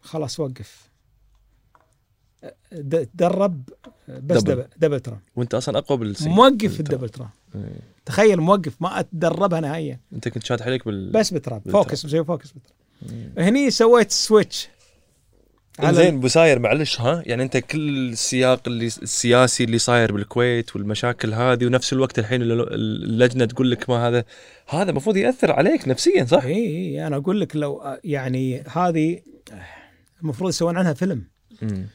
خلاص 0.05 0.41
وقف 0.41 0.89
تدرب 2.71 3.63
بس 4.09 4.43
double. 4.43 4.55
double, 4.55 4.67
double 4.77 5.01
trap 5.01 5.19
وانت 5.37 5.55
أصلا 5.55 5.79
أقوى 5.79 5.99
بال 5.99 6.14
سي 6.14 6.29
موقف 6.29 6.75
في 6.75 6.81
ال 6.81 6.85
double 6.85 7.09
trap 7.09 7.31
إيه. 7.55 7.61
تخيل 8.07 8.41
موقف 8.41 8.73
ما 8.83 9.01
أتدربها 9.01 9.61
نهائيا 9.61 10.01
أنت 10.13 10.29
كنت 10.29 10.45
شاطح 10.47 10.67
عليك 10.67 10.85
بال 10.87 11.11
بس 11.13 11.35
ب 11.35 11.40
trap. 11.40 11.63
focus 11.71 12.05
مسوي 12.05 12.25
focus 12.25 12.51
ب 12.53 12.57
trap 12.57 12.75
مم. 13.13 13.33
هني 13.39 13.71
سويت 13.71 14.11
switch 14.11 14.69
زين 15.91 16.21
بوساير 16.21 16.59
معلش 16.59 17.01
ها 17.01 17.23
يعني 17.27 17.43
أنت 17.43 17.57
كل 17.57 18.09
السياق 18.13 18.61
اللي 18.67 18.87
السياسي 18.87 19.65
اللي 19.65 19.79
صاير 19.79 20.13
بالكويت 20.13 20.77
والمشاكل 20.77 21.35
هذه 21.35 21.67
ونفس 21.67 21.93
الوقت 21.93 22.19
الحين 22.19 22.43
الل- 22.43 22.75
اللجنة 22.75 23.45
تقول 23.45 23.71
لك 23.71 23.91
ما 23.91 24.09
هذا 24.09 24.25
هذا 24.69 24.91
المفروض 24.91 25.17
يأثر 25.17 25.53
عليك 25.53 25.89
نفسيا 25.89 26.25
صح؟ 26.25 26.45
اي 26.45 26.53
اي 26.67 27.07
أنا 27.07 27.17
أقول 27.17 27.41
لك 27.41 27.57
لو 27.57 27.77
آه، 27.83 28.01
يعني 28.05 28.61
هذه 28.61 29.21
المفروض 30.25 30.51
يسوون 30.51 30.77
عنها 30.79 30.93
فيلم. 30.93 31.25
مم. 31.63 31.87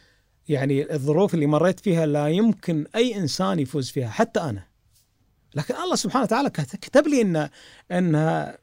يعني 0.49 0.93
الظروف 0.93 1.33
اللي 1.33 1.45
مريت 1.45 1.79
فيها 1.79 2.05
لا 2.05 2.27
يمكن 2.27 2.85
أي 2.95 3.15
إنسان 3.15 3.59
يفوز 3.59 3.89
فيها 3.89 4.09
حتى 4.09 4.39
أنا. 4.39 4.63
لكن 5.55 5.75
الله 5.75 5.95
سبحانه 5.95 6.23
وتعالى 6.23 6.49
كت- 6.49 6.75
كتب 6.75 7.07
لي 7.07 7.21
ان 7.21 7.49
انها 7.91 8.57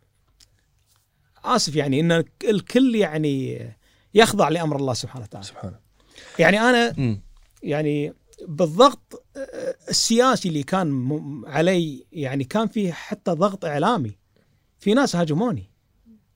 آسف 1.45 1.77
يعني 1.77 2.01
إن 2.01 2.13
الكل 2.45 2.95
يعني 2.95 3.67
يخضع 4.15 4.49
لأمر 4.49 4.77
الله 4.77 4.95
سبحانه 4.95 5.25
وتعالى. 5.25 5.47
سبحان 5.47 5.75
يعني 6.39 6.61
أنا 6.61 6.95
يعني 7.63 8.13
بالضغط 8.49 9.25
السياسي 9.89 10.49
اللي 10.49 10.63
كان 10.63 11.43
علي 11.47 12.07
يعني 12.13 12.45
كان 12.45 12.67
فيه 12.69 12.93
حتى 12.93 13.31
ضغط 13.31 13.65
إعلامي. 13.65 14.19
في 14.79 14.95
ناس 14.95 15.17
هاجموني 15.17 15.71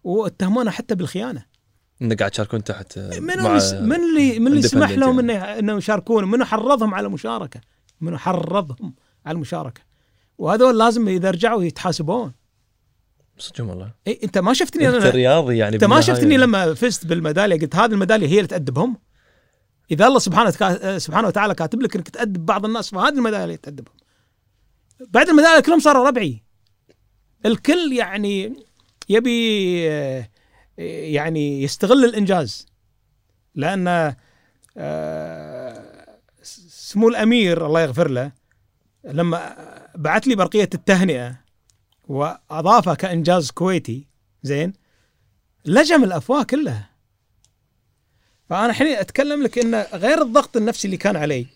واتهمونا 0.05 0.70
حتى 0.70 0.94
بالخيانة. 0.94 1.44
إنك 2.03 2.19
قاعد 2.19 2.31
تشاركون 2.31 2.65
تحت 2.65 2.99
من 2.99 3.43
مع 3.43 3.53
من 3.81 3.97
اللي 3.97 4.39
من 4.39 4.47
اللي 4.47 4.63
سمح 4.63 4.91
لهم 4.91 5.31
يعني. 5.31 5.33
إنه 5.33 5.59
إنه 5.59 5.77
يشاركون 5.77 6.31
منو 6.31 6.45
حرضهم 6.45 6.95
على 6.95 7.07
المشاركه 7.07 7.61
منو 8.01 8.19
حرضهم 8.19 8.95
على 9.27 9.35
المشاركة؟ 9.35 9.81
وهذول 10.39 10.79
لازم 10.79 11.09
إذا 11.09 11.31
رجعوا 11.31 11.65
يتحاسبون. 11.65 12.33
صدق 13.39 13.65
والله. 13.65 13.93
إيه 14.07 14.25
أنت 14.25 14.39
ما 14.39 14.53
شفتني 14.53 14.89
أنت 14.89 14.97
أنا. 14.97 15.11
رياضي 15.11 15.57
يعني 15.57 15.75
أنت 15.75 15.85
ما. 15.85 16.01
شفتني 16.01 16.37
لما 16.37 16.75
فزت 16.75 17.07
بالميدالية 17.07 17.61
قلت 17.61 17.77
هذه 17.77 17.93
الميدالية 17.93 18.29
هي 18.29 18.37
اللي 18.37 18.47
تأدبهم. 18.47 18.97
إذا 19.91 20.07
الله 20.07 20.19
سبحانه 20.19 20.49
وتعالى 20.49 20.99
سبحانه 20.99 21.29
وتعالى 21.29 21.55
كاتب 21.55 21.83
لك 21.83 21.97
إنك 21.97 22.09
تأدب 22.09 22.47
بعض 22.47 22.65
الناس 22.65 22.91
فهذه 22.91 23.15
الميدالية 23.15 23.45
اللي 23.45 23.57
تأدبهم. 23.57 23.95
بعد 25.01 25.29
الميدالية 25.29 25.61
كلهم 25.61 25.79
صاروا 25.79 26.09
ربعي. 26.09 26.43
الكل 27.47 27.93
يعني 27.93 28.57
يبي 29.09 29.91
آه، 29.91 30.29
يعني 30.86 31.62
يستغل 31.62 32.05
الإنجاز. 32.05 32.66
لأن 33.55 34.15
آه، 34.77 36.19
سمو 36.70 37.09
الأمير 37.09 37.66
الله 37.66 37.81
يغفر 37.81 38.11
له 38.11 38.32
لما 39.05 39.57
بعث 39.94 40.23
لي 40.28 40.35
برقية 40.35 40.70
التهنئة 40.74 41.40
وأضافها 42.09 42.94
كإنجاز 42.94 43.51
كويتي 43.51 44.07
زين 44.43 44.73
لجم 45.65 46.05
الأفواه 46.05 46.43
كلها. 46.43 46.90
فأنا 48.48 48.66
الحين 48.66 48.86
أتكلم 48.86 49.43
لك 49.43 49.59
انه 49.59 49.86
غير 49.94 50.23
الضغط 50.23 50.57
النفسي 50.57 50.86
اللي 50.86 50.97
كان 50.97 51.16
علي. 51.16 51.47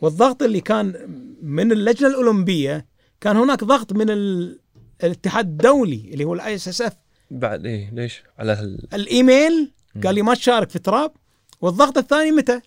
والضغط 0.00 0.42
اللي 0.42 0.60
كان 0.60 0.94
من 1.42 1.72
اللجنة 1.72 2.08
الأولمبية 2.08 2.86
كان 3.20 3.36
هناك 3.36 3.64
ضغط 3.64 3.92
من 3.92 4.10
ال... 4.10 4.58
الاتحاد 5.04 5.46
الدولي 5.46 6.10
اللي 6.12 6.24
هو 6.24 6.34
ال 6.34 6.54
ISSF 6.54 6.96
بعد 7.30 7.66
إيه 7.66 7.90
ليش؟ 7.90 8.22
على 8.38 8.52
هال... 8.52 8.94
الإيميل 8.94 9.72
قال 10.04 10.14
لي 10.14 10.22
ما 10.22 10.34
تشارك 10.34 10.70
في 10.70 10.76
ال 10.76 10.83
trap 10.83 11.12
والضغط 11.60 11.98
الثاني 11.98 12.30
متى؟ 12.30 12.60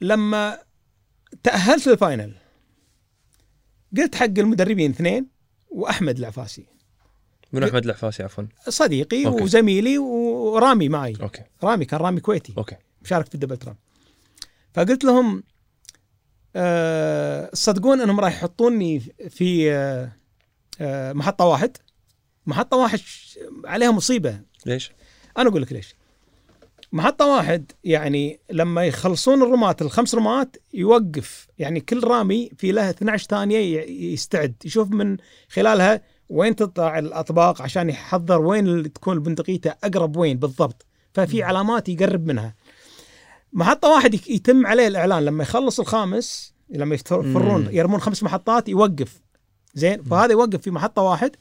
لما 0.00 0.58
تأهلت 1.42 1.86
لل 1.86 2.00
final 2.00 2.34
قلت 3.96 4.14
حق 4.14 4.24
المدربين 4.24 4.90
اثنين 4.90 5.26
وأحمد 5.70 6.18
العفاسي. 6.18 6.66
من 7.52 7.64
أحمد 7.64 7.84
العفاسي 7.84 8.22
عفوا. 8.22 8.44
صديقي 8.68 9.26
okay. 9.26 9.42
وزميلي 9.42 9.98
ورامي 9.98 10.88
معي. 10.88 11.16
okay. 11.22 11.42
رامي 11.62 11.84
كان 11.84 12.00
رامي 12.00 12.20
كويتي. 12.20 12.54
okay. 12.58 12.76
مشارك 13.02 13.26
في 13.26 13.34
ال 13.34 13.37
double 13.37 13.56
trap 13.56 13.76
فقلت 14.74 15.04
لهم 15.04 15.42
أه 16.56 17.50
تصدقون 17.50 18.00
إنهم 18.00 18.20
راح 18.20 18.32
يحطوني 18.32 19.00
في 19.28 19.72
أه 19.72 20.12
محطة 21.14 21.44
واحد. 21.44 21.76
محطة 22.46 22.76
واحد 22.76 23.00
عليها 23.64 23.90
مصيبة. 23.90 24.40
ليش؟ 24.66 24.92
أنا 25.38 25.48
أقول 25.48 25.62
لك 25.62 25.72
ليش. 25.72 25.94
محطة 26.92 27.26
واحد 27.26 27.72
يعني 27.84 28.40
لما 28.50 28.84
يخلصون 28.84 29.42
الرمات 29.42 29.82
الخمس 29.82 30.14
رمات 30.14 30.56
يوقف. 30.74 31.48
يعني 31.58 31.80
كل 31.80 32.04
رامي 32.04 32.50
في 32.56 32.72
له 32.72 32.90
12 32.90 33.26
ثانية 33.28 33.80
يستعد. 34.12 34.54
يشوف 34.64 34.90
من 34.90 35.16
خلالها 35.48 36.02
وين 36.28 36.56
تطلع 36.56 36.98
الأطباق 36.98 37.62
عشان 37.62 37.90
يحضر 37.90 38.40
وين 38.40 38.66
اللي 38.66 38.88
تكون 38.88 39.18
بندقيته 39.18 39.74
أقرب 39.84 40.16
وين 40.16 40.38
بالضبط. 40.38 40.86
ففي 41.14 41.42
علامات 41.42 41.88
يقرب 41.88 42.26
منها. 42.26 42.54
محطة 43.52 43.88
واحد 43.88 44.14
يتم 44.14 44.66
عليه 44.66 44.86
الإعلان. 44.86 45.24
لما 45.24 45.42
يخلص 45.42 45.80
الخامس 45.80 46.54
لما 46.70 46.94
يفرون. 46.94 47.68
يرمون 47.72 48.00
خمس 48.00 48.22
محطات 48.22 48.68
يوقف. 48.68 49.20
زين؟ 49.74 50.02
فهذا 50.02 50.32
يوقف 50.32 50.60
في 50.60 50.70
محطة 50.70 51.02
واحد 51.02 51.36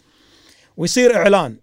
ويصير 0.77 1.15
إعلان 1.15 1.57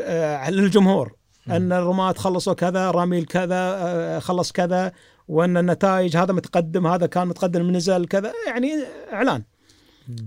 آه، 0.00 0.50
للجمهور. 0.50 1.14
أن 1.50 1.72
الرماة 1.72 2.12
خلصوا 2.12 2.52
كذا 2.54 2.90
راميل 2.90 3.24
كذا 3.24 3.56
آه، 3.78 4.18
خلص 4.18 4.52
كذا 4.52 4.92
وأن 5.28 5.56
النتائج 5.56 6.16
هذا 6.16 6.32
متقدم 6.32 6.86
هذا 6.86 7.06
كان 7.06 7.28
متقدم 7.28 7.70
نزل 7.70 8.06
كذا 8.06 8.32
يعني 8.46 8.72
إعلان. 9.12 9.42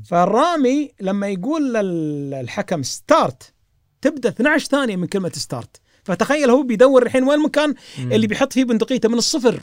فالرامي 0.06 0.92
لما 1.02 1.28
يقول 1.28 1.74
للحكم 1.74 2.84
start 2.84 3.54
تبدأ 4.02 4.30
12 4.30 4.68
ثانية 4.68 4.96
من 4.96 5.08
كلمة 5.08 5.32
start. 5.36 5.82
فتخيل 6.04 6.50
هو 6.50 6.64
بيدور 6.64 7.04
الحين 7.04 7.24
وين 7.24 7.40
المكان 7.40 7.74
اللي 8.00 8.28
بيحط 8.28 8.54
فيه 8.54 8.64
بندقيته 8.64 9.10
من 9.10 9.18
الصفر. 9.18 9.62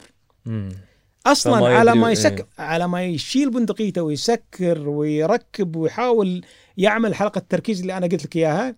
أصلا 1.26 1.66
على 1.78 1.94
ما 1.94 2.06
إيه. 2.06 2.12
يسكر 2.12 2.46
على 2.58 2.88
ما 2.88 3.04
يشيل 3.04 3.50
بندقيته 3.50 4.02
ويسكر 4.02 4.88
ويركب 4.88 5.76
ويحاول 5.76 6.44
يعمل 6.76 7.14
حلقة 7.14 7.38
التركيز 7.38 7.80
اللي 7.80 7.96
أنا 7.96 8.06
قلت 8.06 8.24
لك 8.24 8.36
إياها 8.36 8.76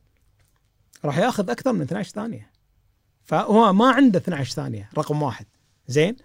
راح 1.04 1.18
ياخذ 1.18 1.50
أكثر 1.50 1.72
من 1.72 1.82
12 1.82 2.10
ثانية. 2.10 2.50
فهو 3.24 3.72
ما 3.72 3.90
عنده 3.92 4.18
12 4.18 4.52
ثانية 4.54 4.90
رقم 4.98 5.22
واحد. 5.22 5.46
زين؟ 5.88 6.16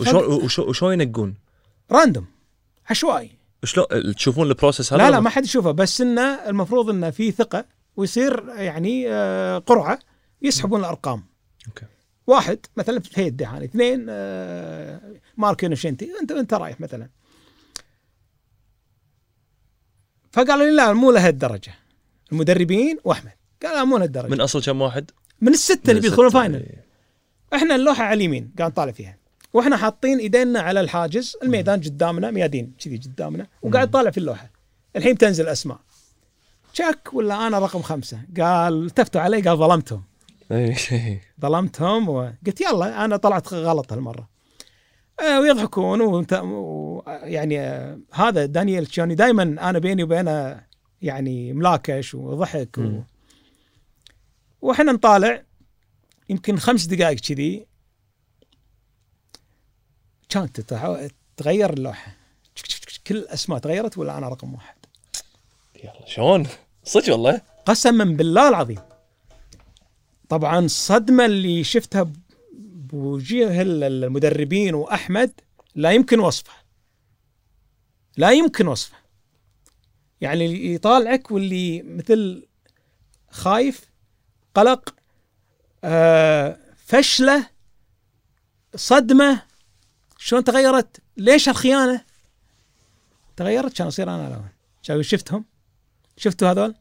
وشلون 0.00 0.42
وشو- 0.42 0.68
وشلون 0.68 1.00
ينقون؟ 1.00 1.34
random. 1.92 2.26
عشوائي. 2.90 3.30
شلون 3.64 3.86
تشوفون 4.16 4.48
ال 4.48 4.53
process 4.53 4.92
هذا؟ 4.92 5.02
لا 5.02 5.10
لا 5.10 5.20
ما 5.20 5.30
حد 5.30 5.44
يشوفه 5.44 5.70
بس 5.70 6.00
إنه 6.00 6.22
المفروض 6.22 6.90
إنه 6.90 7.10
في 7.10 7.30
ثقة 7.30 7.64
ويصير 7.96 8.48
يعني 8.48 9.04
آه، 9.08 9.58
قرعة 9.58 9.98
يسحبون 10.42 10.80
الأرقام. 10.80 11.24
okay. 11.68 11.84
واحد 12.28 12.58
مثلا 12.76 13.00
في 13.00 13.20
هيد 13.20 13.36
دهاني 13.36 13.64
اثنين 13.64 14.06
آه، 14.08 15.00
ماركو 15.36 15.66
نوشنتي 15.66 16.10
انت 16.20 16.32
انت 16.32 16.54
رايح 16.54 16.80
مثلا. 16.80 17.08
فقالوا 20.32 20.66
لي 20.66 20.76
لا 20.76 20.92
مو 20.92 21.10
لهالدرجة. 21.10 21.74
المدربين 22.32 22.98
واحمد. 23.04 23.32
قال 23.62 23.74
لا 23.74 23.84
مو 23.84 23.98
لهالدرجة. 23.98 24.30
من 24.30 24.40
أصل 24.40 24.62
كم 24.62 24.80
واحد؟ 24.80 25.10
من 25.40 25.52
الستة 25.52 25.90
اللي 25.90 26.02
بيدخلون. 26.02 26.26
ال 26.26 26.31
final 26.31 26.54
إيه. 26.54 26.84
إحنا 27.54 27.74
اللوحة 27.74 28.04
على 28.04 28.16
اليمين 28.16 28.52
قاعد 28.58 28.70
نطالع 28.70 28.92
فيها. 28.92 29.18
وإحنا 29.52 29.76
حاطين 29.76 30.18
إيدينا 30.18 30.60
على 30.60 30.80
الحاجز 30.80 31.36
الميدان 31.42 31.80
قدامنا 31.80 32.30
ميادين 32.30 32.74
كذي 32.84 32.96
قدامنا 32.96 33.46
وقاعد 33.62 33.90
طالع 33.90 34.10
في 34.10 34.18
اللوحة. 34.18 34.50
الحين 34.96 35.18
تنزل 35.18 35.48
أسماء. 35.48 35.78
تشك 36.74 37.10
ولا 37.12 37.46
أنا 37.46 37.58
رقم 37.58 37.82
خمسة؟ 37.82 38.20
قال 38.40 38.86
التفتوا 38.86 39.20
علي 39.20 39.40
قال 39.40 39.56
ظلمتهم. 39.56 40.02
ظلمتهم 41.40 42.08
وقلت 42.08 42.60
يلا 42.60 43.04
أنا 43.04 43.16
طلعت 43.16 43.54
غلط 43.54 43.92
هالمرة. 43.92 44.28
آه 45.20 45.40
ويضحكون 45.40 46.00
وانت 46.00 46.42
يعني 47.06 47.60
آه 47.60 47.98
هذا 48.12 48.46
دانيال 48.46 48.86
تشوني 48.86 49.14
دائما 49.14 49.42
أنا 49.42 49.78
بيني 49.78 50.02
وبينه 50.02 50.64
يعني 51.02 51.52
ملاكش 51.52 52.14
وضحك 52.14 52.78
و... 52.78 53.00
وإحنا 54.60 54.92
نطالع 54.92 55.42
يمكن 56.28 56.58
خمس 56.58 56.84
دقائق 56.84 57.20
كذي. 57.20 57.66
كانت 60.28 60.60
تغير 61.36 61.72
اللوحة. 61.72 62.16
كل 63.06 63.16
الاسماء 63.16 63.58
تغيرت 63.58 63.98
ولا 63.98 64.18
أنا 64.18 64.28
رقم 64.28 64.54
واحد؟ 64.54 64.76
يلا 65.84 66.06
شلون؟ 66.06 66.46
صدق 66.84 67.12
والله. 67.12 67.40
قسما 67.66 68.04
بالله 68.04 68.48
العظيم. 68.48 68.78
طبعا 70.28 70.58
الصدمه 70.58 71.24
اللي 71.26 71.64
شفتها 71.64 72.12
بوجيه 72.62 73.62
ال- 73.62 73.84
المدربين 73.84 74.74
وأحمد 74.74 75.32
لا 75.74 75.90
يمكن 75.92 76.20
وصفها. 76.20 76.64
لا 78.16 78.30
يمكن 78.30 78.66
وصفها. 78.66 78.98
يعني 80.20 80.46
اللي 80.46 80.74
يطالعك 80.74 81.30
واللي 81.30 81.82
مثل 81.82 82.46
خايف 83.30 83.84
قلق 84.54 84.94
آه 85.84 86.58
فشلة 86.86 87.46
صدمة. 88.74 89.42
شلون 90.18 90.44
تغيرت؟ 90.44 91.00
ليش 91.16 91.48
الخيانة؟ 91.48 92.04
تغيرت؟ 93.36 93.76
كان 93.76 93.86
اصير 93.86 94.10
أنا 94.14 94.48
شايف 94.82 95.06
شفتهم؟ 95.06 95.44
شفتوا 96.16 96.50
هذول؟ 96.50 96.74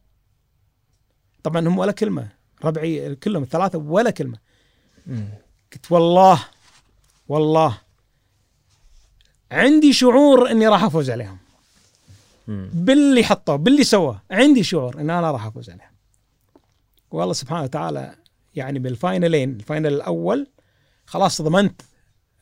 طبعا 1.44 1.68
هم 1.68 1.78
ولا 1.78 1.91
كلمة. 1.91 2.36
ربعي 2.63 3.15
كلهم 3.15 3.43
الثلاثة 3.43 3.79
ولا 3.79 4.09
كلمة. 4.09 4.38
مم. 5.07 5.27
قلت 5.73 5.91
والله 5.91 6.39
والله. 7.27 7.77
عندي 9.51 9.93
شعور 9.93 10.51
إني 10.51 10.67
راح 10.67 10.84
أفوز 10.84 11.09
عليهم. 11.09 11.38
مم. 12.47 12.69
باللي 12.73 13.23
حطوه 13.23 13.55
باللي 13.55 13.84
سواه 13.84 14.21
عندي 14.31 14.63
شعور 14.63 14.95
إن 15.01 15.09
أنا 15.09 15.31
راح 15.31 15.45
أفوز 15.45 15.69
عليهم. 15.69 15.91
والله 17.11 17.34
سبحانه 17.34 17.63
وتعالى 17.63 18.15
يعني 18.55 18.79
بال 18.80 18.95
finalين 18.95 19.49
ال 19.49 19.57
final 19.57 19.94
الأول 19.93 20.47
خلاص 21.05 21.41
ضمنت 21.41 21.81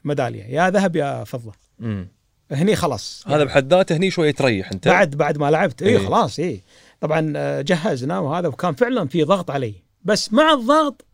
ميدالية. 0.03 0.43
يا 0.43 0.69
ذهب 0.69 0.95
يا 0.95 1.23
فضة. 1.23 1.51
مم. 1.79 2.07
هني 2.51 2.75
خلاص. 2.75 3.23
هذا 3.27 3.43
بحد 3.43 3.73
ذاته 3.73 3.95
هني 3.95 4.11
شوية 4.11 4.31
تريح 4.31 4.71
أنت. 4.71 4.87
بعد 4.87 5.15
بعد 5.15 5.37
ما 5.37 5.51
لعبت. 5.51 5.81
اي 5.81 5.89
إيه. 5.89 6.07
خلاص 6.07 6.39
اي 6.39 6.61
طبعا 7.01 7.33
آه، 7.35 7.61
جهزنا 7.61 8.19
وهذا 8.19 8.47
وكان 8.47 8.73
فعلا 8.73 9.07
في 9.07 9.23
ضغط 9.23 9.51
علي. 9.51 9.84
بس 10.05 10.33
مع 10.33 10.53
الضغط 10.53 11.05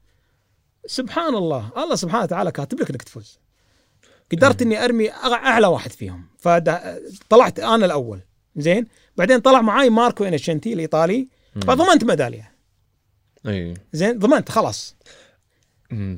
سبحان 0.85 1.35
الله 1.35 1.71
الله 1.77 1.95
سبحانه 1.95 2.23
وتعالى 2.23 2.51
كاتب 2.51 2.79
لك 2.79 2.89
إنك 2.89 3.01
تفوز. 3.01 3.39
قدرت 4.31 4.61
إني 4.61 4.83
أرمي 4.85 5.11
أعلى 5.11 5.67
واحد 5.67 5.91
فيهم. 5.91 6.25
فطلعت 6.39 7.59
أنا 7.59 7.85
الأول. 7.85 8.19
زين؟ 8.55 8.87
بعدين 9.17 9.39
طلع 9.39 9.61
معاي 9.61 9.89
ماركو 9.89 10.23
انشنتي 10.23 10.73
الإيطالي 10.73 11.27
فضمنت 11.55 12.03
ميدالية. 12.03 12.51
إي. 13.47 13.73
زين؟ 13.93 14.19
ضمنت 14.19 14.49
خلاص. 14.49 14.95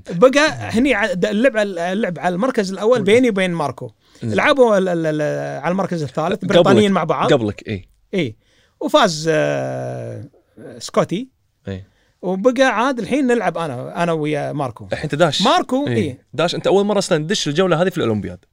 بقى 0.09 0.49
هني 0.49 1.13
اللعب 1.13 1.57
اللعب 1.57 2.19
على 2.19 2.35
المركز 2.35 2.71
الأول 2.71 3.03
بيني 3.03 3.29
وبين 3.29 3.51
ماركو. 3.51 3.91
لعبوا 4.23 4.75
على 4.75 5.71
المركز 5.71 6.03
الثالث 6.03 6.45
بريطانيين 6.45 6.91
مع 6.91 7.03
بعض. 7.03 7.33
قبلك 7.33 7.67
إي. 7.67 7.87
إي. 8.13 8.35
وفاز 8.79 9.25
آه، 9.31 10.29
سكوتي. 10.77 11.29
إي. 11.67 11.85
وبقى 12.23 12.63
عاد 12.63 12.99
الحين 12.99 13.27
نلعب 13.27 13.57
أنا 13.57 14.03
أنا 14.03 14.11
ويا 14.11 14.51
ماركو. 14.51 14.85
الحين 14.85 15.03
أنت 15.03 15.15
داش. 15.15 15.41
ماركو 15.41 15.87
إيه. 15.87 15.95
اي 15.95 16.17
داش. 16.33 16.55
أنت 16.55 16.67
أول 16.67 16.85
مرة 16.85 16.97
أصلا 16.97 17.17
تدش 17.17 17.47
الجولة 17.47 17.81
هذه 17.81 17.89
في 17.89 17.97
الأولمبياد. 17.97 18.45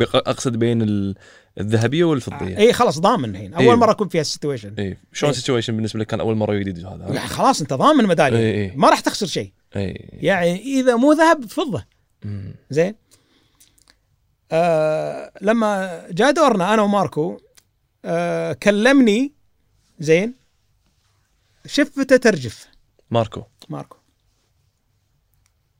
أقصد 0.00 0.56
بين 0.56 0.82
ال- 0.82 1.14
الذهبية 1.60 2.04
والفضية. 2.04 2.58
اي 2.58 2.72
خلاص 2.72 2.98
ضامن 2.98 3.30
الحين. 3.30 3.54
أول 3.54 3.64
إيه. 3.64 3.74
مرة 3.74 3.90
أكون 3.90 4.08
في 4.08 4.18
هال 4.20 4.30
situation 4.30 4.74
اي 4.78 4.96
شلون 5.12 5.30
إيه. 5.30 5.38
ال 5.38 5.42
situation 5.42 5.76
بالنسبة 5.76 6.00
لك 6.00 6.06
كان 6.06 6.20
أول 6.20 6.36
مرة 6.36 6.54
جديد 6.54 6.86
هذا؟ 6.86 7.04
يعني 7.04 7.18
خلاص 7.28 7.60
أنت 7.60 7.72
ضامن 7.72 8.06
ميدالية. 8.06 8.38
إيه، 8.38 8.52
إيه. 8.54 8.76
ما 8.76 8.90
راح 8.90 9.00
تخسر 9.00 9.26
شيء. 9.26 9.52
اي 9.76 10.08
يعني 10.12 10.60
إذا 10.80 10.96
مو 10.96 11.12
ذهب 11.12 11.44
فضة. 11.44 11.84
زين. 12.70 12.94
آه 14.52 15.32
لما 15.42 16.02
جاء 16.10 16.30
دورنا 16.30 16.74
أنا 16.74 16.82
وماركو 16.82 17.38
آه 18.04 18.52
كلمني 18.52 19.32
زين 19.98 20.34
شفته 21.66 22.16
ترجف. 22.16 22.73
ماركو. 23.10 23.42
ماركو. 23.68 23.96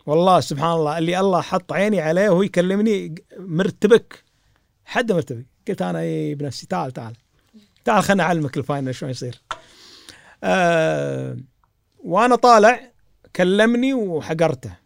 والله 0.07 0.41
سبحان 0.41 0.73
الله 0.73 0.99
اللي 0.99 1.21
الله 1.21 1.41
حط 1.41 1.73
عيني 1.73 2.01
عليه 2.01 2.29
وهو 2.29 2.43
يكلمني 2.43 3.15
مرتبك. 3.39 4.25
حد 4.85 5.13
مرتبك 5.13 5.47
قلت 5.69 5.83
أنا 5.83 6.01
اي 6.01 6.35
بنفسي 6.35 6.67
تعال 6.67 6.93
تعال. 6.93 7.17
تعال 7.85 8.03
خلنا 8.03 8.23
أعلمك 8.23 8.57
الفاينل 8.57 8.95
شلون 8.95 9.11
يصير 9.11 9.43
آه 10.45 11.37
وأنا 11.99 12.37
طالع 12.37 12.93
كلمني 13.37 13.95
وحقرته. 13.95 14.77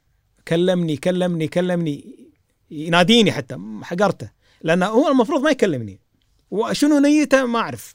كلمني 0.49 0.97
كلمني 0.97 1.49
كلمني. 1.49 2.29
يناديني 2.71 3.33
حتى 3.33 3.59
حقرته. 3.83 4.31
لأنه 4.63 4.87
هو 4.87 5.09
المفروض 5.09 5.43
ما 5.43 5.51
يكلمني. 5.51 6.01
وشنو 6.51 6.99
نيته؟ 6.99 7.47
ما 7.47 7.59
أعرف. 7.59 7.95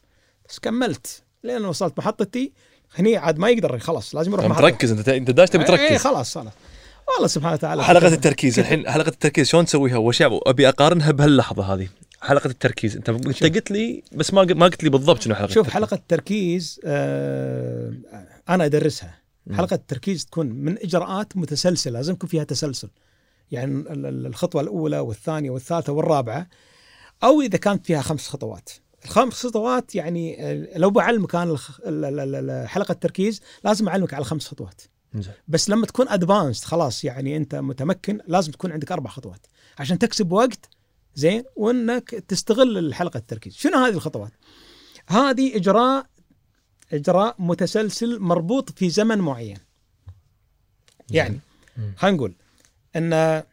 بس 0.50 0.60
كملت. 0.60 1.24
لين 1.44 1.66
وصلت 1.66 1.98
محطتي 1.98 2.54
هني 2.96 3.18
عاد 3.18 3.38
ما 3.38 3.50
يقدر 3.50 3.80
خلاص 3.80 4.16
لازم 4.16 4.32
يروح 4.34 4.46
محطته 4.46 4.70
تركز 4.70 4.92
انت 4.92 5.10
انت 5.10 5.32
داش 5.32 5.50
تبي 5.50 5.64
اي 5.64 5.68
تركز. 5.68 5.98
خلاص 6.04 6.38
خلاص. 6.38 6.54
والله 7.14 7.28
سبحانه 7.28 7.54
وتعالى. 7.54 7.84
حلقة 7.84 8.08
التركيز 8.14 8.60
الحين 8.60 8.90
حلقة 8.90 9.10
التركيز 9.10 9.48
شلون 9.48 9.66
تسويها 9.66 9.96
أول 9.96 10.16
شيء 10.16 10.50
أبي 10.50 10.70
أقارنها 10.70 11.12
بهاللحظة 11.12 11.74
هذه 11.74 11.88
حلقة 12.22 12.48
التركيز. 12.48 12.96
أنت 12.96 13.10
أنت. 13.10 13.44
قلت 13.44 13.72
لي 13.72 14.04
بس 14.12 14.34
ما 14.34 14.44
ما 14.44 14.66
قلت 14.66 14.84
لي 14.84 14.90
بالضبط 14.90 15.22
شنو 15.22 15.36
حلقة 15.36 15.48
شوف 15.48 15.58
التركيز. 15.58 15.74
حلقة 15.74 15.96
التركيز 15.96 16.80
آه 16.86 17.94
أنا 18.50 18.66
أدرسها. 18.66 19.16
مم. 19.48 19.56
حلقة 19.58 19.74
التركيز 19.74 20.26
تكون 20.26 20.46
من 20.48 20.78
إجراءات 20.84 21.38
متسلسلة 21.38 21.94
لازم 21.94 22.14
يكون 22.14 22.30
فيها 22.30 22.44
تسلسل. 22.44 22.90
يعني 23.52 23.72
ال- 23.74 24.06
ال- 24.06 24.26
الخطوة 24.26 24.62
الأولى 24.62 25.00
والثانية 25.00 25.50
والثالثة 25.52 25.94
والرابعة 25.94 26.48
أو 27.24 27.42
إذا 27.42 27.58
كانت 27.58 27.86
فيها 27.86 28.02
خمس 28.02 28.28
خطوات. 28.28 28.70
الخمس 29.06 29.48
خطوات 29.48 29.96
يعني 29.96 30.38
لو 30.76 30.90
بعلمك 30.90 31.36
أنا 31.36 32.68
حلقة 32.68 32.92
التركيز 32.92 33.42
لازم 33.64 33.88
أعلمك 33.88 34.14
على 34.14 34.26
خمس 34.26 34.48
خطوات. 34.48 34.82
بس 35.48 35.70
لما 35.70 35.86
تكون 35.86 36.10
ادفانسد 36.10 36.64
خلاص 36.64 37.04
يعني 37.04 37.38
أنت 37.38 37.56
متمكن 37.56 38.20
لازم 38.28 38.52
تكون 38.52 38.72
عندك 38.72 38.92
أربع 38.92 39.10
خطوات. 39.10 39.48
عشان 39.80 40.00
تكسب 40.00 40.32
وقت 40.32 40.70
زين 41.16 41.44
وإنك 41.56 42.10
تستغل 42.10 42.78
الحلقة 42.78 43.18
التركيز. 43.18 43.54
شنو 43.54 43.78
هذه 43.78 43.94
الخطوات؟ 43.94 44.32
هذه 45.08 45.56
إجراء 45.56 46.06
إجراء 46.94 47.36
متسلسل 47.40 48.20
مربوط 48.20 48.70
في 48.70 48.90
زمن 48.90 49.18
معين. 49.18 49.58
يعني. 51.10 51.40
خلينا 51.98 52.18
نقول 52.18 52.36
إن 52.96 53.44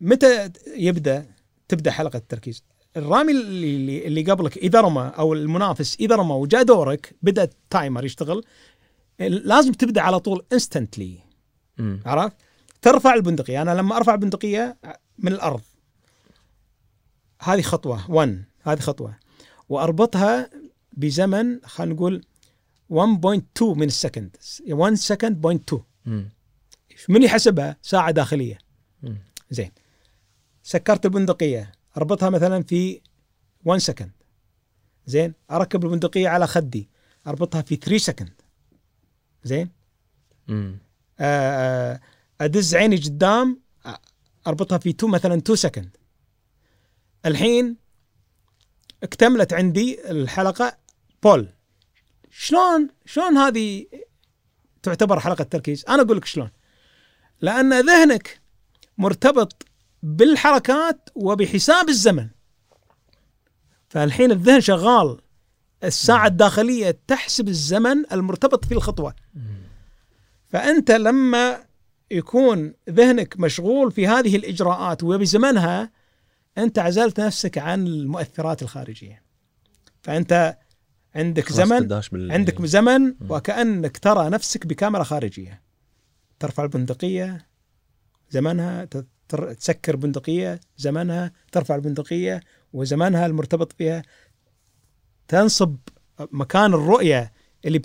متى 0.00 0.50
يبدا 0.76 1.26
تبدأ 1.68 1.90
حلقة 1.90 2.16
التركيز؟ 2.16 2.62
الرامي 2.98 3.32
اللي 3.32 4.06
اللي- 4.06 4.22
قبلك 4.32 4.56
إذا 4.56 4.80
رمى 4.80 5.12
أو 5.18 5.34
المنافس 5.34 5.96
إذا 6.00 6.16
رمى 6.16 6.32
وجاء 6.34 6.62
دورك 6.62 7.14
بدأ 7.22 7.42
ال 7.42 7.52
timer 7.52 8.04
يشتغل 8.04 8.44
لازم 9.18 9.72
تبدأ 9.72 10.00
على 10.00 10.20
طول 10.20 10.44
instantly. 10.52 11.18
عرفت؟ 12.06 12.36
ترفع 12.82 13.14
البندقية، 13.14 13.62
أنا 13.62 13.70
لما 13.74 13.96
أرفع 13.96 14.14
البندقيه 14.14 14.76
من 15.18 15.32
الأرض. 15.32 15.60
هذه 17.42 17.62
خطوة. 17.62 18.10
1 18.10 18.44
هذه 18.62 18.78
خطوة. 18.80 19.16
وأربطها 19.68 20.50
بزمن 20.92 21.60
خلينا 21.64 21.94
نقول 21.94 22.24
1.2 22.88 23.62
من 23.78 23.86
ال 23.86 23.92
second. 23.92 24.36
1 24.70 24.94
second 24.94 25.40
point 25.40 25.68
2 25.68 25.82
مم. 26.06 26.28
من 27.08 27.22
يحسبها؟ 27.22 27.76
ساعة 27.82 28.10
داخلية. 28.10 28.58
مم. 29.02 29.18
زين. 29.50 29.70
سكرت 30.62 31.06
البندقية. 31.06 31.72
أربطها 31.98 32.30
مثلا 32.30 32.62
في 32.62 33.00
1 33.64 33.80
second 33.80 34.10
زين؟ 35.06 35.34
أركب 35.50 35.84
البندقية 35.84 36.28
على 36.28 36.46
خدي. 36.46 36.88
أربطها 37.26 37.62
في 37.62 37.76
3 37.76 37.98
second 37.98 38.32
زين؟ 39.44 39.70
مم. 40.48 40.78
آه، 41.20 42.00
أدز 42.40 42.74
عيني 42.74 42.96
قدام 42.96 43.60
أربطها 44.46 44.78
في 44.78 44.90
2 44.90 45.12
مثلا 45.12 45.34
2 45.34 45.56
second 45.56 45.96
الحين 47.26 47.76
اكتملت 49.02 49.52
عندي 49.52 50.10
الحلقة. 50.10 50.76
بول 51.22 51.48
شلون 52.30 52.88
شلون 53.06 53.36
هذه 53.36 53.86
تعتبر 54.82 55.20
حلقة 55.20 55.44
تركيز؟ 55.44 55.84
أنا 55.88 56.02
أقول 56.02 56.16
لك 56.16 56.24
شلون. 56.24 56.50
لأن 57.40 57.80
ذهنك 57.86 58.40
مرتبط 58.98 59.67
بالحركات 60.02 61.08
وبحساب 61.14 61.88
الزمن. 61.88 62.28
فالحين 63.88 64.30
الذهن 64.30 64.60
شغال. 64.60 65.20
الساعة 65.84 66.26
الداخلية 66.26 66.98
تحسب 67.06 67.48
الزمن 67.48 68.12
المرتبط 68.12 68.64
في 68.64 68.74
الخطوة. 68.74 69.14
فأنت 70.48 70.90
لما 70.90 71.64
يكون 72.10 72.74
ذهنك 72.90 73.40
مشغول 73.40 73.92
في 73.92 74.06
هذه 74.06 74.36
الإجراءات 74.36 75.04
وبزمنها 75.04 75.90
أنت 76.58 76.78
عزلت 76.78 77.20
نفسك 77.20 77.58
عن 77.58 77.86
المؤثرات 77.86 78.62
الخارجية. 78.62 79.22
فأنت 80.02 80.58
عندك 81.14 81.52
زمن. 81.52 82.02
عندك 82.32 82.66
زمن 82.66 83.14
وكأنك 83.28 83.98
ترى 83.98 84.30
نفسك 84.30 84.66
بكاميرا 84.66 85.02
خارجية. 85.02 85.62
ترفع 86.38 86.62
البندقية 86.64 87.48
زمنها 88.30 88.88
تسكر 89.36 89.96
بندقيه 89.96 90.60
زمنها 90.76 91.32
ترفع 91.52 91.74
البندقية 91.74 92.40
وزمنها 92.72 93.26
المرتبط 93.26 93.72
فيها 93.72 94.02
تنصب 95.28 95.76
مكان 96.32 96.74
الرؤية 96.74 97.32
اللي 97.64 97.78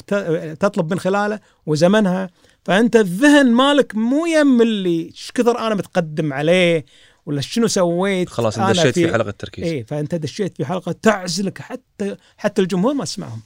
تطلب 0.60 0.91
من 0.91 0.99
خلاله 0.99 1.40
وزمنها. 1.65 2.30
فأنت 2.65 2.95
الذهن 2.95 3.52
مالك 3.52 3.95
مو 3.95 4.26
يم 4.26 4.61
اللي 4.61 5.14
كثر 5.34 5.60
أنا 5.60 5.76
متقدم 5.76 6.34
عليه 6.34 6.86
ولا 7.26 7.41
شنو 7.41 7.68
سويت؟ 7.68 8.30
خلاص 8.30 8.57
أنا 8.57 8.72
دشيت 8.72 8.94
في 8.94 9.11
حلقة 9.11 9.30
التركيز. 9.30 9.65
إيه 9.65 9.86
فأنت 9.86 10.15
دشيت 10.15 10.57
في 10.57 10.65
حلقة 10.65 10.91
تعزلك 10.91 11.57
حتى 11.61 12.15
حتى 12.38 12.61
الجمهور 12.61 12.94
ما 12.94 13.06
تسمعهم 13.06 13.41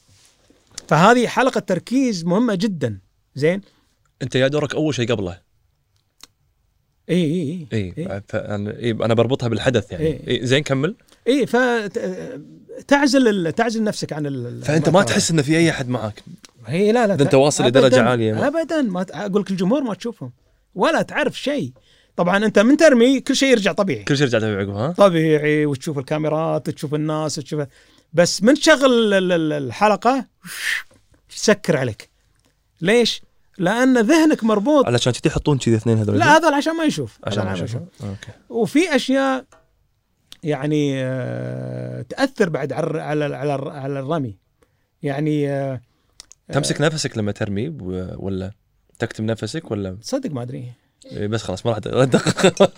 فهذه 0.88 1.28
حلقة 1.28 1.60
تركيز 1.60 2.26
مهمة 2.26 2.56
جدا. 2.56 3.00
زين؟ 3.36 3.62
أنت 4.22 4.36
يا 4.36 4.48
دورك 4.48 4.76
أول 4.76 4.96
شيء 4.96 5.12
قبله. 5.12 5.47
اي 7.10 7.16
اي 7.16 7.68
اي 7.74 7.94
إيه. 7.98 8.24
إيه 8.80 8.92
أنا 9.06 9.14
بربطها 9.14 9.50
بالحدث 9.50 9.92
يعني 9.92 10.06
إيه. 10.06 10.28
إيه. 10.28 10.46
زين 10.46 10.64
كمل 10.64 10.96
اي 11.28 11.46
فتعزل 11.46 13.28
ال- 13.28 13.56
تعزل 13.56 13.84
نفسك 13.84 14.14
عن 14.14 14.26
ال- 14.26 14.62
فأنت 14.64 14.90
ما 14.90 15.04
تحس 15.04 15.32
انه 15.32 15.42
في 15.42 15.58
أي 15.58 15.70
أحد 15.70 15.90
معك 15.90 16.24
هي 16.66 16.92
لا 16.92 17.08
لا 17.08 17.14
إذا 17.14 17.24
أنت 17.24 17.34
واصل 17.36 17.66
لدرجة 17.66 17.96
أبداً- 17.96 17.98
عالية. 17.98 18.48
ابدا 18.48 18.82
ما 18.82 19.04
ت- 19.04 19.12
أقول 19.12 19.42
لك 19.42 19.52
الجمهور 19.52 19.82
ما 19.84 19.94
تشوفهم 19.94 20.32
ولا 20.76 21.02
تعرف 21.02 21.40
شيء 21.40 21.72
طبعا 22.16 22.46
أنت 22.46 22.60
من 22.60 22.78
ترمي 22.78 23.20
كل 23.20 23.36
شيء 23.36 23.50
يرجع 23.52 23.72
طبيعي 23.72 24.04
كل 24.04 24.18
شيء 24.18 24.28
رجعت 24.28 24.44
ابي 24.44 24.56
عقبها 24.56 24.88
ها 24.88 24.92
طبيعي 24.92 25.66
وتشوف 25.66 25.98
الكاميرات 26.00 26.68
وتشوف 26.70 26.94
الناس 26.94 27.36
تشوف 27.36 27.64
بس 28.14 28.44
من 28.44 28.54
تشغل 28.54 29.14
ال- 29.14 29.32
ال- 29.32 29.54
الحلقة 29.54 30.26
تسكر 31.30 31.78
عليك 31.78 32.10
ليش؟ 32.82 33.22
لأن 33.58 33.98
ذهنك 33.98 34.44
مربوط. 34.44 34.86
علشان 34.86 35.14
كذي 35.14 35.22
يحطون 35.26 35.58
كذي 35.58 35.76
اثنين 35.76 35.98
هذول. 35.98 36.18
لا 36.20 36.38
هذا 36.38 36.56
عشان 36.56 36.76
ما 36.76 36.84
يشوف. 36.84 37.20
عشان 37.24 37.44
ما 37.44 37.54
أشوف 37.54 37.76
أوكي. 37.76 38.32
وفي 38.50 38.96
أشياء 38.96 39.46
يعني 40.44 41.04
آه، 41.04 42.02
تأثر 42.02 42.50
بعد 42.50 42.74
على 42.74 43.02
على 43.02 43.36
على 43.36 43.52
على 43.52 44.00
الرمي. 44.00 44.38
يعني 45.04 45.50
آه، 45.50 45.82
تمسك 46.52 46.82
نفسك 46.82 47.18
لما 47.18 47.32
ترمي 47.32 47.70
ولا 48.18 48.52
تكتم 49.00 49.26
نفسك 49.26 49.72
ولا؟ 49.72 49.98
تصدق 50.02 50.32
ما 50.32 50.42
أدري. 50.42 50.74
بس 51.14 51.44
خلاص 51.44 51.66
ما 51.66 51.72
راح 51.72 51.80
ادقق 51.86 52.70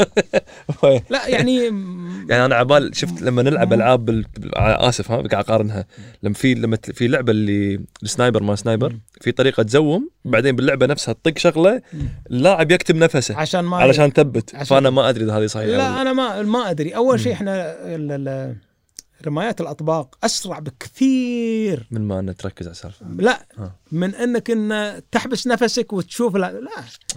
لا 1.10 1.28
يعني 1.28 1.56
يعني 2.30 2.46
أنا 2.46 2.56
عبال 2.56 2.96
شفت 2.96 3.22
لما 3.22 3.42
نلعب 3.42 3.74
ألعاب 3.74 4.06
بال... 4.06 4.26
بال- 4.38 4.58
آسف 4.58 5.12
ها 5.12 5.16
قاعد 5.18 5.34
أقارنها. 5.46 5.86
لما 6.24 6.34
في 6.34 6.54
لما 6.54 6.78
في 6.94 7.08
لعبة 7.08 7.32
اللي 7.32 7.80
ال 8.04 8.10
sniper 8.10 8.44
ما 8.44 8.56
sniper. 8.56 8.96
في 9.22 9.32
طريقة 9.32 9.64
ت 9.64 9.73
zoom 9.73 10.10
بعدين 10.26 10.56
باللعبة 10.56 10.86
نفسها 10.86 11.14
تطق 11.14 11.38
شغلة 11.38 11.82
اللاعب 12.32 12.72
يكتم 12.72 12.98
نفسه 12.98 13.36
عشان 13.38 13.60
ما 13.62 13.78
علشان 13.78 14.14
تثبت. 14.14 14.56
عشان- 14.56 14.66
فأنا 14.66 14.90
ما 14.90 15.10
أدري 15.10 15.24
إذا 15.24 15.38
هذه 15.38 15.46
صحيحة 15.46 15.78
لا 15.78 16.02
أنا 16.02 16.14
ما 16.14 16.42
ما 16.42 16.70
أدري. 16.70 16.96
أول 16.96 17.20
شيء. 17.20 17.34
إحنا 17.34 17.76
رمايات 19.26 19.62
الأطباق 19.62 20.18
أسرع 20.24 20.60
بكثير. 20.60 21.88
من 21.92 22.02
ما 22.02 22.20
ان 22.20 22.36
تركز 22.36 22.66
على 22.66 22.72
السالفة. 22.72 23.06
لا 23.10 23.46
ها. 23.58 23.76
من 23.92 24.16
إنك 24.16 24.52
إن 24.52 25.02
تحبس 25.12 25.48
نفسك 25.48 25.94
وتشوف 25.94 26.36
لا, 26.36 26.52
لا. 26.52 26.70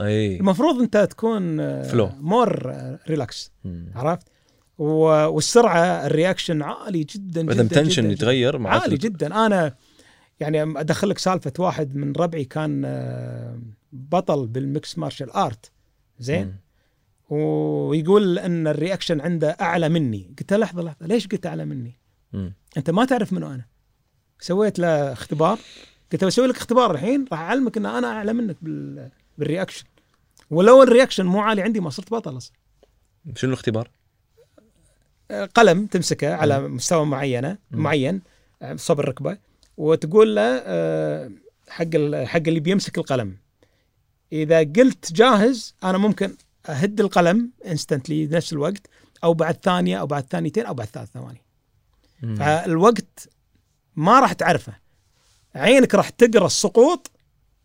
أي. 0.07 0.37
المفروض 0.37 0.81
أنت 0.81 0.97
تكون 0.97 1.57
Flow. 1.91 2.13
more 2.21 2.75
relax 3.09 3.51
مم. 3.65 3.87
عرفت؟ 3.95 4.27
و- 4.79 5.27
والسرعة 5.29 6.07
ال 6.07 6.13
reaction 6.13 6.63
عالي 6.63 7.05
جدا 7.05 7.43
جدا 7.43 7.63
tension 7.63 8.03
جدا 8.03 8.13
يتغير 8.13 8.59
مع 8.59 8.71
عالي 8.71 8.97
جدا. 8.97 9.47
أنا 9.47 9.75
يعني 10.41 10.63
أدخل 10.63 11.09
لك 11.09 11.19
سالفة 11.19 11.53
واحد 11.59 11.97
من 11.97 12.13
ربعي 12.13 12.45
كان 12.45 12.83
آه، 12.85 13.59
بطل 13.93 14.47
بال 14.47 14.62
mixed 14.62 14.99
martial 14.99 15.31
art 15.31 15.71
زين؟ 16.19 16.55
ويقول 17.33 18.39
أن 18.39 18.67
ال 18.67 18.73
reaction 18.73 19.21
عنده 19.21 19.57
أعلى 19.61 19.89
مني. 19.89 20.35
قلت 20.39 20.53
له 20.53 20.59
لحظة 20.59 20.83
لحظة 20.83 21.07
ليش 21.07 21.27
قلت 21.27 21.47
أعلى 21.47 21.65
مني؟ 21.65 21.99
أنت 22.77 22.91
ما 22.91 23.05
تعرف 23.05 23.33
منو 23.33 23.47
أنا. 23.47 23.65
سويت 24.41 24.79
له 24.79 25.13
اختبار. 25.13 25.59
قلت 26.13 26.23
له 26.23 26.29
بسوي 26.29 26.47
لك 26.47 26.57
اختبار 26.57 26.91
الحين 26.91 27.25
راح 27.33 27.41
أعلمك 27.41 27.77
إن 27.77 27.87
أنا 27.87 28.07
أعلى 28.07 28.33
منك 28.33 28.57
بال... 28.63 29.11
بال 29.39 29.47
reaction. 29.47 29.85
ولو 30.51 30.83
ال 30.83 30.88
reaction 30.88 31.27
مو 31.27 31.41
عالي 31.41 31.63
عندي 31.63 31.81
ما 31.81 31.91
صرت 31.91 32.11
بطل 32.11 32.37
أصلا. 32.37 32.57
شنو 33.35 33.51
الاختبار؟ 33.51 33.91
قلم 35.55 35.87
تمسكه 35.87 36.35
على 36.35 36.61
مستوى 36.61 37.07
معينة 37.07 37.59
مم. 37.71 37.83
معين 37.83 38.23
صوب 38.75 39.01
الركبة 39.01 39.39
وتقول 39.77 40.37
له 40.37 40.63
آه، 40.65 41.31
حق 41.69 41.97
حق 42.25 42.43
اللي 42.47 42.61
بيمسك 42.61 42.99
القلم. 42.99 43.37
إذا 44.33 44.59
قلت 44.59 45.13
جاهز 45.13 45.75
أنا 45.85 45.99
ممكن 45.99 46.37
أهد 46.69 47.01
القلم 47.01 47.51
instantly 47.67 48.27
نفس 48.27 48.53
الوقت 48.53 48.87
أو 49.25 49.35
بعد 49.35 49.57
ثانية 49.63 50.01
أو 50.01 50.07
بعد 50.07 50.27
ثانيتين 50.31 50.67
أو 50.67 50.75
بعد 50.75 50.87
ثلاث 50.87 51.09
ثواني. 51.15 51.43
فالوقت 52.37 53.29
ما 53.97 54.21
راح 54.21 54.33
تعرفه. 54.33 54.73
عينك 55.55 55.95
راح 55.95 56.09
تقرأ 56.09 56.47
السقوط 56.47 57.11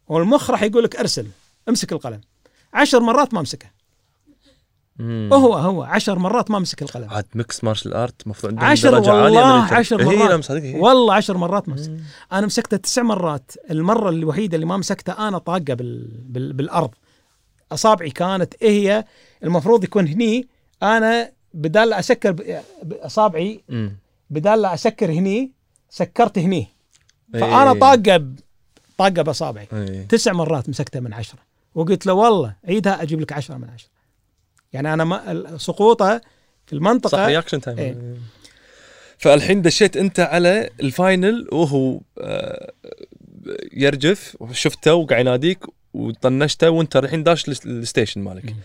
والمخ 0.08 0.50
راح 0.52 0.64
يقول 0.64 0.84
لك 0.84 0.96
أرسل 0.96 1.28
امسك 1.70 1.92
القلم. 1.92 2.22
عشر 2.74 3.00
مرات 3.00 3.34
ما 3.34 3.40
امسكه. 3.40 3.78
هو 5.34 5.54
هو 5.54 5.84
عشر 5.84 6.20
مرات 6.20 6.52
ما 6.52 6.58
امسك 6.58 6.82
القلم. 6.82 7.10
عاد 7.10 7.26
mixed 7.36 7.64
martial 7.64 7.94
art 7.94 8.22
المفروض 8.24 8.54
عندهم 8.54 8.70
عشر 8.70 8.90
درجة 8.92 9.12
عالية 9.12 9.24
والله 9.24 9.66
التر- 9.68 9.74
عشر 9.74 10.00
إيه، 10.00 10.18
مرات. 10.18 10.50
والله 10.76 11.14
عشر 11.14 11.38
مرات 11.38 11.70
ما 11.70 11.76
مسكت 11.76 11.90
مم. 11.90 12.00
أنا 12.32 12.46
مسكته 12.46 12.78
تسع 12.78 13.02
مرات. 13.02 13.52
المرة 13.72 14.10
الوحيدة 14.10 14.56
اللي 14.56 14.66
ما 14.66 14.78
مسكتها 14.78 15.28
أنا 15.28 15.38
طاقة 15.38 15.60
بال... 15.74 16.08
بال... 16.24 16.54
بالأرض. 16.54 16.90
أصابعي 17.72 18.10
كانت 18.10 18.54
إيه 18.62 18.70
هي 18.70 19.06
المفروض 19.44 19.84
يكون 19.84 20.08
هني 20.08 20.48
أنا 20.84 21.32
بدال 21.54 21.90
لا 21.90 22.00
اسكر 22.00 22.62
مم. 23.70 23.98
بدال 24.30 24.62
لا 24.62 24.74
اسكر 24.74 25.12
هني 25.12 25.52
سكرت 25.90 26.40
هني 26.40 26.68
إيه. 27.36 27.42
فأنا 27.42 27.74
طاقة. 27.74 28.26
طاقة 28.98 29.22
بأصابعي 29.22 29.68
إيه. 29.74 30.08
تسع 30.08 30.34
مرات 30.34 30.70
مسكته 30.70 31.00
من 31.00 31.14
عشرة 31.14 31.40
وقلت 31.76 32.06
له 32.06 32.14
والله 32.14 32.56
عيدها 32.68 33.02
أجيب 33.02 33.22
لك 33.22 33.34
عشرة 33.34 33.56
من 33.58 33.70
عشرة 33.70 33.90
يعني 34.74 34.94
أنا 34.94 35.04
ما 35.04 35.58
سقوطه 35.58 36.22
في 36.66 36.74
المنطقة 36.74 37.10
صح 37.10 37.20
reaction 37.20 37.62
time 37.62 37.78
إيه. 37.78 38.18
فالحين 39.18 39.62
دشيت 39.62 39.98
أنت 39.98 40.20
على 40.20 40.70
ال 40.80 40.91
final 40.91 41.48
وهو 41.52 42.00
آه، 42.18 42.72
يرجف 43.74 44.38
وشفته 44.40 44.94
وقاعد 44.94 45.22
يناديك 45.22 45.60
وطنشته 45.98 46.70
وانت 46.70 46.96
الحين 46.96 47.24
داش 47.24 47.50
الس- 47.50 47.66
ال 47.66 47.73
station 47.73 48.22
مالك. 48.22 48.56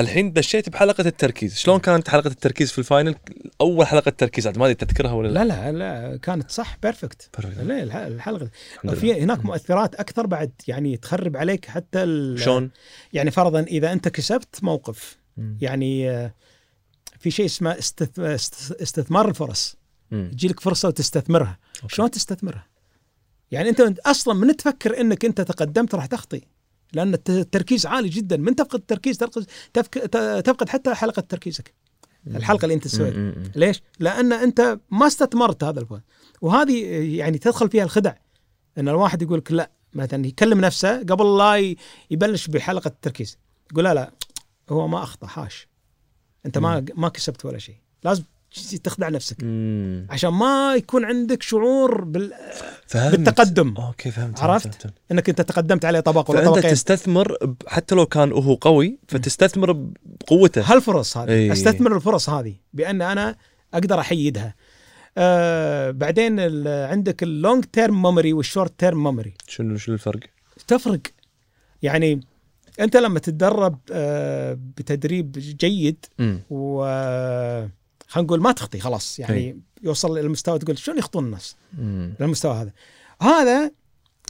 الحين 0.00 0.32
دشيت 0.32 0.68
بحلقة 0.68 1.06
التركيز 1.06 1.56
شلون 1.56 1.78
كانت 1.78 2.08
حلقة 2.08 2.28
التركيز 2.28 2.72
في 2.72 2.78
ال 2.78 2.84
final 2.84 3.14
أول 3.60 3.86
حلقة 3.86 4.10
تركيز 4.10 4.46
عاد 4.46 4.58
ما 4.58 4.64
أدري 4.64 4.74
تذكرها 4.74 5.12
ولا 5.12 5.28
لا 5.28 5.44
لا 5.44 5.72
لا 5.72 6.16
كانت 6.16 6.50
صح 6.50 6.76
perfect. 6.82 7.30
لا 7.62 7.82
الح- 7.82 7.96
الحلقة 7.96 8.50
في 8.94 9.22
هناك 9.22 9.44
مؤثرات 9.44 9.94
أكثر 9.94 10.26
بعد 10.26 10.50
يعني 10.68 10.96
تخرب 10.96 11.36
عليك 11.36 11.66
حتى 11.66 12.02
ال- 12.02 12.40
شلون؟ 12.40 12.70
يعني 13.12 13.30
فرضا 13.30 13.60
إذا 13.60 13.92
أنت 13.92 14.08
كسبت 14.08 14.58
موقف 14.64 15.16
مم. 15.36 15.58
يعني 15.60 16.10
آه، 16.10 16.34
في 17.18 17.30
شيء 17.30 17.46
اسمه 17.46 17.74
استث- 17.74 18.18
است- 18.18 18.72
استثمار 18.82 19.28
الفرص 19.28 19.76
مم. 20.10 20.30
تجيلك 20.32 20.60
فرصة 20.60 20.88
وتستثمرها 20.88 21.58
أوكي. 21.82 21.94
شلون 21.94 22.10
تستثمرها 22.10 22.66
يعني 23.50 23.68
أنت 23.68 23.98
أصلا 24.06 24.34
من 24.34 24.56
تفكر 24.56 25.00
إنك 25.00 25.24
أنت 25.24 25.40
تقدمت 25.40 25.94
راح 25.94 26.06
تخطي 26.06 26.40
لأن 26.92 27.14
الت- 27.14 27.30
التركيز 27.30 27.86
عالي 27.86 28.08
جدا. 28.08 28.36
من 28.36 28.56
تفقد 28.56 28.74
التركيز؟ 28.74 29.18
تفقد 29.18 29.46
تفقد 30.42 30.68
حتى 30.68 30.94
حلقة 30.94 31.20
تركيزك. 31.20 31.74
الحلقة 32.26 32.64
اللي 32.64 32.74
أنت 32.74 32.88
سويتها. 32.88 33.34
ليش؟ 33.56 33.82
لأن 34.00 34.32
أنت 34.32 34.78
ما 34.90 35.06
استثمرت 35.06 35.64
هذا 35.64 35.80
الفوز 35.80 36.00
وهذه 36.40 36.84
يعني 37.16 37.38
تدخل 37.38 37.70
فيها 37.70 37.84
الخدع. 37.84 38.14
إن 38.78 38.88
الواحد 38.88 39.22
يقول 39.22 39.38
لك 39.38 39.52
لا 39.52 39.70
مثلا 39.94 40.26
يكلم 40.26 40.60
نفسه 40.60 40.98
قبل 40.98 41.38
لا 41.38 41.76
يبلش 42.10 42.46
بحلقة 42.46 42.88
التركيز. 42.88 43.38
يقول 43.72 43.84
لا 43.84 43.94
لا 43.94 44.12
هو 44.70 44.88
ما 44.88 45.02
أخطأ 45.02 45.26
حاش. 45.26 45.68
أنت 46.46 46.58
ما 46.58 46.84
ما 46.94 47.08
كسبت 47.08 47.44
ولا 47.44 47.58
شيء. 47.58 47.76
لازم 48.04 48.22
تخدع 48.84 49.08
نفسك 49.08 49.36
مم. 49.42 50.06
عشان 50.10 50.30
ما 50.30 50.74
يكون 50.76 51.04
عندك 51.04 51.42
شعور 51.42 52.04
بال... 52.04 52.32
فهمت 52.86 53.16
بالتقدم 53.16 53.74
أوكي 53.78 54.10
فهمت 54.10 54.40
عرفت؟ 54.40 54.82
فهمت. 54.82 54.94
إنك 55.12 55.28
أنت 55.28 55.40
تقدمت 55.40 55.84
عليه 55.84 56.00
طبق 56.00 56.30
ولا 56.30 56.40
فأنت 56.40 56.54
طبقين 56.54 56.70
تستثمر 56.70 57.36
حتى 57.66 57.94
لو 57.94 58.06
كان 58.06 58.32
هو 58.32 58.54
قوي 58.54 58.98
فتستثمر 59.08 59.72
بقوته 60.04 60.62
هالفرص 60.72 61.16
هذه 61.16 61.30
إي. 61.30 61.52
أستثمر 61.52 61.96
الفرص 61.96 62.28
هذه 62.28 62.54
بأن 62.72 63.02
أنا 63.02 63.36
أقدر 63.74 64.00
أحيدها 64.00 64.54
آه 65.18 65.90
بعدين 65.90 66.40
عندك 66.68 67.22
ال 67.22 67.30
long 67.30 67.64
term 67.64 68.02
memory 68.02 68.32
وال 68.32 68.43
short 68.43 68.72
term 68.78 69.02
memory 69.02 69.34
شنو 69.48 69.76
شنو 69.76 69.94
الفرق؟ 69.94 70.20
تفرق 70.66 71.00
يعني 71.82 72.20
أنت 72.80 72.96
لما 72.96 73.18
تتدرب 73.18 73.78
آه 73.92 74.58
بتدريب 74.76 75.32
جيد 75.32 76.06
مم. 76.18 76.40
و 76.50 76.84
خلينا 78.12 78.26
نقول 78.26 78.40
ما 78.40 78.52
تخطي 78.52 78.80
خلاص 78.80 79.18
يعني 79.18 79.36
إي. 79.36 79.56
يوصل 79.82 80.12
إلى 80.12 80.20
المستوى 80.20 80.58
تقول 80.58 80.78
شلون 80.78 80.98
يخطون 80.98 81.24
الناس. 81.24 81.56
للمستوى 82.20 82.54
هذا 82.54 82.72
هذا 83.20 83.70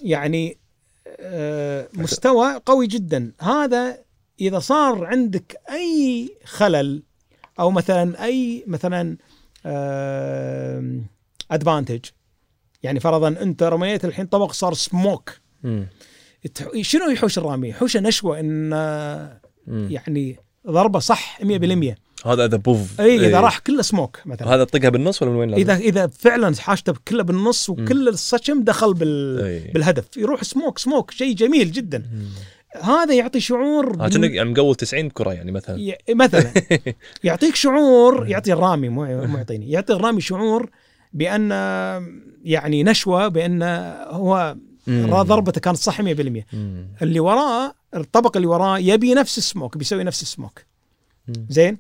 يعني 0.03 0.59
آه، 1.07 1.89
مستوى 1.95 2.61
قوي 2.67 2.87
جدا 2.87 3.33
هذا 3.41 3.99
إذا 4.41 4.59
صار 4.59 5.05
عندك 5.05 5.57
أي 5.71 6.31
خلل 6.45 7.03
أو 7.61 7.71
مثلا 7.71 8.25
أي 8.25 8.65
مثلا 8.67 9.17
advantage 11.51 12.05
يعني 12.83 13.01
فرضا 13.01 13.29
أنت 13.29 13.63
رميت 13.63 14.05
الحين 14.05 14.27
طبق 14.27 14.53
صار 14.53 14.75
سموك 14.75 15.41
شنو 16.81 17.11
يحوش 17.11 17.39
الرامي؟ 17.39 17.69
يحوش 17.69 17.97
نشوه 17.97 18.41
إن 18.41 18.73
آه،. 18.73 19.41
يعني 19.69 20.37
ضربة 20.67 20.99
صح 20.99 21.43
100% 21.43 21.95
هذا 22.27 22.45
اذا 22.45 22.57
poof. 22.57 23.01
اي 23.01 23.27
إذا 23.29 23.41
راح 23.41 23.59
كله 23.59 23.83
سموك 23.83 24.19
مثلا. 24.27 24.55
هذا 24.55 24.65
طقها 24.65 24.89
بالنص 24.89 25.23
ولا 25.23 25.31
من 25.31 25.37
وين 25.37 25.51
لازم؟ 25.51 25.63
إذا 25.63 25.77
إذا 25.77 26.07
فعلا 26.07 26.55
حاشته 26.57 26.95
كله 27.09 27.23
بالنص 27.23 27.71
وكل 27.71 28.09
الصچم 28.09 28.63
دخل 28.63 28.95
بال 28.95 29.41
إي. 29.45 29.73
بالهدف. 29.75 30.17
يروح 30.17 30.45
smoke 30.45 30.79
smoke 30.79 31.11
شيء 31.11 31.35
جميل 31.35 31.73
جدا. 31.73 31.99
مم. 31.99 32.27
هذا 32.83 33.15
يعطي 33.15 33.41
شعور 33.41 33.87
ها 33.93 33.97
بال- 33.97 34.11
كأنك 34.13 34.31
يعني 34.31 34.51
مقول 34.51 34.75
90 34.75 35.11
كرة 35.11 35.33
يعني 35.33 35.53
مثلا. 35.53 35.81
ي- 35.81 35.97
مثلا. 36.15 36.51
يعطيك 37.25 37.55
شعور 37.55 38.27
يعطي 38.29 38.53
الرامي 38.53 38.89
مو 38.89 39.05
يعطيني. 39.05 39.71
يعطي 39.71 39.93
الرامي 39.93 40.21
شعور 40.21 40.71
بأن 41.13 41.51
يعني 42.45 42.83
نشوة 42.85 43.29
بأن 43.29 43.63
هو. 44.09 44.57
ضربته 45.23 45.61
كانت 45.61 45.77
صح 45.77 46.01
100% 46.03 46.05
مم. 46.53 46.87
اللي 47.03 47.21
وراه 47.21 47.75
الطبق 47.97 48.37
اللي 48.37 48.49
وراه 48.49 48.79
يبي 48.79 49.15
نفس 49.15 49.39
ال 49.39 49.45
smoke 49.45 49.77
بيسوي 49.79 50.05
نفس 50.05 50.23
ال 50.23 50.28
smoke. 50.28 50.61
زين؟ 51.49 51.79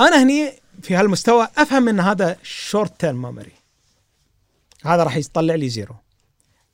أنا 0.00 0.22
هني 0.22 0.52
في 0.82 0.94
هالمستوى 0.94 1.48
أفهم 1.58 1.88
إن 1.88 2.00
هذا 2.00 2.36
short 2.42 3.00
term 3.00 3.22
memory 3.22 3.52
هذا 4.84 5.02
راح 5.02 5.16
يطلع 5.16 5.54
لي 5.54 5.68
zero 5.68 5.94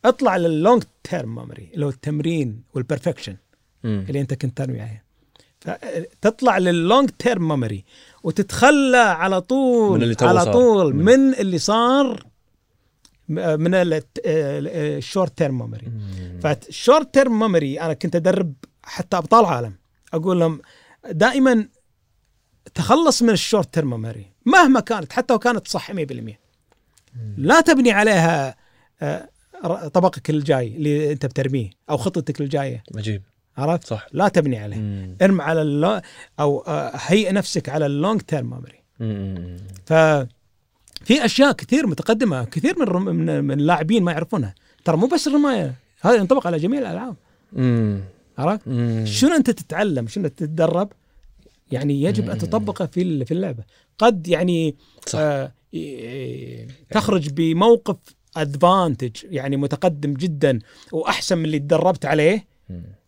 اطلع 0.04 0.36
لل 0.36 0.51
long 0.51 0.82
term 1.04 1.34
memory 1.34 1.70
اللي 1.74 1.86
هو 1.86 1.90
التمرين 1.90 2.62
وال 2.74 2.84
perfection. 2.84 3.36
اللي 3.84 4.20
أنت 4.20 4.34
كنت 4.34 4.56
تنوي 4.58 4.80
عليها 4.80 5.02
فتطلع 5.60 6.58
لل 6.58 6.75
long 6.75 7.10
term 7.18 7.48
memory 7.48 7.84
وتتخلى 8.22 8.96
على 8.96 9.40
طول 9.40 9.98
من 9.98 10.02
اللي 10.02 10.16
على 10.20 10.40
صار. 10.40 10.52
طول 10.52 10.94
مم. 10.94 11.04
من 11.04 11.34
اللي 11.34 11.58
صار 11.58 12.26
من 13.28 13.70
ال 13.74 14.01
short 14.01 15.38
term 15.38 15.58
memory. 15.58 15.92
فال 16.42 16.63
short 16.63 17.14
term 17.14 17.38
memory 17.38 17.80
أنا 17.80 17.92
كنت 17.92 18.16
أدرب 18.16 18.54
حتى 18.82 19.16
أبطال 19.16 19.44
عالم 19.44 19.74
أقول 20.14 20.40
لهم 20.40 20.60
دائما 21.10 21.68
تخلص 22.74 23.22
من 23.22 23.30
ال 23.30 23.37
short 23.37 23.74
term 23.74 23.90
memory 23.90 24.26
مهما 24.46 24.80
كانت 24.80 25.12
حتى 25.12 25.32
لو 25.32 25.38
كانت 25.38 25.68
صح 25.68 25.92
100% 25.92 25.96
لا 27.36 27.60
تبني 27.60 27.90
عليها 27.92 28.56
آه، 29.02 29.28
طبقك 29.94 30.30
الجاي 30.30 30.66
اللي 30.76 31.12
انت 31.12 31.26
بترميه 31.26 31.70
أو 31.90 31.96
خطتك 31.96 32.40
الجاية. 32.40 32.82
عجيب. 32.96 33.22
عرفت؟ 33.58 33.86
صح. 33.86 34.06
لا 34.12 34.28
تبني 34.28 34.58
عليه 34.58 34.76
مم. 34.76 35.16
ارمي 35.22 35.42
على 35.42 35.62
اللو 35.62 36.00
أو 36.40 36.58
آه، 36.60 36.92
هيئ 36.94 37.32
نفسك 37.32 37.68
على 37.68 37.86
ال 37.86 37.93
long 37.93 38.20
term 38.20 38.50
memory. 38.50 38.82
ف 39.86 39.92
في 41.04 41.24
أشياء 41.24 41.52
كثير 41.52 41.86
متقدمة 41.86 42.44
كثير 42.44 42.76
من 42.78 42.82
الرم- 42.82 43.04
من 43.04 43.44
من 43.44 43.60
اللاعبين 43.60 44.02
ما 44.02 44.12
يعرفونها. 44.12 44.54
ترى 44.84 44.96
مو 44.96 45.06
بس 45.06 45.26
الرماية 45.28 45.74
هذا 46.00 46.14
ينطبق 46.14 46.46
على 46.46 46.58
جميع 46.58 46.80
الألعاب. 46.80 47.16
عرفت؟ 48.38 48.62
شنو 49.04 49.34
أنت 49.36 49.50
تتعلم؟ 49.50 50.06
شنو 50.08 50.28
تتدرب؟ 50.28 50.92
يعني 51.70 52.02
يجب 52.02 52.30
أن 52.30 52.38
تطبقه 52.38 52.86
في 52.86 53.24
في 53.24 53.34
اللعبة 53.34 53.64
قد 53.98 54.28
يعني 54.28 54.76
صح. 55.06 55.18
آه 55.18 55.52
تخرج 56.90 57.28
بموقف 57.30 57.96
advantage 58.36 59.16
يعني 59.24 59.56
متقدم 59.56 60.14
جدا 60.14 60.58
وأحسن 60.92 61.38
من 61.38 61.44
اللي 61.44 61.58
تدربت 61.58 62.06
عليه. 62.06 62.46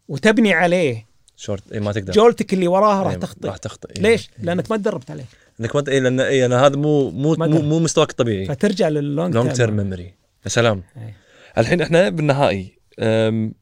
وتبني 0.09 0.53
عليه 0.53 1.09
شورت 1.37 1.73
اي 1.73 1.81
ما 1.81 1.93
تقدر 1.93 2.13
جولتك 2.13 2.55
اللي 2.55 2.69
وراها 2.69 3.03
راح 3.03 3.13
إيه، 3.13 3.19
تخطئ 3.19 3.49
راح 3.49 3.57
تخطئ 3.57 3.89
إيه. 3.97 4.03
ليش؟ 4.03 4.31
لأنك 4.43 4.71
ما 4.71 4.77
تدربت 4.77 5.11
عليه 5.11 5.25
إنك 5.61 5.77
ما 5.77 5.85
اي 5.89 6.01
لأن 6.01 6.21
أنا 6.21 6.67
هذا 6.67 6.77
مو 6.77 7.11
مو 7.11 7.35
مو. 7.35 7.63
مو 7.63 7.79
مستواك 7.79 8.11
الطبيعي 8.11 8.47
فترجع 8.47 8.89
لل 8.89 9.04
long 9.04 9.35
long 9.35 9.53
term 9.53 9.77
memory 9.77 10.15
يا 10.45 10.49
سلام 10.49 10.83
إيه. 10.97 11.17
الحين 11.59 11.83
إحنا 11.83 12.09
بالنهائي 12.09 12.78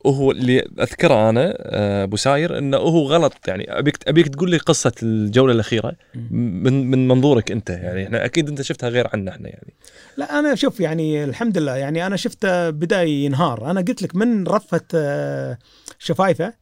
وهو 0.04 0.30
اللي 0.30 0.60
أذكره 0.80 1.30
أنا 1.30 1.54
أه، 1.58 2.04
أبو 2.04 2.16
ساير 2.16 2.58
إنه 2.58 2.76
هو 2.76 3.06
غلط. 3.06 3.48
يعني 3.48 3.78
أبيك 3.78 4.08
أبيك 4.08 4.28
تقول 4.28 4.50
لي 4.50 4.56
قصة 4.56 4.92
الجولة 5.02 5.52
الأخيرة 5.52 5.96
من 6.30 6.90
من 6.90 7.08
منظورك 7.08 7.50
أنت. 7.50 7.70
يعني 7.70 8.04
إحنا 8.04 8.24
أكيد 8.24 8.48
أنت 8.48 8.62
شفتها 8.62 8.88
غير 8.88 9.08
عنا 9.12 9.30
إحنا 9.30 9.48
يعني. 9.48 9.74
لا 10.16 10.38
أنا 10.38 10.54
شوف 10.54 10.80
يعني 10.80 11.24
الحمد 11.24 11.58
لله. 11.58 11.76
يعني 11.76 12.06
أنا 12.06 12.16
شفته 12.16 12.70
بدا 12.70 13.02
ينهار. 13.02 13.70
أنا 13.70 13.80
قلت 13.80 14.02
لك 14.02 14.16
من 14.16 14.46
رفة 14.46 14.80
آه، 14.94 15.58
شفايفة 15.98 16.52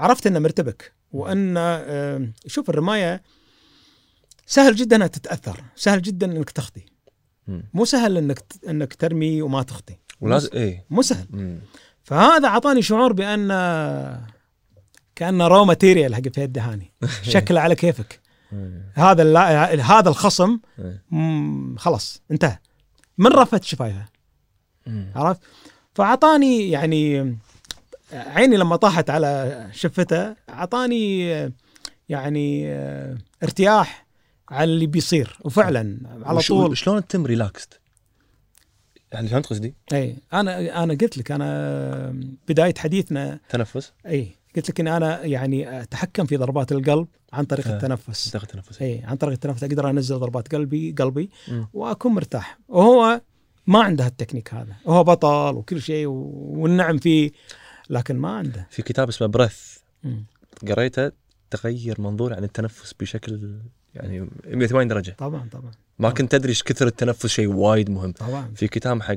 عرفت 0.00 0.26
إنه 0.26 0.38
مرتبك. 0.38 0.92
وأن 1.12 1.54
آه، 1.56 2.28
شوف 2.46 2.70
الرماية 2.70 3.22
سهل 4.46 4.74
جدا 4.74 4.96
إنها 4.96 5.06
تتأثر. 5.06 5.60
سهل 5.76 6.02
جدا 6.02 6.26
إنك 6.26 6.50
تخطي. 6.50 6.84
مو 7.74 7.84
سهل 7.84 8.16
إنك 8.16 8.42
إنك 8.68 8.94
ترمي 8.94 9.42
وما 9.42 9.62
تخطي. 9.62 9.96
ولازم 10.20 10.50
إيه. 10.54 10.84
مو 10.90 11.02
سهل. 11.02 11.26
مم. 11.30 11.58
فهذا 12.08 12.48
أعطاني 12.48 12.82
شعور 12.82 13.12
بأن 13.12 13.48
كانه 15.16 15.48
raw 15.48 15.64
material 15.64 16.14
حق 16.14 16.28
في 16.28 16.40
يد 16.40 16.58
هاني 16.58 16.92
شكله 17.32 17.60
على 17.60 17.74
كيفك 17.74 18.20
مم. 18.52 18.82
هذا 18.94 19.38
هذا 19.82 20.08
الخصم 20.08 20.58
إيه. 20.78 21.76
خلاص 21.76 22.22
انتهى 22.30 22.58
من 23.18 23.26
رفت 23.26 23.64
شفايفه. 23.64 24.04
عرفت 25.16 25.40
فأعطاني 25.94 26.70
يعني 26.70 27.36
عيني 28.12 28.56
لما 28.56 28.76
طاحت 28.76 29.10
على 29.10 29.66
شفته 29.72 30.34
أعطاني 30.50 31.28
يعني 32.08 32.72
ارتياح 33.42 34.06
على 34.50 34.64
اللي 34.64 34.86
بيصير 34.86 35.38
وفعلا 35.40 35.98
على 36.22 36.40
طول 36.40 36.76
شلون 36.76 37.06
تتم 37.06 37.26
relaxed؟ 37.26 37.80
يعني 39.12 39.28
فهمت 39.28 39.46
قصدي؟ 39.46 39.74
إي 39.92 40.16
أنا 40.32 40.82
أنا 40.84 40.94
قلت 40.94 41.18
لك 41.18 41.30
أنا 41.30 42.20
بداية 42.48 42.74
حديثنا 42.78 43.40
تنفس 43.48 43.92
إي 44.06 44.28
قلت 44.56 44.70
لك 44.70 44.80
إني 44.80 44.96
أنا 44.96 45.24
يعني 45.24 45.82
أتحكم 45.82 46.26
في 46.26 46.36
ضربات 46.36 46.72
القلب 46.72 47.08
عن 47.32 47.44
طريق 47.44 47.68
آه. 47.68 47.74
التنفس 47.74 48.30
تاخذ 48.30 48.46
تنفس 48.46 48.82
إي 48.82 49.02
عن 49.04 49.16
طريق 49.16 49.32
التنفس 49.32 49.64
أقدر 49.64 49.90
أنزل 49.90 50.18
ضربات 50.18 50.54
قلبي 50.54 50.94
قلبي. 50.98 51.30
وأكون 51.72 52.12
مرتاح 52.12 52.58
وهو 52.68 53.20
ما 53.66 53.82
عنده 53.82 54.06
التكنيك 54.06 54.54
هذا 54.54 54.76
هو 54.86 55.04
بطل 55.04 55.54
وكل 55.54 55.82
شيء 55.82 56.06
والنعم 56.06 56.98
فيه 56.98 57.30
لكن 57.90 58.16
ما 58.16 58.36
عنده 58.36 58.66
في 58.70 58.82
كتاب 58.82 59.08
اسمه 59.08 59.26
Breath 59.28 59.78
مم. 60.04 60.24
قريته 60.68 61.12
تغير 61.50 62.00
منظوري 62.00 62.34
عن 62.34 62.44
التنفس 62.44 62.94
بشكل 63.00 63.58
يعني 63.94 64.28
180 64.46 64.88
درجة 64.88 65.14
طبعا 65.18 65.48
طبعا 65.52 65.70
ما 65.98 66.10
كنت 66.10 66.34
أدري 66.34 66.48
إيش 66.48 66.62
كثر 66.62 66.86
التنفس 66.86 67.26
شيء 67.26 67.46
وايد 67.46 67.90
مهم. 67.90 68.12
طبعا. 68.12 68.52
في 68.54 68.68
كتاب 68.68 69.02
حق 69.02 69.16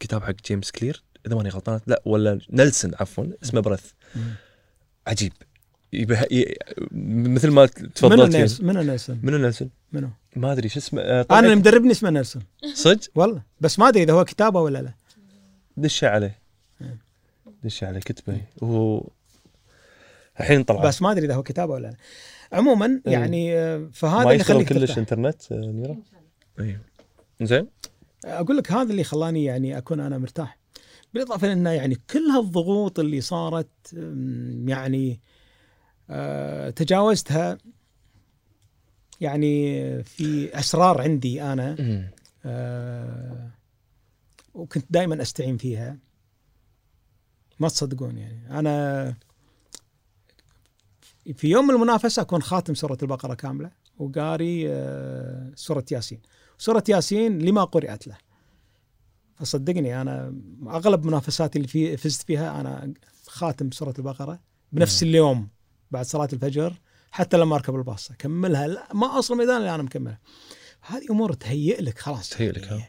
كتاب 0.00 0.22
حق 0.22 0.34
جيمس 0.46 0.70
كلير 0.70 1.02
إذا 1.26 1.34
ماني 1.34 1.48
غلطان 1.48 1.80
لا 1.86 2.02
ولا 2.04 2.38
نيلسون 2.50 2.92
عفوا 3.00 3.24
اسمه 3.42 3.60
Breath 3.60 3.84
مم. 4.16 4.34
عجيب. 5.06 5.32
يبه... 5.92 6.22
ي... 6.22 6.58
مثل 6.92 7.50
ما 7.50 7.62
منو 7.62 7.66
تفضلت 7.66 8.32
فيه. 8.32 8.38
نيلسون؟ 8.38 8.66
منو 8.66 8.82
نيلسون؟ 8.82 9.20
منو 9.22 9.36
نيلسون؟ 9.36 9.70
منو؟ 9.92 10.08
ما 10.36 10.52
أدري 10.52 10.68
شو 10.68 10.78
اسمه 10.78 11.02
آه، 11.02 11.26
أنا 11.30 11.40
اللي 11.40 11.56
مدربني 11.56 11.90
اسمه 11.90 12.10
نيلسون. 12.10 12.42
صدق؟ 12.74 13.10
والله. 13.14 13.42
بس 13.60 13.78
ما 13.78 13.88
أدري 13.88 14.02
إذا 14.02 14.12
هو 14.12 14.24
كتابة 14.24 14.60
ولا 14.60 14.82
لا. 14.82 14.94
دش 15.76 16.04
عليه. 16.04 16.38
دش 17.64 17.84
عليه 17.84 18.00
كتبه. 18.00 18.40
وهو 18.62 19.08
الحين 20.40 20.64
طلع 20.64 20.80
بس 20.82 21.02
ما 21.02 21.12
أدري 21.12 21.26
إذا 21.26 21.34
هو 21.34 21.42
كتابة 21.42 21.72
ولا 21.74 21.86
لا. 21.86 21.96
عموما 22.52 23.00
إيه. 23.06 23.12
يعني 23.12 23.58
آه، 23.58 23.88
فهذا 23.92 24.24
ما 24.24 24.30
اللي 24.30 24.40
يخليك 24.40 24.72
كلش. 24.72 24.98
إنترنت 24.98 25.52
آه، 25.52 25.96
ميرا؟ 26.58 26.80
اي 27.40 27.46
زين 27.46 27.66
أقول 28.24 28.56
لك 28.56 28.72
هذا 28.72 28.90
اللي 28.90 29.04
خلاني 29.04 29.44
يعني 29.44 29.78
أكون 29.78 30.00
أنا 30.00 30.18
مرتاح. 30.18 30.58
بالإضافة 31.14 31.46
لأن 31.46 31.66
يعني 31.66 31.94
كل 32.10 32.26
هالضغوط 32.26 32.98
اللي 32.98 33.20
صارت 33.20 33.68
يعني 34.66 35.20
آه، 36.10 36.70
تجاوزتها 36.70 37.58
يعني 39.20 40.02
في 40.02 40.58
أسرار 40.58 41.00
عندي 41.00 41.42
أنا. 41.42 41.76
آه، 42.44 43.50
وكنت 44.54 44.84
دائما 44.90 45.22
أستعين 45.22 45.56
فيها. 45.56 45.98
ما 47.60 47.68
تصدقون 47.68 48.18
يعني. 48.18 48.58
أنا 48.58 49.14
في 51.34 51.48
يوم 51.48 51.66
من 51.66 51.74
المنافسة 51.74 52.22
أكون 52.22 52.42
خاتم 52.42 52.74
سورة 52.74 52.98
البقرة 53.02 53.34
كاملة 53.34 53.70
وقاري 53.98 54.64
آه، 54.68 55.52
سورة 55.54 55.84
ياسين. 55.90 56.20
سورة 56.58 56.84
ياسين 56.88 57.38
لما 57.38 57.64
قرأت 57.64 58.06
له. 58.06 58.16
فصدقني 59.34 60.00
أنا 60.00 60.34
أغلب 60.66 61.06
منافساتي 61.06 61.56
اللي 61.58 61.68
في 61.68 61.96
فزت 61.96 62.22
فيها 62.22 62.60
أنا 62.60 62.92
خاتم 63.26 63.70
سورة 63.70 63.94
البقرة 63.98 64.40
بنفس 64.72 65.02
اليوم 65.02 65.48
بعد 65.90 66.04
صلاة 66.04 66.28
الفجر 66.32 66.74
حتى 67.10 67.36
لما 67.36 67.54
أركب 67.56 67.74
الباص. 67.74 68.10
أكملها. 68.10 68.66
لا 68.66 68.88
ما 68.94 69.16
اوصل 69.16 69.34
الميدان 69.34 69.56
اللي 69.56 69.74
أنا 69.74 69.82
مكملها 69.82 70.18
هذه 70.80 71.06
أمور 71.10 71.32
تهيئ 71.32 71.82
لك 71.82 71.98
خلاص. 71.98 72.28
تهيئ 72.30 72.50
لك، 72.52 72.64
ها. 72.68 72.88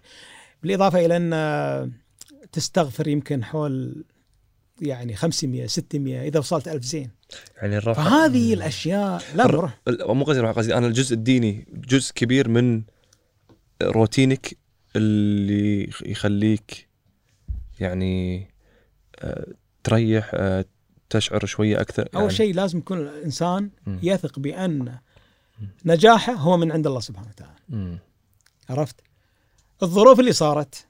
بالإضافة 0.63 1.05
إلى 1.05 1.17
أن 1.17 1.91
تستغفر 2.51 3.07
يمكن 3.07 3.43
حول 3.43 4.05
يعني 4.81 5.15
500 5.15 5.67
600 5.67 6.27
إذا 6.27 6.39
وصلت 6.39 6.67
1000 6.67 6.83
زين. 6.83 7.09
يعني 7.57 7.77
الروح 7.77 7.97
فهذه 7.97 8.53
الأشياء 8.53 9.23
لا 9.35 9.69
ال- 9.87 10.15
مو 10.15 10.23
قصدي 10.23 10.39
روح 10.39 10.51
قصدي 10.51 10.77
أنا 10.77 10.87
الجزء 10.87 11.13
الديني 11.13 11.67
جزء 11.73 12.13
كبير 12.13 12.49
من 12.49 12.83
روتينك 13.83 14.57
اللي 14.95 15.83
يخ- 15.89 16.03
يخليك 16.05 16.87
يعني 17.79 18.47
آه، 19.19 19.47
تريح 19.83 20.31
آه، 20.33 20.65
تشعر 21.09 21.45
شوية 21.45 21.81
أكثر 21.81 22.09
أول 22.15 22.21
يعني 22.23 22.33
شيء 22.33 22.53
لازم 22.55 22.77
يكون 22.77 22.97
الإنسان. 22.97 23.69
يثق 24.03 24.39
بأن 24.39 24.97
نجاحه 25.85 26.33
هو 26.33 26.57
من 26.57 26.71
عند 26.71 26.87
الله 26.87 26.99
سبحانه 26.99 27.27
وتعالى. 27.29 27.99
عرفت 28.69 28.95
الظروف 29.83 30.19
اللي 30.19 30.33
صارت 30.33 30.85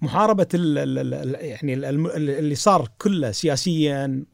محاربة 0.00 0.48
ال 0.54 0.78
ال 0.78 1.14
ال 1.14 1.44
يعني 1.44 1.74
اللي 1.74 2.54
صار 2.54 2.88
كله 2.98 3.30
سياسيا 3.32 4.24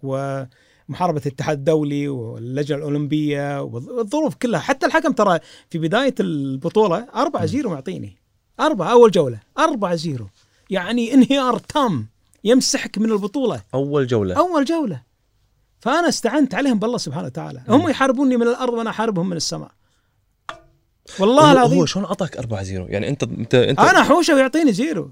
ومحاربة 0.89 1.23
الاتحاد 1.27 1.59
الدولي 1.59 2.09
واللجنة 2.09 2.78
الأولمبية 2.78 3.62
والظروف 3.62 4.35
كلها. 4.35 4.61
حتى 4.61 4.86
الحكم 4.86 5.12
ترى 5.12 5.39
في 5.70 5.78
بداية 5.78 6.15
البطولة 6.20 7.06
أربعة 7.15 7.47
zero 7.47 7.70
معطيني. 7.70 8.16
أربعة 8.61 8.93
أول 8.93 9.11
جولة. 9.11 9.39
أربعة 9.59 9.94
zero. 9.95 10.27
يعني 10.70 11.15
انهيار 11.15 11.59
تام 11.59 12.06
يمسحك 12.44 12.98
من 12.98 13.12
البطولة. 13.12 13.62
أول 13.74 14.06
جولة. 14.06 14.39
أول 14.39 14.65
جولة. 14.65 15.02
فأنا 15.81 16.09
استعنت 16.09 16.55
عليهم 16.55 16.78
بالله 16.78 16.98
سبحانه 16.98 17.27
وتعالى. 17.27 17.62
هم 17.69 17.89
يحاربوني 17.89 18.36
من 18.36 18.48
الأرض 18.48 18.73
وأنا 18.73 18.90
أحاربهم 18.90 19.28
من 19.28 19.36
السماء. 19.36 19.70
والله 21.20 21.48
هو, 21.48 21.52
العظيم. 21.52 21.78
هو 21.78 21.86
شلون 21.86 22.05
أعطاك 22.05 22.36
4 22.36 22.65
0 22.65 22.86
يعني 22.90 23.09
انت 23.09 23.23
انت 23.23 23.55
انت 23.55 23.81
أنا 23.81 24.02
حوشه 24.02 24.35
ويعطيني 24.35 24.73
zero. 24.73 25.11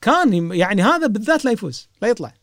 كان 0.00 0.52
يعني 0.52 0.82
هذا 0.82 1.06
بالذات 1.06 1.44
لا 1.44 1.50
يفوز 1.50 1.88
لا 2.02 2.08
يطلع. 2.08 2.34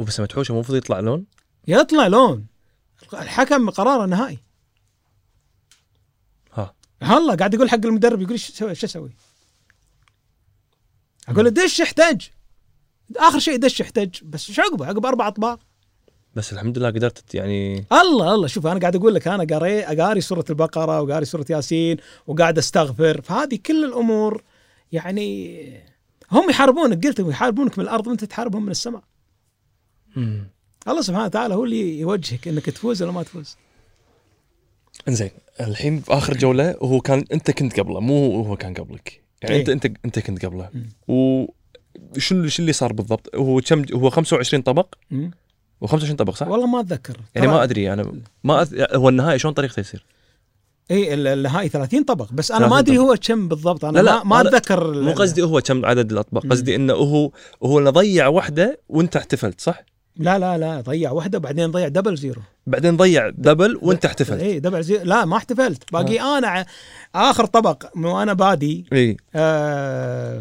وبس 0.00 0.20
متحوشه 0.20 0.52
المفروض 0.52 0.78
يطلع 0.78 1.00
لون؟ 1.00 1.26
يطلع 1.68 2.06
لون. 2.06 2.46
الحكم 3.12 3.70
قراره 3.70 4.06
نهائي. 4.06 4.38
ها. 6.52 6.74
هلا 7.02 7.34
قاعد 7.34 7.54
يقول 7.54 7.70
حق 7.70 7.86
المدرب 7.86 8.20
يقول 8.20 8.32
إيش 8.32 8.50
أسوي 8.50 8.74
شو 8.74 8.86
أسوي؟ 8.86 9.10
أقول 11.28 11.44
له 11.44 11.50
دش 11.50 11.80
احتج 11.80 12.26
آخر 13.16 13.38
شيء 13.38 13.56
دش 13.56 13.80
احتج 13.80 14.16
بس 14.22 14.50
شو 14.50 14.62
عقبه؟ 14.62 14.86
عقب 14.86 15.06
أربع 15.06 15.28
أطباق. 15.28 15.60
بس 16.34 16.52
الحمد 16.52 16.78
لله 16.78 16.88
قدرت 16.88 17.34
يعني 17.34 17.86
الله 17.92 18.34
الله. 18.34 18.46
شوف 18.46 18.66
أنا 18.66 18.80
قاعد 18.80 18.96
أقول 18.96 19.14
لك 19.14 19.28
أنا 19.28 19.44
قاري 19.44 19.82
قاري 19.82 20.20
سورة 20.20 20.44
البقرة 20.50 21.00
وقاري 21.00 21.24
سورة 21.24 21.46
ياسين 21.50 21.96
وقاعد 22.26 22.58
أستغفر. 22.58 23.20
فهذه 23.22 23.58
كل 23.66 23.84
الأمور 23.84 24.42
يعني 24.92 25.60
هم 26.32 26.50
يحاربونك. 26.50 27.06
قلت 27.06 27.18
يحاربونك 27.18 27.78
من 27.78 27.84
الأرض 27.84 28.06
وأنت 28.06 28.24
تحاربهم 28.24 28.62
من 28.64 28.70
السماء. 28.70 29.09
الله 30.88 31.02
سبحانه 31.02 31.24
وتعالى 31.24 31.54
هو 31.54 31.64
اللي 31.64 31.98
يوجهك 32.00 32.48
إنك 32.48 32.64
تفوز 32.66 33.02
ولا 33.02 33.12
ما 33.12 33.22
تفوز. 33.22 33.56
إنزين 35.08 35.30
الحين 35.60 36.00
في 36.00 36.12
آخر 36.12 36.36
جولة 36.36 36.76
هو 36.82 37.00
كان 37.00 37.24
أنت 37.32 37.50
كنت 37.50 37.80
قبله 37.80 38.00
مو 38.00 38.42
هو 38.44 38.56
كان 38.56 38.74
قبلك. 38.74 39.20
يعني 39.42 39.54
إيه. 39.54 39.60
انت 39.60 39.68
أنت 39.70 39.96
انت 40.04 40.18
كنت 40.18 40.44
قبله. 40.46 40.68
مم. 40.74 40.88
وشو 41.08 42.46
شو 42.46 42.62
اللي 42.62 42.72
صار 42.72 42.92
بالضبط؟ 42.92 43.36
هو 43.36 43.60
كم 43.60 43.84
هو 43.94 44.10
25 44.10 44.62
طبق؟ 44.62 44.94
مم. 45.10 45.30
هو 45.82 45.86
25 45.86 46.16
طبق 46.16 46.34
صح؟ 46.34 46.48
والله 46.48 46.66
ما 46.66 46.80
أتذكر. 46.80 47.16
يعني 47.34 47.46
ما 47.46 47.62
أدري 47.62 47.92
أنا 47.92 48.12
ما 48.44 48.62
أث... 48.62 48.74
هو 48.94 49.08
النهائي 49.08 49.38
شلون 49.38 49.54
طريقته 49.54 49.80
يصير؟ 49.80 50.04
اي 50.90 51.14
ال- 51.14 51.26
النهائي 51.26 51.68
30 51.68 52.04
طبق 52.04 52.32
بس 52.32 52.50
أنا 52.50 52.58
30 52.60 52.74
ما 52.74 52.78
أدري. 52.78 52.98
هو 52.98 53.16
كم 53.22 53.48
بالضبط 53.48 53.84
أنا 53.84 53.98
لا، 53.98 54.02
لا، 54.02 54.24
ما, 54.24 54.40
أتذكر 54.40 55.02
مو 55.02 55.12
قصدي 55.12 55.42
هو 55.42 55.60
كم 55.60 55.84
عدد 55.86 56.12
الأطباق 56.12 56.44
مم. 56.44 56.50
قصدي 56.50 56.76
إنه 56.76 56.92
هو 56.92 57.30
هو 57.62 57.78
اللي 57.78 57.90
ضيع 57.90 58.26
واحدة 58.26 58.80
وأنت 58.88 59.16
احتفلت 59.16 59.60
صح؟ 59.60 59.82
لا 60.16 60.38
لا 60.38 60.58
لا 60.58 60.80
ضيع 60.80 61.10
واحدة 61.10 61.38
بعدين 61.38 61.70
ضيع 61.70 61.88
double 61.88 62.16
zero 62.16 62.42
بعدين 62.66 62.96
ضيع 62.96 63.28
double 63.28 63.78
وانت 63.82 64.04
احتفلت. 64.04 64.40
اي 64.42 64.60
double 64.60 64.82
zero 64.82 65.04
لا 65.04 65.24
ما 65.24 65.36
احتفلت. 65.36 65.92
باقي 65.92 66.20
أنا 66.20 66.48
ع- 66.48 66.64
آخر 67.14 67.46
طبق 67.46 67.84
وأنا 67.96 68.32
بادي. 68.32 68.86
اي 68.92 69.16
آه. 69.34 70.38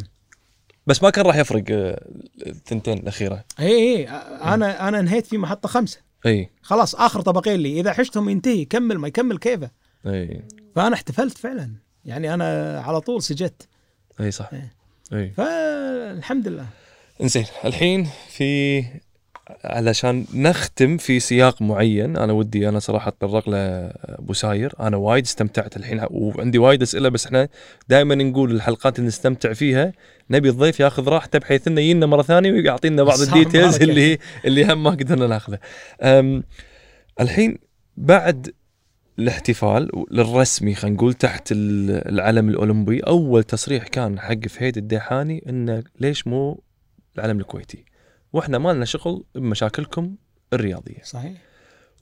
بس 0.87 1.03
ما 1.03 1.09
كان 1.09 1.25
راح 1.25 1.35
يفرق 1.35 1.63
آه، 1.71 2.05
الثنتين 2.47 2.97
الأخيرة. 2.97 3.43
اي 3.59 3.65
اي 3.67 4.09
أنا 4.53 4.87
أنا 4.87 4.99
انهيت 4.99 5.25
في 5.25 5.37
محطة 5.37 5.69
خمسة. 5.69 5.99
اي 6.25 6.49
خلاص 6.61 6.95
آخر 6.95 7.21
طبقين 7.21 7.59
لي. 7.59 7.79
إذا 7.79 7.93
حشتهم 7.93 8.29
ينتهي 8.29 8.65
كمل 8.65 8.97
ما 8.97 9.07
يكمل 9.07 9.37
كيفه. 9.37 9.69
اي 10.07 10.43
فأنا 10.75 10.95
احتفلت 10.95 11.37
فعلا. 11.37 11.71
يعني 12.05 12.33
أنا 12.33 12.79
على 12.85 13.01
طول 13.01 13.23
سجدت. 13.23 13.67
اي 14.19 14.31
صح. 14.31 14.49
إيه. 14.53 14.73
اي 15.13 15.29
فالحمد 15.37 16.47
لله. 16.47 16.65
إنزين 17.21 17.45
الحين 17.65 18.07
في 18.29 18.83
علشان 19.63 20.25
نختم 20.33 20.97
في 20.97 21.19
سياق 21.19 21.61
معين 21.61 22.17
أنا 22.17 22.33
ودي 22.33 22.69
أنا 22.69 22.79
صراحة 22.79 23.07
أتطرق 23.07 23.49
له 23.49 23.57
أبو 24.05 24.33
ساير 24.33 24.73
أنا 24.79 24.97
وايد 24.97 25.23
استمتعت 25.25 25.77
الحين 25.77 26.05
وعندي 26.11 26.57
وايد 26.57 26.81
أسئلة 26.81 27.09
بس 27.09 27.25
إحنا 27.25 27.49
دائما 27.87 28.15
نقول 28.15 28.51
الحلقات 28.51 28.99
اللي 28.99 29.07
نستمتع 29.07 29.53
فيها 29.53 29.93
نبي 30.29 30.49
الضيف 30.49 30.79
ياخذ 30.79 31.07
راحته 31.09 31.39
بحيث 31.39 31.67
إنه 31.67 31.81
يجينا 31.81 32.05
مرة 32.05 32.21
ثانية 32.21 32.51
ويعطينا 32.51 33.03
بعض 33.03 33.19
ال 33.21 33.27
details. 33.27 33.75
اللي 33.89 34.17
اللي 34.45 34.73
هم 34.73 34.83
ما 34.83 34.89
قدرنا 34.89 35.27
ناخذه. 35.27 35.59
الحين 37.21 37.57
بعد 37.97 38.53
الاحتفال 39.19 39.89
الرسمي 40.19 40.75
خلينا 40.75 40.95
نقول 40.97 41.13
تحت 41.13 41.51
ال- 41.51 42.07
العلم 42.13 42.49
الأولمبي 42.49 42.99
أول 42.99 43.43
تصريح 43.43 43.87
كان 43.87 44.19
حق 44.19 44.47
فهيد 44.47 44.77
الديحاني 44.77 45.43
إنه 45.49 45.83
ليش 45.99 46.27
مو 46.27 46.63
العلم 47.17 47.39
الكويتي 47.39 47.85
وإحنا 48.33 48.57
ما 48.57 48.73
لنا 48.73 48.85
شغل 48.85 49.23
بمشاكلكم 49.35 50.15
الرياضية. 50.53 51.03
صحيح. 51.03 51.41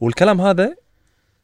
والكلام 0.02 0.42
هذا 0.42 0.76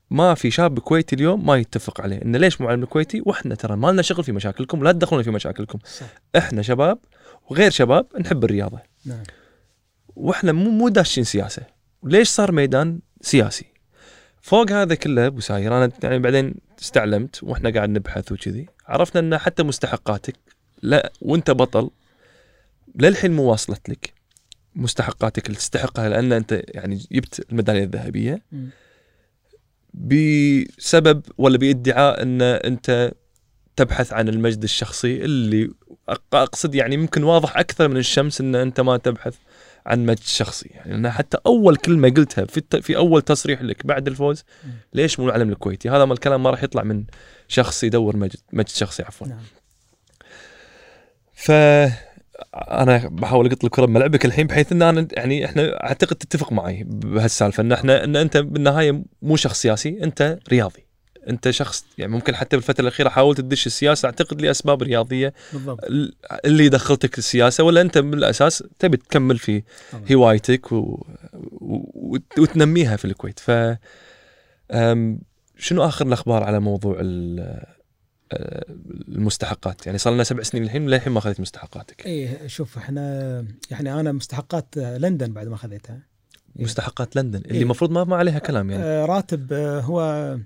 ما 0.10 0.34
في 0.34 0.52
شاب 0.52 0.80
كويتي 0.80 1.16
اليوم 1.16 1.46
ما 1.46 1.58
يتفق 1.58 2.02
عليه 2.02 2.22
انه 2.22 2.38
ليش 2.38 2.62
مو 2.62 2.68
علم 2.68 2.84
الكويتي؟ 2.84 3.22
وإحنا 3.26 3.56
ترى 3.56 3.76
ما 3.76 3.92
لنا 3.92 4.02
شغل 4.02 4.24
في 4.24 4.32
مشاكلكم 4.32 4.84
لا 4.84 4.92
تدخلونا 4.92 5.24
في 5.24 5.32
مشاكلكم. 5.32 5.80
صح. 5.86 6.06
إحنا 6.38 6.62
شباب 6.62 7.00
وغير 7.50 7.72
شباب 7.72 8.08
نحب 8.20 8.44
الرياضة. 8.44 8.80
نعم. 9.06 9.24
وإحنا 10.16 10.52
مو 10.52 10.70
مو 10.70 10.90
داشين 10.90 11.24
سياسة. 11.24 11.66
ليش 12.04 12.30
صار 12.30 12.52
ميدان 12.52 13.00
سياسي؟ 13.22 13.66
فوق 14.42 14.72
هذا 14.72 14.96
كله 14.96 15.28
أبو 15.28 15.40
ساير 15.40 15.78
أنا 15.78 15.92
يعني 16.04 16.20
بعدين 16.20 16.56
استعلمت 16.82 17.44
وإحنا 17.44 17.70
قاعد 17.70 17.90
نبحث 17.90 18.32
وكذي. 18.32 18.68
عرفنا 18.88 19.22
إن 19.22 19.38
حتى 19.38 19.64
مستحقاتك 19.64 20.36
لا 20.82 21.12
وإنت 21.22 21.52
بطل 21.52 21.90
للحين 22.96 23.32
مو 23.32 23.44
واصلت 23.44 23.90
لك. 23.90 24.13
مستحقاتك 24.76 25.46
اللي 25.48 25.58
تستحقها 25.58 26.10
لأن 26.10 26.34
أنت 26.34 26.62
يعني 26.68 26.96
جبت 27.12 27.46
الميدالية 27.52 27.84
الذهبية. 27.84 28.42
بسبب 29.94 31.22
ولا 31.38 31.58
بادعاء 31.58 32.22
أن 32.22 32.42
أنت 32.42 33.12
تبحث 33.76 34.14
عن 34.14 34.30
المجد 34.30 34.64
الشخصي 34.64 35.26
اللي 35.26 35.70
أقصد 36.34 36.76
يعني 36.76 36.98
ممكن 36.98 37.24
واضح 37.24 37.58
أكثر 37.58 37.88
من 37.88 37.98
الشمس 37.98 38.42
أن 38.42 38.56
أنت 38.56 38.80
ما 38.82 38.98
تبحث 38.98 39.36
عن 39.86 40.06
مجد 40.06 40.20
شخصي. 40.24 40.70
يعني 40.70 40.96
أنا 40.96 41.12
حتى 41.12 41.38
أول 41.46 41.76
كلمة 41.76 42.10
قلتها 42.10 42.46
في 42.46 42.58
الت- 42.58 42.76
في 42.76 42.98
أول 42.98 43.22
تصريح 43.22 43.62
لك 43.62 43.86
بعد 43.86 44.08
الفوز. 44.08 44.44
ليش 44.94 45.20
مو 45.20 45.26
العلم 45.26 45.50
الكويتي؟ 45.50 45.90
هذا 45.90 46.06
ما 46.06 46.14
الكلام 46.14 46.44
ما 46.44 46.50
راح 46.50 46.64
يطلع 46.64 46.84
من 46.84 47.04
شخص 47.48 47.84
يدور 47.84 48.18
مجد 48.18 48.40
مجد 48.54 48.68
شخصي 48.70 49.04
عفوا. 49.04 49.28
نعم. 49.28 49.40
ف 51.34 51.52
أنا 52.56 53.08
بحاول 53.12 53.48
أقط 53.48 53.64
الكرة 53.66 53.86
بملعبك 53.86 54.26
الحين 54.26 54.48
بحيث 54.48 54.72
إن 54.72 54.82
أنا 54.82 55.08
يعني 55.12 55.46
إحنا 55.46 55.84
أعتقد 55.84 56.16
تتفق 56.16 56.52
معي 56.52 56.84
بهالسالفة 56.84 57.62
إن 57.62 57.72
إحنا 57.72 58.04
إن 58.04 58.16
أنت 58.16 58.38
بالنهاية 58.38 59.04
مو 59.22 59.36
شخص 59.36 59.62
سياسي 59.62 60.04
أنت 60.04 60.40
رياضي. 60.50 60.84
أنت 61.30 61.50
شخص 61.50 61.86
يعني 61.98 62.12
ممكن 62.12 62.36
حتى 62.36 62.56
بالفترة 62.58 62.82
الأخيرة 62.82 63.10
حاولت 63.10 63.42
تدش 63.42 63.68
السياسة 63.68 64.06
أعتقد 64.06 64.42
لأسباب 64.42 64.84
رياضية 64.84 65.34
بالضبط. 65.54 65.84
ال- 65.84 66.14
اللي 66.46 66.70
دخلتك 66.70 67.18
السياسة 67.18 67.64
ولا 67.64 67.82
أنت 67.82 67.98
بالأساس 67.98 68.64
تبي 68.80 68.98
تكمل 68.98 69.38
في 69.38 69.64
طبعاً. 69.92 70.06
هوايتك 70.14 70.72
و... 70.72 71.06
و... 71.52 72.18
وتنميها 72.38 72.96
في 72.96 73.06
الكويت. 73.06 73.40
ف 73.40 73.52
أم، 74.72 75.20
شنو 75.58 75.86
آخر 75.86 76.08
الأخبار 76.08 76.44
على 76.44 76.60
موضوع 76.60 76.98
ال- 77.00 77.64
المستحقات. 79.08 79.86
يعني 79.86 79.98
صار 79.98 80.14
لنا 80.14 80.24
سبع 80.24 80.44
سنين 80.44 80.64
الحين 80.64 80.90
للحين 80.90 81.14
ما 81.14 81.20
أخذت 81.20 81.40
مستحقاتك. 81.40 82.06
إيه 82.06 82.48
شوف 82.48 82.78
إحنا 82.78 83.46
يعني 83.72 84.00
أنا 84.00 84.12
مستحقات 84.12 84.78
لندن 84.78 85.34
بعد 85.34 85.48
ما 85.48 85.56
أخذتها. 85.56 86.14
إيه. 86.60 86.64
مستحقات 86.64 87.16
لندن 87.16 87.40
اللي 87.40 87.56
إيه. 87.56 87.62
المفروض 87.62 87.92
ما 87.92 88.04
ما 88.04 88.16
عليها 88.16 88.40
كلام 88.40 88.72
يعني. 88.72 88.84
آه، 88.84 89.06
راتب 89.06 89.54
آه، 89.54 89.80
هو 89.80 90.38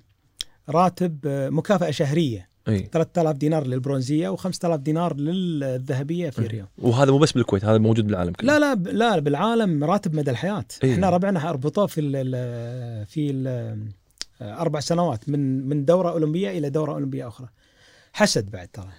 راتب 0.68 1.18
آه، 1.26 1.48
مكافأة 1.48 1.90
شهرية. 1.90 2.48
إي. 2.68 2.88
3000 2.92 3.36
دينار 3.36 3.66
للبرونزية 3.66 4.36
و5000 4.36 4.74
دينار 4.74 5.16
للذهبية 5.16 6.30
في. 6.30 6.46
ريو 6.46 6.66
وهذا 6.78 7.10
مو 7.10 7.18
بس 7.18 7.32
بالكويت 7.32 7.64
هذا 7.64 7.78
موجود 7.78 8.06
بالعالم 8.06 8.32
كله. 8.32 8.58
لا 8.58 8.74
لا 8.74 8.90
لا 8.90 9.18
بالعالم 9.18 9.84
راتب 9.84 10.14
مدى 10.14 10.30
الحياة. 10.30 10.64
إيه. 10.84 10.94
إحنا 10.94 11.10
ربعنا 11.10 11.50
أربطوه 11.50 11.86
في 11.86 12.00
ال 12.00 12.16
ال 12.16 13.06
في 13.06 13.30
ال 13.30 13.78
أربع 14.42 14.80
سنوات 14.80 15.28
من 15.28 15.68
من 15.68 15.84
دورة 15.84 16.10
أولمبية 16.10 16.50
إلى 16.58 16.70
دورة 16.70 16.92
أولمبية 16.92 17.28
أخرى. 17.28 17.48
حسد 18.18 18.50
بعد 18.50 18.68
ترى. 18.68 18.92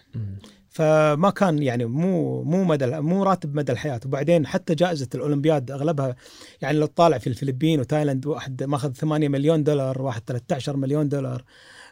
فما 0.70 1.30
كان 1.30 1.64
يعني 1.64 1.86
مو 1.86 2.44
مو 2.44 2.64
مدى 2.64 3.00
مو 3.00 3.24
راتب 3.24 3.56
مدى 3.56 3.72
الحياة. 3.72 4.00
وبعدين 4.06 4.48
حتى 4.48 4.76
جائزة 4.76 5.08
الأولمبياد 5.16 5.72
أغلبها 5.72 6.16
يعني 6.62 6.78
لو 6.78 6.86
تطالع 6.86 7.18
في 7.18 7.28
الفلبين 7.28 7.80
وتايلاند 7.80 8.26
واحد 8.26 8.64
ماخذ 8.64 8.92
8 8.92 9.30
مليون 9.30 9.64
دولار 9.64 10.02
واحد 10.02 10.22
13 10.26 10.78
مليون 10.78 11.10
دولار. 11.10 11.44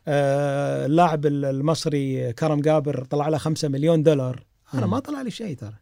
آه، 0.08 0.86
اللاعب 0.86 1.26
المصري 1.26 2.34
كرم 2.34 2.62
جابر 2.62 3.04
طلع 3.04 3.28
له 3.28 3.38
5 3.38 3.68
مليون 3.68 4.04
دولار. 4.04 4.45
أنا. 4.74 4.86
ما 4.86 4.99
طلع 4.99 5.22
لي 5.22 5.32
شيء 5.32 5.56
ترى. 5.56 5.74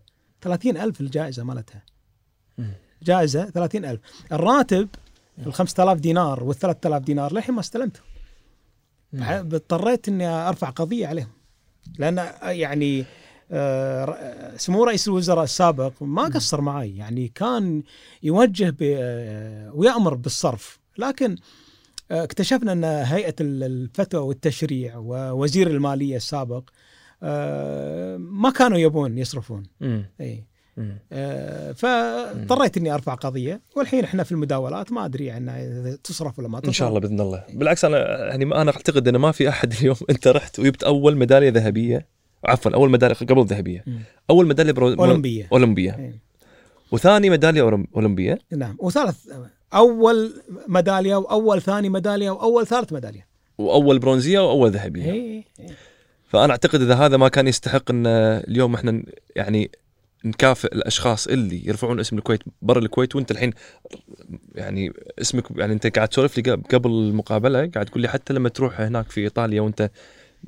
30 0.42 0.78
ألف 0.78 1.02
الجائزة 1.02 1.44
مالتها. 1.44 1.84
جائزة 3.04 3.50
30 3.50 3.86
ألف. 3.86 4.00
الراتب 4.32 4.88
ال 5.48 5.54
5000 5.54 6.00
دينار 6.00 6.44
وال 6.44 6.56
3000 6.56 7.04
دينار 7.04 7.34
للحين 7.34 7.56
ما 7.56 7.62
استلمته. 7.62 8.00
مم. 9.14 9.24
اضطريت 9.24 10.08
إني 10.08 10.28
أرفع 10.28 10.70
قضية 10.70 11.08
عليهم. 11.08 11.35
لأن 12.00 12.30
يعني 12.44 13.06
آه، 13.52 14.54
سمو 14.58 14.84
رئيس 14.84 15.08
الوزراء 15.08 15.44
السابق 15.44 15.94
ما 16.02 16.24
قصر 16.24 16.62
معي 16.62 16.98
يعني 16.98 17.28
كان 17.36 17.84
يوجه 18.24 18.76
آه، 18.82 19.72
ويأمر 19.74 20.14
بالصرف 20.14 20.80
لكن 20.98 21.36
آه، 22.12 22.24
اكتشفنا 22.24 22.72
أن 22.72 22.84
هيئة 22.84 23.36
ال- 23.42 23.64
الفتوى 23.64 24.22
والتشريع 24.28 24.98
ووزير 24.98 25.68
المالية 25.68 26.16
السابق 26.16 26.70
آه، 27.24 28.18
ما 28.18 28.50
كانوا 28.50 28.78
يبون 28.78 29.18
يصرفون. 29.18 29.64
اي. 29.82 30.04
آه، 30.22 30.44
فاضطريت 31.76 32.78
إني 32.78 32.94
أرفع 32.94 33.14
قضية 33.14 33.62
والحين 33.76 34.04
إحنا 34.04 34.24
في 34.24 34.32
المداولات 34.32 34.92
ما 34.92 35.06
أدري 35.06 35.26
يعني 35.26 35.98
تصرف 36.04 36.40
ولا 36.40 36.48
ما 36.48 36.60
تصرف 36.60 36.68
إن 36.68 36.74
شاء 36.74 36.90
الله 36.90 37.00
بإذن 37.00 37.22
الله. 37.22 37.44
بالعكس 37.54 37.86
أنا 37.86 38.28
يعني 38.28 38.46
أنا 38.46 38.72
أعتقد 38.72 39.08
انه 39.08 39.20
ما 39.20 39.32
في 39.32 39.50
أحد 39.50 39.74
اليوم 39.80 39.96
أنت 40.10 40.28
رحت 40.28 40.60
وجبت 40.60 40.84
أول 40.84 41.18
ميدالية 41.18 41.50
ذهبية 41.50 42.08
عفوا 42.46 42.72
أول 42.72 42.92
ميدالية 42.92 43.16
قبل 43.16 43.40
الذهبيه. 43.40 43.86
أول 44.30 44.48
ميدالية 44.48 44.72
برو... 44.72 44.94
أولمبية. 44.94 45.48
أولمبية. 45.52 45.96
إيه. 46.00 46.20
وثاني 46.92 47.30
ميدالية 47.30 47.88
أولمبية. 47.96 48.40
نعم. 48.52 48.76
وثالث 48.80 49.18
أول 49.74 50.34
ميدالية 50.68 51.16
وأول 51.16 51.62
ثاني 51.62 51.90
ميدالية 51.90 52.30
وأول 52.30 52.68
ثالث 52.68 52.94
ميدالية. 52.94 53.28
وأول 53.58 54.00
برونزية 54.00 54.40
وأول 54.40 54.72
ذهبية. 54.72 55.12
اي 55.12 55.44
فأنا 56.28 56.52
أعتقد 56.52 56.82
إذا 56.82 56.96
هذا 56.96 57.18
ما 57.18 57.28
كان 57.28 57.48
يستحق 57.48 57.92
إن 57.92 58.08
اليوم 58.08 58.76
إحنا 58.76 59.04
يعني 59.36 59.72
نكافئ 60.26 60.76
الأشخاص 60.76 61.28
اللي 61.28 61.68
يرفعون 61.68 62.00
اسم 62.00 62.18
الكويت 62.18 62.40
برا 62.62 62.80
الكويت 62.80 63.16
وأنت 63.16 63.32
الحين 63.32 63.54
يعني 64.56 64.92
اسمك 65.22 65.44
يعني 65.58 65.74
أنت 65.74 65.88
قاعد 65.88 66.08
تسولف 66.08 66.38
لي 66.38 66.52
قبل 66.54 66.90
المقابلة 66.90 67.70
قاعد 67.74 67.86
تقول 67.86 68.02
لي 68.02 68.08
حتى 68.08 68.34
لما 68.34 68.50
تروح 68.50 68.82
هناك 68.82 69.10
في 69.12 69.22
إيطاليا 69.22 69.62
وأنت 69.62 69.90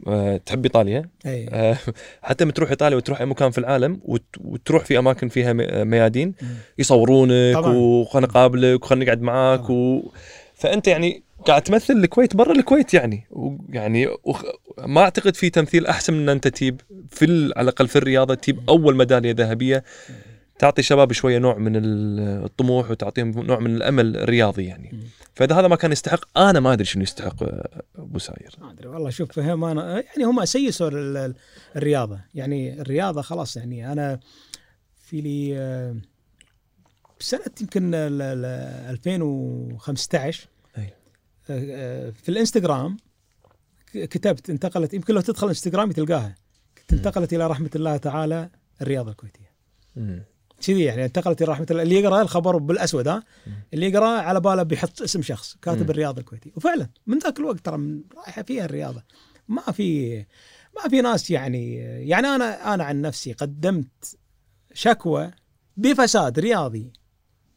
آه، 0.08 0.38
تحب 0.38 0.66
إيطاليا 0.66 1.10
أي 1.26 1.48
آه، 1.52 1.78
حتى 2.22 2.44
لما 2.44 2.54
تروح 2.54 2.70
إيطاليا 2.70 2.98
وتروح 2.98 3.20
أي 3.20 3.26
مكان 3.26 3.52
في 3.52 3.58
العالم 3.58 4.00
وت- 4.06 4.36
وتروح 4.42 4.86
في 4.86 4.98
أماكن 5.00 5.28
فيها 5.30 5.54
م- 5.54 5.88
ميادين 5.88 6.34
يصورونك. 6.78 7.56
وخلنا 7.76 8.28
نقابلك 8.28 8.84
وخلنا 8.84 9.06
نقعد 9.06 9.22
معاك 9.22 9.60
طبعاً. 9.60 9.72
و... 9.72 10.12
فأنت 10.56 10.88
يعني 10.88 11.24
قاعد 11.46 11.62
تمثل 11.62 11.94
الكويت 11.94 12.36
برا 12.36 12.52
الكويت 12.52 12.94
يعني 12.94 13.28
ويعني 13.30 14.08
وخ... 14.24 14.44
ما 14.86 15.02
أعتقد 15.02 15.36
في 15.36 15.50
تمثيل 15.50 15.86
أحسن 15.86 16.14
من 16.14 16.20
إن 16.20 16.30
أنت 16.30 16.48
تجيب 16.48 16.82
في 17.12 17.26
ال... 17.26 17.54
على 17.58 17.64
الأقل 17.64 17.88
في 17.88 17.96
الرياضة 17.96 18.34
تجيب 18.34 18.60
أول 18.70 18.96
ميدالية 18.98 19.32
ذهبية 19.32 19.84
تعطي 20.60 20.82
شباب 20.82 21.12
شوية 21.14 21.38
نوع 21.38 21.58
من 21.58 21.76
ال- 21.76 22.44
الطموح 22.46 22.92
وتعطيهم 22.92 23.30
نوع 23.30 23.60
من 23.60 23.76
الأمل 23.76 24.18
الرياضي 24.18 24.66
يعني. 24.66 25.00
فإذا 25.34 25.56
هذا 25.60 25.68
ما 25.68 25.76
كان 25.76 25.92
يستحق 25.92 26.38
أنا 26.40 26.60
ما 26.60 26.74
أدري 26.74 26.86
شنو 26.86 27.04
يستحق 27.04 27.44
أبو 27.96 28.20
ساير 28.20 28.56
ما 28.62 28.72
أدري 28.72 28.88
والله 28.88 29.10
شوف 29.10 29.32
فهم 29.32 29.64
أنا 29.64 29.92
يعني 29.94 30.24
هم 30.24 30.46
سيسوا 30.46 30.90
ال- 30.90 31.18
ال- 31.18 31.36
الرياضة 31.76 32.20
يعني 32.36 32.82
الرياضة 32.82 33.22
خلاص 33.22 33.58
يعني 33.58 33.92
أنا 33.92 34.20
في 35.06 35.22
لي 35.22 35.58
آه، 35.58 35.96
بسنه 37.20 37.42
يمكن 37.62 37.94
ال- 37.94 38.22
ال- 38.22 38.90
2015 38.90 40.18
أي. 40.20 40.38
آه، 40.38 40.48
آه، 40.48 40.57
في 41.48 42.30
الانستغرام 42.30 42.98
كتبت 43.94 44.50
انتقلت 44.50 44.94
يمكن 44.94 45.14
لو 45.14 45.22
تدخل 45.22 45.48
انستغرام 45.48 45.92
تلقاها. 45.92 46.36
انتقلت 46.94 47.34
إلى 47.34 47.48
رحمة 47.48 47.70
الله 47.76 47.98
تعالى 47.98 48.50
الرياضة 48.82 49.12
الكويتية. 49.12 49.52
كذي 50.62 50.84
يعني 50.84 51.06
انتقلت 51.06 51.42
إلى 51.42 51.52
رحمة 51.52 51.68
الله. 51.72 51.84
اللي 51.84 51.96
يقرأ 51.96 52.22
الخبر 52.22 52.58
بالأسود 52.58 53.08
ها؟ 53.08 53.24
اللي 53.74 53.90
يقرأ 53.90 54.08
على 54.08 54.40
باله 54.40 54.64
بيحط 54.64 55.02
اسم 55.02 55.22
شخص 55.22 55.58
كاتب 55.62 55.84
مم. 55.84 55.90
الرياضة 55.90 56.20
الكويتية. 56.22 56.52
وفعلا 56.56 56.90
من 57.08 57.20
ذاك 57.20 57.40
الوقت 57.40 57.60
ترى 57.60 58.02
رايحة 58.18 58.42
فيها 58.42 58.66
الرياضة. 58.66 59.04
ما 59.48 59.62
في 59.62 60.18
ما 60.76 60.90
في 60.90 61.02
ناس 61.02 61.32
يعني 61.32 61.76
يعني 62.10 62.28
أنا 62.28 62.74
أنا 62.74 62.84
عن 62.84 63.02
نفسي 63.02 63.34
قدمت 63.34 64.18
شكوى 64.74 65.32
بفساد 65.78 66.40
رياضي 66.40 66.94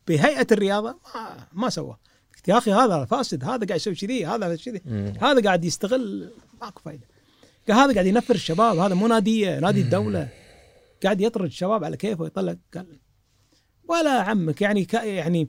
بهيئة 0.08 0.46
الرياضة 0.52 0.98
ما 1.14 1.46
ما 1.52 1.68
سوى 1.68 1.96
قلت 2.40 2.48
يا 2.48 2.58
أخي 2.58 2.72
هذا 2.72 3.04
فاسد 3.04 3.44
هذا 3.44 3.66
قاعد 3.66 3.70
يسوي 3.70 3.94
كذي 3.94 4.26
هذا 4.26 4.56
كذي. 4.56 4.82
هذا 5.20 5.42
قاعد 5.42 5.64
يستغل 5.64 6.32
ماكو 6.60 6.82
فايدة. 6.82 7.06
قال 7.68 7.76
هذا 7.76 7.94
قاعد 7.94 8.06
ينفر 8.06 8.34
الشباب 8.34 8.78
هذا 8.78 8.94
مو 8.94 9.06
ناديه 9.06 9.58
نادي 9.58 9.80
الدولة. 9.80 10.28
قاعد 11.02 11.20
يطرد 11.20 11.44
الشباب 11.44 11.84
على 11.84 11.96
كيفه 11.96 12.22
ويطلع 12.22 12.56
قال 12.74 12.98
ولا 13.88 14.10
عمك 14.10 14.62
يعني 14.62 14.84
ك 14.84 14.94
يعني 14.94 15.48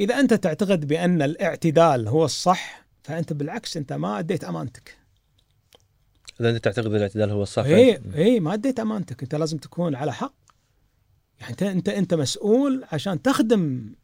إذا 0.00 0.20
أنت 0.20 0.34
تعتقد 0.34 0.86
بأن 0.86 1.22
الاعتدال 1.22 2.08
هو 2.08 2.24
الصح 2.24 2.86
فأنت 3.02 3.32
بالعكس 3.32 3.76
أنت 3.76 3.92
ما 3.92 4.18
أديت 4.18 4.44
أمانتك. 4.44 4.98
إذا 6.40 6.50
أنت 6.50 6.64
تعتقد 6.64 6.94
الاعتدال 6.94 7.30
هو 7.30 7.42
الصح 7.42 7.64
اي 7.64 8.00
اي 8.14 8.40
ما 8.40 8.54
أديت 8.54 8.80
أمانتك. 8.80 9.22
أنت 9.22 9.34
لازم 9.34 9.58
تكون 9.58 9.94
على 9.94 10.12
حق. 10.12 10.34
يعني 11.40 11.50
أنت 11.50 11.62
أنت 11.62 11.88
أنت 11.88 12.14
مسؤول 12.14 12.84
عشان 12.92 13.22
تخدم 13.22 13.94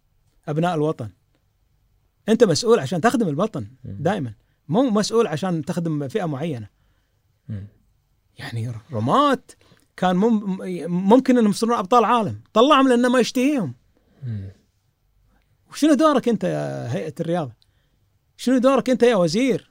أبناء 0.48 0.74
الوطن. 0.74 1.08
انت 2.28 2.44
مسؤول 2.44 2.78
عشان 2.78 3.00
تخدم 3.00 3.28
الوطن 3.28 3.66
دائما 3.84 4.34
مو 4.68 4.90
مسؤول 4.90 5.26
عشان 5.26 5.64
تخدم 5.64 6.08
فئة 6.08 6.24
معينة. 6.24 6.68
يعني 8.38 8.72
رماة 8.92 9.42
كان 9.96 10.16
مم 10.16 10.58
ممكن 11.08 11.38
انهم 11.38 11.50
يصيرون 11.50 11.78
أبطال 11.78 12.04
عالم 12.04 12.40
طلعهم 12.52 12.88
لأنه 12.88 13.08
ما 13.08 13.18
يشتهيهم. 13.18 13.74
وشنو 15.70 15.94
دورك 15.94 16.28
انت 16.28 16.44
يا 16.44 16.92
هيئة 16.92 17.14
الرياضة؟ 17.20 17.52
شنو 18.36 18.58
دورك 18.58 18.90
انت 18.90 19.02
يا 19.02 19.16
وزير؟ 19.16 19.70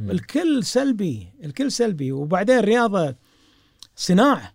الكل 0.00 0.64
سلبي 0.64 1.32
الكل 1.44 1.72
سلبي 1.72 2.12
وبعدين 2.12 2.58
الرياضه 2.58 3.16
صناعة 3.96 4.54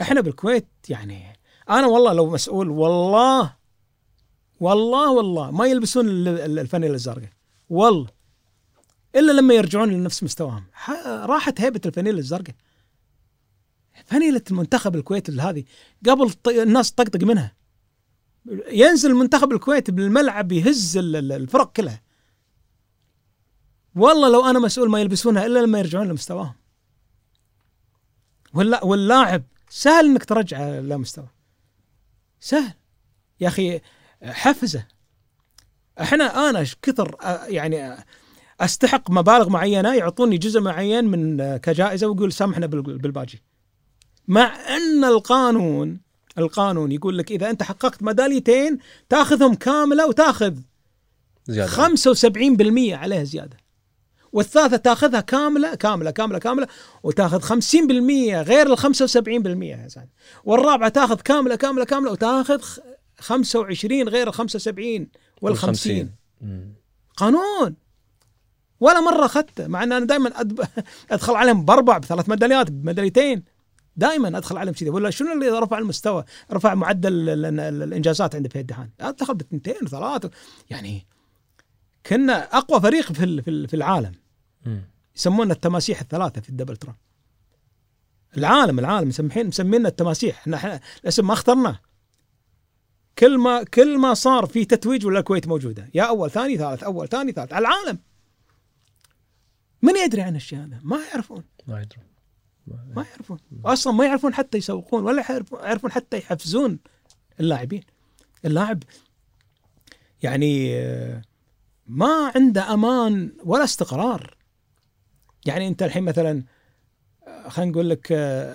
إحنا 0.00 0.20
بالكويت 0.20 0.68
يعني 0.88 1.38
أنا 1.70 1.86
والله 1.86 2.12
لو 2.12 2.30
مسؤول 2.30 2.68
والله 2.68 3.59
والله 4.60 5.10
والله 5.10 5.50
ما 5.50 5.66
يلبسون 5.66 6.08
ال- 6.08 6.28
ال- 6.28 6.58
الفانيله 6.58 6.94
الزرقاء 6.94 7.30
والله. 7.70 8.08
إلا 9.16 9.32
لما 9.32 9.54
يرجعون 9.54 9.90
لنفس 9.90 10.22
مستواهم. 10.22 10.64
راحت 11.06 11.60
هيبة 11.60 11.80
الفانيله 11.86 12.18
الزرقاء 12.18 12.54
فانيله 14.04 14.42
المنتخب 14.50 14.96
الكويت 14.96 15.30
هذه 15.30 15.64
قبل 16.08 16.34
الناس 16.48 16.92
تطقطق 16.92 17.24
منها. 17.24 17.56
ينزل 18.70 19.14
منتخب 19.14 19.52
الكويت 19.52 19.90
بالملعب 19.90 20.52
يهز 20.52 20.96
ال- 20.96 21.16
ال- 21.16 21.32
الفرق 21.32 21.72
كلها. 21.72 22.02
والله 23.96 24.28
لو 24.28 24.50
أنا 24.50 24.58
مسؤول 24.58 24.90
ما 24.90 25.00
يلبسونها 25.00 25.46
إلا 25.46 25.58
لما 25.58 25.78
يرجعون 25.78 26.08
لمستواهم. 26.08 26.54
واللا 28.54 28.84
واللاعب 28.84 29.42
سهل 29.70 30.04
إنك 30.04 30.24
ترجعه 30.24 30.80
لمستوى. 30.80 31.28
سهل. 32.40 32.74
يا 33.40 33.48
أخي 33.48 33.80
حفزه 34.24 34.86
إحنا 36.00 36.50
أنا 36.50 36.66
كثر 36.82 37.16
آه، 37.22 37.44
يعني 37.46 37.86
آه، 37.86 38.04
استحق 38.60 39.10
مبالغ 39.10 39.48
معينة 39.48 39.94
يعطوني 39.94 40.38
جزء 40.38 40.60
معين 40.60 41.04
من 41.04 41.40
آه، 41.40 41.56
كجائزة 41.56 42.06
ويقول 42.06 42.32
سامحنا 42.32 42.66
بال- 42.66 42.98
بالباجي. 42.98 43.42
مع 44.28 44.76
أن 44.76 45.04
القانون 45.04 46.00
القانون 46.38 46.92
يقول 46.92 47.18
لك 47.18 47.30
إذا 47.32 47.50
أنت 47.50 47.62
حققت 47.62 48.02
ميداليتين 48.02 48.78
تاخذهم 49.08 49.54
كاملة 49.54 50.06
وتاخذ 50.08 50.54
زيادة. 51.46 51.70
75% 51.70 52.94
عليها 52.94 53.24
زيادة. 53.24 53.56
والثالثة 54.32 54.76
تاخذها 54.76 55.20
كاملة 55.20 55.74
كاملة 55.74 56.10
كاملة 56.10 56.38
كاملة 56.38 56.66
وتاخذ 57.02 57.40
50% 57.40 58.42
غير 58.42 58.72
ال 58.72 58.78
75% 58.78 58.86
يا 59.82 59.88
سعد 59.88 60.08
والرابعة 60.44 60.88
تاخذ 60.88 61.20
كاملة 61.20 61.54
كاملة 61.56 61.84
كاملة 61.84 62.10
وتاخذ 62.12 62.60
25 63.20 64.08
غير 64.08 64.28
ال 64.28 64.34
75 64.34 65.08
وال 65.42 65.56
50 65.56 66.10
مم. 66.40 66.72
قانون. 67.16 67.76
ولا 68.80 69.00
مرة 69.00 69.26
اخذته 69.26 69.66
مع 69.66 69.82
إن 69.82 69.92
أنا 69.92 70.06
دائما 70.06 70.40
أدب... 70.40 70.60
أدخل 71.10 71.34
عليهم 71.34 71.64
بأربع 71.64 71.98
بثلاث 71.98 72.28
ميداليات 72.28 72.70
بميداليتين. 72.70 73.42
دائما 73.96 74.38
أدخل 74.38 74.56
عليهم 74.56 74.74
كذا 74.74 74.90
ولا 74.90 75.10
شنو 75.10 75.32
اللي 75.32 75.48
رفع 75.48 75.78
المستوى؟ 75.78 76.24
رفع 76.52 76.74
معدل 76.74 77.12
ال- 77.28 77.44
ال- 77.44 77.60
ال- 77.60 77.82
الإنجازات 77.82 78.34
عنده 78.34 78.48
في 78.48 78.60
الدهان 78.60 78.90
دخل 79.18 79.34
باثنتين 79.34 79.74
وثلاث 79.82 80.30
يعني 80.70 81.06
كنا 82.06 82.32
أقوى 82.58 82.80
فريق 82.80 83.12
في 83.12 83.42
في 83.42 83.50
ال- 83.50 83.68
في 83.68 83.74
العالم. 83.76 84.12
يسمونا 85.16 85.52
التماسيح 85.52 86.00
الثلاثة 86.00 86.40
في 86.40 86.48
الدبل 86.48 86.76
تران 86.76 86.94
العالم 88.36 88.78
العالم. 88.78 89.08
مسمحين 89.08 89.46
مسمينا 89.46 89.88
التماسيح. 89.88 90.38
إحنا 90.38 90.80
الاسم 91.04 91.26
ما 91.26 91.32
اخترناه. 91.32 91.78
كل 93.18 93.38
ما 93.38 93.62
كل 93.62 93.98
ما 93.98 94.14
صار 94.14 94.46
في 94.46 94.64
تتويج 94.64 95.06
ولا 95.06 95.18
الكويت 95.18 95.48
موجودة. 95.48 95.88
يا 95.94 96.02
أول 96.02 96.30
ثاني 96.30 96.58
ثالث 96.58 96.82
أول 96.82 97.08
ثاني 97.08 97.32
ثالث. 97.32 97.52
على 97.52 97.68
العالم. 97.68 97.98
من 99.82 99.96
يدري 99.96 100.22
عن 100.22 100.36
الشيء 100.36 100.58
هذا؟ 100.58 100.80
ما 100.82 101.00
يعرفون. 101.12 101.44
ما 101.66 101.82
يدرون. 101.82 102.04
ما 102.66 103.04
يعرفون. 103.10 103.38
أصلا 103.64 103.92
ما 103.92 104.04
يعرفون 104.04 104.34
حتى 104.34 104.58
يسوقون 104.58 105.04
ولا 105.04 105.24
يعرفون 105.52 105.92
حتى 105.92 106.18
يحفزون 106.18 106.78
اللاعبين. 107.40 107.82
اللاعب 108.44 108.82
يعني 110.22 110.78
آه، 110.78 111.22
ما 111.86 112.32
عنده 112.36 112.74
أمان 112.74 113.32
ولا 113.44 113.64
استقرار. 113.64 114.36
يعني 115.46 115.68
أنت 115.68 115.82
الحين 115.82 116.02
مثلا 116.02 116.44
آه، 117.26 117.48
خلينا 117.48 117.70
نقول 117.70 117.90
لك 117.90 118.08
آه، 118.12 118.54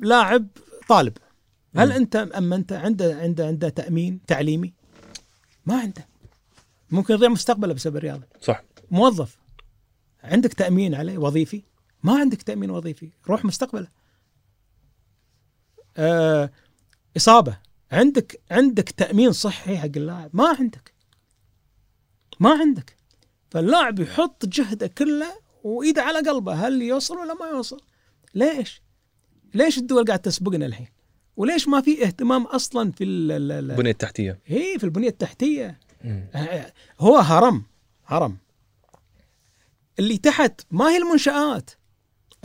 لاعب 0.00 0.46
طالب. 0.88 1.18
هل. 1.76 1.92
أنت 1.92 2.16
امنته 2.16 2.78
عنده 2.78 3.16
عنده 3.16 3.46
عنده 3.46 3.68
تأمين 3.68 4.20
تعليمي؟ 4.26 4.72
ما 5.66 5.80
عنده 5.80 6.08
ممكن 6.90 7.14
يضيع 7.14 7.28
مستقبله 7.28 7.74
بسبب 7.74 7.96
الرياضة. 7.96 8.26
صح. 8.40 8.62
موظف. 8.90 9.38
عندك 10.22 10.52
تأمين 10.52 10.94
عليه 10.94 11.18
وظيفي؟ 11.18 11.62
ما 12.02 12.18
عندك 12.18 12.42
تأمين 12.42 12.70
وظيفي. 12.70 13.10
روح 13.28 13.44
مستقبله. 13.44 13.88
آه 15.96 16.50
إصابة. 17.16 17.58
عندك 17.92 18.40
عندك 18.50 18.90
تأمين 18.90 19.32
صحي 19.32 19.78
حق 19.78 19.84
اللاعب؟ 19.96 20.30
ما 20.32 20.48
عندك. 20.58 20.94
ما 22.40 22.50
عندك. 22.50 22.96
فاللاعب 23.50 23.98
يحط 23.98 24.46
جهده 24.46 24.86
كله 24.86 25.32
وإيده 25.64 26.02
على 26.02 26.18
قلبه. 26.18 26.54
هل 26.66 26.82
يوصل 26.82 27.16
ولا 27.16 27.34
ما 27.34 27.46
يوصل؟ 27.46 27.80
ليش؟ 28.34 28.82
ليش 29.54 29.78
الدول 29.78 30.04
قاعد 30.04 30.18
تسبقنا 30.18 30.66
الحين؟ 30.66 30.88
وليش 31.36 31.68
ما 31.68 31.80
في 31.80 32.04
اهتمام 32.04 32.42
أصلا 32.44 32.92
في 32.92 33.04
ال- 33.04 33.32
ال- 33.32 33.52
ال- 33.52 33.70
البنية 33.70 33.90
التحتية؟ 33.90 34.38
هي 34.46 34.78
في 34.78 34.84
البنية 34.84 35.08
التحتية. 35.08 35.80
مم. 36.04 36.24
هو 37.00 37.16
هرم 37.16 37.62
هرم. 38.06 38.36
اللي 39.98 40.18
تحت 40.18 40.60
ما 40.70 40.90
هي 40.90 40.96
المنشآت. 40.96 41.70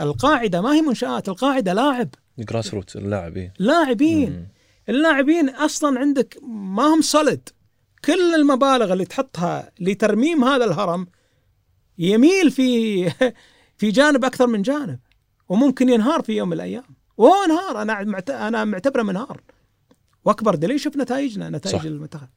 القاعدة 0.00 0.60
ما 0.60 0.74
هي 0.74 0.80
منشآت 0.82 1.28
القاعدة 1.28 1.72
لاعب. 1.72 2.08
grassroot 2.38 2.96
اللاعب 2.96 3.36
إيه. 3.36 3.52
لاعبين. 3.58 4.48
اللاعبين 4.88 5.48
أصلا 5.48 5.98
عندك 6.00 6.38
ما 6.42 6.82
هم 6.94 7.02
solid 7.02 7.48
كل 8.04 8.34
المبالغ 8.34 8.92
اللي 8.92 9.04
تحطها 9.04 9.70
لترميم 9.80 10.44
هذا 10.44 10.64
الهرم 10.64 11.06
يميل 11.98 12.50
في 12.50 13.04
في 13.78 13.90
جانب 13.90 14.24
أكثر 14.24 14.46
من 14.46 14.62
جانب 14.62 14.98
وممكن 15.48 15.88
ينهار 15.88 16.22
في 16.22 16.32
يوم 16.32 16.48
من 16.48 16.52
الأيام. 16.54 16.95
وهو 17.16 17.44
انهار. 17.44 17.82
أنا 17.82 18.04
معت- 18.04 18.30
أنا 18.30 18.64
معتبره 18.64 19.02
منهار. 19.02 19.40
وأكبر 20.24 20.54
دليل 20.54 20.80
شوف 20.80 20.96
نتائجنا 20.96 21.50
نتائج 21.50 21.76
صح. 21.76 21.82
المنتخب. 21.84 22.28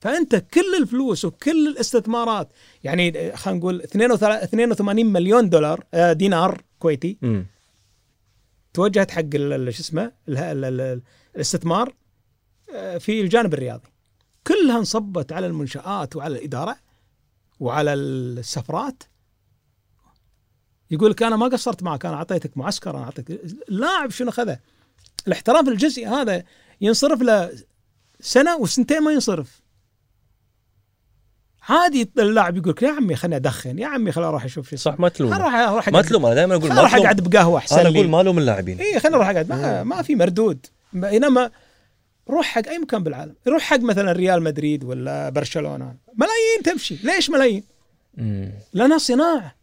فأنت 0.00 0.34
كل 0.36 0.74
الفلوس 0.82 1.24
وكل 1.24 1.68
الاستثمارات 1.68 2.52
يعني 2.84 3.36
خلينا 3.36 3.58
نقول 3.60 3.82
82 3.82 5.06
مليون 5.06 5.48
دولار 5.50 5.84
آه، 5.94 6.12
دينار 6.12 6.62
كويتي. 6.78 7.18
مم. 7.22 7.46
توجهت 8.74 9.10
حق 9.10 9.20
شو 9.70 9.80
اسمه 9.80 10.12
ال- 10.28 10.36
ال- 10.38 10.64
ال- 10.80 11.02
الاستثمار 11.36 11.94
آه، 12.74 12.98
في 12.98 13.20
الجانب 13.20 13.54
الرياضي. 13.54 13.88
كلها 14.46 14.78
انصبت 14.78 15.32
على 15.32 15.46
المنشآت 15.46 16.16
وعلى 16.16 16.38
الإدارة 16.38 16.76
وعلى 17.60 17.94
السفرات. 17.94 19.02
يقول 20.90 21.10
لك 21.10 21.22
أنا 21.22 21.36
ما 21.36 21.46
قصرت 21.46 21.82
معك 21.82 22.06
أنا 22.06 22.14
أعطيتك 22.14 22.58
معسكر 22.58 22.90
أنا 22.90 23.04
أعطيتك 23.04 23.40
اللاعب 23.68 24.10
شنو 24.10 24.30
خذه 24.30 24.58
الاحتراف 25.26 25.68
الجزئي 25.68 26.06
هذا 26.06 26.42
ينصرف 26.80 27.22
له 27.22 27.50
سنة 28.20 28.56
وسنتين 28.56 29.00
ما 29.00 29.12
ينصرف. 29.12 29.60
عادي 31.68 32.10
اللاعب 32.18 32.56
يقول 32.56 32.70
لك 32.70 32.82
يا 32.82 32.90
عمي 32.90 33.16
خليني 33.16 33.36
أدخن 33.36 33.78
يا 33.78 33.86
عمي 33.86 34.12
خليني 34.12 34.28
أروح 34.28 34.44
أشوف 34.44 34.70
شو 34.70 34.76
صح 34.76 35.00
ما 35.00 35.08
تلوم 35.08 35.32
أروح 35.32 35.54
أروح 35.54 35.88
ما 35.88 36.02
تلوم 36.02 36.26
أنا 36.26 36.34
دائما 36.34 36.54
أقول 36.54 36.68
ما 36.68 36.80
أروح 36.80 36.94
أقعد 36.94 37.20
بقهوة 37.20 37.58
أحسن 37.58 37.78
أنا. 37.78 37.88
أقول 37.88 38.08
ما 38.08 38.22
لوم 38.22 38.38
اللاعبين. 38.38 38.80
اي 38.80 39.00
خلينا 39.00 39.16
نروح 39.16 39.28
أقعد. 39.28 39.48
ما, 39.48 39.82
ما 39.82 40.02
في 40.02 40.14
مردود. 40.14 40.66
بينما 40.92 41.50
روح 42.30 42.46
حق 42.46 42.68
أي 42.68 42.78
مكان 42.78 43.02
بالعالم. 43.02 43.34
روح 43.48 43.62
حق 43.62 43.80
مثلا 43.80 44.12
ريال 44.12 44.42
مدريد 44.42 44.84
ولا 44.84 45.28
برشلونة. 45.30 45.96
ملايين 46.14 46.62
تمشي. 46.64 46.98
ليش 47.02 47.30
ملايين. 47.30 47.64
لأنها 48.72 48.98
صناعة. 48.98 49.59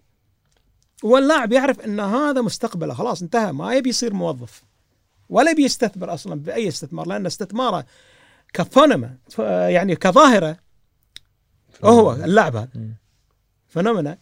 واللاعب 1.04 1.52
يعرف 1.52 1.80
إن 1.80 2.00
هذا 2.00 2.42
مستقبله. 2.42 2.94
خلاص 2.94 3.22
انتهى. 3.22 3.52
ما 3.52 3.74
يبي 3.74 3.90
يصير 3.90 4.14
موظف. 4.14 4.64
ولا 5.30 5.52
يبي 5.52 5.64
يستثمر 5.64 6.14
أصلا 6.14 6.40
بأي 6.40 6.68
استثمار 6.68 7.08
لأن 7.08 7.26
استثماره 7.26 7.86
كفونما 8.54 9.18
يعني 9.70 9.96
كظاهرة 9.96 10.58
هو 11.84 12.14
اللاعب 12.14 12.56
هذا. 12.56 12.70
فنومنا 13.68 14.18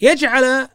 يجعل 0.00 0.68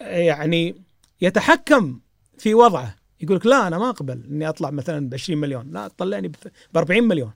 يعني 0.00 0.82
يتحكم 1.20 2.00
في 2.38 2.54
وضعه. 2.54 2.96
يقول 3.20 3.36
لك 3.36 3.46
لا 3.46 3.66
أنا 3.66 3.78
ما 3.78 3.90
أقبل 3.90 4.24
إني 4.30 4.48
أطلع 4.48 4.70
مثلا 4.70 5.08
ب 5.08 5.14
20 5.14 5.40
مليون. 5.40 5.70
لا 5.70 5.88
طلعني 5.88 6.28
ب 6.28 6.76
40 6.76 7.02
مليون. 7.04 7.32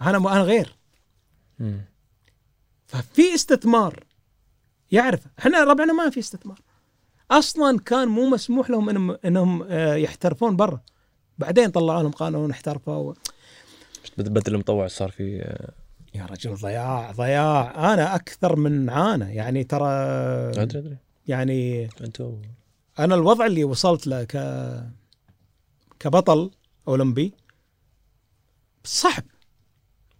أنا 0.00 0.18
أنا 0.18 0.42
غير. 0.42 0.76
مم. 1.58 1.84
ففي 2.86 3.34
استثمار. 3.34 4.05
يعرف 4.92 5.20
إحنا 5.38 5.64
ربعنا 5.64 5.92
ما 5.92 6.10
في 6.10 6.20
استثمار. 6.20 6.60
أصلا 7.30 7.78
كان 7.78 8.08
مو 8.08 8.28
مسموح 8.30 8.70
لهم 8.70 8.88
انهم 8.88 9.16
إنهم 9.24 9.62
آه، 9.62 9.94
يحترفون 9.94 10.56
برا. 10.56 10.80
بعدين 11.38 11.70
طلعوا 11.70 12.02
لهم 12.02 12.12
قانون 12.12 12.50
احترفوا. 12.50 13.14
بدل 14.18 14.54
المطوع 14.54 14.86
صار 14.86 15.10
في 15.10 15.42
آه، 15.42 15.72
يا 16.14 16.26
رجل 16.26 16.54
ضياع 16.54 17.12
ضياع. 17.12 17.92
أنا 17.94 18.14
أكثر 18.14 18.56
من 18.56 18.90
عانى. 18.90 19.34
يعني 19.34 19.64
ترى 19.64 19.88
أدري 19.88 20.78
أدري. 20.78 20.96
يعني 21.26 21.88
أنتم 22.00 22.42
أنا 22.98 23.14
الوضع 23.14 23.46
اللي 23.46 23.64
وصلت 23.64 24.06
له 24.06 24.24
ك 24.24 24.36
كبطل 26.00 26.50
أولمبي 26.88 27.32
صعب. 28.84 29.24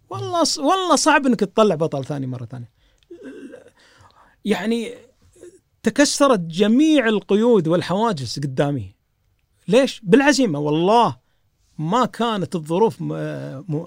والله 0.09 0.43
والله 0.57 0.95
صعب 0.95 1.25
إنك 1.25 1.39
تطلع 1.39 1.75
بطل 1.75 2.05
ثاني 2.05 2.27
مرة 2.27 2.45
ثانية. 2.45 2.76
يعني 4.45 4.93
تكسرت 5.83 6.39
جميع 6.39 7.07
القيود 7.07 7.67
والحواجز 7.67 8.39
قدامي. 8.39 8.95
ليش؟ 9.67 10.01
بالعزيمة 10.03 10.59
والله 10.59 11.17
ما 11.77 12.05
كانت 12.05 12.55
الظروف. 12.55 13.01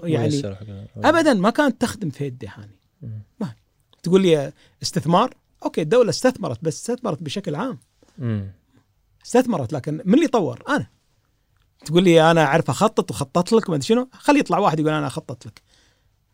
يعني. 0.03 0.41
ابدا 0.95 1.33
ما 1.33 1.49
كانت 1.49 1.81
تخدم 1.81 2.09
في 2.09 2.25
يدي 2.25 2.47
هاني. 2.47 2.79
ما 3.39 3.53
تقول 4.03 4.21
لي 4.21 4.53
استثمار؟ 4.81 5.33
أوكي 5.63 5.81
الدولة 5.81 6.09
استثمرت 6.09 6.63
بس 6.63 6.75
استثمرت 6.75 7.23
بشكل 7.23 7.55
عام. 7.55 7.79
استثمرت 9.25 9.73
لكن 9.73 10.01
من 10.05 10.13
اللي 10.13 10.27
طور؟ 10.27 10.63
أنا. 10.69 10.87
تقول 11.85 12.03
لي 12.03 12.31
أنا 12.31 12.43
أعرف 12.43 12.69
أخطط 12.69 13.11
وخطط 13.11 13.51
لك 13.51 13.69
ما 13.69 13.75
أدري 13.75 13.87
شنو. 13.87 14.09
خلي 14.11 14.39
يطلع 14.39 14.57
واحد 14.57 14.79
يقول 14.79 14.91
أنا 14.93 15.07
أخطط 15.07 15.45
لك. 15.45 15.61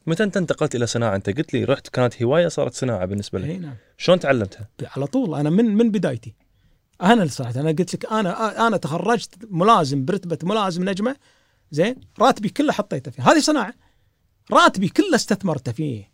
متى 0.07 0.23
انت 0.23 0.37
انتقلت 0.37 0.75
إلى 0.75 0.87
صناعة؟ 0.87 1.15
أنت 1.15 1.29
قلت 1.29 1.53
لي 1.53 1.63
رحت 1.63 1.87
كانت 1.87 2.23
هواية 2.23 2.47
صارت 2.47 2.73
صناعة 2.73 3.05
بالنسبة 3.05 3.39
لك. 3.39 3.49
إي 3.49 3.57
نعم. 3.57 3.75
شلون 3.97 4.19
تعلمتها؟ 4.19 4.69
على 4.95 5.07
طول 5.07 5.35
أنا 5.35 5.49
من 5.49 5.75
من 5.75 5.91
بدايتي. 5.91 6.35
أنا 7.01 7.27
صراحة 7.27 7.59
أنا 7.59 7.69
قلت 7.69 7.93
لك 7.93 8.05
أنا 8.11 8.67
أنا 8.67 8.77
تخرجت 8.77 9.35
ملازم 9.49 10.05
برتبة 10.05 10.37
ملازم 10.43 10.89
نجمة 10.89 11.15
زين 11.71 11.95
راتبي 12.19 12.49
كله 12.49 12.73
حطيته 12.73 13.11
فيه. 13.11 13.23
هذه 13.23 13.39
صناعة 13.39 13.73
راتبي 14.51 14.89
كله 14.89 15.15
استثمرته 15.15 15.71
فيه. 15.71 16.11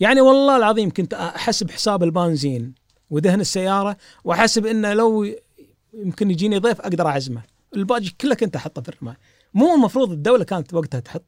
يعني 0.00 0.20
والله 0.20 0.56
العظيم 0.56 0.90
كنت 0.90 1.14
أحسب 1.14 1.70
حساب 1.70 2.02
البنزين 2.02 2.74
ودهن 3.10 3.40
السيارة 3.40 3.96
وأحسب 4.24 4.66
إنه 4.66 4.92
لو 4.92 5.36
يمكن 5.94 6.30
يجيني 6.30 6.58
ضيف 6.58 6.80
أقدر 6.80 7.06
أعزمه. 7.06 7.42
الباقي 7.76 8.08
كله 8.20 8.34
كنت 8.34 8.56
أحطه 8.56 8.82
في 8.82 8.88
الرماية. 8.88 9.18
مو 9.54 9.74
المفروض 9.74 10.10
الدولة 10.10 10.44
كانت 10.44 10.74
وقتها 10.74 11.00
تحط 11.00 11.24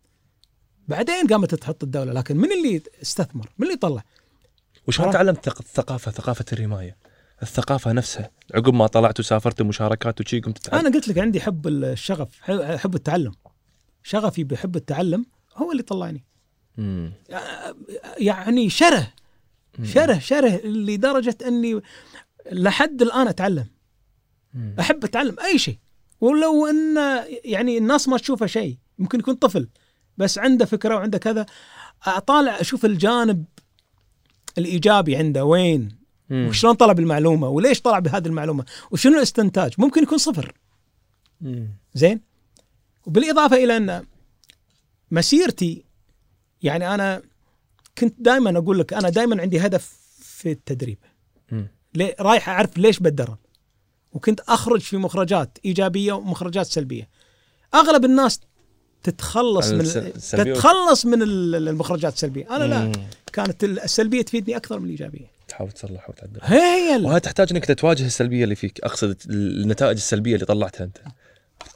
بعدين 0.91 1.27
قامت 1.27 1.55
تحط 1.55 1.83
الدولة 1.85 2.13
لكن 2.13 2.37
من 2.37 2.53
اللي 2.53 2.83
استثمر 3.03 3.49
من 3.59 3.67
اللي 3.67 3.77
طلع 3.79 4.05
وشلون. 4.89 5.11
تعلمت 5.11 5.45
ثق- 5.49 5.59
الثقافة 5.61 6.11
ثقافة 6.11 6.45
الرماية؟ 6.53 6.97
الثقافة 7.43 7.93
نفسها 7.93 8.31
عقب 8.55 8.75
ما 8.75 8.87
طلعت 8.87 9.21
وسافرت 9.21 9.63
مشاركات 9.63 10.21
وشي 10.21 10.41
قمت 10.41 10.59
تتعلم 10.59 10.87
أنا 10.87 10.95
قلت 10.95 11.09
لك 11.09 11.19
عندي 11.19 11.41
حب 11.41 11.67
الشغف 11.69 12.41
حب 12.79 12.95
التعلم 12.95 13.33
شغفي 14.03 14.45
بحب 14.45 14.77
التعلم 14.77 15.27
هو 15.57 15.73
اللي 15.73 15.83
طلعني 15.83 16.25
مم. 16.77 17.13
يعني 18.19 18.71
شره. 18.71 19.13
شره 19.85 20.19
شره 20.19 20.67
لدرجة 20.67 21.37
أني 21.47 21.81
لحد 22.53 23.03
الآن 23.03 23.29
أتعلم 23.29 23.67
مم. 24.55 24.75
أحب 24.81 25.05
أتعلم 25.05 25.37
أي 25.41 25.59
شيء 25.59 25.79
ولو 26.21 26.67
أن 26.67 26.97
يعني 27.45 27.79
الناس 27.79 28.09
ما 28.09 28.19
تشوفه 28.19 28.47
شيء 28.47 28.77
ممكن 28.99 29.19
يكون 29.19 29.35
طفل 29.35 29.69
بس 30.19 30.39
عنده 30.39 30.65
فكرة 30.65 30.95
وعنده 30.95 31.19
كذا. 31.19 31.47
أطالع 32.05 32.61
أشوف 32.61 32.85
الجانب 32.85 33.45
الإيجابي 34.59 35.17
عنده 35.17 35.45
وين؟ 35.45 35.89
مم. 36.31 36.47
وشلون 36.49 36.75
طلع 36.75 36.93
بالمعلومة؟ 36.93 37.49
وليش 37.49 37.81
طلع 37.81 37.99
بهذه 37.99 38.27
المعلومة؟ 38.27 38.65
وشنو 38.91 39.17
الاستنتاج؟ 39.17 39.73
ممكن 39.79 40.03
يكون 40.03 40.19
صفر. 40.19 40.53
مم. 41.41 41.69
زين؟ 41.95 42.21
وبالإضافة 43.07 43.57
إلى 43.57 43.77
أن 43.77 44.07
مسيرتي 45.11 45.85
يعني 46.63 46.95
أنا 46.95 47.23
كنت 47.99 48.15
دائما 48.19 48.59
أقول 48.59 48.79
لك 48.79 48.93
أنا 48.93 49.09
دائما 49.09 49.43
عندي 49.43 49.61
هدف 49.61 49.99
في 50.21 50.51
التدريب. 50.51 50.99
ليه 51.95 52.17
رايح 52.21 52.49
أعرف 52.49 52.79
ليش 52.79 52.99
بتدرب. 52.99 53.39
وكنت 54.13 54.41
أخرج 54.41 54.81
في 54.81 54.97
مخرجات 54.97 55.59
إيجابية 55.65 56.13
ومخرجات 56.13 56.67
سلبية. 56.67 57.09
أغلب 57.75 58.05
الناس 58.05 58.41
تتخلص 59.03 59.71
من 59.71 59.85
تتخلص 60.15 61.07
من 61.07 61.23
ال- 61.23 61.69
المخرجات 61.69 62.15
السلبية. 62.15 62.57
أنا 62.57 62.65
لا. 62.65 62.93
كانت 63.33 63.65
السلبية 63.65 64.23
تفيدني 64.23 64.57
أكثر 64.57 64.79
من 64.79 64.85
الإيجابية. 64.85 65.31
تحاول 65.49 65.71
تصلح 65.73 66.11
وتعدل. 66.11 66.41
هي 66.43 66.59
هي 66.59 67.05
وهذا 67.05 67.19
تحتاج 67.19 67.49
إنك 67.53 67.79
تواجه 67.81 68.07
السلبية 68.07 68.45
اللي 68.45 68.55
فيك. 68.55 68.81
أقصد 68.81 69.17
النتائج 69.31 69.97
السلبية 69.97 70.35
اللي 70.35 70.47
طلعتها 70.47 70.85
أنت. 70.85 70.99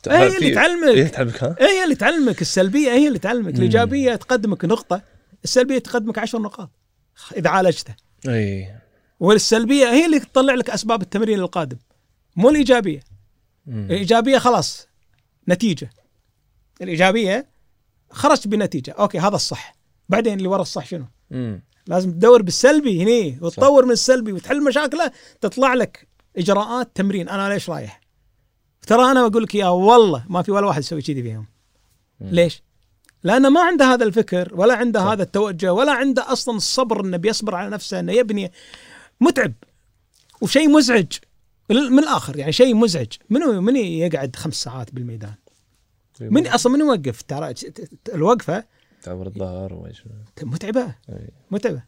هي 0.08 0.36
اللي 0.36 0.50
تعلمك. 0.50 1.10
تعلمك 1.10 1.44
ها؟ 1.44 1.56
هي 1.60 1.84
اللي 1.84 1.94
تعلمك. 1.94 2.40
السلبية 2.40 2.90
هي 2.90 3.08
اللي 3.08 3.18
تعلمك. 3.18 3.54
الإيجابية 3.54 4.14
تقدمك 4.14 4.64
نقطة. 4.64 5.02
السلبية 5.44 5.78
تقدمك 5.78 6.18
عشر 6.18 6.38
نقاط. 6.38 6.70
إذا 7.36 7.50
عالجتها 7.50 7.96
إي. 8.28 8.68
والسلبية 9.20 9.86
هي 9.86 10.06
اللي 10.06 10.18
تطلع 10.20 10.54
لك 10.54 10.70
أسباب 10.70 11.02
التمرين 11.02 11.38
القادم. 11.40 11.76
مو 12.36 12.50
الإيجابية. 12.50 13.00
مم. 13.66 13.84
الإيجابية 13.90 14.38
خلاص. 14.38 14.88
نتيجة. 15.48 15.90
الإيجابية 16.84 17.48
خرجت 18.10 18.48
بنتيجة. 18.48 18.90
أوكي 18.90 19.18
هذا 19.18 19.36
الصح. 19.36 19.74
بعدين 20.08 20.38
اللي 20.38 20.48
ورا 20.48 20.62
الصح 20.62 20.86
شنو؟ 20.86 21.04
مم. 21.30 21.62
لازم 21.86 22.10
تدور 22.10 22.42
بالسلبي 22.42 23.02
هني 23.02 23.38
وتطور 23.42 23.84
من 23.84 23.90
السلبي 23.90 24.32
وتحل 24.32 24.64
مشاكله 24.64 25.12
تطلع 25.40 25.74
لك 25.74 26.08
إجراءات 26.36 26.90
تمرين. 26.94 27.28
أنا 27.28 27.48
ليش 27.48 27.70
رايح؟ 27.70 28.00
ترى 28.86 29.10
أنا 29.10 29.28
بقول 29.28 29.42
لك 29.42 29.54
يا 29.54 29.66
والله 29.66 30.24
ما 30.28 30.42
في 30.42 30.52
ولا 30.52 30.66
واحد 30.66 30.80
يسوي 30.80 31.02
كذي 31.02 31.22
فيهم 31.22 31.46
مم. 32.20 32.28
ليش؟ 32.30 32.62
لأنه 33.22 33.48
ما 33.48 33.60
عنده 33.60 33.84
هذا 33.84 34.04
الفكر 34.04 34.52
ولا 34.54 34.74
عنده 34.74 35.00
صح. 35.00 35.06
هذا 35.06 35.22
التوجه 35.22 35.72
ولا 35.72 35.92
عنده 35.92 36.32
أصلا 36.32 36.56
الصبر 36.56 37.04
إنه 37.04 37.16
بيصبر 37.16 37.54
على 37.54 37.70
نفسه 37.70 38.00
إنه 38.00 38.12
يبني 38.12 38.52
متعب. 39.20 39.52
وشيء 40.40 40.68
مزعج. 40.68 41.12
من 41.70 41.76
من 41.76 41.98
الآخر 41.98 42.36
يعني 42.36 42.52
شيء 42.52 42.74
مزعج. 42.74 43.12
منو 43.30 43.60
من 43.60 43.76
يقعد 43.76 44.36
خمس 44.36 44.54
ساعات 44.54 44.94
بالميدان؟ 44.94 45.34
من 46.20 46.46
أصلا 46.46 46.72
من 46.72 46.80
يوقف 46.80 47.22
ترى 47.22 47.54
الوقفة 48.14 48.64
تعور 49.02 49.26
الظهر 49.26 49.72
وإيش 49.74 50.02
متعبة. 50.42 50.94
متعبة. 51.50 51.82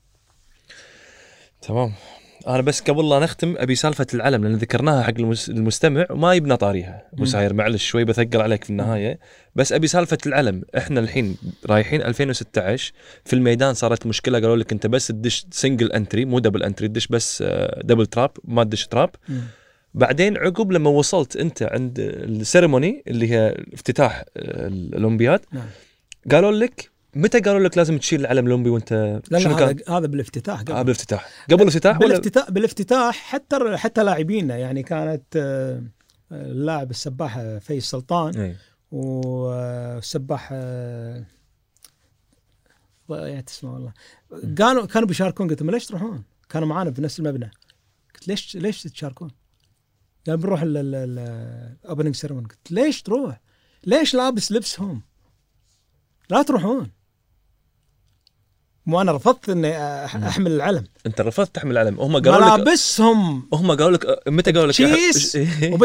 تمام. 1.63 1.93
أنا 2.47 2.61
بس 2.61 2.81
قبل 2.81 3.09
لا 3.09 3.19
نختم 3.19 3.55
أبي 3.59 3.75
سالفة 3.75 4.07
العلم 4.15 4.45
لأن 4.45 4.55
ذكرناها 4.57 5.03
حق 5.03 5.13
المس- 5.19 5.49
المستمع 5.49 6.07
وما 6.11 6.35
يبنا 6.35 6.57
طاريها. 6.57 7.09
ابو 7.13 7.21
مم. 7.23 7.27
ساير 7.29 7.55
معلش 7.55 7.87
شوي 7.87 8.05
بثقل 8.05 8.41
عليك 8.41 8.65
في 8.65 8.71
النهاية. 8.71 9.19
بس 9.55 9.73
أبي 9.73 9.87
سالفة 9.87 10.19
العلم 10.27 10.63
إحنا 10.79 11.01
الحين 11.01 11.37
رايحين 11.67 12.03
2016 12.03 12.93
في 13.25 13.33
الميدان 13.33 13.75
صارت 13.75 14.07
مشكلة 14.07 14.41
قالوا 14.41 14.57
لك 14.57 14.73
أنت 14.73 14.87
بس 14.87 15.07
تدش 15.07 15.47
single 15.51 15.93
entry 15.93 16.25
مو 16.25 16.39
double 16.39 16.63
entry 16.63 16.89
تدش 16.89 17.07
بس 17.07 17.43
آه، 17.47 17.81
double 17.85 18.07
trap 18.07 18.31
ما 18.45 18.65
تدش 18.65 18.87
trap 18.87 19.11
بعدين 19.97 20.37
عقب 20.37 20.73
لما 20.73 20.91
وصلت 20.91 21.37
انت 21.37 21.63
عند 21.63 21.99
ال 22.01 22.12
ceremony 22.12 23.03
اللي 23.07 23.31
هي 23.31 23.65
افتتاح 23.73 24.25
آه، 24.37 24.67
الأولمبياد 24.67 25.41
نعم 25.53 25.67
قالوا 26.31 26.53
لك 26.53 26.91
متى 27.15 27.41
قالوا 27.41 27.61
لك 27.61 27.77
لازم 27.77 27.99
تشيل 27.99 28.21
العلم 28.21 28.47
الأولمبي 28.47 28.71
وانت 28.71 29.23
لا 29.31 29.39
شنو؟ 29.39 29.55
هذا 29.55 29.77
هذا 29.89 30.07
بالافتتاح 30.07 30.61
قبل 30.61 30.73
آه 30.73 30.83
بالافتتاح 30.83 31.29
قبل 31.51 31.63
الافتتاح 31.63 32.01
ولا 32.01 32.09
بالافتتاح 32.09 32.51
بالافتتاح 32.51 33.17
حتى 33.17 33.77
حتى 33.77 34.05
لاعبينا 34.05 34.57
يعني 34.57 34.83
كانت 34.83 35.37
آه، 35.37 35.83
اللاعب 36.33 36.91
السباح 36.91 37.59
في 37.61 37.91
سلطان 37.91 38.41
إيه. 38.41 38.57
والسباح 38.91 40.53
ضيعت 43.11 43.49
اسمه 43.49 43.75
والله 43.75 43.93
كانوا 44.57 44.87
كانوا 44.87 45.09
بيشاركون 45.09 45.49
قلت 45.49 45.63
لهم 45.63 45.71
ليش 45.71 45.87
تروحون؟ 45.87 46.25
كانوا 46.49 46.69
معانا 46.69 46.93
في 46.93 47.03
نفس 47.03 47.19
المبنى 47.19 47.51
قلت 48.15 48.29
ليش 48.29 48.57
ليش 48.57 48.83
تشاركون؟ 48.83 49.31
قال 50.29 50.37
بنروح 50.37 50.61
ال 50.65 50.83
opening 50.83 52.15
ceremony 52.15 52.47
قلت 52.47 52.73
ليش 52.73 53.03
تروح؟ 53.03 53.41
ليش 53.85 54.15
لابس 54.15 54.53
لبسهم؟ 54.53 55.03
لا 56.31 56.43
تروحون. 56.43 56.91
مو 58.87 59.01
أنا 59.01 59.13
رفضت 59.13 59.49
إني 59.49 59.77
أحمل 60.05 60.53
العلم. 60.53 60.85
أنت 61.07 61.21
رفضت 61.21 61.55
تحمل 61.55 61.73
العلم. 61.73 62.01
هم 62.01 62.13
قالوا 62.17 62.37
لك 62.37 62.53
ملابسهم 62.53 63.49
هم 63.53 63.71
قالوا 63.71 63.91
لك 63.91 64.23
متى 64.29 64.53
قالوا 64.53 64.67
لك 64.67 64.73
شيس 64.73 65.37
إيه. 65.37 65.77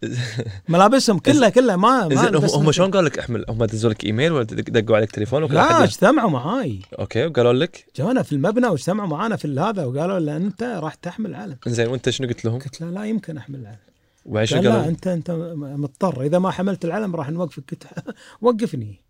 ملابسهم 0.68 1.18
كلها 1.18 1.48
كلها 1.48 1.76
ما 1.76 2.08
ما 2.08 2.38
هم. 2.54 2.72
شلون 2.72 2.90
قالوا 2.90 3.08
لك 3.08 3.18
إحمل؟ 3.18 3.44
هم 3.48 3.64
دزوا 3.64 3.90
لك 3.90 4.04
إيميل 4.04 4.32
ولا 4.32 4.44
دق- 4.44 4.70
دقوا 4.70 4.96
عليك 4.96 5.10
تليفون 5.10 5.42
وكل 5.42 5.54
لا 5.54 5.84
اجتمعوا 5.84 6.30
معاي. 6.30 6.80
okay 6.98 7.26
وقالوا 7.26 7.52
لك؟ 7.52 7.86
جونا 7.96 8.22
في 8.22 8.32
المبنى 8.32 8.66
واجتمعوا 8.66 9.08
معانا 9.08 9.36
في 9.36 9.60
هذا 9.60 9.84
وقالوا 9.84 10.18
لا 10.18 10.36
أنت 10.36 10.62
راح 10.62 10.94
تحمل 10.94 11.30
العلم 11.30 11.56
زين 11.66 11.88
وأنت 11.88 12.10
شنو 12.10 12.28
قلت 12.28 12.44
لهم؟ 12.44 12.58
قلت 12.58 12.80
له 12.80 12.90
لا 12.90 13.04
يمكن 13.04 13.36
أحمل 13.36 13.60
العلم 13.60 13.76
وبعدين 14.26 14.46
شنو 14.46 14.60
قال 14.70 14.82
لا؟ 14.82 14.88
انت 14.88 15.06
أنت 15.06 15.30
مضطر. 15.56 16.22
إذا 16.22 16.38
ما 16.38 16.50
حملت 16.50 16.84
العلم 16.84 17.16
راح 17.16 17.30
نوقفك. 17.30 17.62
قلت 17.70 17.86
وقفني. 18.42 19.00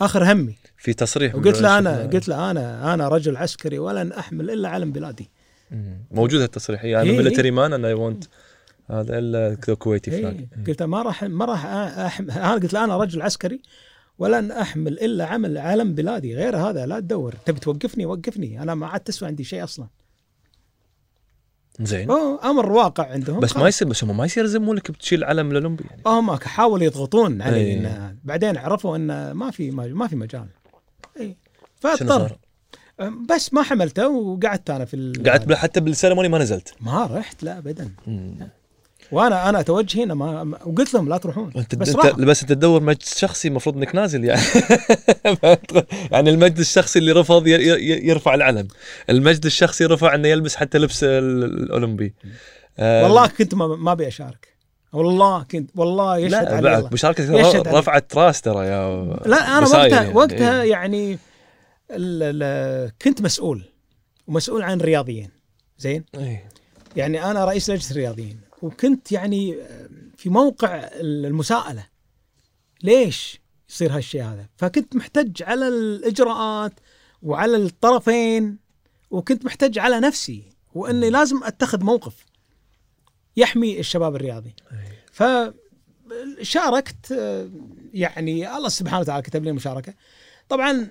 آخر 0.00 0.32
همي. 0.32 0.54
في 0.78 0.92
تصريح 0.94 1.34
وقلت 1.34 1.60
له 1.60 1.78
أنا 1.78 2.02
قلت 2.02 2.28
له 2.28 2.50
أنا 2.50 2.94
أنا 2.94 3.08
رجل 3.08 3.36
عسكري 3.36 3.78
ولن 3.78 4.12
أحمل 4.12 4.50
إلا 4.50 4.68
علم 4.68 4.92
بلادي. 4.92 5.30
موجود 6.10 6.40
هالتصريح 6.40 6.84
أنا 6.84 7.00
إيه، 7.02 7.16
military 7.16 7.50
man 7.50 7.72
أنا 7.72 7.94
won't 7.94 8.24
هذا 8.90 9.18
إلا 9.18 9.54
Kuwaiti 9.54 10.10
flag 10.10 10.36
إيه. 10.36 10.64
قلت 10.66 10.82
ما 10.82 11.02
راح 11.02 11.24
ما 11.24 11.44
راح 11.44 11.66
احمل 11.66 12.30
أنا 12.30 12.52
قلت 12.52 12.72
له 12.72 12.84
أنا 12.84 12.96
رجل 12.96 13.22
عسكري 13.22 13.62
ولن 14.18 14.50
أحمل 14.50 14.92
إلا 14.92 15.26
عمل 15.26 15.58
علم 15.58 15.94
بلادي 15.94 16.36
غير 16.36 16.56
هذا 16.56 16.86
لا 16.86 17.00
تدور. 17.00 17.34
تبي 17.46 17.60
توقفني؟ 17.60 18.06
وقفني. 18.06 18.62
أنا 18.62 18.74
ما 18.74 18.86
عاد 18.86 19.00
تسوى 19.00 19.28
عندي 19.28 19.44
شيء 19.44 19.64
أصلا. 19.64 19.86
زين. 21.80 22.10
هو 22.10 22.36
أمر 22.36 22.72
واقع 22.72 23.06
عندهم. 23.06 23.40
بس 23.40 23.52
ما 23.52 23.62
خلاص. 23.62 23.74
يصير 23.74 23.88
بس 23.88 24.04
هم 24.04 24.16
ما 24.16 24.24
يصير 24.24 24.44
يلزمون 24.44 24.76
لك 24.76 24.96
تشيل 24.96 25.18
العلم 25.18 25.50
الأولمبي 25.50 25.84
يعني. 25.90 26.02
هم 26.06 26.36
حاولوا 26.36 26.84
يضغطون 26.84 27.42
علي 27.42 27.56
إيه. 27.56 27.78
إن 27.78 28.16
بعدين 28.24 28.56
عرفوا 28.56 28.96
إن 28.96 29.30
ما 29.30 29.50
في 29.50 29.70
ما 29.70 30.08
في 30.08 30.16
مجال. 30.16 30.46
اي 31.20 31.36
فاضطر؟ 31.80 32.38
بس 33.30 33.54
ما 33.54 33.62
حملته 33.62 34.08
وقعدت 34.08 34.70
أنا 34.70 34.84
في 34.84 35.12
قعدت 35.26 35.52
حتى 35.52 35.80
بالسيرموني 35.80 36.28
ما 36.28 36.38
نزلت. 36.38 36.74
ما 36.80 37.06
رحت 37.06 37.42
لا 37.42 37.58
ابدا. 37.58 37.90
وأنا 39.12 39.48
أنا 39.48 39.62
توجهي 39.62 40.04
هنا 40.04 40.14
ما 40.14 40.58
وقلت 40.66 40.94
لهم 40.94 41.08
لا 41.08 41.16
تروحون 41.16 41.52
انت 41.56 41.74
بس 41.74 41.88
انت. 41.88 42.20
بس 42.20 42.42
انت 42.42 42.52
تدور 42.52 42.82
مجلس 42.82 43.18
شخصي 43.18 43.48
المفروض 43.48 43.76
انك 43.76 43.94
نازل 43.94 44.24
يعني 44.24 44.40
يعني 46.12 46.30
المجلس 46.30 46.60
الشخصي 46.60 46.98
اللي 46.98 47.12
رفض 47.12 47.46
يرفع 47.46 48.34
العلم 48.34 48.68
المجلس 49.10 49.46
الشخصي 49.46 49.84
رفع 49.84 50.14
انه 50.14 50.28
يلبس 50.28 50.56
حتى 50.56 50.78
لبس 50.78 51.04
ال- 51.04 51.44
الأولمبي 51.44 52.14
آه، 52.78 53.02
والله 53.02 53.26
كنت 53.26 53.54
ما 53.54 53.92
ابي 53.92 54.08
اشارك 54.08 54.48
والله 54.92 55.42
كنت 55.42 55.70
والله 55.76 56.18
يشهد 56.18 56.62
لا 56.64 56.76
علي. 56.76 56.88
مشاركة. 56.92 57.78
رفعت 57.78 58.16
راس 58.16 58.40
ترى 58.40 58.66
يا 58.66 59.04
لا 59.26 59.58
أنا 59.58 59.66
وقتها 59.66 59.86
يعني. 59.86 60.14
وقتها 60.14 60.62
إيه. 60.62 60.70
يعني 60.70 61.18
كنت 63.02 63.22
مسؤول 63.22 63.64
ومسؤول 64.26 64.62
عن 64.62 64.80
رياضيين 64.80 65.30
زين 65.78 66.04
إيه. 66.14 66.48
يعني 66.96 67.24
أنا 67.30 67.44
رئيس 67.44 67.70
لجنة 67.70 67.90
الرياضيين 67.90 68.40
وكنت 68.62 69.12
يعني 69.12 69.56
في 70.16 70.30
موقع 70.30 70.90
المساءلة. 70.94 71.86
ليش 72.82 73.40
يصير 73.68 73.96
هالشيء 73.96 74.22
هذا؟ 74.22 74.46
فكنت 74.56 74.96
محتج 74.96 75.42
على 75.42 75.68
الإجراءات 75.68 76.72
وعلى 77.22 77.56
الطرفين 77.56 78.58
وكنت 79.10 79.44
محتج 79.44 79.78
على 79.78 80.00
نفسي 80.00 80.42
وإني 80.74 81.10
لازم 81.10 81.44
أتخذ 81.44 81.84
موقف 81.84 82.24
يحمي 83.36 83.80
الشباب 83.80 84.16
الرياضي. 84.16 84.54
فشاركت 85.12 87.12
آه، 87.12 87.50
يعني 87.94 88.56
الله 88.56 88.68
سبحانه 88.68 89.00
وتعالى 89.00 89.22
كتب 89.22 89.44
لي 89.44 89.50
المشاركه 89.50 89.94
طبعا 90.48 90.90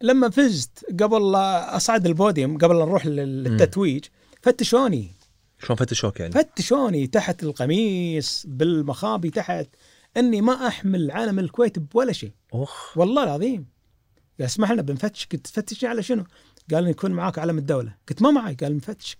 لما 0.00 0.30
فزت 0.30 0.84
قبل 1.02 1.34
أصعد 1.36 2.06
البوديوم 2.06 2.58
قبل 2.58 2.74
نروح 2.76 3.06
لل- 3.06 3.44
للتتويج 3.44 4.04
فتشوني. 4.42 5.12
شلون 5.62 5.76
فتشوك 5.76 6.20
يعني؟ 6.20 6.32
فتشوني 6.32 7.06
تحت 7.06 7.42
القميص 7.42 8.44
بالمخابي 8.48 9.30
تحت 9.30 9.66
إني 10.16 10.40
ما 10.40 10.66
أحمل 10.66 11.10
علم 11.10 11.38
الكويت 11.38 11.78
بولا 11.78 12.12
شيء 12.12 12.32
اخ 12.54 12.98
والله 12.98 13.24
العظيم 13.24 13.66
قال 14.38 14.46
اسمح 14.46 14.70
لنا 14.70 14.82
بنفتشك 14.82 15.36
تفتشني 15.36 15.88
على 15.90 16.02
شنو؟ 16.02 16.24
قال 16.74 16.84
لي 16.84 16.90
يكون 16.90 17.10
معاك 17.10 17.38
علم 17.38 17.58
الدولة 17.58 17.94
قلت 18.08 18.22
ما 18.22 18.30
معي 18.30 18.54
قال 18.54 18.76
نفتشك 18.76 19.18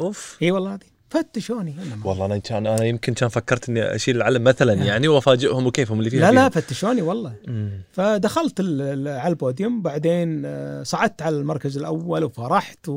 أوف 0.00 0.38
إي 0.42 0.50
والله 0.50 0.68
العظيم 0.68 0.92
فتشوني 1.10 1.72
ما. 1.72 2.06
والله 2.06 2.26
أنا 2.26 2.38
كان 2.38 2.66
أنا 2.66 2.84
يمكن 2.84 3.14
كان 3.14 3.28
فكرت 3.28 3.68
إني 3.68 3.94
أشيل 3.94 4.16
العلم 4.16 4.44
مثلا 4.44 4.72
يعني 4.72 5.08
وأفاجئهم 5.08 5.66
وكيفهم 5.66 5.98
اللي 5.98 6.10
فيها 6.10 6.20
لا 6.20 6.32
لا 6.34 6.48
فيها. 6.48 6.60
فتشوني 6.62 7.02
والله 7.02 7.34
مم. 7.48 7.82
فدخلت 7.92 8.60
على 9.06 9.28
البوديوم 9.28 9.82
بعدين 9.82 10.42
آه، 10.44 10.82
صعدت 10.82 11.22
على 11.22 11.36
المركز 11.36 11.78
الأول 11.78 12.24
وفرحت 12.24 12.88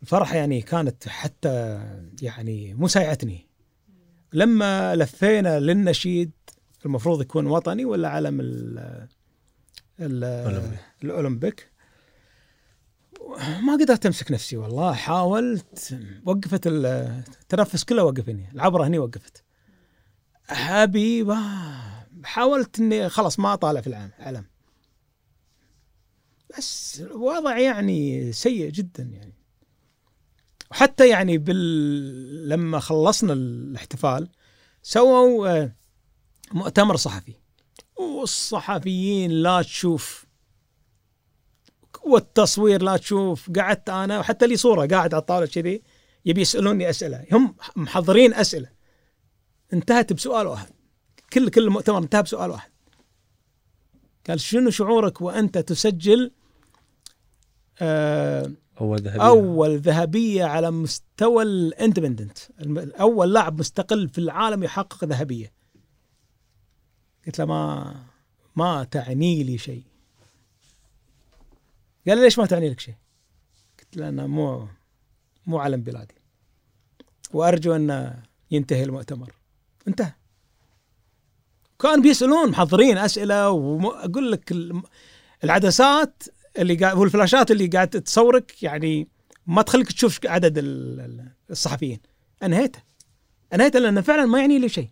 والفرحه 0.00 0.36
يعني 0.36 0.62
كانت 0.62 1.08
حتى 1.08 1.84
يعني 2.22 2.74
مساعدتني 2.74 3.46
لما 4.32 4.96
لفينا 4.96 5.60
للنشيد 5.60 6.30
المفروض 6.86 7.20
يكون 7.20 7.46
وطني 7.46 7.84
ولا 7.84 8.08
علم 8.08 8.40
ال. 8.40 9.08
الأولمبيك؟ 11.04 11.70
ما 13.62 13.72
قدرت 13.72 14.06
أمسك 14.06 14.32
نفسي 14.32 14.56
والله 14.56 14.92
حاولت 14.92 15.98
وقفت 16.24 16.66
التنفس 16.66 17.84
كله 17.84 18.04
وقفني 18.04 18.50
العبرة 18.52 18.86
هني 18.86 18.98
وقفت. 18.98 19.44
ابي 20.50 21.26
حاولت 22.24 22.78
إني 22.78 23.08
خلاص 23.08 23.38
ما 23.38 23.52
أطالع 23.52 23.80
في 23.80 23.86
العالم 23.86 24.12
علم. 24.18 24.44
بس 26.58 27.00
الوضع 27.00 27.58
يعني 27.58 28.32
سيء 28.32 28.70
جدا 28.70 29.02
يعني. 29.02 29.39
وحتى 30.70 31.08
يعني 31.08 31.38
بال 31.38 32.48
لما 32.48 32.78
خلصنا 32.80 33.32
الاحتفال 33.32 34.28
سووا 34.82 35.48
آه، 35.48 35.72
مؤتمر 36.52 36.96
صحفي. 36.96 37.34
والصحفيين 37.96 39.30
لا 39.30 39.62
تشوف 39.62 40.26
والتصوير 42.04 42.82
لا 42.82 42.96
تشوف. 42.96 43.50
قعدت 43.50 43.88
أنا 43.88 44.18
وحتى 44.18 44.46
لي 44.46 44.56
صورة 44.56 44.86
قاعد 44.86 45.14
على 45.14 45.20
الطاولة 45.20 45.46
كذي 45.46 45.82
يبي 46.24 46.40
يسألوني 46.40 46.90
أسئلة. 46.90 47.26
هم 47.32 47.54
محضرين 47.76 48.34
أسئلة. 48.34 48.68
انتهت 49.72 50.12
بسؤال 50.12 50.46
واحد. 50.46 50.70
كل 51.32 51.48
كل 51.48 51.60
المؤتمر 51.60 51.98
انتهى 51.98 52.22
بسؤال 52.22 52.50
واحد. 52.50 52.70
قال 54.28 54.40
شنو 54.40 54.70
شعورك 54.70 55.20
وأنت 55.20 55.58
تسجل 55.58 56.32
آه 57.78 58.52
أول 58.80 58.98
ذهبية. 58.98 59.26
أول 59.26 59.78
ذهبية 59.78 60.44
على 60.44 60.70
مستوى 60.70 61.42
الإندبندنت. 61.42 62.38
أول 63.00 63.32
لاعب 63.32 63.58
مستقل 63.58 64.08
في 64.08 64.18
العالم 64.18 64.62
يحقق 64.62 65.04
ذهبية. 65.04 65.52
قلت 67.26 67.38
له 67.38 67.44
ما 67.44 67.94
ما 68.56 68.84
تعني 68.84 69.42
لي 69.42 69.58
شيء. 69.58 69.82
قال 72.08 72.18
لي 72.18 72.24
ليش 72.24 72.38
ما 72.38 72.46
تعني 72.46 72.70
لك 72.70 72.80
شيء؟ 72.80 72.94
قلت 73.78 73.96
له 73.96 74.08
أنا 74.08 74.26
مو 74.26 74.68
مو 75.46 75.58
علم 75.58 75.82
بلادي. 75.82 76.14
وأرجو 77.32 77.76
أن 77.76 78.16
ينتهي 78.50 78.84
المؤتمر. 78.84 79.34
انتهى. 79.88 80.12
كانوا 81.78 82.02
بيسألون 82.02 82.50
محضرين 82.50 82.98
أسئلة 82.98 83.50
واقول 83.50 84.32
لك 84.32 84.52
العدسات 85.44 86.22
اللي 86.58 86.74
قاعد 86.74 86.96
والفلاشات 86.96 87.50
اللي 87.50 87.66
قاعد 87.66 87.88
تصورك 87.88 88.62
يعني 88.62 89.08
ما 89.46 89.62
تخليك 89.62 89.92
تشوف 89.92 90.26
عدد 90.26 90.58
ال- 90.58 91.00
ال- 91.00 91.32
الصحفيين. 91.50 92.00
أنهيته. 92.42 92.82
أنهيته 93.54 93.78
لأنه 93.78 94.00
فعلا 94.00 94.26
ما 94.26 94.40
يعني 94.40 94.58
لي 94.58 94.68
شيء. 94.68 94.88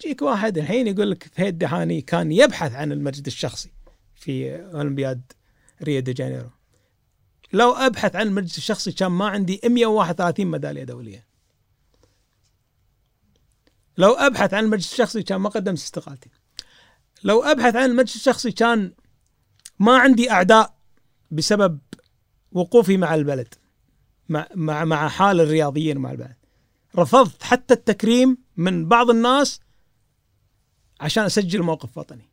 يجيك 0.00 0.22
واحد 0.22 0.58
الحين 0.58 0.86
يقول 0.86 1.10
لك 1.10 1.30
فهيد 1.32 1.58
دهاني 1.58 2.00
كان 2.00 2.32
يبحث 2.32 2.72
عن 2.72 2.92
المجد 2.92 3.26
الشخصي 3.26 3.70
في 4.14 4.56
أولمبياد 4.56 5.22
ريو 5.82 6.00
دي 6.00 6.12
جانيرو. 6.12 6.50
لو 7.52 7.72
أبحث 7.72 8.16
عن 8.16 8.26
المجد 8.26 8.52
الشخصي 8.56 8.92
كان 8.92 9.10
ما 9.10 9.28
عندي 9.28 9.60
131 9.64 10.46
ميدالية 10.50 10.84
دولية. 10.84 11.26
لو 13.98 14.12
أبحث 14.12 14.54
عن 14.54 14.64
المجد 14.64 14.80
الشخصي 14.82 15.22
كان 15.22 15.40
ما 15.40 15.48
قدمت 15.48 15.78
استقالتي. 15.78 16.30
لو 17.24 17.42
أبحث 17.42 17.76
عن 17.76 17.90
المجد 17.90 18.14
الشخصي 18.14 18.52
كان 18.52 18.92
ما 19.78 19.98
عندي 19.98 20.30
أعداء 20.30 20.74
بسبب 21.30 21.78
وقوفي 22.52 22.96
مع 22.96 23.14
البلد 23.14 23.54
مع 24.28 24.84
مع 24.84 25.08
حال 25.08 25.40
الرياضيين 25.40 25.98
مع 25.98 26.12
البلد. 26.12 26.36
رفضت 26.96 27.42
حتى 27.42 27.74
التكريم 27.74 28.38
من 28.56 28.88
بعض 28.88 29.10
الناس 29.10 29.60
عشان 31.00 31.24
أسجل 31.24 31.62
موقف 31.62 31.98
وطني. 31.98 32.30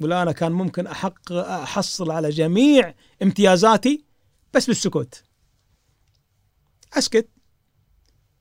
ولا 0.00 0.22
أنا 0.22 0.32
كان 0.32 0.52
ممكن 0.52 0.86
أحق 0.86 1.32
أحصل 1.32 2.10
على 2.10 2.30
جميع 2.30 2.94
امتيازاتي 3.22 4.04
بس 4.54 4.66
بالسكوت. 4.66 5.22
أسكت 6.92 7.28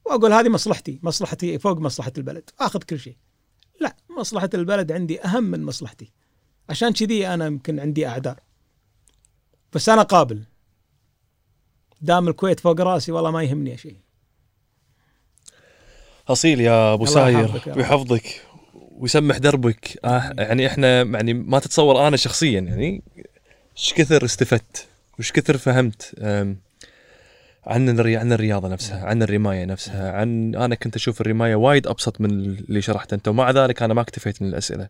وأقول 0.05 0.33
هذه 0.33 0.49
مصلحتي 0.49 0.99
مصلحتي 1.03 1.59
فوق 1.59 1.77
مصلحة 1.77 2.13
البلد 2.17 2.49
أخذ 2.59 2.79
كل 2.79 2.99
شيء. 2.99 3.17
لا 3.81 3.95
مصلحة 4.19 4.49
البلد 4.53 4.91
عندي 4.91 5.21
أهم 5.21 5.43
من 5.43 5.63
مصلحتي. 5.63 6.11
عشان 6.69 6.93
كذي 6.93 7.27
أنا 7.27 7.45
يمكن 7.45 7.79
عندي 7.79 8.07
أعذار. 8.07 8.39
بس 9.73 9.89
أنا 9.89 10.01
قابل. 10.01 10.43
دام 12.01 12.27
الكويت 12.27 12.59
فوق 12.59 12.81
رأسي 12.81 13.11
والله 13.11 13.31
ما 13.31 13.43
يهمني 13.43 13.77
شيء. 13.77 13.97
أصيل 16.27 16.61
يا 16.61 16.93
أبو 16.93 17.05
ساير. 17.05 17.61
ويحفظك 17.75 18.41
ويسمح 18.73 19.37
دربك. 19.37 19.99
آه 20.05 20.33
يعني 20.37 20.67
إحنا 20.67 21.01
يعني 21.01 21.33
ما 21.33 21.59
تتصور 21.59 22.07
أنا 22.07 22.17
شخصيا 22.17 22.59
يعني 22.59 23.03
إيش 23.77 23.93
كثر 23.93 24.25
استفدت 24.25 24.87
وإيش 25.13 25.31
كثر 25.31 25.57
فهمت 25.57 26.15
عن 27.67 27.89
الري... 27.89 28.17
عن 28.17 28.33
الرياضة 28.33 28.67
نفسها 28.67 29.05
عن 29.05 29.23
الرماية 29.23 29.65
نفسها 29.65 30.11
عن 30.11 30.55
أنا 30.55 30.75
كنت 30.75 30.95
أشوف 30.95 31.21
الرماية 31.21 31.55
وايد 31.55 31.87
أبسط 31.87 32.21
من 32.21 32.29
اللي 32.29 32.81
شرحته 32.81 33.15
أنت 33.15 33.27
ومع 33.27 33.51
ذلك 33.51 33.83
أنا 33.83 33.93
ما 33.93 34.01
اكتفيت 34.01 34.41
من 34.41 34.47
الأسئلة. 34.47 34.89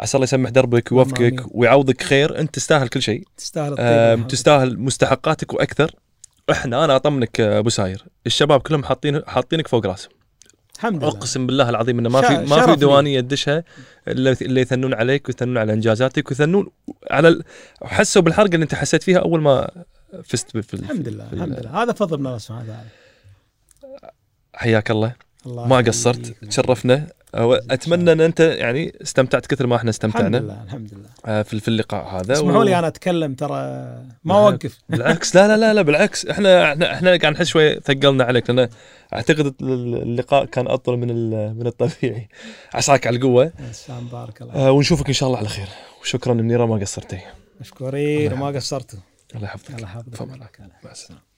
عسى 0.00 0.16
الله 0.16 0.24
يسمح 0.24 0.50
دربك. 0.50 0.92
ويوفقك 0.92 1.44
ويعوضك 1.50 2.02
خير. 2.02 2.40
انت 2.40 2.54
تستاهل 2.54 2.88
كل 2.88 3.02
شيء. 3.02 3.24
تستاهل 3.36 3.72
الطيب. 3.78 4.28
تستاهل 4.28 4.78
مستحقاتك 4.78 5.54
وأكثر. 5.54 5.94
إحنا 6.50 6.84
أنا 6.84 6.96
أطمنك 6.96 7.38
يا 7.38 7.58
أبو 7.58 7.68
ساير. 7.68 8.04
الشباب 8.26 8.60
كلهم 8.60 8.84
حاطين 8.84 9.22
حاطينك 9.26 9.68
فوق 9.68 9.86
راسهم. 9.86 10.12
الحمد 10.76 11.04
لله. 11.04 11.08
أقسم 11.08 11.46
بالله 11.46 11.68
العظيم 11.68 11.98
إنه 11.98 12.08
ما 12.08 12.20
في 12.20 12.36
ما 12.36 12.66
في. 12.66 12.76
ديوانيه 12.76 13.20
تدشها. 13.20 13.64
الا 14.08 14.36
اللي 14.42 14.60
يثنون 14.60 14.94
عليك 14.94 15.28
ويثنون 15.28 15.58
على 15.58 15.72
إنجازاتك 15.72 16.30
ويثنون 16.30 16.70
على 17.10 17.28
ال... 17.28 17.42
حسوا 17.82 18.22
بالحرقة 18.22 18.54
اللي 18.54 18.64
انت 18.64 18.74
حسيت 18.74 19.02
فيها 19.02 19.18
أول 19.18 19.40
ما 19.40 19.70
فزت 20.24 20.56
في 20.58 20.74
ال- 20.74 20.80
الحمد 20.80 21.08
لله 21.08 21.26
في 21.28 21.32
الحمد 21.32 21.58
لله. 21.60 21.82
هذا 21.82 21.92
فضل 21.92 22.18
من 22.18 22.26
الله 22.26 22.38
سبحانه 22.38 22.64
وتعالى. 22.64 22.88
حياك 24.54 24.90
الله. 24.90 25.14
الله 25.46 25.66
ما. 25.66 25.76
قصرت 25.76 26.44
تشرفنا. 26.48 27.06
أو- 27.36 27.64
أتمنى 27.70 28.12
إن 28.12 28.20
أنت 28.20 28.40
يعني 28.40 28.92
استمتعت 29.02 29.46
كثر 29.46 29.66
ما 29.66 29.76
إحنا 29.76 29.90
الحمد 29.90 30.10
استمتعنا. 30.12 30.36
لله 30.36 30.62
الحمد 30.64 30.94
لله. 30.94 31.08
آه، 31.26 31.42
في 31.42 31.60
في 31.60 31.68
اللقاء 31.68 32.04
هذا 32.20 32.32
اسمحوا 32.32 32.58
و- 32.58 32.62
لي 32.62 32.78
أنا 32.78 32.86
أتكلم 32.86 33.34
ترى 33.34 33.54
ما. 34.24 34.34
أوقف. 34.34 34.78
بالعكس 34.88 35.36
لا 35.36 35.48
لا 35.48 35.56
لا 35.56 35.74
لا 35.74 35.82
بالعكس. 35.82 36.26
إحنا 36.26 36.72
إحنا 36.72 36.94
إحنا 36.94 37.10
قاعد 37.16 37.32
نحس 37.32 37.46
شوي 37.46 37.80
ثقلنا 37.80 38.24
عليك 38.24 38.50
لأن 38.50 38.68
أعتقد 39.14 39.54
اللقاء 39.62 40.44
كان 40.44 40.66
أطول 40.66 40.98
من 40.98 41.08
من 41.58 41.66
الطبيعي. 41.66 42.28
عساك 42.74 43.06
على 43.06 43.16
القوة. 43.16 43.52
السلام 43.70 44.06
بارك 44.08 44.42
الله 44.42 44.54
آه، 44.54 44.70
ونشوفك 44.72 45.06
إن 45.08 45.12
شاء 45.14 45.26
الله 45.26 45.38
على 45.38 45.48
خير. 45.48 45.66
وشكرا 46.02 46.34
منيرة 46.34 46.66
ما 46.66 46.76
قصرتي. 46.76 47.18
مشكورين 47.60 48.32
وما 48.32 48.46
قصرتوا 48.46 48.98
الله 49.34 49.44
يحفظك. 49.46 49.70
الله 49.74 49.88
يحفظك. 49.88 50.22
مع 50.84 50.90
السلامة. 50.90 51.29